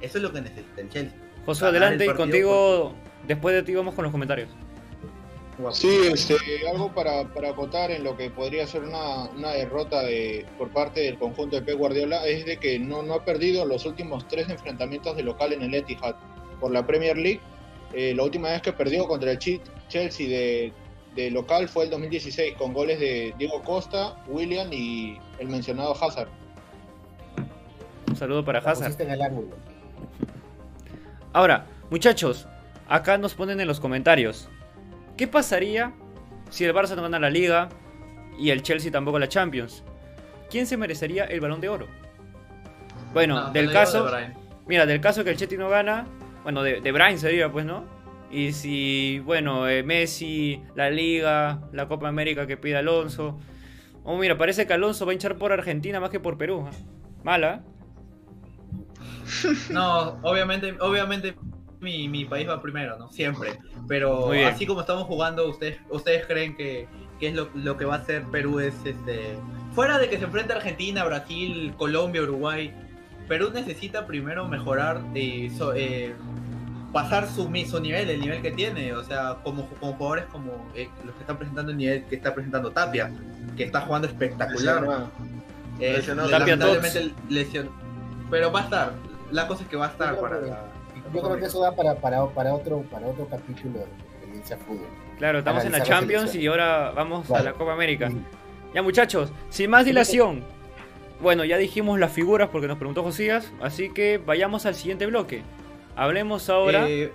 Eso 0.01 0.17
es 0.17 0.23
lo 0.23 0.33
que 0.33 0.41
necesita 0.41 0.81
el 0.81 0.89
Chelsea. 0.89 1.17
José, 1.45 1.65
adelante 1.65 2.03
el 2.05 2.11
y 2.11 2.13
contigo, 2.13 2.93
después 3.27 3.55
de 3.55 3.63
ti 3.63 3.73
vamos 3.75 3.93
con 3.95 4.03
los 4.03 4.11
comentarios. 4.11 4.49
Sí, 5.71 5.99
este, 6.11 6.35
algo 6.67 6.91
para, 6.93 7.25
para 7.25 7.51
acotar 7.51 7.91
en 7.91 8.03
lo 8.03 8.17
que 8.17 8.29
podría 8.29 8.65
ser 8.65 8.83
una, 8.83 9.25
una 9.35 9.51
derrota 9.51 10.01
de, 10.01 10.45
por 10.57 10.69
parte 10.69 11.01
del 11.01 11.19
conjunto 11.19 11.55
de 11.55 11.61
Pep 11.61 11.77
Guardiola 11.77 12.25
es 12.25 12.45
de 12.45 12.57
que 12.57 12.79
no, 12.79 13.03
no 13.03 13.13
ha 13.15 13.25
perdido 13.25 13.65
los 13.65 13.85
últimos 13.85 14.27
tres 14.27 14.49
enfrentamientos 14.49 15.15
de 15.15 15.23
local 15.23 15.53
en 15.53 15.61
el 15.61 15.75
Etihad 15.75 16.15
por 16.59 16.71
la 16.71 16.85
Premier 16.87 17.17
League. 17.17 17.39
Eh, 17.93 18.13
la 18.15 18.23
última 18.23 18.49
vez 18.49 18.61
que 18.63 18.73
perdió 18.73 19.07
contra 19.07 19.31
el 19.31 19.37
Chelsea 19.37 20.27
de, 20.27 20.73
de 21.15 21.29
local 21.29 21.69
fue 21.69 21.85
el 21.85 21.91
2016 21.91 22.55
con 22.55 22.73
goles 22.73 22.99
de 22.99 23.35
Diego 23.37 23.61
Costa, 23.61 24.15
William 24.27 24.71
y 24.71 25.19
el 25.37 25.49
mencionado 25.49 25.93
Hazard. 25.93 26.29
Un 28.07 28.15
saludo 28.15 28.43
para 28.43 28.59
Hazard. 28.59 28.85
pusiste 28.85 29.03
en 29.03 29.11
el 29.11 29.21
ángulo. 29.21 29.55
Ahora, 31.31 31.67
muchachos, 31.91 32.47
acá 32.87 33.17
nos 33.17 33.35
ponen 33.35 33.59
en 33.59 33.67
los 33.67 33.79
comentarios. 33.79 34.49
¿Qué 35.17 35.27
pasaría 35.27 35.93
si 36.49 36.65
el 36.65 36.73
Barça 36.73 36.95
no 36.95 37.01
gana 37.03 37.19
la 37.19 37.29
Liga 37.29 37.69
y 38.37 38.49
el 38.49 38.61
Chelsea 38.63 38.91
tampoco 38.91 39.19
la 39.19 39.27
Champions? 39.27 39.83
¿Quién 40.49 40.67
se 40.67 40.77
merecería 40.77 41.25
el 41.25 41.39
balón 41.39 41.61
de 41.61 41.69
oro? 41.69 41.87
Bueno, 43.13 43.35
No, 43.35 43.51
del 43.51 43.71
caso, 43.71 44.09
de 44.09 44.33
mira, 44.65 44.85
del 44.85 45.01
caso 45.01 45.23
que 45.23 45.29
el 45.31 45.37
Chelsea 45.37 45.57
no 45.57 45.69
gana, 45.69 46.05
bueno, 46.43 46.63
de, 46.63 46.81
de 46.81 46.91
Brian 46.91 47.17
sería, 47.19 47.51
pues, 47.51 47.65
¿no? 47.65 47.85
Y 48.31 48.53
si, 48.53 49.19
bueno, 49.19 49.67
eh, 49.67 49.83
Messi, 49.83 50.63
la 50.75 50.89
Liga, 50.89 51.61
la 51.71 51.87
Copa 51.87 52.07
América 52.07 52.47
que 52.47 52.57
pide 52.57 52.77
Alonso. 52.77 53.39
Oh, 54.03 54.17
mira, 54.17 54.37
parece 54.37 54.65
que 54.65 54.73
Alonso 54.73 55.05
va 55.05 55.11
a 55.11 55.13
hinchar 55.13 55.37
por 55.37 55.51
Argentina 55.53 55.99
más 55.99 56.09
que 56.09 56.19
por 56.19 56.37
Perú. 56.37 56.67
¿eh? 56.67 56.75
Mala. 57.23 57.63
¿eh? 57.63 59.49
No, 59.69 60.19
obviamente, 60.23 60.75
obviamente 60.79 61.35
mi, 61.83 62.07
mi 62.09 62.25
país 62.25 62.47
va 62.49 62.61
primero, 62.61 62.97
¿no? 62.97 63.09
Siempre. 63.11 63.59
Pero 63.87 64.29
así 64.45 64.65
como 64.65 64.81
estamos 64.81 65.03
jugando, 65.03 65.47
¿ustedes, 65.47 65.77
ustedes 65.89 66.25
creen 66.25 66.55
que, 66.55 66.87
que 67.19 67.27
es 67.27 67.35
lo, 67.35 67.49
lo 67.53 67.77
que 67.77 67.85
va 67.85 67.95
a 67.95 67.97
hacer 67.99 68.23
Perú? 68.31 68.59
Es 68.59 68.73
este. 68.85 69.37
Fuera 69.73 69.99
de 69.99 70.09
que 70.09 70.17
se 70.17 70.23
enfrente 70.25 70.53
a 70.53 70.55
Argentina, 70.57 71.03
Brasil, 71.03 71.73
Colombia, 71.77 72.21
Uruguay, 72.23 72.73
Perú 73.27 73.51
necesita 73.53 74.05
primero 74.07 74.47
mejorar 74.47 75.01
y 75.15 75.49
so- 75.49 75.73
eh, 75.73 76.13
pasar 76.91 77.27
su, 77.27 77.43
su 77.67 77.79
nivel, 77.79 78.09
el 78.09 78.19
nivel 78.21 78.41
que 78.41 78.51
tiene. 78.51 78.93
O 78.93 79.03
sea, 79.03 79.37
como, 79.43 79.67
como 79.79 79.93
jugadores 79.93 80.25
como 80.31 80.67
eh, 80.75 80.89
los 81.05 81.13
que 81.15 81.21
están 81.21 81.37
presentando 81.37 81.71
el 81.71 81.77
nivel 81.77 82.05
que 82.05 82.15
está 82.15 82.33
presentando 82.33 82.71
Tapia, 82.71 83.11
que 83.57 83.63
está 83.63 83.81
jugando 83.81 84.07
espectacular. 84.07 84.81
Lesionado. 84.81 85.11
Eh, 85.79 85.93
Lesionado. 85.93 86.29
Tapia 86.29 86.55
lesión. 87.29 87.69
Pero 88.29 88.51
va 88.51 88.61
a 88.61 88.63
estar. 88.63 88.93
La 89.31 89.47
cosa 89.47 89.63
es 89.63 89.69
que 89.69 89.75
va 89.77 89.87
a 89.87 89.89
estar 89.89 90.19
para. 90.19 90.72
Yo 91.13 91.21
creo 91.21 91.37
que 91.37 91.45
eso 91.45 91.61
da 91.61 91.75
para, 91.75 91.95
para, 91.95 92.25
para, 92.27 92.53
otro, 92.53 92.81
para 92.83 93.07
otro 93.07 93.27
capítulo 93.27 93.79
de 93.79 93.85
experiencia 93.85 94.57
fútbol. 94.57 94.87
Claro, 95.17 95.39
estamos 95.39 95.63
en 95.65 95.71
la 95.71 95.83
Champions 95.83 96.35
y 96.35 96.47
ahora 96.47 96.91
vamos 96.91 97.29
a 97.31 97.43
la 97.43 97.53
Copa 97.53 97.73
América. 97.73 98.11
Ya 98.73 98.81
muchachos, 98.81 99.31
sin 99.49 99.69
más 99.69 99.85
dilación. 99.85 100.43
Bueno, 101.21 101.45
ya 101.45 101.57
dijimos 101.57 101.99
las 101.99 102.11
figuras 102.11 102.49
porque 102.49 102.67
nos 102.67 102.77
preguntó 102.77 103.03
Josías, 103.03 103.51
así 103.61 103.89
que 103.91 104.17
vayamos 104.17 104.65
al 104.65 104.75
siguiente 104.75 105.05
bloque. 105.05 105.43
Hablemos 105.95 106.49
ahora. 106.49 106.89
Eh, 106.89 107.13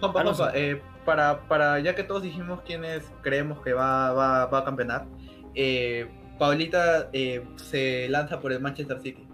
Alonso. 0.00 0.44
Juanpa, 0.44 0.58
eh, 0.58 0.82
para, 1.04 1.40
para, 1.48 1.80
ya 1.80 1.94
que 1.94 2.02
todos 2.02 2.22
dijimos 2.22 2.60
quiénes 2.64 3.10
creemos 3.22 3.60
que 3.60 3.72
va, 3.72 4.12
va, 4.12 4.46
va 4.46 4.58
a 4.58 4.64
campeonar, 4.64 5.06
eh, 5.54 6.08
Paulita 6.38 7.08
eh, 7.12 7.44
se 7.56 8.08
lanza 8.08 8.40
por 8.40 8.52
el 8.52 8.60
Manchester 8.60 9.00
City. 9.00 9.26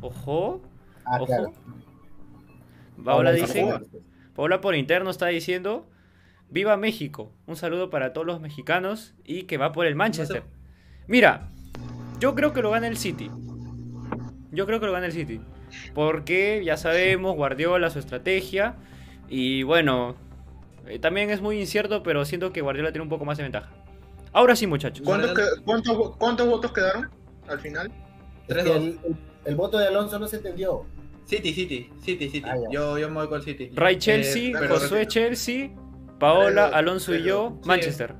Ojo. 0.00 0.60
Ah, 1.04 1.16
Ojo. 1.16 1.26
claro. 1.26 1.52
Paola 3.12 3.32
dice. 3.32 3.66
Paola 4.34 4.60
por 4.60 4.74
interno 4.74 5.10
está 5.10 5.26
diciendo, 5.28 5.86
viva 6.50 6.76
México. 6.76 7.32
Un 7.46 7.56
saludo 7.56 7.88
para 7.90 8.12
todos 8.12 8.26
los 8.26 8.40
mexicanos 8.40 9.14
y 9.24 9.44
que 9.44 9.56
va 9.56 9.72
por 9.72 9.86
el 9.86 9.94
Manchester. 9.94 10.42
Mira, 11.06 11.48
yo 12.20 12.34
creo 12.34 12.52
que 12.52 12.62
lo 12.62 12.70
gana 12.70 12.86
el 12.88 12.96
City. 12.98 13.30
Yo 14.50 14.66
creo 14.66 14.80
que 14.80 14.86
lo 14.86 14.92
gana 14.92 15.06
el 15.06 15.12
City. 15.12 15.40
Porque 15.94 16.62
ya 16.64 16.76
sabemos, 16.76 17.34
Guardiola, 17.36 17.90
su 17.90 17.98
estrategia. 17.98 18.74
Y 19.28 19.62
bueno, 19.62 20.14
eh, 20.86 20.98
también 20.98 21.30
es 21.30 21.40
muy 21.40 21.58
incierto, 21.60 22.02
pero 22.02 22.24
siento 22.24 22.52
que 22.52 22.60
Guardiola 22.60 22.92
tiene 22.92 23.02
un 23.02 23.08
poco 23.08 23.24
más 23.24 23.36
de 23.38 23.42
ventaja. 23.44 23.70
Ahora 24.32 24.54
sí, 24.54 24.66
muchachos. 24.66 25.04
¿Cuántos, 25.04 25.32
que- 25.34 25.62
cuántos, 25.64 26.16
cuántos 26.18 26.46
votos 26.48 26.72
quedaron 26.72 27.08
al 27.48 27.58
final? 27.58 27.90
El- 28.48 28.98
el 29.44 29.56
voto 29.56 29.78
de 29.78 29.86
Alonso 29.88 30.18
no 30.18 30.26
se 30.28 30.36
entendió. 30.36 30.84
City, 31.26 31.52
City, 31.52 31.90
City, 32.02 32.28
City. 32.30 32.48
Ah, 32.48 32.56
yo, 32.70 32.96
yo 32.98 33.08
me 33.08 33.16
voy 33.16 33.28
con 33.28 33.42
City. 33.42 33.70
Ray 33.74 33.96
Eh, 33.96 33.98
Chelsea, 33.98 34.52
pero- 34.58 34.74
Josué 34.78 35.06
Chelsea, 35.06 35.70
Paola, 36.18 36.66
Pero- 36.66 36.76
Alonso 36.76 37.14
y 37.14 37.22
yo, 37.22 37.58
sí. 37.62 37.68
Manchester. 37.68 38.14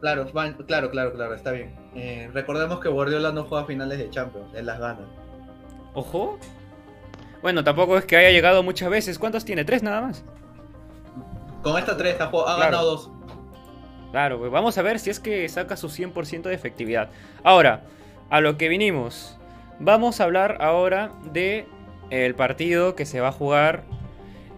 Claro, 0.00 0.26
claro, 0.66 0.90
claro, 0.90 1.12
claro, 1.12 1.34
está 1.34 1.52
bien. 1.52 1.74
Eh, 1.94 2.30
recordemos 2.32 2.80
que 2.80 2.88
Guardiola 2.88 3.30
no 3.32 3.44
juega 3.44 3.66
finales 3.66 3.98
de 3.98 4.08
Champions, 4.10 4.48
él 4.54 4.66
las 4.66 4.78
gana. 4.80 5.00
Ojo. 5.94 6.38
Bueno, 7.42 7.62
tampoco 7.64 7.98
es 7.98 8.04
que 8.04 8.16
haya 8.16 8.30
llegado 8.30 8.62
muchas 8.62 8.88
veces. 8.90 9.18
¿Cuántas 9.18 9.44
tiene? 9.44 9.64
¿Tres 9.64 9.82
nada 9.82 10.00
más? 10.00 10.24
Con 11.62 11.76
esta 11.78 11.96
tres 11.96 12.20
ha, 12.20 12.26
jugado- 12.26 12.48
ha 12.48 12.56
Claro. 12.56 12.70
ganado 12.70 12.90
dos. 12.90 13.10
Claro, 14.12 14.38
pues 14.38 14.50
vamos 14.52 14.76
a 14.78 14.82
ver 14.82 14.98
si 14.98 15.10
es 15.10 15.18
que 15.20 15.48
saca 15.48 15.76
su 15.76 15.88
100% 15.88 16.48
de 16.48 16.54
efectividad. 16.54 17.10
Ahora, 17.42 17.84
a 18.30 18.40
lo 18.40 18.56
que 18.56 18.68
vinimos. 18.68 19.36
Vamos 19.78 20.20
a 20.20 20.24
hablar 20.24 20.58
ahora 20.60 21.12
de 21.32 21.66
el 22.12 22.34
partido 22.34 22.94
que 22.94 23.06
se 23.06 23.20
va 23.20 23.28
a 23.28 23.32
jugar 23.32 23.84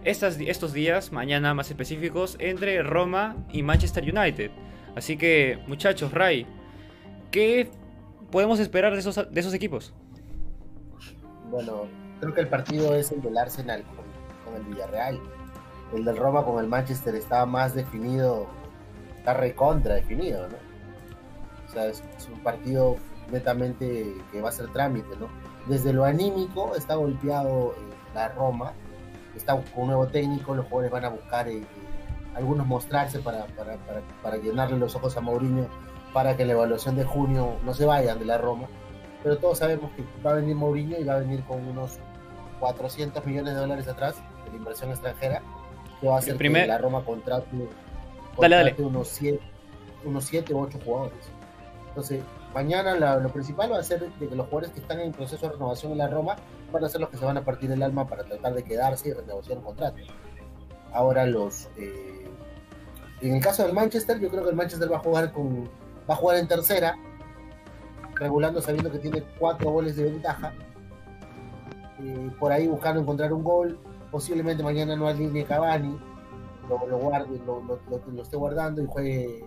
estos 0.03 0.73
días, 0.73 1.13
mañana 1.13 1.53
más 1.53 1.69
específicos, 1.69 2.35
entre 2.39 2.83
Roma 2.83 3.37
y 3.49 3.63
Manchester 3.63 4.03
United. 4.03 4.51
Así 4.93 5.15
que, 5.15 5.63
muchachos, 5.65 6.11
Ray, 6.11 6.45
¿qué 7.31 7.71
podemos 8.29 8.59
esperar 8.59 8.93
de 8.93 8.99
esos, 8.99 9.53
equipos? 9.53 9.93
Bueno, 11.49 11.87
creo 12.19 12.33
que 12.33 12.41
el 12.41 12.49
partido 12.49 12.93
es 12.93 13.13
el 13.13 13.21
del 13.21 13.37
Arsenal 13.37 13.83
con, 14.43 14.55
el 14.55 14.63
Villarreal. 14.63 15.21
El 15.93 16.03
del 16.03 16.17
Roma 16.17 16.43
con 16.43 16.61
el 16.61 16.67
Manchester 16.67 17.15
estaba 17.15 17.45
más 17.45 17.73
definido, 17.73 18.47
está 19.15 19.33
recontra 19.33 19.95
definido, 19.95 20.49
¿no? 20.49 20.57
O 21.67 21.71
sea, 21.71 21.87
es 21.87 22.03
un 22.31 22.39
partido 22.41 22.97
netamente 23.31 24.13
que 24.33 24.41
va 24.41 24.49
a 24.49 24.51
ser 24.51 24.67
trámite, 24.73 25.15
¿no? 25.17 25.44
Desde 25.67 25.93
lo 25.93 26.05
anímico 26.05 26.75
está 26.75 26.95
golpeado 26.95 27.73
eh, 27.73 27.93
la 28.13 28.27
Roma, 28.29 28.73
está 29.35 29.53
con 29.53 29.83
un 29.83 29.87
nuevo 29.87 30.07
técnico, 30.07 30.53
los 30.55 30.65
jugadores 30.65 30.91
van 30.91 31.05
a 31.05 31.09
buscar 31.09 31.47
eh, 31.47 31.57
eh, 31.57 31.65
algunos 32.35 32.67
mostrarse 32.67 33.19
para, 33.19 33.45
para, 33.47 33.77
para, 33.77 34.01
para 34.21 34.37
llenarle 34.37 34.77
los 34.77 34.95
ojos 34.95 35.15
a 35.17 35.21
Mourinho 35.21 35.67
para 36.13 36.37
que 36.37 36.45
la 36.45 36.53
evaluación 36.53 36.95
de 36.95 37.03
junio 37.03 37.55
no 37.65 37.73
se 37.73 37.85
vayan 37.85 38.19
de 38.19 38.25
la 38.25 38.37
Roma 38.37 38.67
pero 39.23 39.37
todos 39.37 39.57
sabemos 39.57 39.89
que 39.95 40.03
va 40.23 40.31
a 40.31 40.33
venir 40.35 40.55
Mourinho 40.55 40.97
y 40.99 41.03
va 41.03 41.15
a 41.15 41.19
venir 41.19 41.43
con 41.45 41.65
unos 41.67 41.97
400 42.59 43.25
millones 43.25 43.55
de 43.55 43.59
dólares 43.59 43.87
atrás 43.87 44.15
de 44.51 44.55
inversión 44.57 44.91
extranjera, 44.91 45.41
que 45.99 46.07
va 46.07 46.15
a 46.15 46.19
hacer 46.19 46.37
primer- 46.37 46.63
que 46.63 46.67
la 46.67 46.77
Roma 46.77 47.03
contrate, 47.03 47.47
Dale, 48.39 48.55
dale. 48.55 48.75
contrate 48.75 48.83
unos 48.83 49.07
7 49.07 49.39
unos 50.05 50.25
siete 50.25 50.53
u 50.53 50.59
8 50.59 50.77
jugadores. 50.85 51.17
Entonces, 51.89 52.21
mañana 52.55 52.95
la- 52.95 53.17
lo 53.17 53.29
principal 53.29 53.71
va 53.71 53.77
a 53.79 53.83
ser 53.83 54.09
de 54.17 54.27
que 54.29 54.35
los 54.35 54.47
jugadores 54.47 54.71
que 54.71 54.79
están 54.79 54.99
en 55.01 55.11
proceso 55.11 55.45
de 55.45 55.51
renovación 55.53 55.91
en 55.91 55.97
la 55.99 56.07
Roma 56.07 56.35
van 56.71 56.83
a 56.83 56.89
ser 56.89 57.01
los 57.01 57.09
que 57.09 57.17
se 57.17 57.25
van 57.25 57.37
a 57.37 57.43
partir 57.43 57.69
el 57.71 57.83
alma 57.83 58.07
para 58.07 58.23
tratar 58.23 58.53
de 58.55 58.63
quedarse 58.63 59.09
y 59.09 59.13
renegociar 59.13 59.57
un 59.59 59.63
contrato. 59.65 59.97
Ahora 60.93 61.25
los... 61.27 61.67
eh, 61.77 62.27
en 63.21 63.35
el 63.35 63.41
caso 63.43 63.63
del 63.63 63.73
Manchester, 63.73 64.19
yo 64.19 64.29
creo 64.29 64.43
que 64.43 64.49
el 64.49 64.55
Manchester 64.55 64.91
va 64.91 64.97
a 64.97 64.99
jugar 64.99 65.31
con 65.31 65.65
va 66.09 66.13
a 66.13 66.17
jugar 66.17 66.37
en 66.37 66.47
tercera, 66.47 66.95
regulando 68.15 68.61
sabiendo 68.61 68.91
que 68.91 68.99
tiene 68.99 69.23
cuatro 69.39 69.71
goles 69.71 69.95
de 69.97 70.03
ventaja. 70.05 70.53
Eh, 71.99 72.31
por 72.39 72.51
ahí 72.51 72.67
buscando 72.67 73.01
encontrar 73.01 73.33
un 73.33 73.43
gol. 73.43 73.79
Posiblemente 74.11 74.63
mañana 74.63 74.95
no 74.95 75.07
alinee 75.07 75.43
Cavani, 75.45 75.97
lo, 76.69 76.87
lo 76.87 76.97
guarde, 76.97 77.37
lo, 77.45 77.61
lo- 77.63 77.79
lo- 77.89 78.11
lo 78.13 78.21
esté 78.21 78.37
guardando 78.37 78.81
y 78.81 78.85
juegue, 78.87 79.43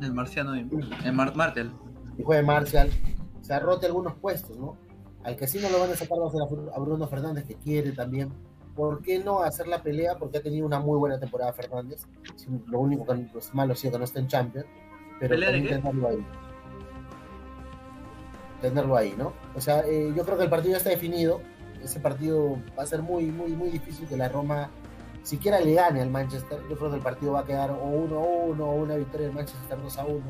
El 0.00 0.12
marciano, 0.12 0.54
el 0.54 1.12
Mar- 1.12 1.34
Martel. 1.34 1.72
Y 2.18 2.22
juegue 2.22 2.42
Marcial. 2.42 2.90
Se 3.42 3.58
rote 3.58 3.86
algunos 3.86 4.14
puestos, 4.14 4.56
¿no? 4.56 4.76
Al 5.22 5.36
que 5.36 5.46
sí 5.46 5.58
no 5.60 5.68
lo 5.70 5.80
van 5.80 5.90
a 5.90 5.96
sacar 5.96 6.18
va 6.20 6.26
a 6.28 6.30
ser 6.30 6.40
a 6.74 6.78
Bruno 6.78 7.06
Fernández, 7.08 7.44
que 7.44 7.54
quiere 7.56 7.92
también. 7.92 8.32
¿Por 8.74 9.02
qué 9.02 9.18
no 9.18 9.40
hacer 9.42 9.66
la 9.66 9.82
pelea? 9.82 10.16
Porque 10.18 10.38
ha 10.38 10.42
tenido 10.42 10.66
una 10.66 10.78
muy 10.78 10.98
buena 10.98 11.18
temporada 11.18 11.52
Fernández. 11.52 12.06
Lo 12.66 12.78
único 12.80 13.06
que 13.06 13.26
es 13.38 13.54
malo 13.54 13.72
ha 13.72 13.76
sido 13.76 13.92
que 13.92 13.98
no 13.98 14.04
está 14.04 14.20
en 14.20 14.28
Champions. 14.28 14.66
Pero 15.18 15.30
¿Pelea 15.30 15.50
de 15.50 15.54
también 15.56 15.76
qué? 15.76 15.82
tenerlo 15.82 16.08
ahí. 16.08 16.26
Tenerlo 18.60 18.96
ahí, 18.96 19.14
¿no? 19.16 19.32
O 19.54 19.60
sea, 19.60 19.80
eh, 19.86 20.12
yo 20.14 20.24
creo 20.24 20.36
que 20.36 20.44
el 20.44 20.50
partido 20.50 20.72
ya 20.72 20.78
está 20.78 20.90
definido. 20.90 21.40
Ese 21.82 22.00
partido 22.00 22.58
va 22.78 22.82
a 22.82 22.86
ser 22.86 23.02
muy, 23.02 23.26
muy, 23.26 23.52
muy 23.52 23.70
difícil 23.70 24.06
que 24.08 24.16
la 24.16 24.28
Roma 24.28 24.70
siquiera 25.22 25.60
le 25.60 25.74
gane 25.74 26.00
al 26.02 26.10
Manchester. 26.10 26.60
Yo 26.68 26.76
creo 26.76 26.90
que 26.90 26.96
el 26.96 27.02
partido 27.02 27.32
va 27.32 27.40
a 27.40 27.44
quedar 27.44 27.70
o 27.70 27.76
1-1 27.76 28.60
o 28.60 28.70
una 28.74 28.96
victoria 28.96 29.26
del 29.26 29.34
Manchester 29.36 29.78
2-1. 29.78 30.20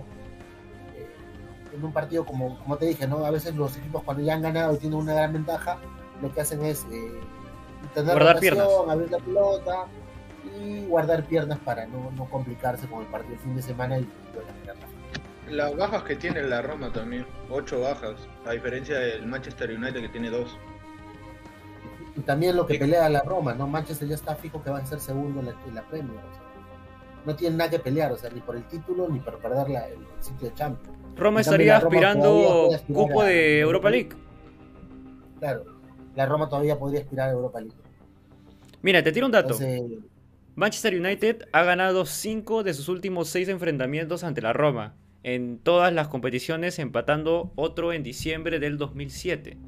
En 1.76 1.84
un 1.84 1.92
partido 1.92 2.24
como, 2.24 2.58
como 2.58 2.76
te 2.76 2.86
dije, 2.86 3.06
¿no? 3.06 3.24
A 3.24 3.30
veces 3.30 3.54
los 3.54 3.76
equipos 3.76 4.02
cuando 4.02 4.22
ya 4.22 4.34
han 4.34 4.42
ganado 4.42 4.74
y 4.74 4.78
tienen 4.78 4.98
una 4.98 5.14
gran 5.14 5.32
ventaja, 5.32 5.78
lo 6.22 6.32
que 6.32 6.40
hacen 6.40 6.64
es 6.64 6.84
eh, 6.90 7.20
tener 7.94 8.14
Guardar 8.14 8.34
rotación, 8.36 8.54
piernas. 8.56 8.88
abrir 8.88 9.10
la 9.10 9.18
pelota 9.18 9.86
y 10.58 10.86
guardar 10.86 11.24
piernas 11.24 11.58
para 11.58 11.86
no, 11.86 12.10
no 12.16 12.24
complicarse 12.30 12.86
con 12.86 13.00
el 13.02 13.06
partido 13.08 13.32
del 13.32 13.40
fin 13.40 13.56
de 13.56 13.62
semana 13.62 13.98
y 13.98 14.02
la. 14.04 14.74
Las 15.48 15.76
bajas 15.76 16.02
que 16.02 16.16
tiene 16.16 16.42
la 16.42 16.60
Roma 16.60 16.92
también, 16.92 17.24
ocho 17.50 17.80
bajas, 17.80 18.16
a 18.44 18.50
diferencia 18.50 18.98
del 18.98 19.26
Manchester 19.26 19.70
United 19.70 20.00
que 20.00 20.08
tiene 20.08 20.30
dos. 20.30 20.58
Y 22.16 22.20
también 22.20 22.56
lo 22.56 22.66
que 22.66 22.78
pelea 22.78 23.08
la 23.08 23.20
Roma, 23.20 23.54
¿no? 23.54 23.66
Manchester 23.68 24.08
ya 24.08 24.14
está 24.14 24.34
fijo 24.34 24.62
que 24.62 24.70
va 24.70 24.78
a 24.78 24.86
ser 24.86 24.98
segundo 24.98 25.40
en 25.40 25.46
la, 25.46 25.54
en 25.66 25.74
la 25.74 25.82
Premier. 25.82 26.18
o 26.18 26.34
sea, 26.34 26.45
no 27.26 27.34
tiene 27.36 27.56
nada 27.56 27.68
que 27.70 27.78
pelear, 27.80 28.12
o 28.12 28.16
sea, 28.16 28.30
ni 28.30 28.40
por 28.40 28.56
el 28.56 28.62
título 28.68 29.08
ni 29.08 29.18
por 29.20 29.38
perder 29.38 29.68
la- 29.68 29.88
el 29.88 29.98
sitio 30.20 30.48
de 30.48 30.54
Champions. 30.54 30.96
Roma 31.16 31.40
estaría 31.40 31.78
Roma 31.80 31.88
aspirando 31.88 32.70
cupo 32.86 33.22
de 33.24 33.60
Europa 33.60 33.90
League. 33.90 34.10
Claro, 35.40 35.64
la 36.14 36.26
Roma 36.26 36.48
todavía 36.48 36.78
podría 36.78 37.00
aspirar 37.00 37.28
a 37.28 37.32
Europa 37.32 37.60
League. 37.60 37.74
Mira, 38.82 39.02
te 39.02 39.12
tiro 39.12 39.26
un 39.26 39.32
dato. 39.32 39.54
Entonces, 39.54 39.82
Manchester 40.54 40.94
United 40.98 41.48
ha 41.52 41.64
ganado 41.64 42.06
5 42.06 42.62
de 42.62 42.72
sus 42.74 42.88
últimos 42.88 43.28
6 43.28 43.48
enfrentamientos 43.48 44.24
ante 44.24 44.40
la 44.40 44.52
Roma, 44.52 44.94
en 45.22 45.58
todas 45.58 45.92
las 45.92 46.08
competiciones, 46.08 46.78
empatando 46.78 47.52
otro 47.56 47.92
en 47.92 48.02
diciembre 48.02 48.58
del 48.58 48.78
2007. 48.78 49.58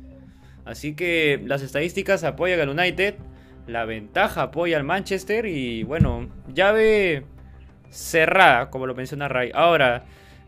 Así 0.64 0.94
que 0.94 1.42
las 1.44 1.62
estadísticas 1.62 2.24
apoyan 2.24 2.60
al 2.60 2.68
United, 2.68 3.16
la 3.66 3.84
ventaja 3.84 4.42
apoya 4.42 4.76
al 4.76 4.84
Manchester 4.84 5.46
y 5.46 5.82
bueno, 5.82 6.28
llave 6.54 7.24
cerrada, 7.90 8.70
como 8.70 8.86
lo 8.86 8.94
menciona 8.94 9.28
Ray. 9.28 9.50
Ahora, 9.54 10.04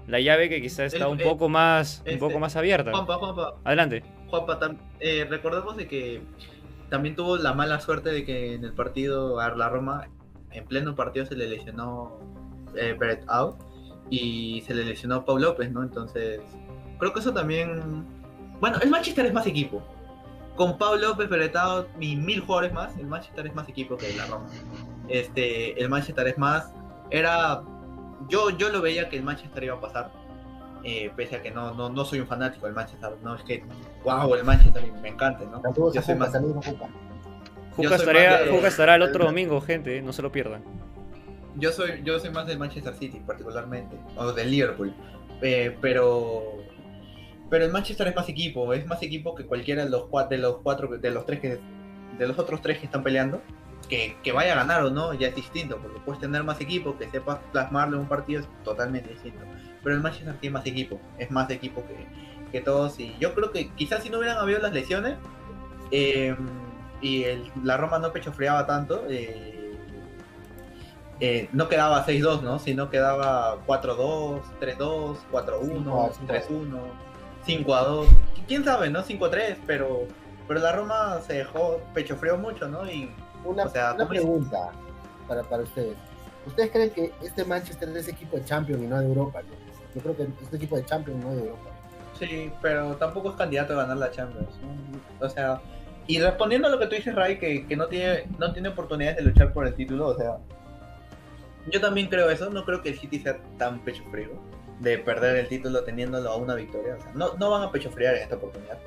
la 0.06 0.20
llave 0.20 0.48
que 0.48 0.60
quizá 0.60 0.84
está 0.84 1.04
El- 1.06 1.12
un 1.12 1.18
poco 1.18 1.48
más, 1.48 2.00
un 2.04 2.08
este, 2.08 2.18
poco 2.20 2.38
más 2.38 2.56
abierta. 2.56 2.90
Juanpa, 2.90 3.14
Juanpa, 3.16 3.54
Adelante. 3.64 4.02
Juanpa, 4.28 4.58
tam- 4.60 4.78
eh, 5.00 5.26
recordemos 5.28 5.76
de 5.76 5.86
que 5.88 6.22
también 6.88 7.14
tuvo 7.16 7.36
la 7.36 7.52
mala 7.52 7.80
suerte 7.80 8.10
de 8.10 8.24
que 8.24 8.54
en 8.54 8.64
el 8.64 8.72
partido 8.72 9.40
a 9.40 9.50
la 9.56 9.68
Roma, 9.68 10.08
en 10.52 10.64
pleno 10.66 10.94
partido 10.96 11.26
se 11.26 11.36
le 11.36 11.48
lesionó 11.48 12.18
eh, 12.76 12.94
Brett 12.98 13.22
Out 13.28 13.56
y 14.10 14.62
se 14.66 14.74
le 14.74 14.84
lesionó 14.84 15.24
Paul 15.24 15.42
López, 15.42 15.70
¿no? 15.70 15.82
Entonces, 15.82 16.40
creo 16.98 17.12
que 17.12 17.20
eso 17.20 17.32
también. 17.32 18.04
Bueno, 18.60 18.78
el 18.82 18.90
Manchester 18.90 19.24
es 19.26 19.32
más 19.32 19.46
equipo. 19.46 19.82
Con 20.56 20.76
Paul 20.76 21.00
López, 21.00 21.28
Brett 21.28 21.54
Out 21.56 21.86
y 22.00 22.16
mil 22.16 22.40
jugadores 22.40 22.72
más, 22.72 22.96
el 22.98 23.06
Manchester 23.06 23.46
es 23.46 23.54
más 23.54 23.68
equipo 23.68 23.96
que 23.96 24.12
la 24.14 24.26
Roma. 24.26 24.46
Este, 25.08 25.80
el 25.80 25.88
Manchester 25.88 26.26
es 26.28 26.38
más. 26.38 26.72
Era. 27.10 27.62
Yo, 28.28 28.50
yo 28.50 28.68
lo 28.70 28.80
veía 28.82 29.08
que 29.08 29.16
el 29.16 29.22
Manchester 29.22 29.64
iba 29.64 29.74
a 29.76 29.80
pasar. 29.80 30.12
eh, 30.82 31.10
pese 31.14 31.36
a 31.36 31.42
que 31.42 31.50
no, 31.50 31.74
no, 31.74 31.90
no 31.90 32.04
soy 32.06 32.20
un 32.20 32.26
fanático 32.26 32.64
del 32.64 32.74
Manchester, 32.74 33.10
no 33.22 33.34
es 33.34 33.42
que, 33.42 33.62
wow, 34.02 34.34
el 34.34 34.44
Manchester 34.44 34.90
me 35.02 35.08
encanta, 35.10 35.44
¿no? 35.44 35.60
Yo 35.92 36.00
soy 36.00 36.14
Juca, 36.14 36.14
más, 36.14 36.32
Juca. 37.76 37.96
Estará, 37.96 38.42
de- 38.44 38.50
Juca 38.50 38.68
estará 38.68 38.94
el 38.94 39.02
otro 39.02 39.24
domingo, 39.26 39.60
gente, 39.60 40.00
no 40.00 40.12
se 40.14 40.22
lo 40.22 40.32
pierdan. 40.32 40.62
yo 41.56 41.70
soy, 41.72 42.00
yo 42.02 42.18
soy 42.18 42.30
más 42.30 42.46
del 42.46 42.58
Manchester 42.58 42.94
City 42.94 43.20
particularmente, 43.26 43.96
o 44.16 44.32
del 44.32 44.50
Liverpool, 44.50 44.94
Eh, 45.42 45.76
pero 45.82 46.56
pero 47.50 47.64
el 47.66 47.72
Manchester 47.72 48.06
es 48.08 48.14
más 48.16 48.28
equipo, 48.28 48.72
es 48.72 48.86
más 48.86 49.02
equipo 49.02 49.34
que 49.34 49.44
cualquiera 49.44 49.84
de 49.84 49.90
los 49.90 50.04
cuatro, 50.06 50.30
de 50.36 50.38
los 50.42 50.56
cuatro, 50.62 50.88
de 50.96 51.10
los 51.10 51.26
tres 51.26 51.40
que, 51.40 51.58
de 52.18 52.26
los 52.28 52.38
otros 52.38 52.62
tres 52.62 52.78
que 52.78 52.86
están 52.86 53.02
peleando, 53.02 53.42
que, 53.88 54.16
que 54.22 54.32
vaya 54.32 54.52
a 54.52 54.56
ganar 54.56 54.82
o 54.84 54.90
no 54.90 55.12
ya 55.14 55.28
es 55.28 55.34
distinto, 55.34 55.78
porque 55.78 55.98
puedes 56.04 56.20
tener 56.20 56.44
más 56.44 56.60
equipo, 56.60 56.96
que 56.96 57.08
sepas 57.10 57.38
plasmarlo 57.52 57.96
en 57.96 58.02
un 58.02 58.08
partido 58.08 58.40
es 58.40 58.48
totalmente 58.64 59.10
distinto, 59.10 59.40
pero 59.82 59.96
el 59.96 60.02
Manchester 60.02 60.36
tiene 60.40 60.54
más 60.54 60.66
equipo, 60.66 61.00
es 61.18 61.30
más 61.30 61.50
equipo 61.50 61.82
que, 61.86 62.06
que 62.52 62.60
todos 62.60 62.98
y 63.00 63.16
yo 63.18 63.34
creo 63.34 63.50
que 63.50 63.70
quizás 63.70 64.02
si 64.02 64.10
no 64.10 64.18
hubieran 64.18 64.38
habido 64.38 64.60
las 64.60 64.72
lesiones 64.72 65.16
eh, 65.90 66.36
y 67.00 67.24
el- 67.24 67.50
la 67.64 67.76
Roma 67.76 67.98
no 67.98 68.12
pechofriaba 68.12 68.66
tanto, 68.66 69.04
eh, 69.08 69.56
eh, 71.20 71.48
no 71.52 71.68
quedaba 71.68 72.04
6-2, 72.06 72.42
¿no? 72.42 72.58
Sino 72.58 72.88
quedaba 72.90 73.58
4-2, 73.66 74.40
3-2, 74.60 75.18
4-1, 75.30 76.12
3-1, 76.26 76.80
5-2. 77.46 78.06
¿Quién 78.48 78.64
sabe, 78.64 78.88
no? 78.90 79.02
5-3, 79.02 79.56
pero, 79.66 80.06
pero 80.48 80.60
la 80.60 80.72
Roma 80.72 81.20
se 81.26 81.34
dejó 81.34 81.82
pecho 81.94 82.16
frío 82.16 82.36
mucho, 82.38 82.68
¿no? 82.68 82.90
Y 82.90 83.10
Una, 83.44 83.64
O 83.64 83.68
sea, 83.68 83.94
una 83.94 84.08
pregunta 84.08 84.70
para, 85.28 85.42
para 85.42 85.62
ustedes. 85.62 85.96
¿Ustedes 86.46 86.70
creen 86.70 86.90
que 86.90 87.12
este 87.22 87.44
Manchester 87.44 87.94
es 87.96 88.08
equipo 88.08 88.36
de 88.36 88.44
Champions 88.44 88.82
y 88.82 88.86
no 88.86 88.98
de 88.98 89.06
Europa? 89.06 89.42
no? 89.42 89.48
Yo 89.94 90.00
creo 90.02 90.16
que 90.16 90.22
es 90.46 90.54
equipo 90.54 90.76
de 90.76 90.84
Champions 90.84 91.20
y 91.20 91.24
no 91.26 91.34
de 91.34 91.40
Europa. 91.40 91.70
sí, 92.18 92.52
pero 92.62 92.96
tampoco 92.96 93.30
es 93.30 93.36
candidato 93.36 93.74
a 93.74 93.76
ganar 93.82 93.96
la 93.96 94.10
Champions. 94.10 94.48
¿no? 94.62 95.26
O 95.26 95.28
sea, 95.28 95.60
y 96.06 96.18
respondiendo 96.20 96.68
a 96.68 96.70
lo 96.70 96.78
que 96.78 96.86
tú 96.86 96.96
dices, 96.96 97.14
Ray, 97.14 97.38
que, 97.38 97.66
que 97.66 97.76
no, 97.76 97.86
tiene, 97.86 98.24
no 98.38 98.52
tiene 98.52 98.68
oportunidades 98.70 99.18
de 99.18 99.22
luchar 99.24 99.52
por 99.52 99.66
el 99.66 99.74
título, 99.74 100.08
o 100.08 100.16
sea, 100.16 100.38
yo 101.70 101.80
también 101.80 102.08
creo 102.08 102.30
eso. 102.30 102.50
No 102.50 102.64
creo 102.64 102.82
que 102.82 102.90
el 102.90 102.98
City 102.98 103.18
sea 103.20 103.38
tan 103.58 103.80
pecho 103.80 104.02
frío 104.10 104.30
de 104.80 104.98
perder 104.98 105.36
el 105.36 105.48
título 105.48 105.84
teniéndolo 105.84 106.30
a 106.30 106.36
una 106.36 106.54
victoria. 106.54 106.96
O 106.98 107.02
sea, 107.02 107.12
no, 107.14 107.34
no 107.34 107.50
van 107.50 107.62
a 107.62 107.70
pecho 107.70 107.90
friar 107.90 108.14
en 108.16 108.22
esta 108.22 108.36
oportunidad. 108.36 108.78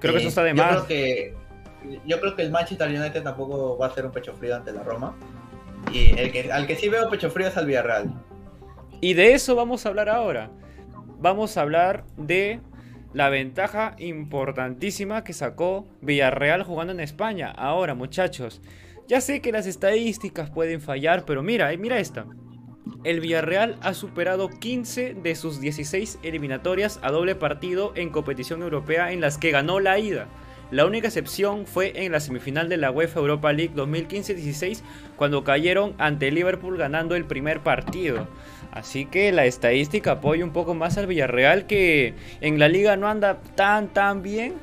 Creo 0.00 0.14
que 0.14 0.18
Eh, 0.18 0.22
eso 0.22 0.28
está 0.28 0.42
de 0.42 0.50
yo 0.50 0.56
más. 0.56 0.72
Creo 0.74 0.86
que, 0.86 1.34
yo 2.06 2.20
creo 2.20 2.36
que 2.36 2.42
el 2.42 2.50
Manchester 2.50 2.88
United 2.88 3.22
tampoco 3.22 3.78
va 3.78 3.86
a 3.86 3.90
ser 3.90 4.06
un 4.06 4.12
pecho 4.12 4.32
frío 4.34 4.56
ante 4.56 4.72
la 4.72 4.82
Roma. 4.82 5.16
Y 5.92 6.18
el 6.18 6.32
que, 6.32 6.50
al 6.50 6.66
que 6.66 6.76
sí 6.76 6.88
veo 6.88 7.08
pecho 7.10 7.30
frío 7.30 7.48
es 7.48 7.56
al 7.56 7.66
Villarreal. 7.66 8.12
Y 9.00 9.14
de 9.14 9.34
eso 9.34 9.54
vamos 9.54 9.84
a 9.84 9.90
hablar 9.90 10.08
ahora. 10.08 10.50
Vamos 11.18 11.56
a 11.56 11.62
hablar 11.62 12.04
de 12.16 12.60
la 13.12 13.28
ventaja 13.28 13.94
importantísima 13.98 15.24
que 15.24 15.32
sacó 15.32 15.86
Villarreal 16.00 16.62
jugando 16.64 16.92
en 16.92 17.00
España. 17.00 17.50
Ahora, 17.50 17.94
muchachos, 17.94 18.60
ya 19.06 19.20
sé 19.20 19.40
que 19.40 19.52
las 19.52 19.66
estadísticas 19.66 20.50
pueden 20.50 20.80
fallar, 20.80 21.24
pero 21.24 21.42
mira, 21.42 21.72
eh, 21.72 21.78
mira 21.78 21.98
esta. 21.98 22.26
El 23.04 23.20
Villarreal 23.20 23.76
ha 23.82 23.94
superado 23.94 24.48
15 24.48 25.14
de 25.14 25.34
sus 25.34 25.60
16 25.60 26.18
eliminatorias 26.22 26.98
a 27.02 27.10
doble 27.10 27.34
partido 27.34 27.92
en 27.96 28.10
competición 28.10 28.62
europea 28.62 29.12
en 29.12 29.20
las 29.20 29.38
que 29.38 29.50
ganó 29.50 29.78
la 29.80 29.98
ida. 29.98 30.26
La 30.74 30.86
única 30.86 31.06
excepción 31.06 31.66
fue 31.66 31.92
en 32.04 32.10
la 32.10 32.18
semifinal 32.18 32.68
de 32.68 32.76
la 32.78 32.90
UEFA 32.90 33.20
Europa 33.20 33.52
League 33.52 33.74
2015-16 33.76 34.82
cuando 35.14 35.44
cayeron 35.44 35.94
ante 35.98 36.32
Liverpool 36.32 36.76
ganando 36.76 37.14
el 37.14 37.24
primer 37.26 37.60
partido. 37.60 38.26
Así 38.72 39.06
que 39.06 39.30
la 39.30 39.44
estadística 39.46 40.10
apoya 40.12 40.44
un 40.44 40.52
poco 40.52 40.74
más 40.74 40.98
al 40.98 41.06
Villarreal 41.06 41.66
que 41.66 42.14
en 42.40 42.58
la 42.58 42.66
liga 42.68 42.96
no 42.96 43.06
anda 43.06 43.38
tan 43.54 43.86
tan 43.88 44.22
bien 44.22 44.54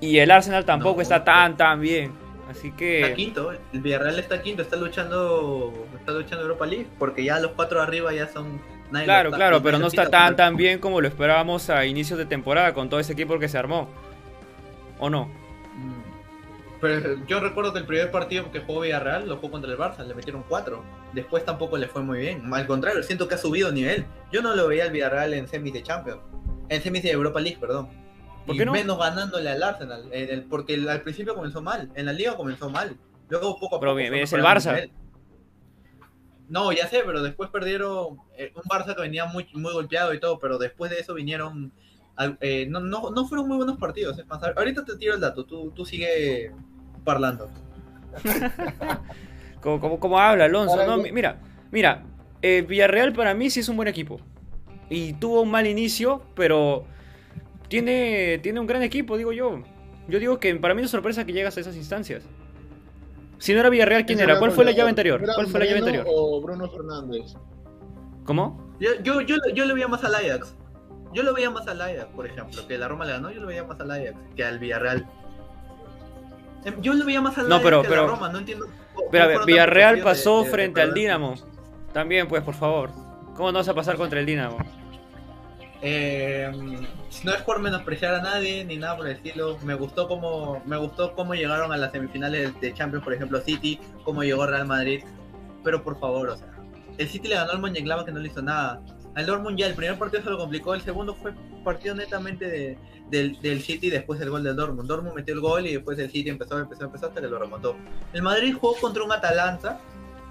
y 0.00 0.16
el 0.18 0.30
Arsenal 0.30 0.64
tampoco 0.64 0.96
No. 0.96 1.02
está 1.02 1.22
tan 1.22 1.54
tan 1.58 1.82
bien. 1.82 2.12
Así 2.50 2.68
Está 2.68 2.76
que 2.78 3.12
quinto, 3.14 3.52
el 3.52 3.80
Villarreal 3.80 4.18
está 4.18 4.40
quinto, 4.40 4.62
está 4.62 4.76
luchando, 4.76 5.86
está 5.98 6.12
luchando 6.12 6.42
Europa 6.44 6.64
League, 6.64 6.86
porque 6.98 7.24
ya 7.24 7.38
los 7.40 7.50
cuatro 7.50 7.82
arriba 7.82 8.14
ya 8.14 8.26
son. 8.28 8.58
nadie 8.90 9.04
claro, 9.04 9.28
está- 9.30 9.36
claro, 9.36 9.62
pero 9.62 9.78
no 9.78 9.88
está 9.88 10.08
tan 10.08 10.34
tan 10.36 10.56
bien 10.56 10.78
como 10.78 11.02
lo 11.02 11.08
esperábamos 11.08 11.68
a 11.68 11.84
inicios 11.84 12.18
de 12.18 12.24
temporada 12.24 12.72
con 12.72 12.88
todo 12.88 13.00
ese 13.00 13.12
equipo 13.12 13.38
que 13.38 13.48
se 13.48 13.58
armó. 13.58 13.90
¿O 14.98 15.10
no? 15.10 15.26
Mm. 15.26 16.16
Pero 16.80 17.24
yo 17.26 17.40
recuerdo 17.40 17.72
que 17.72 17.78
el 17.80 17.86
primer 17.86 18.10
partido 18.10 18.50
que 18.52 18.60
jugó 18.60 18.80
Villarreal 18.82 19.26
lo 19.28 19.36
jugó 19.36 19.52
contra 19.52 19.70
el 19.72 19.78
Barça, 19.78 20.04
le 20.06 20.14
metieron 20.14 20.44
cuatro. 20.48 20.84
Después 21.14 21.44
tampoco 21.44 21.78
le 21.78 21.88
fue 21.88 22.02
muy 22.02 22.18
bien. 22.18 22.52
Al 22.52 22.66
contrario, 22.66 23.02
siento 23.02 23.26
que 23.28 23.34
ha 23.34 23.38
subido 23.38 23.72
nivel. 23.72 24.04
Yo 24.30 24.42
no 24.42 24.54
lo 24.54 24.68
veía 24.68 24.84
al 24.84 24.90
Villarreal 24.92 25.32
en 25.34 25.48
semis 25.48 25.72
de 25.72 25.82
Champions, 25.82 26.20
en 26.68 26.82
semis 26.82 27.02
de 27.02 27.10
Europa 27.12 27.40
League, 27.40 27.58
perdón. 27.58 27.88
¿Por 28.44 28.54
y 28.54 28.58
qué 28.58 28.66
no? 28.66 28.72
menos 28.72 28.98
ganándole 28.98 29.48
al 29.50 29.62
Arsenal, 29.62 30.04
en 30.12 30.28
el- 30.30 30.42
porque 30.44 30.74
el- 30.74 30.88
al 30.88 31.00
principio 31.00 31.34
comenzó 31.34 31.62
mal, 31.62 31.90
en 31.94 32.06
la 32.06 32.12
liga 32.12 32.36
comenzó 32.36 32.68
mal. 32.70 32.96
Luego 33.28 33.58
poco 33.58 33.76
a 33.76 33.80
Pero 33.80 33.92
poco. 33.92 34.06
fue 34.06 34.22
es 34.22 34.32
el 34.34 34.42
Barça. 34.42 34.66
nivel. 34.74 34.90
No, 36.48 36.70
ya 36.72 36.86
sé, 36.86 37.02
pero 37.04 37.22
después 37.22 37.50
perdieron 37.50 38.18
eh, 38.38 38.52
un 38.54 38.62
Barça 38.62 38.94
que 38.94 39.00
venía 39.02 39.24
muy, 39.24 39.48
muy 39.54 39.72
golpeado 39.72 40.14
y 40.14 40.20
todo, 40.20 40.38
pero 40.38 40.58
después 40.58 40.90
de 40.90 41.00
eso 41.00 41.14
vinieron. 41.14 41.72
Eh, 42.40 42.66
no, 42.68 42.80
no, 42.80 43.10
no 43.10 43.26
fueron 43.26 43.48
muy 43.48 43.56
buenos 43.56 43.78
partidos. 43.78 44.18
Es 44.18 44.26
más, 44.26 44.42
ahorita 44.42 44.84
te 44.84 44.96
tiro 44.96 45.14
el 45.14 45.20
dato, 45.20 45.44
tú, 45.44 45.70
tú 45.72 45.84
sigue 45.84 46.52
parlando. 47.04 47.48
Como, 49.60 49.80
como, 49.80 49.98
como 49.98 50.18
habla 50.20 50.44
Alonso, 50.44 50.86
¿no? 50.86 50.98
Mira, 50.98 51.40
mira, 51.72 52.04
eh, 52.40 52.64
Villarreal 52.68 53.12
para 53.12 53.34
mí 53.34 53.50
sí 53.50 53.60
es 53.60 53.68
un 53.68 53.74
buen 53.74 53.88
equipo. 53.88 54.20
Y 54.88 55.14
tuvo 55.14 55.40
un 55.40 55.50
mal 55.50 55.66
inicio, 55.66 56.22
pero 56.36 56.84
tiene, 57.68 58.38
tiene 58.44 58.60
un 58.60 58.66
gran 58.68 58.82
equipo, 58.82 59.16
digo 59.16 59.32
yo. 59.32 59.62
Yo 60.06 60.20
digo 60.20 60.38
que 60.38 60.54
para 60.54 60.74
mí 60.74 60.82
es 60.82 60.90
sorpresa 60.90 61.26
que 61.26 61.32
llegas 61.32 61.56
a 61.56 61.60
esas 61.60 61.74
instancias. 61.74 62.22
Si 63.38 63.52
no 63.52 63.60
era 63.60 63.70
Villarreal, 63.70 64.06
¿quién 64.06 64.20
era? 64.20 64.38
¿Cuál 64.38 64.52
fue 64.52 64.64
la 64.64 64.70
llave 64.70 64.90
anterior? 64.90 65.20
¿Era 65.22 65.34
¿Cuál 65.34 65.48
fue 65.48 65.60
la 65.60 65.66
llave 65.66 65.78
anterior? 65.78 66.06
O 66.08 66.40
Bruno 66.40 66.70
Fernández. 66.70 67.34
¿Cómo? 68.24 68.72
Yo, 68.78 68.90
yo, 69.02 69.20
yo, 69.22 69.36
yo 69.54 69.64
le 69.64 69.74
veía 69.74 69.88
más 69.88 70.04
al 70.04 70.14
Ajax. 70.14 70.54
Yo 71.12 71.22
lo 71.22 71.32
veía 71.34 71.50
más 71.50 71.66
al 71.68 71.80
Ajax, 71.80 72.06
por 72.14 72.26
ejemplo, 72.26 72.66
que 72.66 72.76
la 72.78 72.88
Roma 72.88 73.04
le 73.04 73.12
ganó, 73.12 73.30
yo 73.30 73.40
lo 73.40 73.46
veía 73.46 73.64
más 73.64 73.80
al 73.80 73.90
Ajax 73.90 74.14
que 74.36 74.44
al 74.44 74.58
Villarreal. 74.58 75.06
Em, 76.64 76.80
Yo 76.82 76.94
lo 76.94 77.04
veía 77.04 77.20
más 77.20 77.38
al 77.38 77.48
No, 77.48 77.54
Ajax 77.56 77.64
pero- 77.64 77.80
que 77.82 77.86
a 77.86 77.90
pero- 77.90 78.02
la 78.06 78.08
Roma, 78.12 78.28
no 78.28 78.38
entiendo. 78.38 78.66
Pero 79.10 79.24
a 79.24 79.26
ver, 79.28 79.38
Villarreal 79.46 80.00
pasó 80.00 80.38
de- 80.38 80.38
de- 80.38 80.44
de 80.46 80.50
frente 80.52 80.82
al. 80.82 80.94
Dinamo. 80.94 81.34
También, 81.92 82.26
pues, 82.28 82.42
por 82.42 82.54
favor. 82.54 82.90
¿Cómo 83.34 83.52
no 83.52 83.58
vas 83.58 83.68
a 83.68 83.74
pasar 83.74 83.96
contra 83.96 84.18
el 84.20 84.26
Dinamo? 84.26 84.58
Eh, 85.82 86.50
no 87.22 87.32
es 87.32 87.42
por 87.42 87.60
menospreciar 87.60 88.14
a 88.14 88.22
nadie 88.22 88.64
ni 88.64 88.76
nada 88.78 88.96
por 88.96 89.06
el 89.06 89.16
estilo. 89.16 89.58
Me 89.62 89.74
gustó 89.74 90.08
cómo, 90.08 90.62
me 90.66 90.76
gustó 90.76 91.12
cómo 91.14 91.34
llegaron 91.34 91.72
a 91.72 91.76
las 91.76 91.92
semifinales 91.92 92.58
de 92.60 92.74
Champions, 92.74 93.04
por 93.04 93.12
ejemplo, 93.14 93.40
City, 93.40 93.78
cómo 94.04 94.22
llegó 94.24 94.46
Real 94.46 94.66
Madrid. 94.66 95.04
Pero 95.62 95.82
por 95.82 95.98
favor, 96.00 96.30
o 96.30 96.36
sea, 96.36 96.48
el 96.98 97.08
City 97.08 97.28
le 97.28 97.34
ganó 97.36 97.52
al 97.52 97.58
Mönchengladbach 97.60 98.06
que 98.06 98.12
no 98.12 98.20
le 98.20 98.28
hizo 98.28 98.42
nada. 98.42 98.80
Al 99.16 99.26
Dortmund 99.26 99.58
ya 99.58 99.66
el 99.66 99.74
primer 99.74 99.98
partido 99.98 100.22
se 100.22 100.30
lo 100.30 100.38
complicó, 100.38 100.74
el 100.74 100.82
segundo 100.82 101.14
fue 101.14 101.32
partido 101.64 101.94
netamente 101.94 102.46
de- 102.48 102.78
del, 103.10 103.40
del 103.40 103.62
City 103.62 103.88
después 103.90 104.18
del 104.20 104.30
gol 104.30 104.42
del 104.44 104.54
Dortmund. 104.54 104.88
Dortmund 104.88 105.14
metió 105.16 105.32
el 105.34 105.40
gol 105.40 105.66
y 105.66 105.72
después 105.74 105.98
el 105.98 106.10
City 106.10 106.28
empezó, 106.30 106.58
empezó, 106.58 106.84
empezó 106.84 107.06
hasta 107.06 107.20
que 107.20 107.26
lo 107.26 107.38
remontó. 107.38 107.76
El 108.12 108.22
Madrid 108.22 108.54
jugó 108.60 108.76
contra 108.76 109.02
un 109.02 109.10
Atalanta 109.12 109.80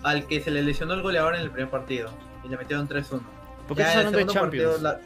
al 0.04 0.28
que 0.28 0.40
se 0.40 0.52
le 0.52 0.62
lesionó 0.62 0.94
el 0.94 1.02
goleador 1.02 1.36
en 1.36 1.42
el 1.42 1.50
primer 1.52 1.70
partido 1.70 2.10
y 2.44 2.48
le 2.50 2.58
metieron 2.58 2.88
3-1. 2.88 3.22
¿Por 3.68 3.76
qué 3.76 3.84
Ya 3.84 3.90
estás 3.90 4.14
en 4.14 4.20
el 4.20 4.28
de 4.28 4.34
partido, 4.34 4.78
la- 4.82 5.00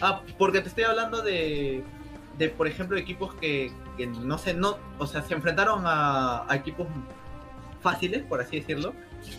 Ah, 0.00 0.22
porque 0.38 0.60
te 0.60 0.68
estoy 0.68 0.84
hablando 0.84 1.22
de, 1.22 1.82
de 2.38 2.48
por 2.48 2.66
ejemplo, 2.68 2.96
equipos 2.96 3.34
que, 3.36 3.72
que 3.96 4.06
no 4.06 4.38
sé, 4.38 4.54
no, 4.54 4.76
o 4.98 5.06
sea, 5.06 5.22
se 5.22 5.34
enfrentaron 5.34 5.82
a, 5.86 6.44
a 6.50 6.56
equipos 6.56 6.86
fáciles, 7.80 8.22
por 8.24 8.40
así 8.40 8.58
decirlo, 8.60 8.92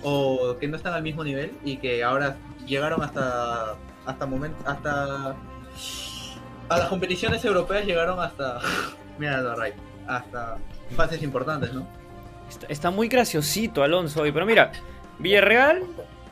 o 0.03 0.57
que 0.59 0.67
no 0.67 0.77
están 0.77 0.93
al 0.93 1.03
mismo 1.03 1.23
nivel 1.23 1.51
y 1.63 1.77
que 1.77 2.03
ahora 2.03 2.37
llegaron 2.65 3.01
hasta 3.01 3.75
hasta 4.05 4.25
momento 4.25 4.57
hasta 4.65 5.35
a 6.69 6.77
las 6.77 6.87
competiciones 6.89 7.43
europeas 7.45 7.85
llegaron 7.85 8.19
hasta 8.19 8.59
mira 9.19 9.55
Ray, 9.55 9.73
hasta 10.07 10.57
fases 10.95 11.21
importantes, 11.23 11.73
¿no? 11.73 11.87
Está, 12.49 12.67
está 12.67 12.91
muy 12.91 13.07
graciosito 13.07 13.83
Alonso 13.83 14.21
hoy, 14.21 14.31
pero 14.31 14.45
mira, 14.45 14.71
Villarreal 15.19 15.83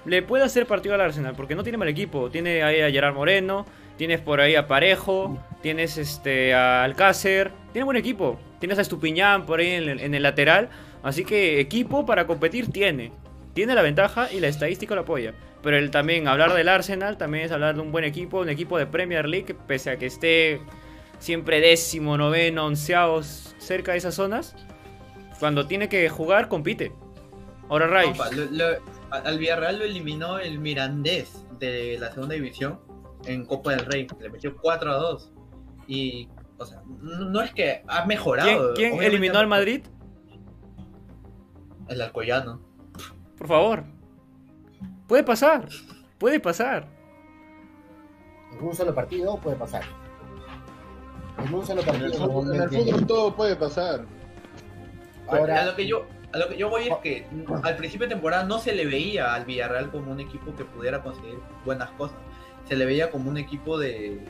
le 0.06 0.22
puede 0.22 0.44
hacer 0.44 0.66
partido 0.66 0.96
al 0.96 1.02
Arsenal 1.02 1.34
porque 1.36 1.56
no 1.56 1.64
tiene 1.64 1.78
mal 1.78 1.88
equipo. 1.88 2.30
Tiene 2.30 2.64
ahí 2.64 2.82
a 2.82 2.92
Gerard 2.92 3.16
Moreno, 3.16 3.66
tienes 3.98 4.20
por 4.20 4.42
ahí 4.42 4.56
a 4.56 4.68
Parejo, 4.68 5.38
tienes 5.62 5.98
este 5.98 6.54
a 6.54 6.84
Alcácer, 6.84 7.52
tiene 7.72 7.86
buen 7.86 7.98
equipo. 7.98 8.40
tienes 8.60 8.78
a 8.80 8.82
Estupiñán 8.82 9.46
por 9.46 9.60
ahí 9.60 9.72
en 9.72 10.14
el 10.14 10.24
lateral, 10.24 10.70
así 11.04 11.24
que 11.26 11.60
equipo 11.60 12.06
para 12.06 12.28
competir 12.28 12.72
tiene. 12.72 13.12
Tiene 13.54 13.76
la 13.76 13.82
ventaja 13.82 14.32
y 14.32 14.40
la 14.40 14.48
estadística 14.48 14.96
lo 14.96 15.02
apoya. 15.02 15.34
Pero 15.62 15.78
el 15.78 15.92
también 15.92 16.28
hablar 16.28 16.54
del 16.54 16.68
Arsenal 16.70 17.18
también 17.18 17.46
es 17.46 17.52
hablar 17.52 17.76
de 17.76 17.82
un 17.82 17.92
buen 17.92 18.04
equipo, 18.04 18.40
un 18.42 18.50
equipo 18.50 18.78
de 18.78 18.86
Premier 18.88 19.28
League, 19.28 19.56
pese 19.68 19.92
a 19.92 19.98
que 19.98 20.08
esté 20.08 20.62
siempre 21.20 21.62
décimo, 21.62 22.18
noveno, 22.18 22.66
onceavo, 22.66 23.22
cerca 23.24 23.94
de 23.94 24.00
esas 24.00 24.16
zonas, 24.16 24.56
cuando 25.40 25.68
tiene 25.68 25.88
que 25.88 26.10
jugar, 26.10 26.50
compite. 26.50 26.92
Ahora 27.70 27.88
Ray. 27.88 28.08
Compa, 28.10 28.30
lo- 28.32 28.46
lo- 28.52 28.78
al 29.12 29.38
Villarreal 29.38 29.80
lo 29.80 29.86
eliminó 29.86 30.40
el 30.40 30.60
Mirandés 30.60 31.46
de 31.60 31.98
la 32.00 32.12
segunda 32.12 32.36
división 32.36 32.80
en 33.26 33.46
Copa 33.46 33.72
del 33.72 33.86
Rey. 33.86 34.08
Le 34.20 34.30
metió 34.30 34.56
4 34.58 34.92
a 34.92 34.96
2. 34.98 35.32
Y, 35.88 36.28
o 36.58 36.66
sea, 36.66 36.82
no 37.00 37.42
es 37.42 37.54
que 37.54 37.84
ha 37.88 37.98
¿Quién, 38.00 38.08
mejorado. 38.08 38.74
quién 38.74 39.02
eliminó 39.02 39.40
al 39.40 39.48
Madrid? 39.48 39.82
El 41.88 42.02
Alcoyano. 42.02 42.62
Por 43.44 43.50
favor. 43.50 43.84
Puede 45.06 45.22
pasar. 45.22 45.68
Puede 46.18 46.40
pasar. 46.40 46.88
En 48.58 48.66
un 48.66 48.74
solo 48.74 48.96
partido 48.96 49.36
puede 49.38 49.58
pasar. 49.58 49.84
En 51.46 51.54
un 51.54 51.66
solo 51.66 51.82
En 51.82 51.88
partido 51.88 52.06
el 52.08 52.14
fútbol, 52.14 52.56
en 52.56 52.62
el 52.62 52.70
fútbol 52.70 53.06
todo 53.06 53.36
puede 53.36 53.58
pasar. 53.58 54.06
Ahora- 55.28 55.62
a 55.62 55.66
lo 55.66 55.76
que 55.76 55.86
yo 55.86 56.06
a 56.32 56.38
lo 56.38 56.48
que 56.48 56.56
yo 56.58 56.70
voy 56.70 56.88
es 56.88 56.96
que 57.04 57.28
al 57.64 57.76
principio 57.76 58.08
de 58.08 58.14
temporada 58.16 58.46
no 58.46 58.60
se 58.60 58.74
le 58.74 58.86
veía 58.86 59.34
al 59.36 59.44
Villarreal 59.44 59.92
como 59.92 60.14
un 60.14 60.22
equipo 60.22 60.56
que 60.56 60.64
pudiera 60.64 61.04
conseguir 61.04 61.38
buenas 61.66 61.90
cosas. 61.92 62.16
Se 62.64 62.78
le 62.78 62.86
veía 62.86 63.12
como 63.12 63.30
un 63.30 63.38
equipo 63.38 63.78
de 63.78 64.22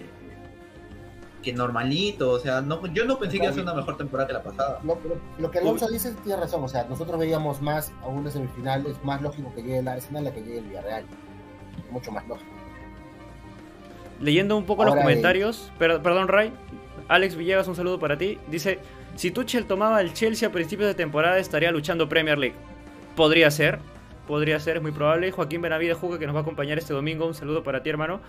que 1.44 1.54
normalito, 1.54 2.32
o 2.32 2.40
sea, 2.40 2.62
no, 2.62 2.84
yo 2.88 3.06
no 3.06 3.20
pensé 3.20 3.38
que 3.38 3.44
iba 3.44 3.52
a 3.52 3.54
ser 3.54 3.64
una 3.64 3.76
mejor 3.76 3.98
temporada 3.98 4.26
que 4.28 4.34
la 4.34 4.42
pasada. 4.42 4.80
Lo, 4.84 4.96
lo- 4.96 5.18
lo 5.38 5.52
que 5.52 5.60
Alonso 5.60 5.88
dice 5.90 6.14
tiene 6.24 6.40
razón, 6.40 6.64
o 6.64 6.68
sea, 6.68 6.86
nosotros 6.86 7.20
veíamos 7.20 7.62
más 7.62 7.92
a 8.02 8.08
una 8.08 8.32
semifinal, 8.32 8.86
es 8.88 9.04
más 9.04 9.22
lógico 9.22 9.54
que 9.54 9.62
llegue 9.62 9.78
el 9.80 9.88
Arsenal 9.88 10.26
a 10.26 10.34
que 10.34 10.42
llegue 10.42 10.58
el 10.60 10.64
Villarreal. 10.66 11.06
Mucho 11.92 12.12
más 12.12 12.28
lógico. 12.28 12.50
Leyendo 14.20 14.56
un 14.58 14.66
poco 14.66 14.84
Ahora, 14.84 14.96
los 14.96 15.04
comentarios, 15.04 15.72
per- 15.78 16.02
perdón 16.02 16.28
Ray, 16.28 16.54
Alex 17.08 17.36
Villegas, 17.36 17.68
un 17.68 17.76
saludo 17.76 18.00
para 18.00 18.18
ti. 18.18 18.40
Dice, 18.48 18.80
si 19.16 19.32
Tuchel 19.32 19.66
tomaba 19.66 20.00
el 20.02 20.14
Chelsea 20.14 20.48
a 20.48 20.52
principios 20.52 20.88
de 20.88 20.96
temporada 20.96 21.38
estaría 21.40 21.72
luchando 21.72 22.08
Premier 22.08 22.38
League. 22.38 22.56
Podría 23.16 23.52
ser, 23.52 23.80
podría 24.28 24.60
ser, 24.60 24.78
es 24.78 24.82
muy 24.82 24.92
probable. 24.92 25.32
Joaquín 25.32 25.62
Benavides 25.62 25.98
Juga 25.98 26.18
que 26.20 26.26
nos 26.26 26.36
va 26.36 26.40
a 26.40 26.42
acompañar 26.44 26.78
este 26.78 26.94
domingo, 26.94 27.26
un 27.28 27.34
saludo 27.34 27.64
para 27.64 27.84
ti 27.84 27.90
hermano. 27.90 28.22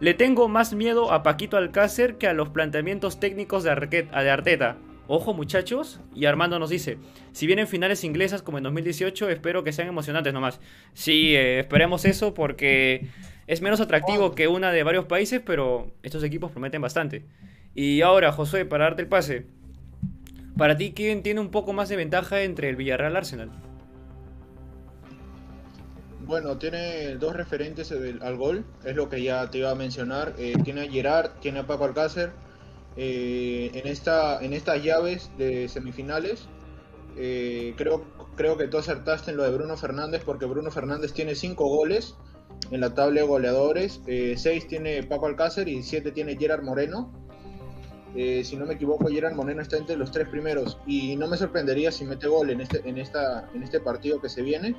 Le 0.00 0.14
tengo 0.14 0.48
más 0.48 0.74
miedo 0.74 1.12
a 1.12 1.22
Paquito 1.22 1.56
Alcácer 1.56 2.16
que 2.16 2.26
a 2.26 2.32
los 2.32 2.48
planteamientos 2.48 3.20
técnicos 3.20 3.64
de, 3.64 3.70
Arteta. 3.70 4.76
Ojo 5.08 5.34
muchachos, 5.34 6.00
y 6.14 6.26
Armando 6.26 6.58
nos 6.58 6.70
dice, 6.70 6.98
si 7.32 7.46
vienen 7.46 7.66
finales 7.66 8.04
inglesas 8.04 8.42
como 8.42 8.58
en 8.58 8.64
2018, 8.64 9.28
espero 9.30 9.64
que 9.64 9.72
sean 9.72 9.88
emocionantes 9.88 10.32
nomás. 10.32 10.60
Sí, 10.94 11.34
eh, 11.34 11.60
esperemos 11.60 12.04
eso 12.04 12.34
porque 12.34 13.08
es 13.46 13.60
menos 13.60 13.80
atractivo 13.80 14.34
que 14.34 14.48
una 14.48 14.72
de 14.72 14.82
varios 14.82 15.04
países, 15.06 15.42
pero 15.44 15.92
estos 16.02 16.22
equipos 16.24 16.50
prometen 16.50 16.80
bastante. 16.80 17.24
Y 17.74 18.02
ahora, 18.02 18.32
Josué, 18.32 18.64
para 18.64 18.84
darte 18.84 19.02
el 19.02 19.08
pase, 19.08 19.46
para 20.56 20.76
ti, 20.76 20.92
¿quién 20.94 21.22
tiene 21.22 21.40
un 21.40 21.50
poco 21.50 21.72
más 21.72 21.88
de 21.88 21.96
ventaja 21.96 22.42
entre 22.42 22.68
el 22.68 22.76
Villarreal 22.76 23.12
y 23.12 23.16
Arsenal? 23.16 23.50
Bueno, 26.32 26.56
tiene 26.56 27.16
dos 27.16 27.36
referentes 27.36 27.92
al 27.92 28.36
gol, 28.38 28.64
es 28.86 28.96
lo 28.96 29.10
que 29.10 29.22
ya 29.22 29.50
te 29.50 29.58
iba 29.58 29.70
a 29.70 29.74
mencionar. 29.74 30.32
Eh, 30.38 30.54
tiene 30.64 30.80
a 30.80 30.90
Gerard, 30.90 31.32
tiene 31.42 31.58
a 31.58 31.66
Paco 31.66 31.84
Alcácer. 31.84 32.32
Eh, 32.96 33.70
en, 33.74 33.86
esta, 33.86 34.42
en 34.42 34.54
estas 34.54 34.82
llaves 34.82 35.30
de 35.36 35.68
semifinales, 35.68 36.48
eh, 37.18 37.74
creo, 37.76 38.06
creo 38.34 38.56
que 38.56 38.66
tú 38.66 38.78
acertaste 38.78 39.32
en 39.32 39.36
lo 39.36 39.42
de 39.42 39.50
Bruno 39.50 39.76
Fernández, 39.76 40.22
porque 40.24 40.46
Bruno 40.46 40.70
Fernández 40.70 41.12
tiene 41.12 41.34
cinco 41.34 41.66
goles 41.66 42.14
en 42.70 42.80
la 42.80 42.94
tabla 42.94 43.20
de 43.20 43.26
goleadores. 43.26 44.00
Eh, 44.06 44.36
seis 44.38 44.66
tiene 44.66 45.02
Paco 45.02 45.26
Alcácer 45.26 45.68
y 45.68 45.82
siete 45.82 46.12
tiene 46.12 46.38
Gerard 46.38 46.62
Moreno. 46.62 47.12
Eh, 48.16 48.42
si 48.42 48.56
no 48.56 48.64
me 48.64 48.72
equivoco, 48.72 49.08
Gerard 49.08 49.34
Moreno 49.34 49.60
está 49.60 49.76
entre 49.76 49.96
los 49.96 50.10
tres 50.10 50.28
primeros. 50.28 50.78
Y 50.86 51.14
no 51.14 51.28
me 51.28 51.36
sorprendería 51.36 51.92
si 51.92 52.06
mete 52.06 52.26
gol 52.26 52.48
en 52.48 52.62
este, 52.62 52.80
en 52.88 52.96
esta, 52.96 53.50
en 53.54 53.62
este 53.62 53.80
partido 53.80 54.18
que 54.18 54.30
se 54.30 54.40
viene. 54.40 54.74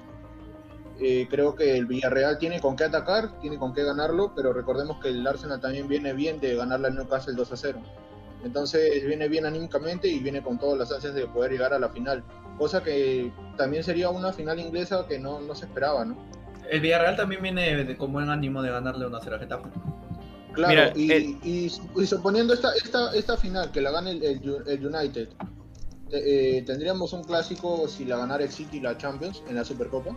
Eh, 1.05 1.27
creo 1.29 1.53
que 1.53 1.75
el 1.77 1.85
Villarreal 1.85 2.37
tiene 2.37 2.61
con 2.61 2.77
qué 2.77 2.85
atacar, 2.85 3.37
tiene 3.41 3.57
con 3.57 3.73
qué 3.73 3.83
ganarlo, 3.83 4.31
pero 4.33 4.53
recordemos 4.53 4.99
que 5.01 5.09
el 5.09 5.27
Arsenal 5.27 5.59
también 5.59 5.87
viene 5.89 6.13
bien 6.13 6.39
de 6.39 6.55
ganarle 6.55 6.87
al 6.87 6.95
Newcastle 6.95 7.33
2 7.35 7.51
a 7.51 7.57
0. 7.57 7.79
Entonces 8.45 9.05
viene 9.05 9.27
bien 9.27 9.45
anímicamente 9.45 10.07
y 10.07 10.19
viene 10.19 10.41
con 10.41 10.57
todas 10.59 10.77
las 10.77 10.91
ansias 10.91 11.13
de 11.13 11.27
poder 11.27 11.51
llegar 11.51 11.73
a 11.73 11.79
la 11.79 11.89
final. 11.89 12.23
Cosa 12.57 12.81
que 12.83 13.31
también 13.57 13.83
sería 13.83 14.09
una 14.09 14.31
final 14.31 14.59
inglesa 14.59 15.05
que 15.07 15.19
no, 15.19 15.41
no 15.41 15.55
se 15.55 15.65
esperaba, 15.65 16.05
¿no? 16.05 16.15
El 16.69 16.79
Villarreal 16.79 17.17
también 17.17 17.41
viene 17.41 17.83
de, 17.83 17.97
con 17.97 18.13
buen 18.13 18.29
ánimo 18.29 18.61
de 18.61 18.71
ganarle 18.71 19.05
1-0 19.05 19.35
a 19.35 19.39
Getafe. 19.39 19.69
Claro, 20.53 20.69
Mira, 20.69 20.93
y, 20.95 21.11
el- 21.11 21.37
y 21.43 21.71
y 21.97 22.05
suponiendo 22.05 22.53
esta, 22.53 22.73
esta, 22.75 23.13
esta 23.13 23.35
final 23.37 23.71
que 23.71 23.81
la 23.81 23.91
gane 23.91 24.11
el, 24.11 24.63
el 24.67 24.85
United, 24.87 25.27
te- 26.09 26.57
eh, 26.57 26.61
tendríamos 26.61 27.11
un 27.11 27.23
clásico 27.23 27.87
si 27.87 28.05
la 28.05 28.17
ganara 28.17 28.43
el 28.43 28.51
City 28.51 28.79
la 28.79 28.97
Champions 28.97 29.41
en 29.49 29.55
la 29.55 29.65
Supercopa. 29.65 30.15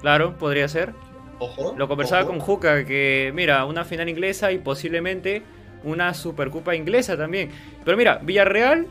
Claro, 0.00 0.36
podría 0.36 0.68
ser. 0.68 0.92
Ojo. 1.38 1.74
Lo 1.76 1.88
conversaba 1.88 2.22
ojo. 2.22 2.30
con 2.30 2.40
Juca, 2.40 2.84
que 2.84 3.32
mira, 3.34 3.64
una 3.64 3.84
final 3.84 4.08
inglesa 4.08 4.52
y 4.52 4.58
posiblemente 4.58 5.42
una 5.84 6.14
Supercopa 6.14 6.74
inglesa 6.74 7.16
también. 7.16 7.50
Pero 7.84 7.96
mira, 7.96 8.20
Villarreal 8.22 8.86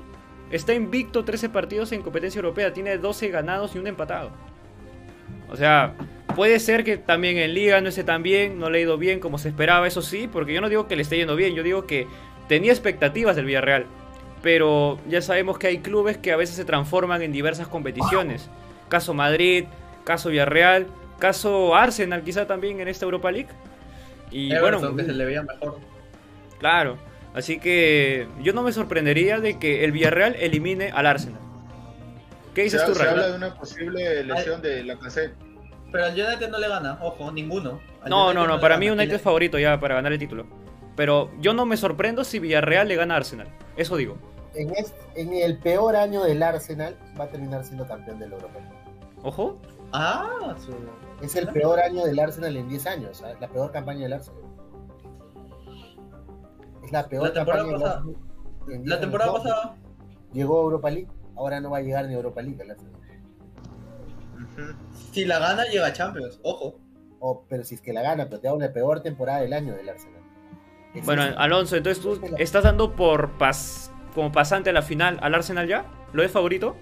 está 0.52 0.74
invicto 0.74 1.26
13 1.26 1.50
partidos 1.50 1.92
en 1.92 2.02
competencia 2.02 2.40
europea, 2.40 2.74
tiene 2.74 2.98
12 2.98 3.30
ganados 3.30 3.76
y 3.76 3.80
un 3.80 3.88
empatado. 3.88 4.32
O 5.50 5.56
sea, 5.56 5.94
puede 6.36 6.60
ser 6.60 6.84
que 6.84 6.98
también 6.98 7.38
en 7.38 7.54
liga 7.54 7.82
no 7.82 7.90
esté 7.90 8.04
tan 8.04 8.24
bien, 8.24 8.60
no 8.60 8.70
le 8.70 8.80
ha 8.80 8.82
ido 8.82 8.98
bien 8.98 9.20
como 9.20 9.38
se 9.38 9.50
esperaba, 9.50 9.88
eso 9.88 10.02
sí, 10.02 10.28
porque 10.32 10.54
yo 10.54 10.62
no 10.62 10.70
digo 10.70 10.88
que 10.88 10.96
le 10.96 11.02
esté 11.02 11.18
yendo 11.18 11.36
bien, 11.36 11.56
yo 11.56 11.64
digo 11.64 11.86
que 11.86 12.08
tenía 12.48 12.72
expectativas 12.72 13.36
del 13.36 13.46
Villarreal. 13.46 13.86
Pero 14.42 15.00
ya 15.08 15.22
sabemos 15.22 15.58
que 15.58 15.68
hay 15.68 15.80
clubes 15.80 16.18
que 16.18 16.32
a 16.32 16.38
veces 16.38 16.56
se 16.56 16.66
transforman 16.66 17.22
en 17.22 17.32
diversas 17.32 17.68
competiciones. 17.68 18.50
Caso 18.90 19.14
Madrid, 19.14 19.66
caso 20.06 20.30
Villarreal, 20.30 20.88
caso 21.20 21.76
Arsenal 21.76 22.24
quizá 22.24 22.48
también 22.48 22.80
en 22.80 22.88
esta 22.88 23.04
Europa 23.04 23.30
League. 23.32 23.50
Y 24.32 24.52
Everton, 24.54 24.82
bueno, 24.82 24.96
que 24.98 25.04
se 25.04 25.12
le 25.14 25.26
veía 25.26 25.44
mejor. 25.44 25.80
claro. 26.60 26.98
Así 27.34 27.60
que 27.60 28.30
yo 28.42 28.54
no 28.54 28.64
me 28.64 28.72
sorprendería 28.72 29.42
de 29.42 29.60
que 29.60 29.84
el 29.84 29.92
Villarreal 29.92 30.38
elimine 30.40 30.92
al 30.92 31.06
Arsenal. 31.06 31.42
¿Qué 32.54 32.62
dices 32.64 32.80
se, 32.80 32.88
tú, 32.88 32.96
se 32.96 33.04
Ray? 33.04 33.10
habla 33.12 33.28
de 33.28 33.36
una 33.36 33.54
posible 33.56 34.24
lesión 34.24 34.62
de 34.62 34.86
la 34.86 34.98
cassette. 34.98 35.34
Pero 35.92 36.06
al 36.06 36.14
United 36.14 36.50
no 36.50 36.58
le 36.60 36.70
gana, 36.70 36.98
ojo, 37.02 37.30
ninguno. 37.34 37.82
Al 38.02 38.10
No, 38.10 38.28
United 38.28 38.40
no, 38.40 38.48
no, 38.48 38.62
para 38.62 38.78
mí 38.78 38.90
United 38.90 39.16
es 39.16 39.22
favorito 39.22 39.60
ya 39.60 39.78
para 39.82 39.96
ganar 39.96 40.14
el 40.14 40.20
título. 40.20 40.46
Pero 40.96 41.30
yo 41.42 41.54
no 41.54 41.66
me 41.66 41.76
sorprendo 41.76 42.24
si 42.24 42.40
Villarreal 42.40 42.88
le 42.88 42.96
gana 42.96 43.16
a 43.16 43.18
Arsenal. 43.18 43.50
Eso 43.76 43.98
digo. 43.98 44.18
En, 44.54 44.70
este- 44.74 44.96
en 45.22 45.34
el 45.34 45.58
peor 45.58 45.98
año 45.98 46.24
del 46.24 46.42
Arsenal 46.42 46.96
va 47.20 47.26
a 47.26 47.28
terminar 47.28 47.66
siendo 47.66 47.86
campeón 47.86 48.18
del 48.18 48.32
Europa. 48.32 48.60
Ojo. 49.24 49.60
Ah, 49.98 50.56
su... 50.58 50.74
Es 51.22 51.36
el 51.36 51.48
peor 51.48 51.80
año 51.80 52.04
del 52.04 52.20
Arsenal 52.20 52.56
en 52.58 52.68
10 52.68 52.88
años, 52.88 53.18
¿sabes? 53.18 53.40
la 53.40 53.48
peor 53.48 53.72
campaña 53.72 54.02
del 54.02 54.14
Arsenal. 54.14 54.42
Es 56.84 56.92
la 56.92 57.08
peor 57.08 57.28
La 57.28 57.34
temporada 57.34 57.64
campaña 57.64 57.78
del 57.78 57.88
Arsenal 57.88 58.16
en 58.68 58.84
10 58.84 58.88
La 58.88 59.00
temporada 59.00 59.34
pasada, 59.34 59.76
Llegó 60.34 60.60
a 60.60 60.64
Europa 60.64 60.90
League, 60.90 61.08
ahora 61.38 61.62
no 61.62 61.70
va 61.70 61.78
a 61.78 61.82
llegar 61.82 62.06
ni 62.08 62.14
a 62.14 62.18
Europa 62.18 62.42
League 62.42 62.62
el 62.62 62.72
Arsenal. 62.72 62.96
Si 65.12 65.26
la 65.26 65.40
gana, 65.40 65.64
llega 65.66 65.88
a 65.88 65.94
Champions, 65.94 66.40
ojo. 66.44 66.76
O, 67.20 67.46
pero 67.48 67.64
si 67.64 67.76
es 67.76 67.82
que 67.82 67.94
la 67.94 68.02
gana, 68.02 68.26
pero 68.26 68.42
te 68.42 68.48
da 68.48 68.54
una 68.54 68.72
peor 68.72 69.02
temporada 69.02 69.40
del 69.40 69.54
año 69.54 69.74
del 69.74 69.88
Arsenal. 69.90 70.22
Es 70.94 71.06
Bueno. 71.06 71.24
Alonso, 71.38 71.76
entonces 71.76 72.04
tú 72.04 72.20
estás 72.38 72.64
dando 72.64 72.96
por 72.96 73.38
pas 73.38 73.92
como 74.14 74.32
pasante 74.32 74.70
a 74.70 74.74
la 74.74 74.82
final 74.82 75.20
al 75.22 75.34
Arsenal 75.36 75.68
ya. 75.68 75.86
¿Lo 76.14 76.24
es 76.24 76.32
favorito? 76.32 76.76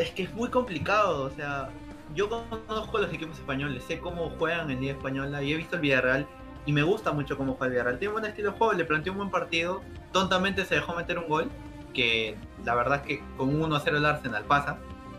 Es 0.00 0.10
que 0.12 0.22
es 0.24 0.34
muy 0.34 0.48
complicado, 0.48 1.24
o 1.24 1.30
sea, 1.30 1.68
yo 2.14 2.28
conozco 2.28 2.98
los 2.98 3.12
equipos 3.12 3.38
españoles, 3.38 3.84
sé 3.84 3.98
cómo 4.00 4.30
juegan 4.38 4.70
en 4.70 4.80
Liga 4.80 4.92
Española 4.94 5.42
y 5.42 5.52
he 5.52 5.56
visto 5.56 5.76
el 5.76 5.82
Villarreal 5.82 6.26
y 6.66 6.72
me 6.72 6.82
gusta 6.82 7.12
mucho 7.12 7.36
cómo 7.36 7.54
juega 7.54 7.66
el 7.66 7.72
Villarreal. 7.72 7.98
Tiene 7.98 8.08
un 8.14 8.20
buen 8.20 8.24
estilo 8.30 8.52
de 8.52 8.58
juego, 8.58 8.72
le 8.72 8.84
planteó 8.84 9.12
un 9.12 9.18
buen 9.18 9.30
partido, 9.30 9.82
tontamente 10.12 10.64
se 10.64 10.76
dejó 10.76 10.94
meter 10.94 11.18
un 11.18 11.28
gol, 11.28 11.50
que 11.94 12.36
la 12.64 12.74
verdad 12.74 13.00
es 13.02 13.06
que 13.06 13.24
con 13.36 13.48
un 13.50 13.60
1-0 13.70 13.96
el 13.96 14.04
Arsenal 14.06 14.44
pasa, 14.44 14.78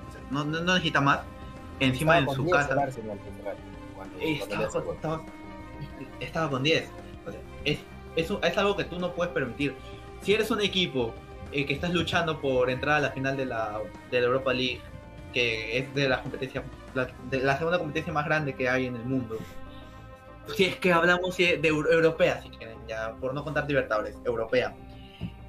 o 0.09 0.11
sea, 0.11 0.21
no, 0.31 0.43
no- 0.45 0.61
necesita 0.61 0.99
más, 1.01 1.19
encima 1.79 2.17
Estaba 2.17 2.31
en 2.31 2.35
su 2.37 2.43
10 2.43 2.55
el 2.61 2.67
casa. 2.67 2.81
Arsenal, 2.81 3.19
Ferrari, 3.19 3.57
cuando- 3.95 4.17
Eh, 4.19 4.37
cuando 4.39 4.55
estaba, 4.55 4.69
con, 4.71 4.83
gol. 4.85 4.95
estaba, 4.95 5.21
estaba 6.19 6.49
con 6.49 6.63
10. 6.63 6.91
O 7.27 7.31
sea, 7.31 7.39
es, 7.65 7.79
es, 8.15 8.31
un- 8.31 8.43
es 8.43 8.57
algo 8.57 8.75
que 8.75 8.83
tú 8.85 8.97
no 8.99 9.13
puedes 9.13 9.31
permitir. 9.33 9.75
Si 10.21 10.33
eres 10.33 10.49
un 10.51 10.61
equipo 10.61 11.13
eh, 11.51 11.65
que 11.65 11.73
estás 11.73 11.93
luchando 11.93 12.39
por 12.39 12.69
entrar 12.69 12.95
a 12.97 12.99
la 12.99 13.11
final 13.11 13.35
de 13.37 13.45
la, 13.45 13.79
de 14.09 14.21
la 14.21 14.27
Europa 14.27 14.53
League, 14.53 14.81
que 15.33 15.77
es 15.77 15.93
de 15.95 16.09
la 16.09 16.23
de 17.29 17.39
la 17.41 17.57
segunda 17.57 17.79
competencia 17.79 18.11
más 18.11 18.25
grande 18.25 18.53
que 18.53 18.67
hay 18.67 18.85
en 18.87 18.95
el 18.95 19.03
mundo. 19.05 19.37
Si 20.55 20.65
es 20.65 20.75
que 20.75 20.91
hablamos 20.91 21.37
de 21.37 21.59
euro- 21.63 21.89
europea, 21.89 22.41
si 22.41 22.49
quieren, 22.49 22.77
ya, 22.87 23.13
por 23.15 23.33
no 23.33 23.43
contar 23.43 23.65
Libertadores, 23.67 24.15
europea. 24.25 24.75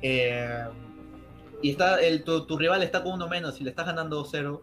Eh, 0.03 0.65
y 1.63 1.71
está 1.71 2.01
el, 2.01 2.23
tu, 2.25 2.47
tu 2.47 2.59
rival 2.59 2.83
está 2.83 3.03
con 3.03 3.13
uno 3.15 3.29
menos 3.29 3.61
y 3.61 3.65
le 3.65 3.71
estás 3.71 3.87
ganando 3.87 4.25
2-0, 4.25 4.61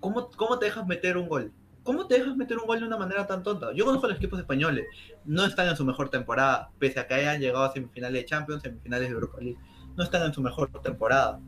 ¿cómo, 0.00 0.30
¿cómo 0.36 0.58
te 0.58 0.66
dejas 0.66 0.86
meter 0.86 1.16
un 1.16 1.28
gol? 1.28 1.52
¿Cómo 1.82 2.06
te 2.06 2.18
dejas 2.18 2.36
meter 2.36 2.58
un 2.58 2.66
gol 2.66 2.80
de 2.80 2.86
una 2.86 2.96
manera 2.98 3.26
tan 3.26 3.42
tonta? 3.42 3.72
Yo 3.72 3.84
conozco 3.84 4.06
a 4.06 4.10
los 4.10 4.18
equipos 4.18 4.38
españoles, 4.38 4.84
no 5.24 5.44
están 5.46 5.68
en 5.68 5.76
su 5.76 5.84
mejor 5.84 6.10
temporada, 6.10 6.70
pese 6.78 7.00
a 7.00 7.06
que 7.06 7.14
hayan 7.14 7.40
llegado 7.40 7.64
a 7.64 7.72
semifinales 7.72 8.20
de 8.22 8.26
Champions, 8.26 8.62
semifinales 8.62 9.08
de 9.08 9.14
Europa 9.14 9.38
League, 9.40 9.58
no 9.98 10.04
están 10.04 10.22
en 10.22 10.32
su 10.32 10.40
mejor 10.40 10.70
temporada. 10.80 11.40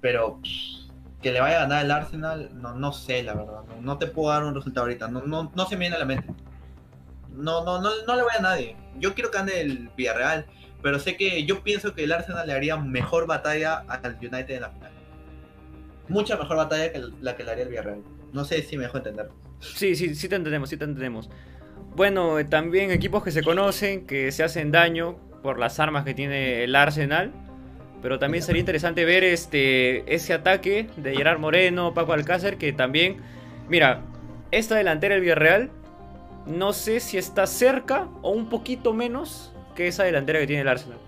Pero 0.00 0.40
que 1.20 1.32
le 1.32 1.40
vaya 1.40 1.58
a 1.58 1.60
ganar 1.60 1.84
el 1.84 1.90
Arsenal, 1.90 2.50
no, 2.54 2.74
no 2.74 2.92
sé, 2.92 3.22
la 3.22 3.34
verdad, 3.34 3.62
no, 3.68 3.80
no 3.80 3.98
te 3.98 4.06
puedo 4.06 4.30
dar 4.32 4.44
un 4.44 4.54
resultado 4.54 4.86
ahorita, 4.86 5.08
no, 5.08 5.22
no, 5.22 5.52
no 5.54 5.66
se 5.66 5.76
me 5.76 5.80
viene 5.80 5.96
a 5.96 5.98
la 5.98 6.04
mente. 6.04 6.32
No, 7.30 7.64
no, 7.64 7.80
no, 7.80 7.90
no 8.06 8.16
le 8.16 8.22
voy 8.22 8.32
a 8.36 8.42
nadie. 8.42 8.76
Yo 8.98 9.14
quiero 9.14 9.30
que 9.30 9.38
gane 9.38 9.60
el 9.60 9.90
Villarreal, 9.96 10.46
pero 10.82 10.98
sé 10.98 11.16
que 11.16 11.44
yo 11.44 11.62
pienso 11.62 11.94
que 11.94 12.04
el 12.04 12.12
Arsenal 12.12 12.46
le 12.46 12.52
haría 12.52 12.76
mejor 12.76 13.26
batalla 13.26 13.84
al 13.88 14.16
United 14.20 14.50
en 14.50 14.62
la 14.62 14.70
final. 14.70 14.92
Mucha 16.08 16.36
mejor 16.36 16.56
batalla 16.56 16.92
que 16.92 17.02
la 17.20 17.36
que 17.36 17.44
le 17.44 17.50
haría 17.50 17.64
el 17.64 17.70
Villarreal. 17.70 18.02
No 18.32 18.44
sé 18.44 18.62
si 18.62 18.76
me 18.76 18.84
dejo 18.84 18.98
entender. 18.98 19.30
Sí, 19.60 19.94
sí, 19.94 20.14
sí 20.14 20.28
te 20.28 20.36
entendemos, 20.36 20.68
sí 20.70 20.76
te 20.76 20.84
entendemos. 20.84 21.30
Bueno, 21.94 22.38
eh, 22.38 22.44
también 22.44 22.90
equipos 22.90 23.22
que 23.22 23.30
se 23.30 23.42
conocen, 23.42 24.06
que 24.06 24.32
se 24.32 24.42
hacen 24.42 24.72
daño 24.72 25.16
por 25.42 25.58
las 25.58 25.78
armas 25.78 26.04
que 26.04 26.14
tiene 26.14 26.64
el 26.64 26.74
Arsenal. 26.74 27.32
Pero 28.02 28.18
también 28.18 28.42
sería 28.42 28.60
interesante 28.60 29.04
ver 29.04 29.22
este 29.24 30.12
ese 30.12 30.34
ataque 30.34 30.88
de 30.96 31.14
Gerard 31.16 31.38
Moreno, 31.38 31.94
Paco 31.94 32.12
Alcácer, 32.12 32.58
que 32.58 32.72
también, 32.72 33.18
mira, 33.68 34.02
esta 34.50 34.74
delantera 34.74 35.14
del 35.14 35.22
Villarreal, 35.22 35.70
no 36.46 36.72
sé 36.72 36.98
si 36.98 37.16
está 37.16 37.46
cerca 37.46 38.08
o 38.22 38.30
un 38.30 38.48
poquito 38.48 38.92
menos 38.92 39.54
que 39.76 39.86
esa 39.86 40.02
delantera 40.02 40.40
que 40.40 40.46
tiene 40.48 40.62
el 40.62 40.68
Arsenal. 40.68 40.98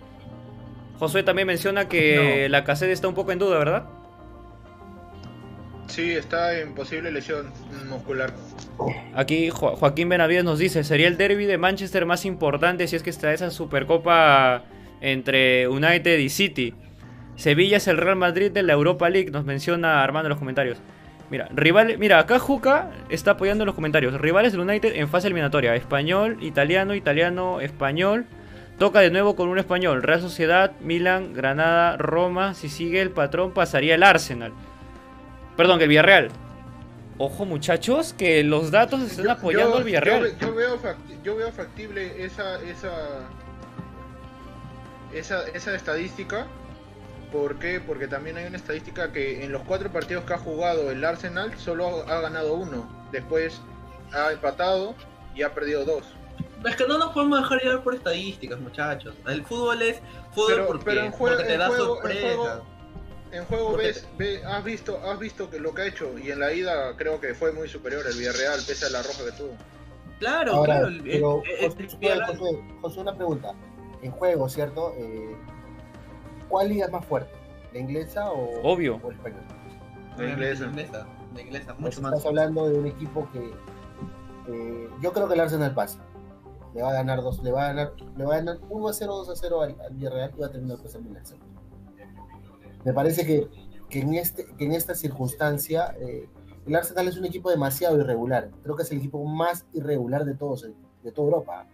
Josué 1.01 1.25
también 1.25 1.49
menciona 1.49 1.89
que 1.89 2.47
la 2.49 2.63
caseta 2.63 2.93
está 2.93 3.09
un 3.09 3.15
poco 3.15 3.33
en 3.33 3.41
duda, 3.41 3.59
¿verdad? 3.59 3.87
Sí, 5.89 6.13
está 6.13 6.59
en 6.59 6.75
posible 6.75 7.11
lesión 7.13 7.53
muscular. 7.89 8.33
Aquí 9.15 9.51
Jo- 9.51 9.77
Joaquín 9.77 10.09
Benavides 10.09 10.45
nos 10.45 10.59
dice, 10.59 10.83
sería 10.83 11.09
el 11.09 11.17
derby 11.17 11.45
de 11.45 11.59
Manchester 11.59 12.07
más 12.07 12.25
importante 12.25 12.87
si 12.89 12.97
es 12.97 13.03
que 13.03 13.11
está 13.11 13.33
esa 13.33 13.51
supercopa 13.51 14.65
entre 15.01 15.69
United 15.69 16.19
y 16.19 16.29
City. 16.31 16.75
Sevilla 17.37 17.79
es 17.79 17.89
el 17.89 17.97
Real 17.99 18.17
Madrid 18.17 18.51
de 18.53 18.63
la 18.63 18.73
Europa 18.75 19.09
League, 19.11 19.31
nos 19.31 19.45
menciona 19.45 20.03
Armando 20.03 20.27
en 20.27 20.31
los 20.31 20.39
comentarios. 20.39 20.79
Mira, 21.31 21.49
rival, 21.53 21.97
mira, 21.99 22.19
acá 22.19 22.39
Juca 22.39 22.91
está 23.09 23.33
apoyando 23.33 23.65
en 23.65 23.67
los 23.67 23.75
comentarios. 23.75 24.21
Rivales 24.21 24.53
del 24.53 24.61
United 24.61 24.93
en 24.95 25.09
fase 25.09 25.27
eliminatoria. 25.27 25.75
Español, 25.75 26.37
italiano, 26.43 26.95
italiano, 26.95 27.61
español. 27.61 28.27
Toca 28.79 29.01
de 29.01 29.11
nuevo 29.11 29.35
con 29.35 29.49
un 29.49 29.59
español. 29.59 30.03
Real 30.03 30.21
Sociedad, 30.21 30.73
Milan, 30.81 31.33
Granada, 31.33 31.97
Roma. 31.97 32.55
Si 32.55 32.69
sigue 32.69 33.01
el 33.01 33.11
patrón 33.11 33.53
pasaría 33.53 33.95
el 33.95 34.03
Arsenal. 34.03 34.53
Perdón, 35.57 35.79
que 35.79 35.85
el 35.85 35.89
Villarreal. 35.89 36.29
Ojo 37.17 37.47
muchachos, 37.47 38.13
que 38.13 38.45
los 38.45 38.71
datos 38.71 39.01
están 39.01 39.25
Yo- 39.25 39.31
apoyando 39.33 39.77
al 39.79 39.85
Villarreal. 39.85 40.19
Yo, 40.19 40.25
ve- 40.25 40.35
yo 40.41 40.55
veo 40.55 40.79
yo 41.25 41.37
veo 41.37 41.53
factible 41.53 42.25
esa, 42.25 42.61
esa, 42.63 42.91
esa, 45.13 45.47
esa 45.49 45.75
estadística. 45.75 46.47
¿Por 47.35 47.59
qué? 47.59 47.81
Porque 47.81 48.07
también 48.07 48.37
hay 48.37 48.45
una 48.47 48.57
estadística 48.57 49.11
que 49.11 49.45
en 49.45 49.51
los 49.51 49.63
cuatro 49.63 49.91
partidos 49.91 50.23
que 50.25 50.35
ha 50.35 50.39
jugado 50.39 50.93
el 50.93 51.05
Arsenal 51.05 51.53
solo 51.59 52.05
ha 52.09 52.21
ganado 52.21 52.55
uno. 52.55 52.89
Después 53.11 53.61
ha 54.13 54.31
empatado 54.31 54.95
y 55.35 55.43
ha 55.43 55.53
perdido 55.53 55.85
dos. 55.85 56.05
Es 56.65 56.77
que 56.77 56.87
no 56.87 56.97
nos 56.97 57.11
podemos 57.13 57.41
dejar 57.41 57.61
llevar 57.61 57.83
por 57.83 57.97
estadísticas, 57.97 58.61
muchachos. 58.61 59.17
El 59.27 59.45
fútbol 59.45 59.83
es 59.83 59.99
fútbol 60.33 60.47
Pero- 60.55 60.67
porque, 60.69 60.85
pero 60.85 61.01
en 61.01 61.11
juego- 61.11 61.37
porque 61.37 61.49
te 61.49 61.53
en 61.55 61.59
da 61.59 61.67
juego- 61.67 61.83
en 61.83 61.89
sorpresa. 62.03 62.37
juego- 62.37 62.67
En 63.33 63.45
juego 63.47 63.77
ves, 63.77 64.07
ve- 64.17 64.45
has 64.45 64.63
visto, 64.63 65.01
has 65.05 65.19
visto 65.19 65.51
que 65.51 65.59
lo 65.59 65.75
que 65.75 65.83
ha 65.83 65.87
hecho 65.87 66.17
y 66.17 66.31
en 66.31 66.39
la 66.39 66.53
ida 66.53 66.97
creo 66.97 67.21
que 67.21 67.35
fue 67.35 67.51
muy 67.51 67.69
superior 67.69 68.05
el 68.09 68.17
Villarreal 68.17 68.61
pese 68.65 68.87
a 68.87 68.91
la 68.91 69.03
roja 69.03 69.25
que 69.25 69.33
tuvo. 69.33 69.57
Claro, 70.21 70.53
Ahora, 70.53 70.75
claro. 70.75 70.87
el- 70.87 71.03
pero 71.03 71.43
el- 71.61 71.73
Josué, 72.81 73.03
una 73.03 73.17
pregunta. 73.17 73.53
En 74.03 74.13
juego, 74.13 74.49
¿cierto? 74.49 74.95
Eh, 74.97 75.37
¿Cuál 76.55 76.69
liga 76.69 76.87
es 76.87 76.93
más 76.93 77.05
fuerte? 77.05 77.33
¿La 77.73 77.81
inglesa 77.81 78.31
o, 78.31 78.63
Obvio. 78.63 79.01
o 79.03 79.11
el 79.11 79.17
español? 79.17 79.41
La 80.17 80.29
inglesa. 80.31 80.67
La 80.67 80.71
inglesa, 80.71 81.07
la 81.35 81.43
inglesa, 81.43 81.67
Pues 81.75 81.81
mucho 81.81 82.03
más. 82.03 82.13
estás 82.13 82.27
hablando 82.29 82.69
de 82.69 82.79
un 82.79 82.87
equipo 82.87 83.29
que 83.33 83.53
eh, 84.47 84.89
yo 85.03 85.13
creo 85.13 85.27
que 85.27 85.35
el 85.35 85.41
Arsenal 85.41 85.75
pasa. 85.75 85.99
Le 86.73 86.81
va 86.83 86.91
a 86.91 86.93
ganar 86.93 87.23
dos, 87.23 87.43
le 87.43 87.51
va 87.51 87.65
a 87.65 87.67
ganar, 87.73 87.93
le 88.17 88.25
va 88.25 88.35
a 88.35 88.37
ganar 88.37 88.59
1 88.71 88.89
a 88.89 88.93
0, 88.93 89.17
2 89.17 89.31
a 89.31 89.35
0 89.35 89.63
al, 89.63 89.77
al 89.81 89.95
Villarreal 89.95 90.31
y 90.37 90.41
va 90.43 90.47
a 90.47 90.51
terminar 90.53 90.79
pasando 90.81 91.11
el 91.11 91.17
Arsenal. 91.17 91.45
Me 92.85 92.93
parece 92.93 93.27
que, 93.27 93.49
que 93.91 93.99
en 93.99 94.15
este, 94.15 94.47
que 94.57 94.65
en 94.65 94.73
esta 94.75 94.95
circunstancia 94.95 95.93
eh, 95.99 96.29
el 96.69 96.77
Arsenal 96.77 97.09
es 97.09 97.17
un 97.17 97.25
equipo 97.25 97.51
demasiado 97.51 97.99
irregular. 97.99 98.51
Creo 98.63 98.77
que 98.77 98.85
es 98.85 98.93
el 98.93 98.99
equipo 98.99 99.25
más 99.25 99.67
irregular 99.73 100.25
de 100.25 100.35
todos, 100.37 100.63
de 101.03 101.11
toda 101.11 101.27
Europa. 101.27 101.67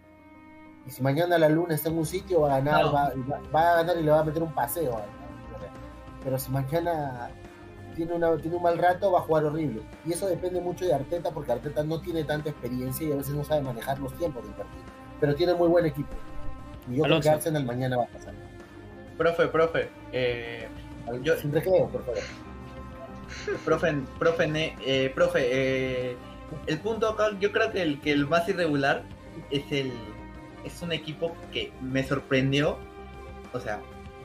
Y 0.87 0.91
si 0.91 1.01
mañana 1.03 1.37
la 1.37 1.47
luna 1.49 1.75
está 1.75 1.89
en 1.89 1.97
un 1.97 2.05
sitio, 2.05 2.41
va 2.41 2.55
a 2.55 2.57
ganar, 2.61 2.85
No. 2.85 2.91
va, 2.93 3.11
va- 3.29 3.41
va 3.53 3.71
a 3.71 3.75
ganar 3.77 3.97
y 3.97 4.03
le 4.03 4.11
va 4.11 4.19
a 4.19 4.23
meter 4.23 4.41
un 4.43 4.53
paseo. 4.53 4.99
Pero 6.23 6.37
si 6.39 6.51
mañana 6.51 7.29
tiene, 7.95 8.13
una, 8.13 8.35
tiene 8.37 8.57
un 8.57 8.63
mal 8.63 8.77
rato, 8.77 9.11
va 9.11 9.19
a 9.19 9.21
jugar 9.23 9.45
horrible. 9.45 9.81
Y 10.05 10.13
eso 10.13 10.27
depende 10.27 10.59
mucho 10.61 10.85
de 10.85 10.93
Arteta, 10.93 11.31
porque 11.31 11.51
Arteta 11.51 11.83
no 11.83 11.99
tiene 12.01 12.23
tanta 12.23 12.49
experiencia 12.49 13.07
y 13.07 13.11
a 13.11 13.15
veces 13.15 13.33
no 13.33 13.43
sabe 13.43 13.61
manejar 13.61 13.99
los 13.99 14.13
tiempos 14.17 14.43
del 14.43 14.53
partido. 14.53 14.83
Pero 15.19 15.35
tiene 15.35 15.53
muy 15.53 15.67
buen 15.67 15.85
equipo. 15.85 16.09
Y 16.89 16.95
yo 16.97 17.05
Alonso. 17.05 17.21
creo 17.21 17.31
que 17.33 17.37
Arsenal 17.37 17.65
mañana 17.65 17.97
va 17.97 18.03
a 18.05 18.07
pasar. 18.07 18.33
Profe, 19.17 19.47
profe, 19.47 19.89
eh, 20.11 20.67
Yo- 21.23 21.35
Sin 21.37 21.51
recreo, 21.51 21.87
por 21.89 22.05
favor. 22.05 22.19
profe, 23.65 23.93
profe, 24.19 24.47
ne- 24.47 24.75
eh, 24.85 25.11
profe, 25.13 25.39
eh, 26.11 26.17
el 26.67 26.79
punto 26.79 27.07
acá, 27.09 27.29
yo 27.39 27.51
creo 27.51 27.71
que 27.71 27.81
el, 27.81 27.99
que 28.01 28.11
el 28.11 28.27
más 28.27 28.47
irregular 28.47 29.03
es 29.49 29.63
el, 29.71 29.91
es 30.65 30.81
un 30.81 30.91
equipo 30.91 31.35
que 31.51 31.71
me 31.81 32.03
sorprendió. 32.03 32.77
O 33.53 33.59
sea, 33.59 33.79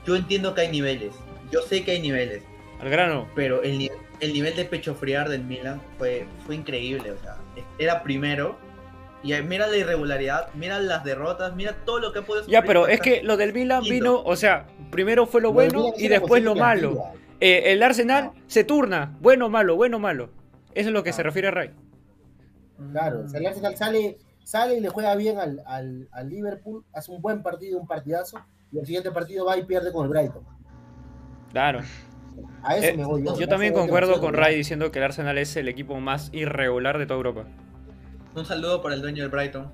yo 0.07 0.17
entiendo 0.17 0.55
que 0.55 0.63
hay 0.63 0.69
niveles, 0.71 1.15
yo 1.51 1.63
sé 1.63 1.85
que 1.85 1.93
hay 1.93 2.01
niveles, 2.01 2.43
Al 2.81 2.91
grano. 2.91 3.29
pero 3.35 3.63
el, 3.63 3.91
el 4.21 4.33
nivel 4.33 4.55
de 4.57 4.65
pecho 4.65 4.95
friar 4.95 5.29
del 5.29 5.43
Milan 5.45 5.81
fue, 5.99 6.27
fue 6.45 6.55
increíble. 6.55 7.11
O 7.13 7.19
sea, 7.19 7.37
era 7.79 8.03
primero. 8.03 8.57
Y 9.23 9.33
mira 9.43 9.67
la 9.67 9.77
irregularidad, 9.77 10.51
mira 10.55 10.79
las 10.79 11.03
derrotas, 11.03 11.57
mira 11.57 11.75
todo 11.85 11.99
lo 11.99 12.13
que 12.13 12.21
ha 12.21 12.23
podido 12.23 12.47
Ya, 12.47 12.63
pero 12.63 12.87
es 12.87 13.01
que 13.01 13.23
lo 13.25 13.37
del 13.37 13.53
Milan 13.53 13.83
vino, 13.83 14.23
o 14.23 14.37
sea, 14.37 14.67
primero 14.93 15.27
fue 15.27 15.41
lo 15.41 15.53
bueno 15.53 15.93
y 15.99 16.07
después 16.07 16.45
lo 16.45 16.55
malo. 16.55 17.03
Eh, 17.41 17.73
el 17.73 17.83
Arsenal 17.83 18.31
se 18.47 18.63
turna, 18.63 19.17
bueno, 19.21 19.49
malo, 19.49 19.75
bueno, 19.75 19.99
malo. 19.99 20.31
Eso 20.75 20.91
es 20.91 20.93
lo 20.93 21.03
que 21.03 21.13
se 21.13 21.25
refiere 21.25 21.49
a 21.49 21.51
Ray. 21.51 21.71
Claro, 22.93 23.23
o 23.25 23.29
sea, 23.29 23.41
el 23.41 23.47
Arsenal 23.47 23.77
sale, 23.77 24.19
sale 24.47 24.77
y 24.77 24.81
le 24.81 24.89
juega 24.91 25.15
bien 25.17 25.39
al, 25.39 25.61
al, 25.67 26.09
al 26.13 26.29
Liverpool, 26.31 26.85
hace 26.93 27.11
un 27.11 27.21
buen 27.21 27.43
partido, 27.43 27.81
un 27.81 27.87
partidazo, 27.87 28.39
y 28.71 28.79
el 28.79 28.87
siguiente 28.87 29.11
partido 29.11 29.45
va 29.45 29.59
y 29.59 29.65
pierde 29.65 29.93
con 29.93 30.05
el 30.05 30.11
Brighton. 30.11 30.45
Claro. 31.51 31.81
A 32.63 32.77
eso 32.77 32.87
Eh, 32.87 32.97
me 32.97 33.05
voy 33.05 33.25
yo. 33.25 33.37
Yo 33.37 33.49
también 33.49 33.75
concuerdo 33.75 34.21
con. 34.21 34.35
Ray 34.35 34.57
diciendo 34.57 34.93
que 34.93 34.99
el 35.01 35.05
Arsenal 35.05 35.37
es 35.39 35.57
el 35.57 35.69
equipo 35.69 35.99
más 35.99 36.31
irregular 36.33 36.97
de 36.99 37.07
toda 37.07 37.17
Europa. 37.17 37.45
Un 38.37 38.45
saludo 38.45 38.83
para 38.83 38.95
el 38.95 39.03
dueño 39.03 39.23
del 39.23 39.31
Brighton. 39.33 39.73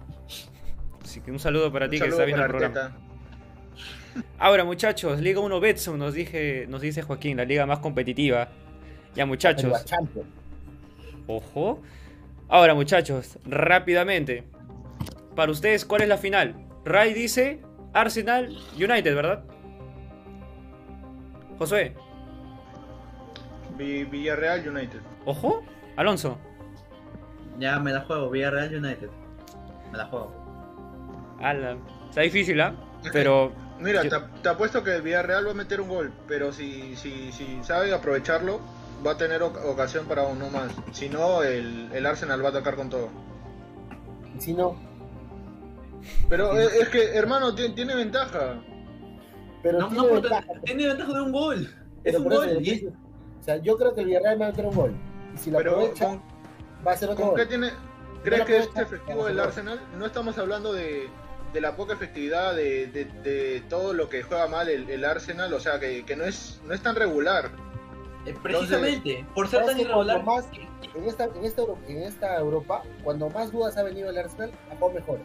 Así 1.03 1.21
que 1.21 1.31
un 1.31 1.39
saludo 1.39 1.71
para 1.71 1.91
ti 1.91 1.99
que 2.01 2.07
está 2.07 2.25
viendo 2.25 2.45
el 2.45 2.49
programa. 2.51 2.97
Ahora, 4.39 4.65
muchachos, 4.65 5.21
Liga 5.21 5.41
1 5.41 5.61
Betson 5.61 5.99
nos, 5.99 6.15
dije, 6.15 6.67
nos 6.69 6.81
dice 6.81 7.03
Joaquín, 7.03 7.37
la 7.37 7.45
liga 7.45 7.67
más 7.67 7.81
competitiva. 7.81 8.49
Ya, 9.15 9.27
muchachos. 9.27 9.85
Ojo. 11.27 11.83
Ahora, 12.49 12.75
muchachos, 12.75 13.39
rápidamente. 13.45 14.45
Para 15.35 15.51
ustedes, 15.53 15.85
¿cuál 15.85 16.03
es 16.03 16.09
la 16.09 16.19
final? 16.19 16.55
Ray 16.85 17.15
dice 17.15 17.61
Arsenal 17.95 18.57
United, 18.77 19.15
¿verdad? 19.15 19.45
Josué. 21.59 21.95
Vi- 23.77 24.05
Villarreal 24.05 24.69
United. 24.69 25.01
Ojo. 25.25 25.63
Alonso. 25.97 26.39
Ya 27.59 27.79
me 27.79 27.93
la 27.93 28.01
juego, 28.03 28.31
Villarreal 28.31 28.75
United. 28.75 29.09
Me 29.91 29.99
la 29.99 30.07
juego. 30.07 30.33
Ala. 31.41 31.77
Está 32.09 32.23
difícil, 32.23 32.61
¿ah? 32.61 32.75
Pero. 33.13 33.53
Mira, 33.79 34.03
Yo- 34.05 34.23
te, 34.43 34.49
apuesto 34.49 34.85
que 34.85 34.95
el 34.95 35.03
Villarreal 35.03 35.47
va 35.47 35.51
a 35.51 35.55
meter 35.55 35.81
un 35.81 35.89
gol, 35.89 36.13
pero 36.29 36.53
si, 36.53 36.95
si, 36.97 37.33
si 37.33 37.59
sabe 37.65 37.93
aprovecharlo, 37.93 38.61
va 39.05 39.13
a 39.13 39.17
tener 39.17 39.41
oc- 39.43 39.65
ocasión 39.65 40.07
para 40.07 40.23
uno 40.23 40.49
más. 40.51 40.73
Si 40.93 41.09
no, 41.09 41.43
el, 41.43 41.91
el 41.93 42.07
Arsenal 42.07 42.43
va 42.45 42.49
a 42.49 42.51
atacar 42.51 42.77
con 42.77 42.91
todo. 42.91 43.09
Si 44.39 44.55
no, 44.55 44.77
Pero 46.29 46.59
es, 46.59 46.73
es 46.75 46.89
que, 46.89 47.15
hermano, 47.15 47.55
tiene, 47.55 47.75
tiene 47.75 47.95
ventaja. 47.95 48.63
pero 49.63 49.81
No, 49.81 49.89
tiene 49.89 50.07
no, 50.09 50.13
ventaja. 50.15 50.47
tiene 50.65 50.87
ventaja 50.89 51.13
de 51.13 51.21
un 51.23 51.33
gol. 51.33 51.59
Es 51.63 51.71
Pero 52.05 52.19
un 52.19 52.25
por 52.25 52.33
eso, 52.33 52.55
gol. 52.55 52.67
y- 52.67 52.87
O 53.41 53.43
sea, 53.45 53.57
yo 53.57 53.77
creo 53.77 53.95
que 53.95 54.01
el 54.03 54.07
Villarreal 54.07 54.41
va 54.41 54.47
a 54.47 54.51
meter 54.51 54.67
un 54.67 54.75
gol. 54.75 54.95
Y 55.35 55.39
si 55.39 55.51
lo 55.51 55.59
Pero 55.59 55.71
aprovecha, 55.73 56.07
¿con, 56.07 56.23
va 56.87 56.93
a 56.93 56.97
ser 56.97 57.11
otro 57.11 57.25
con 57.27 57.35
qué 57.35 57.43
gol. 57.43 57.49
tiene, 57.49 57.71
¿crees 58.23 58.45
que 58.45 58.57
es 58.59 58.69
efectivo 58.77 59.27
a 59.27 59.31
el. 59.31 59.41
Arsenal? 59.41 59.81
No 59.99 60.07
estamos 60.07 60.39
hablando 60.39 60.73
de, 60.73 61.09
de 61.53 61.61
la 61.61 61.75
poca 61.77 61.93
efectividad 61.95 62.55
de, 62.55 62.87
de- 62.89 63.05
de 63.05 63.63
todo 63.69 63.93
lo 63.95 64.09
que 64.09 64.23
juega 64.23 64.47
mal 64.49 64.69
el, 64.69 64.89
el 64.91 65.05
Arsenal, 65.05 65.53
o 65.53 65.61
sea, 65.61 65.79
que, 65.81 66.05
que 66.05 66.17
no, 66.17 66.25
es, 66.25 66.61
no 66.67 66.75
es 66.75 66.83
tan 66.83 66.95
regular. 66.97 67.51
Eh, 68.27 68.35
precisamente, 68.41 69.27
por 69.35 69.49
ser 69.49 69.65
tan 69.65 69.79
irregular. 69.81 70.23
más- 70.25 70.47
en 70.95 71.05
esta, 71.07 71.25
en, 71.25 71.45
esta, 71.45 71.63
Euro- 71.63 71.79
en 71.89 72.03
esta 72.03 72.37
Europa, 72.39 72.83
cuando 73.03 73.29
más 73.31 73.51
dudas 73.51 73.77
ha 73.79 73.83
venido 73.83 74.11
el 74.11 74.19
Arsenal, 74.19 74.53
ha 74.71 74.77
jugado 74.77 74.93
mejor. 75.01 75.19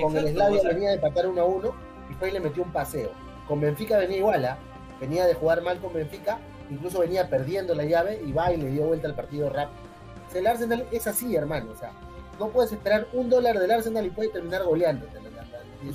Con 0.00 0.16
el 0.16 0.28
Slavia 0.28 0.58
o 0.58 0.62
sea, 0.62 0.70
venía 0.72 0.88
de 0.90 0.94
empatar 0.96 1.26
1 1.26 1.40
a 1.40 1.44
1 1.44 1.74
y 2.10 2.14
fue 2.14 2.28
y 2.28 2.32
le 2.32 2.40
metió 2.40 2.62
un 2.62 2.72
paseo. 2.72 3.10
Con 3.48 3.60
Benfica 3.60 3.98
venía 3.98 4.18
igual, 4.18 4.44
¿ah? 4.44 4.58
venía 5.00 5.26
de 5.26 5.34
jugar 5.34 5.62
mal 5.62 5.78
con 5.78 5.92
Benfica, 5.94 6.38
incluso 6.70 7.00
venía 7.00 7.28
perdiendo 7.28 7.74
la 7.74 7.84
llave 7.84 8.20
y 8.24 8.32
va 8.32 8.52
y 8.52 8.56
le 8.58 8.68
dio 8.70 8.84
vuelta 8.84 9.08
al 9.08 9.14
partido 9.14 9.48
rápido. 9.50 9.80
O 10.28 10.30
sea, 10.30 10.40
el 10.40 10.46
Arsenal 10.46 10.86
es 10.92 11.06
así, 11.06 11.34
hermano. 11.34 11.72
O 11.72 11.76
sea, 11.76 11.90
no 12.38 12.48
puedes 12.48 12.70
esperar 12.72 13.06
un 13.12 13.28
dólar 13.30 13.58
del 13.58 13.70
Arsenal 13.70 14.06
y 14.06 14.10
puede 14.10 14.28
terminar 14.28 14.62
goleando. 14.62 15.06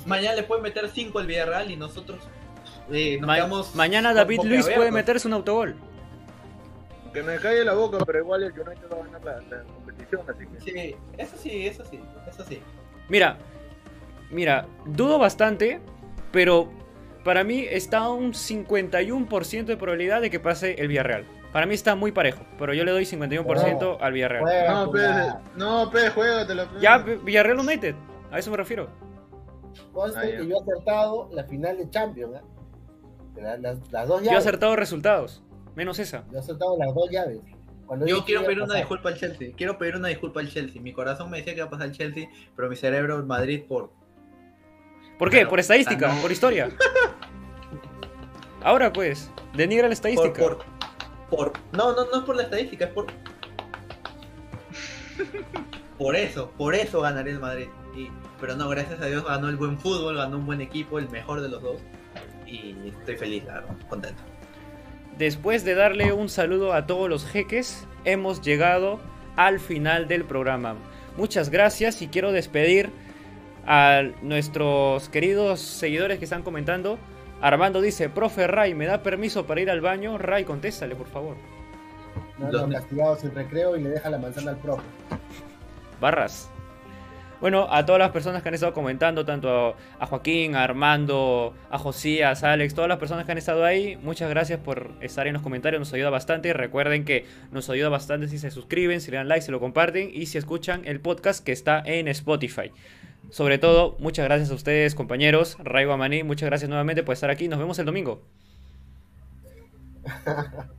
Mañana 0.04 0.34
le 0.34 0.42
pueden 0.42 0.64
meter 0.64 0.88
5 0.88 1.18
al 1.18 1.26
Villarreal 1.26 1.70
y 1.70 1.76
nosotros 1.76 2.18
eh, 2.90 3.18
nos 3.20 3.26
Ma- 3.28 3.34
quedamos 3.36 3.74
mañana 3.74 4.12
David 4.12 4.40
Luis 4.44 4.68
puede 4.68 4.90
meterse 4.90 5.28
un 5.28 5.34
autogol. 5.34 5.76
Que 7.12 7.22
me 7.22 7.36
cae 7.38 7.64
la 7.64 7.72
boca, 7.72 7.98
pero 8.04 8.18
igual 8.18 8.42
el 8.42 8.52
United 8.52 8.90
va 8.92 8.96
a 8.96 9.04
ganar 9.04 9.24
la, 9.24 9.56
la 9.56 9.62
competición, 9.64 10.22
así 10.28 10.46
que... 10.46 10.60
Sí, 10.60 10.96
eso 11.16 11.36
sí, 11.38 11.66
eso 11.66 11.84
sí, 11.90 12.00
eso 12.28 12.44
sí. 12.44 12.60
Mira, 13.08 13.38
mira, 14.30 14.66
dudo 14.86 15.18
bastante, 15.18 15.80
pero 16.32 16.70
para 17.24 17.44
mí 17.44 17.64
está 17.68 18.08
un 18.10 18.32
51% 18.32 19.64
de 19.64 19.76
probabilidad 19.76 20.20
de 20.20 20.30
que 20.30 20.40
pase 20.40 20.74
el 20.80 20.88
Villarreal. 20.88 21.24
Para 21.52 21.66
mí 21.66 21.74
está 21.74 21.94
muy 21.94 22.12
parejo, 22.12 22.44
pero 22.58 22.74
yo 22.74 22.84
le 22.84 22.92
doy 22.92 23.04
51% 23.04 23.96
al 24.00 24.12
Villarreal. 24.12 24.44
No, 24.68 24.90
pe, 24.90 25.00
no, 25.56 25.90
pe, 25.90 26.10
juégatela. 26.10 26.68
pe. 26.70 26.80
Ya, 26.80 26.98
Villarreal 26.98 27.58
United, 27.60 27.94
a 28.30 28.38
eso 28.38 28.50
me 28.50 28.56
refiero. 28.58 28.88
Conste 29.92 30.18
Ah, 30.18 30.22
que 30.22 30.46
yo 30.46 30.56
he 30.56 30.60
acertado 30.62 31.28
la 31.32 31.44
final 31.44 31.76
de 31.78 31.88
Champions. 31.90 32.32
La- 33.36 33.56
las, 33.58 33.78
las 33.92 34.08
dos 34.08 34.20
llaves. 34.20 34.30
Yo 34.30 34.34
he 34.36 34.38
acertado 34.38 34.76
resultados, 34.76 35.42
menos 35.74 35.98
esa. 35.98 36.24
Yo 36.30 36.36
he 36.36 36.40
acertado 36.40 36.76
las 36.78 36.94
dos 36.94 37.08
llaves. 37.10 37.40
Cuando 37.86 38.06
Yo 38.06 38.24
quiero 38.24 38.42
pedir 38.44 38.58
una 38.58 38.66
pasar. 38.68 38.80
disculpa 38.80 39.08
al 39.10 39.16
Chelsea. 39.16 39.50
Quiero 39.56 39.78
pedir 39.78 39.96
una 39.96 40.08
disculpa 40.08 40.40
al 40.40 40.48
Chelsea. 40.48 40.82
Mi 40.82 40.92
corazón 40.92 41.30
me 41.30 41.38
decía 41.38 41.52
que 41.54 41.60
iba 41.60 41.66
a 41.66 41.70
pasar 41.70 41.86
el 41.86 41.92
Chelsea, 41.92 42.28
pero 42.56 42.68
mi 42.68 42.76
cerebro 42.76 43.16
el 43.16 43.24
Madrid 43.24 43.62
por 43.68 43.92
¿Por 45.18 45.30
qué? 45.30 45.38
Claro, 45.38 45.50
por 45.50 45.60
estadística, 45.60 46.10
ah, 46.10 46.14
no. 46.14 46.22
por 46.22 46.32
historia. 46.32 46.68
Ahora 48.62 48.92
pues, 48.92 49.30
denigra 49.54 49.84
la 49.84 49.88
por, 49.88 49.92
estadística. 49.92 50.42
por, 50.42 50.58
por- 51.30 51.52
no, 51.72 51.94
no, 51.94 52.04
no 52.06 52.18
es 52.18 52.24
por 52.24 52.36
la 52.36 52.42
estadística, 52.42 52.86
es 52.86 52.90
por 52.92 53.06
por 55.98 56.14
eso, 56.14 56.50
por 56.58 56.74
eso 56.74 57.00
ganaré 57.00 57.30
el 57.30 57.40
Madrid. 57.40 57.68
Y, 57.96 58.08
pero 58.40 58.54
no, 58.56 58.68
gracias 58.68 59.00
a 59.00 59.06
Dios 59.06 59.24
ganó 59.24 59.48
el 59.48 59.56
buen 59.56 59.78
fútbol, 59.78 60.16
ganó 60.16 60.36
un 60.36 60.46
buen 60.46 60.60
equipo, 60.60 60.98
el 60.98 61.08
mejor 61.08 61.40
de 61.40 61.48
los 61.48 61.62
dos. 61.62 61.80
Y 62.46 62.74
estoy 63.00 63.16
feliz, 63.16 63.44
la 63.44 63.54
verdad, 63.54 63.76
contento. 63.88 64.22
Después 65.16 65.64
de 65.64 65.74
darle 65.74 66.12
un 66.12 66.28
saludo 66.28 66.74
a 66.74 66.86
todos 66.86 67.08
los 67.08 67.24
jeques, 67.26 67.86
hemos 68.04 68.42
llegado 68.42 69.00
al 69.36 69.60
final 69.60 70.08
del 70.08 70.24
programa. 70.24 70.76
Muchas 71.16 71.48
gracias 71.48 72.02
y 72.02 72.08
quiero 72.08 72.32
despedir 72.32 72.90
a 73.66 74.02
nuestros 74.22 75.08
queridos 75.08 75.60
seguidores 75.60 76.18
que 76.18 76.24
están 76.24 76.42
comentando. 76.42 76.98
Armando 77.40 77.80
dice, 77.80 78.08
profe 78.08 78.46
Ray, 78.46 78.74
¿me 78.74 78.86
da 78.86 79.02
permiso 79.02 79.46
para 79.46 79.60
ir 79.60 79.70
al 79.70 79.80
baño? 79.80 80.18
Ray, 80.18 80.44
contéstale, 80.44 80.94
por 80.94 81.08
favor. 81.08 81.36
No, 82.38 82.50
no, 82.50 82.68
castigado 82.68 83.16
sin 83.16 83.34
recreo 83.34 83.76
y 83.76 83.82
le 83.82 83.90
deja 83.90 84.08
la 84.10 84.18
manzana 84.18 84.52
al 84.52 84.58
profe. 84.58 84.84
Barras. 86.00 86.50
Bueno, 87.38 87.66
a 87.70 87.84
todas 87.84 87.98
las 87.98 88.12
personas 88.12 88.42
que 88.42 88.48
han 88.48 88.54
estado 88.54 88.72
comentando, 88.72 89.26
tanto 89.26 89.50
a, 89.50 89.74
a 90.02 90.06
Joaquín, 90.06 90.56
a 90.56 90.64
Armando, 90.64 91.54
a 91.70 91.76
Josías, 91.76 92.42
a 92.42 92.52
Alex, 92.52 92.74
todas 92.74 92.88
las 92.88 92.98
personas 92.98 93.26
que 93.26 93.32
han 93.32 93.38
estado 93.38 93.62
ahí, 93.62 93.96
muchas 93.96 94.30
gracias 94.30 94.58
por 94.58 94.92
estar 95.00 95.26
en 95.26 95.34
los 95.34 95.42
comentarios, 95.42 95.78
nos 95.78 95.92
ayuda 95.92 96.08
bastante. 96.08 96.54
Recuerden 96.54 97.04
que 97.04 97.26
nos 97.52 97.68
ayuda 97.68 97.90
bastante 97.90 98.28
si 98.28 98.38
se 98.38 98.50
suscriben, 98.50 99.02
si 99.02 99.10
le 99.10 99.18
dan 99.18 99.28
like, 99.28 99.42
si 99.42 99.52
lo 99.52 99.60
comparten 99.60 100.10
y 100.12 100.26
si 100.26 100.38
escuchan 100.38 100.82
el 100.86 101.00
podcast 101.00 101.44
que 101.44 101.52
está 101.52 101.82
en 101.84 102.08
Spotify. 102.08 102.72
Sobre 103.30 103.58
todo, 103.58 103.96
muchas 103.98 104.24
gracias 104.24 104.50
a 104.50 104.54
ustedes, 104.54 104.94
compañeros. 104.94 105.56
Ray 105.58 105.84
Guamaní, 105.84 106.22
muchas 106.22 106.46
gracias 106.48 106.68
nuevamente 106.68 107.02
por 107.02 107.12
estar 107.14 107.30
aquí. 107.30 107.48
Nos 107.48 107.58
vemos 107.58 107.78
el 107.78 107.86
domingo. 107.86 108.22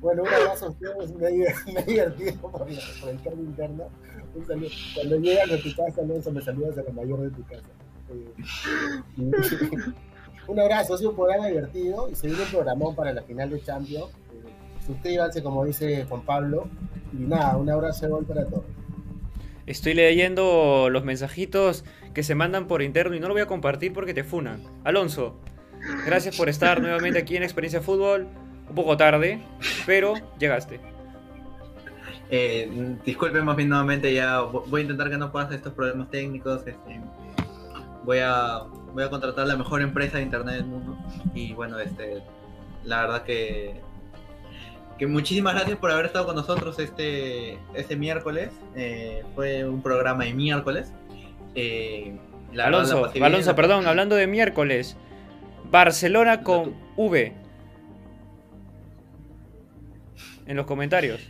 Bueno, 0.00 0.22
un 0.22 0.28
abrazo 0.28 0.64
a 0.64 0.68
ustedes, 0.70 1.14
me, 1.14 1.28
he- 1.28 1.84
divertido 1.86 2.32
por, 2.50 2.66
el 2.70 3.22
cambio 3.22 3.44
interno. 3.44 3.84
Un 4.34 4.46
saludo. 4.46 4.70
Cuando 4.94 5.16
llegas 5.18 5.50
a 5.52 5.58
tu 5.58 5.76
casa, 5.76 6.00
Alonso, 6.00 6.32
me 6.32 6.40
saludas 6.40 6.78
a 6.78 6.82
la 6.84 6.90
mayor 6.92 7.20
de 7.20 7.30
tu 7.30 7.44
casa. 7.44 7.66
Eh, 8.08 8.32
un 10.48 10.58
abrazo, 10.58 10.94
ha 10.94 10.96
sido 10.96 11.10
un 11.10 11.16
programa 11.16 11.48
divertido 11.48 12.08
y 12.08 12.14
se 12.14 12.28
viene 12.28 12.42
un 12.44 12.48
programón 12.48 12.94
para 12.94 13.12
la 13.12 13.20
final 13.24 13.50
de 13.50 13.62
Champions. 13.62 14.06
Eh, 14.06 14.86
suscríbanse, 14.86 15.42
como 15.42 15.66
dice 15.66 16.06
Juan 16.08 16.22
Pablo. 16.22 16.68
Y 17.12 17.16
nada, 17.24 17.58
un 17.58 17.68
abrazo 17.68 18.06
de 18.06 18.12
gol 18.12 18.24
para 18.24 18.46
todos. 18.46 18.64
Estoy 19.70 19.94
leyendo 19.94 20.88
los 20.90 21.04
mensajitos 21.04 21.84
que 22.12 22.24
se 22.24 22.34
mandan 22.34 22.66
por 22.66 22.82
interno 22.82 23.14
y 23.14 23.20
no 23.20 23.28
lo 23.28 23.34
voy 23.34 23.42
a 23.42 23.46
compartir 23.46 23.92
porque 23.92 24.12
te 24.12 24.24
funan. 24.24 24.64
Alonso, 24.82 25.36
gracias 26.04 26.36
por 26.36 26.48
estar 26.48 26.80
nuevamente 26.80 27.20
aquí 27.20 27.36
en 27.36 27.44
Experiencia 27.44 27.80
Fútbol. 27.80 28.26
Un 28.68 28.74
poco 28.74 28.96
tarde, 28.96 29.40
pero 29.86 30.14
llegaste. 30.40 30.80
Eh, 32.30 32.96
disculpen 33.04 33.44
más 33.44 33.56
bien 33.56 33.68
nuevamente, 33.68 34.12
ya 34.12 34.40
vo- 34.42 34.64
voy 34.66 34.80
a 34.80 34.82
intentar 34.82 35.08
que 35.08 35.16
no 35.18 35.30
pase 35.30 35.54
estos 35.54 35.72
problemas 35.72 36.10
técnicos. 36.10 36.66
este, 36.66 37.00
voy 38.04 38.18
a 38.18 38.62
voy 38.92 39.04
a 39.04 39.08
contratar 39.10 39.46
la 39.46 39.56
mejor 39.56 39.82
empresa 39.82 40.16
de 40.18 40.24
internet 40.24 40.56
del 40.56 40.64
mundo. 40.66 40.98
Y 41.32 41.52
bueno, 41.52 41.78
este 41.78 42.22
la 42.84 43.02
verdad 43.02 43.22
que 43.22 43.80
que 45.00 45.06
muchísimas 45.06 45.54
gracias 45.54 45.78
por 45.78 45.90
haber 45.90 46.04
estado 46.06 46.26
con 46.26 46.36
nosotros 46.36 46.78
este 46.78 47.58
este 47.74 47.96
miércoles. 47.96 48.50
Eh, 48.76 49.24
fue 49.34 49.64
un 49.64 49.82
programa 49.82 50.24
de 50.24 50.34
miércoles. 50.34 50.92
Eh, 51.54 52.12
la 52.52 52.66
verdad 52.66 52.86
la 52.86 52.92
Alonso, 52.94 53.24
Alonso, 53.24 53.56
perdón, 53.56 53.86
hablando 53.86 54.14
de 54.14 54.26
miércoles. 54.26 54.96
Barcelona 55.70 56.42
con 56.42 56.74
V. 56.96 57.32
En 60.46 60.56
los 60.56 60.66
comentarios. 60.66 61.20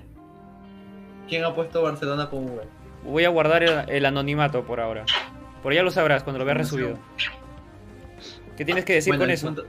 ¿Quién 1.29 1.45
ha 1.45 1.55
puesto 1.55 1.81
Barcelona 1.83 2.29
con 2.29 2.47
V? 2.47 2.63
Voy 3.05 3.25
a 3.25 3.29
guardar 3.29 3.63
el, 3.63 3.89
el 3.89 4.05
anonimato 4.05 4.65
por 4.65 4.81
ahora. 4.81 5.05
Por 5.63 5.73
ya 5.75 5.83
lo 5.83 5.91
sabrás 5.91 6.23
cuando 6.25 6.39
lo 6.41 6.45
veas 6.45 6.59
resubido. 6.59 6.99
¿Qué 8.57 8.65
tienes 8.65 8.85
que 8.85 8.95
decir 8.95 9.13
Bueno, 9.13 9.23
con 9.25 9.31
eso? 9.31 9.47
punto- 9.47 9.65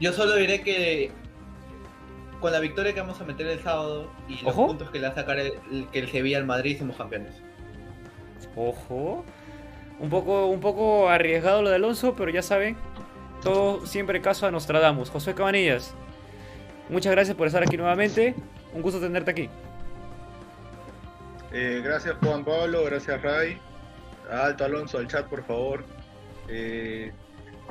Yo 0.00 0.12
solo 0.12 0.34
diré 0.36 0.62
que 0.62 1.12
con 2.42 2.52
la 2.52 2.60
victoria 2.60 2.92
que 2.92 3.00
vamos 3.00 3.18
a 3.20 3.24
meter 3.24 3.46
el 3.46 3.62
sábado 3.62 4.10
y 4.28 4.34
los 4.42 4.52
Ojo. 4.52 4.66
puntos 4.66 4.90
que 4.90 4.98
le 4.98 5.06
va 5.06 5.12
a 5.12 5.14
sacar 5.16 5.38
el, 5.38 5.54
el- 5.70 5.88
que 5.90 6.00
el 6.00 6.08
Sevilla 6.10 6.36
al 6.36 6.44
Madrid 6.44 6.78
somos 6.78 6.96
campeones. 6.96 7.32
Ojo. 8.54 9.24
Un 9.98 10.10
poco, 10.10 10.46
un 10.46 10.60
poco 10.60 11.08
arriesgado 11.08 11.62
lo 11.62 11.70
de 11.70 11.76
Alonso, 11.76 12.14
pero 12.14 12.30
ya 12.30 12.42
saben, 12.42 12.76
todo 13.42 13.86
siempre 13.86 14.20
caso 14.20 14.46
a 14.46 14.50
Nostradamus. 14.50 15.08
José 15.10 15.34
Cabanillas, 15.34 15.94
muchas 16.90 17.12
gracias 17.12 17.36
por 17.36 17.46
estar 17.46 17.62
aquí 17.62 17.76
nuevamente. 17.78 18.34
Un 18.74 18.82
gusto 18.82 19.00
tenerte 19.00 19.30
aquí. 19.30 19.48
Eh, 21.52 21.80
gracias 21.84 22.16
Juan 22.22 22.44
Pablo, 22.44 22.84
gracias 22.84 23.20
Ray, 23.22 23.58
a 24.30 24.46
Alto 24.46 24.64
Alonso 24.64 24.98
al 24.98 25.06
chat 25.06 25.26
por 25.26 25.44
favor. 25.44 25.84
Eh, 26.48 27.12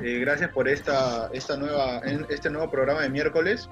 eh, 0.02 0.18
gracias 0.20 0.50
por 0.50 0.68
esta, 0.68 1.28
esta 1.32 1.56
nueva, 1.56 2.00
en- 2.04 2.26
este 2.30 2.48
nuevo 2.48 2.70
programa 2.70 3.02
de 3.02 3.10
miércoles. 3.10 3.68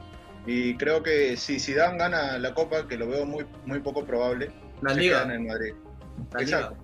Y 0.46 0.76
creo 0.76 1.02
que 1.02 1.36
si 1.36 1.60
Zidane 1.60 1.98
gana 1.98 2.38
la 2.38 2.54
Copa, 2.54 2.88
que 2.88 2.96
lo 2.96 3.06
veo 3.08 3.26
muy, 3.26 3.46
muy 3.66 3.80
poco 3.80 4.04
probable, 4.04 4.50
La 4.80 4.94
se 4.94 5.00
liga. 5.00 5.22
en 5.22 5.46
Madrid. 5.46 5.74
La 6.32 6.40
Exacto. 6.42 6.76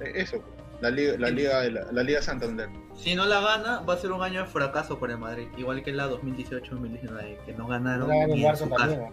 Eh, 0.00 0.12
Eso, 0.16 0.42
la 0.80 0.90
liga, 0.90 1.14
la 1.18 1.30
liga, 1.30 1.60
de 1.60 1.70
la, 1.70 1.92
la 1.92 2.02
liga 2.02 2.22
Santander. 2.22 2.68
Si 2.94 3.14
no 3.14 3.24
la 3.26 3.40
gana, 3.40 3.80
va 3.80 3.94
a 3.94 3.96
ser 3.96 4.12
un 4.12 4.22
año 4.22 4.40
de 4.40 4.46
fracaso 4.46 4.98
para 4.98 5.12
el 5.14 5.18
Madrid. 5.18 5.46
Igual 5.56 5.82
que 5.82 5.92
la 5.92 6.08
2018-2019, 6.10 7.44
que 7.44 7.52
no 7.54 7.66
ganaron 7.66 8.12
el 8.12 8.30
ni 8.30 8.44
en 8.44 8.56
su 8.56 8.68
casa. 8.68 9.08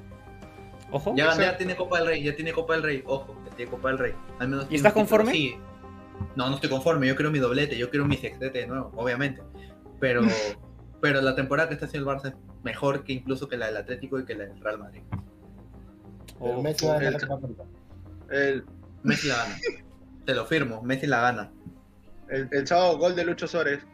Ojo. 0.90 1.14
Ya, 1.18 1.36
ya 1.38 1.58
tiene 1.58 1.76
Copa 1.76 1.98
del 2.00 2.08
Rey, 2.08 2.24
ya 2.24 2.36
tiene 2.36 2.54
Copa 2.54 2.74
del 2.74 2.84
Rey, 2.84 3.04
ojo, 3.06 3.36
ya 3.46 3.56
tiene 3.56 3.70
Copa 3.72 3.90
del 3.90 3.98
Rey. 3.98 4.14
Al 4.40 4.48
menos 4.48 4.68
¿Y 4.70 4.76
estás 4.76 4.94
conforme? 4.94 5.32
sí. 5.32 5.58
No, 6.36 6.50
no 6.50 6.56
estoy 6.56 6.70
conforme, 6.70 7.08
yo 7.08 7.16
quiero 7.16 7.30
mi 7.30 7.40
doblete, 7.40 7.78
yo 7.78 7.90
quiero 7.90 8.06
mi 8.06 8.18
sextete 8.18 8.60
de 8.60 8.68
nuevo, 8.68 8.92
obviamente. 8.96 9.42
Pero, 10.00 10.22
pero 11.02 11.22
la 11.22 11.36
temporada 11.36 11.68
que 11.70 11.76
está 11.76 11.86
haciendo 11.86 12.12
el 12.12 12.18
Barça 12.18 12.28
es 12.30 12.34
mejor 12.64 13.04
que 13.04 13.14
incluso 13.14 13.48
que 13.48 13.58
la 13.58 13.68
del 13.68 13.78
Atlético 13.78 14.20
y 14.20 14.26
que 14.26 14.36
la 14.36 14.46
del 14.46 14.60
Real 14.60 14.80
Madrid. 14.80 15.02
Pero 16.40 16.52
Ojo. 16.54 16.62
Messi 16.64 16.86
va 16.86 16.96
a 16.96 17.00
ganar 17.00 17.22
el-. 18.30 18.38
El, 18.38 18.66
Messi 19.04 19.28
la 19.28 19.36
gana. 19.38 19.56
Te 20.26 20.36
lo 20.36 20.46
firmo, 20.46 20.82
Messi 20.82 21.08
la 21.08 21.22
gana. 21.22 21.52
el, 22.30 22.50
el 22.52 22.68
sábado 22.68 22.98
gol 22.98 23.16
de 23.16 23.24
Lucho 23.26 23.48
Suárez. 23.48 23.86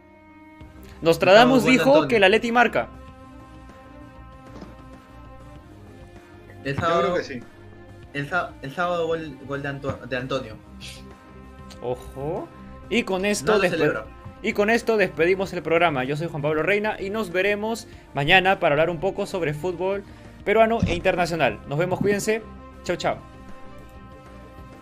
Nostradamus 1.01 1.63
dijo 1.65 2.07
que 2.07 2.19
la 2.19 2.29
Leti 2.29 2.51
marca. 2.51 2.89
El 6.63 6.75
Yo 6.75 6.81
sábado, 6.81 7.01
creo 7.01 7.15
que 7.15 7.23
sí. 7.23 7.39
el, 8.13 8.29
sá- 8.29 8.53
el 8.61 8.71
sábado 8.73 9.07
gol, 9.07 9.37
gol 9.45 9.61
de, 9.61 9.67
Anto- 9.69 9.97
de 10.07 10.15
Antonio. 10.17 10.57
Ojo. 11.81 12.47
Y 12.89 13.03
con 13.03 13.25
esto 13.25 13.53
No 13.55 13.59
celebro. 13.59 14.05
Y 14.43 14.53
con 14.53 14.69
esto 14.69 14.97
despedimos 14.97 15.53
el 15.53 15.63
programa. 15.63 16.03
Yo 16.03 16.17
soy 16.17 16.27
Juan 16.27 16.41
Pablo 16.41 16.61
Reina 16.63 16.97
y 16.99 17.09
nos 17.09 17.31
veremos 17.31 17.87
mañana 18.13 18.59
para 18.59 18.73
hablar 18.73 18.89
un 18.89 18.99
poco 18.99 19.25
sobre 19.25 19.53
fútbol 19.53 20.03
peruano 20.43 20.79
e 20.85 20.93
internacional. 20.93 21.59
Nos 21.67 21.79
vemos, 21.79 21.99
cuídense. 21.99 22.41
Chau, 22.83 22.97
chau. 22.97 23.32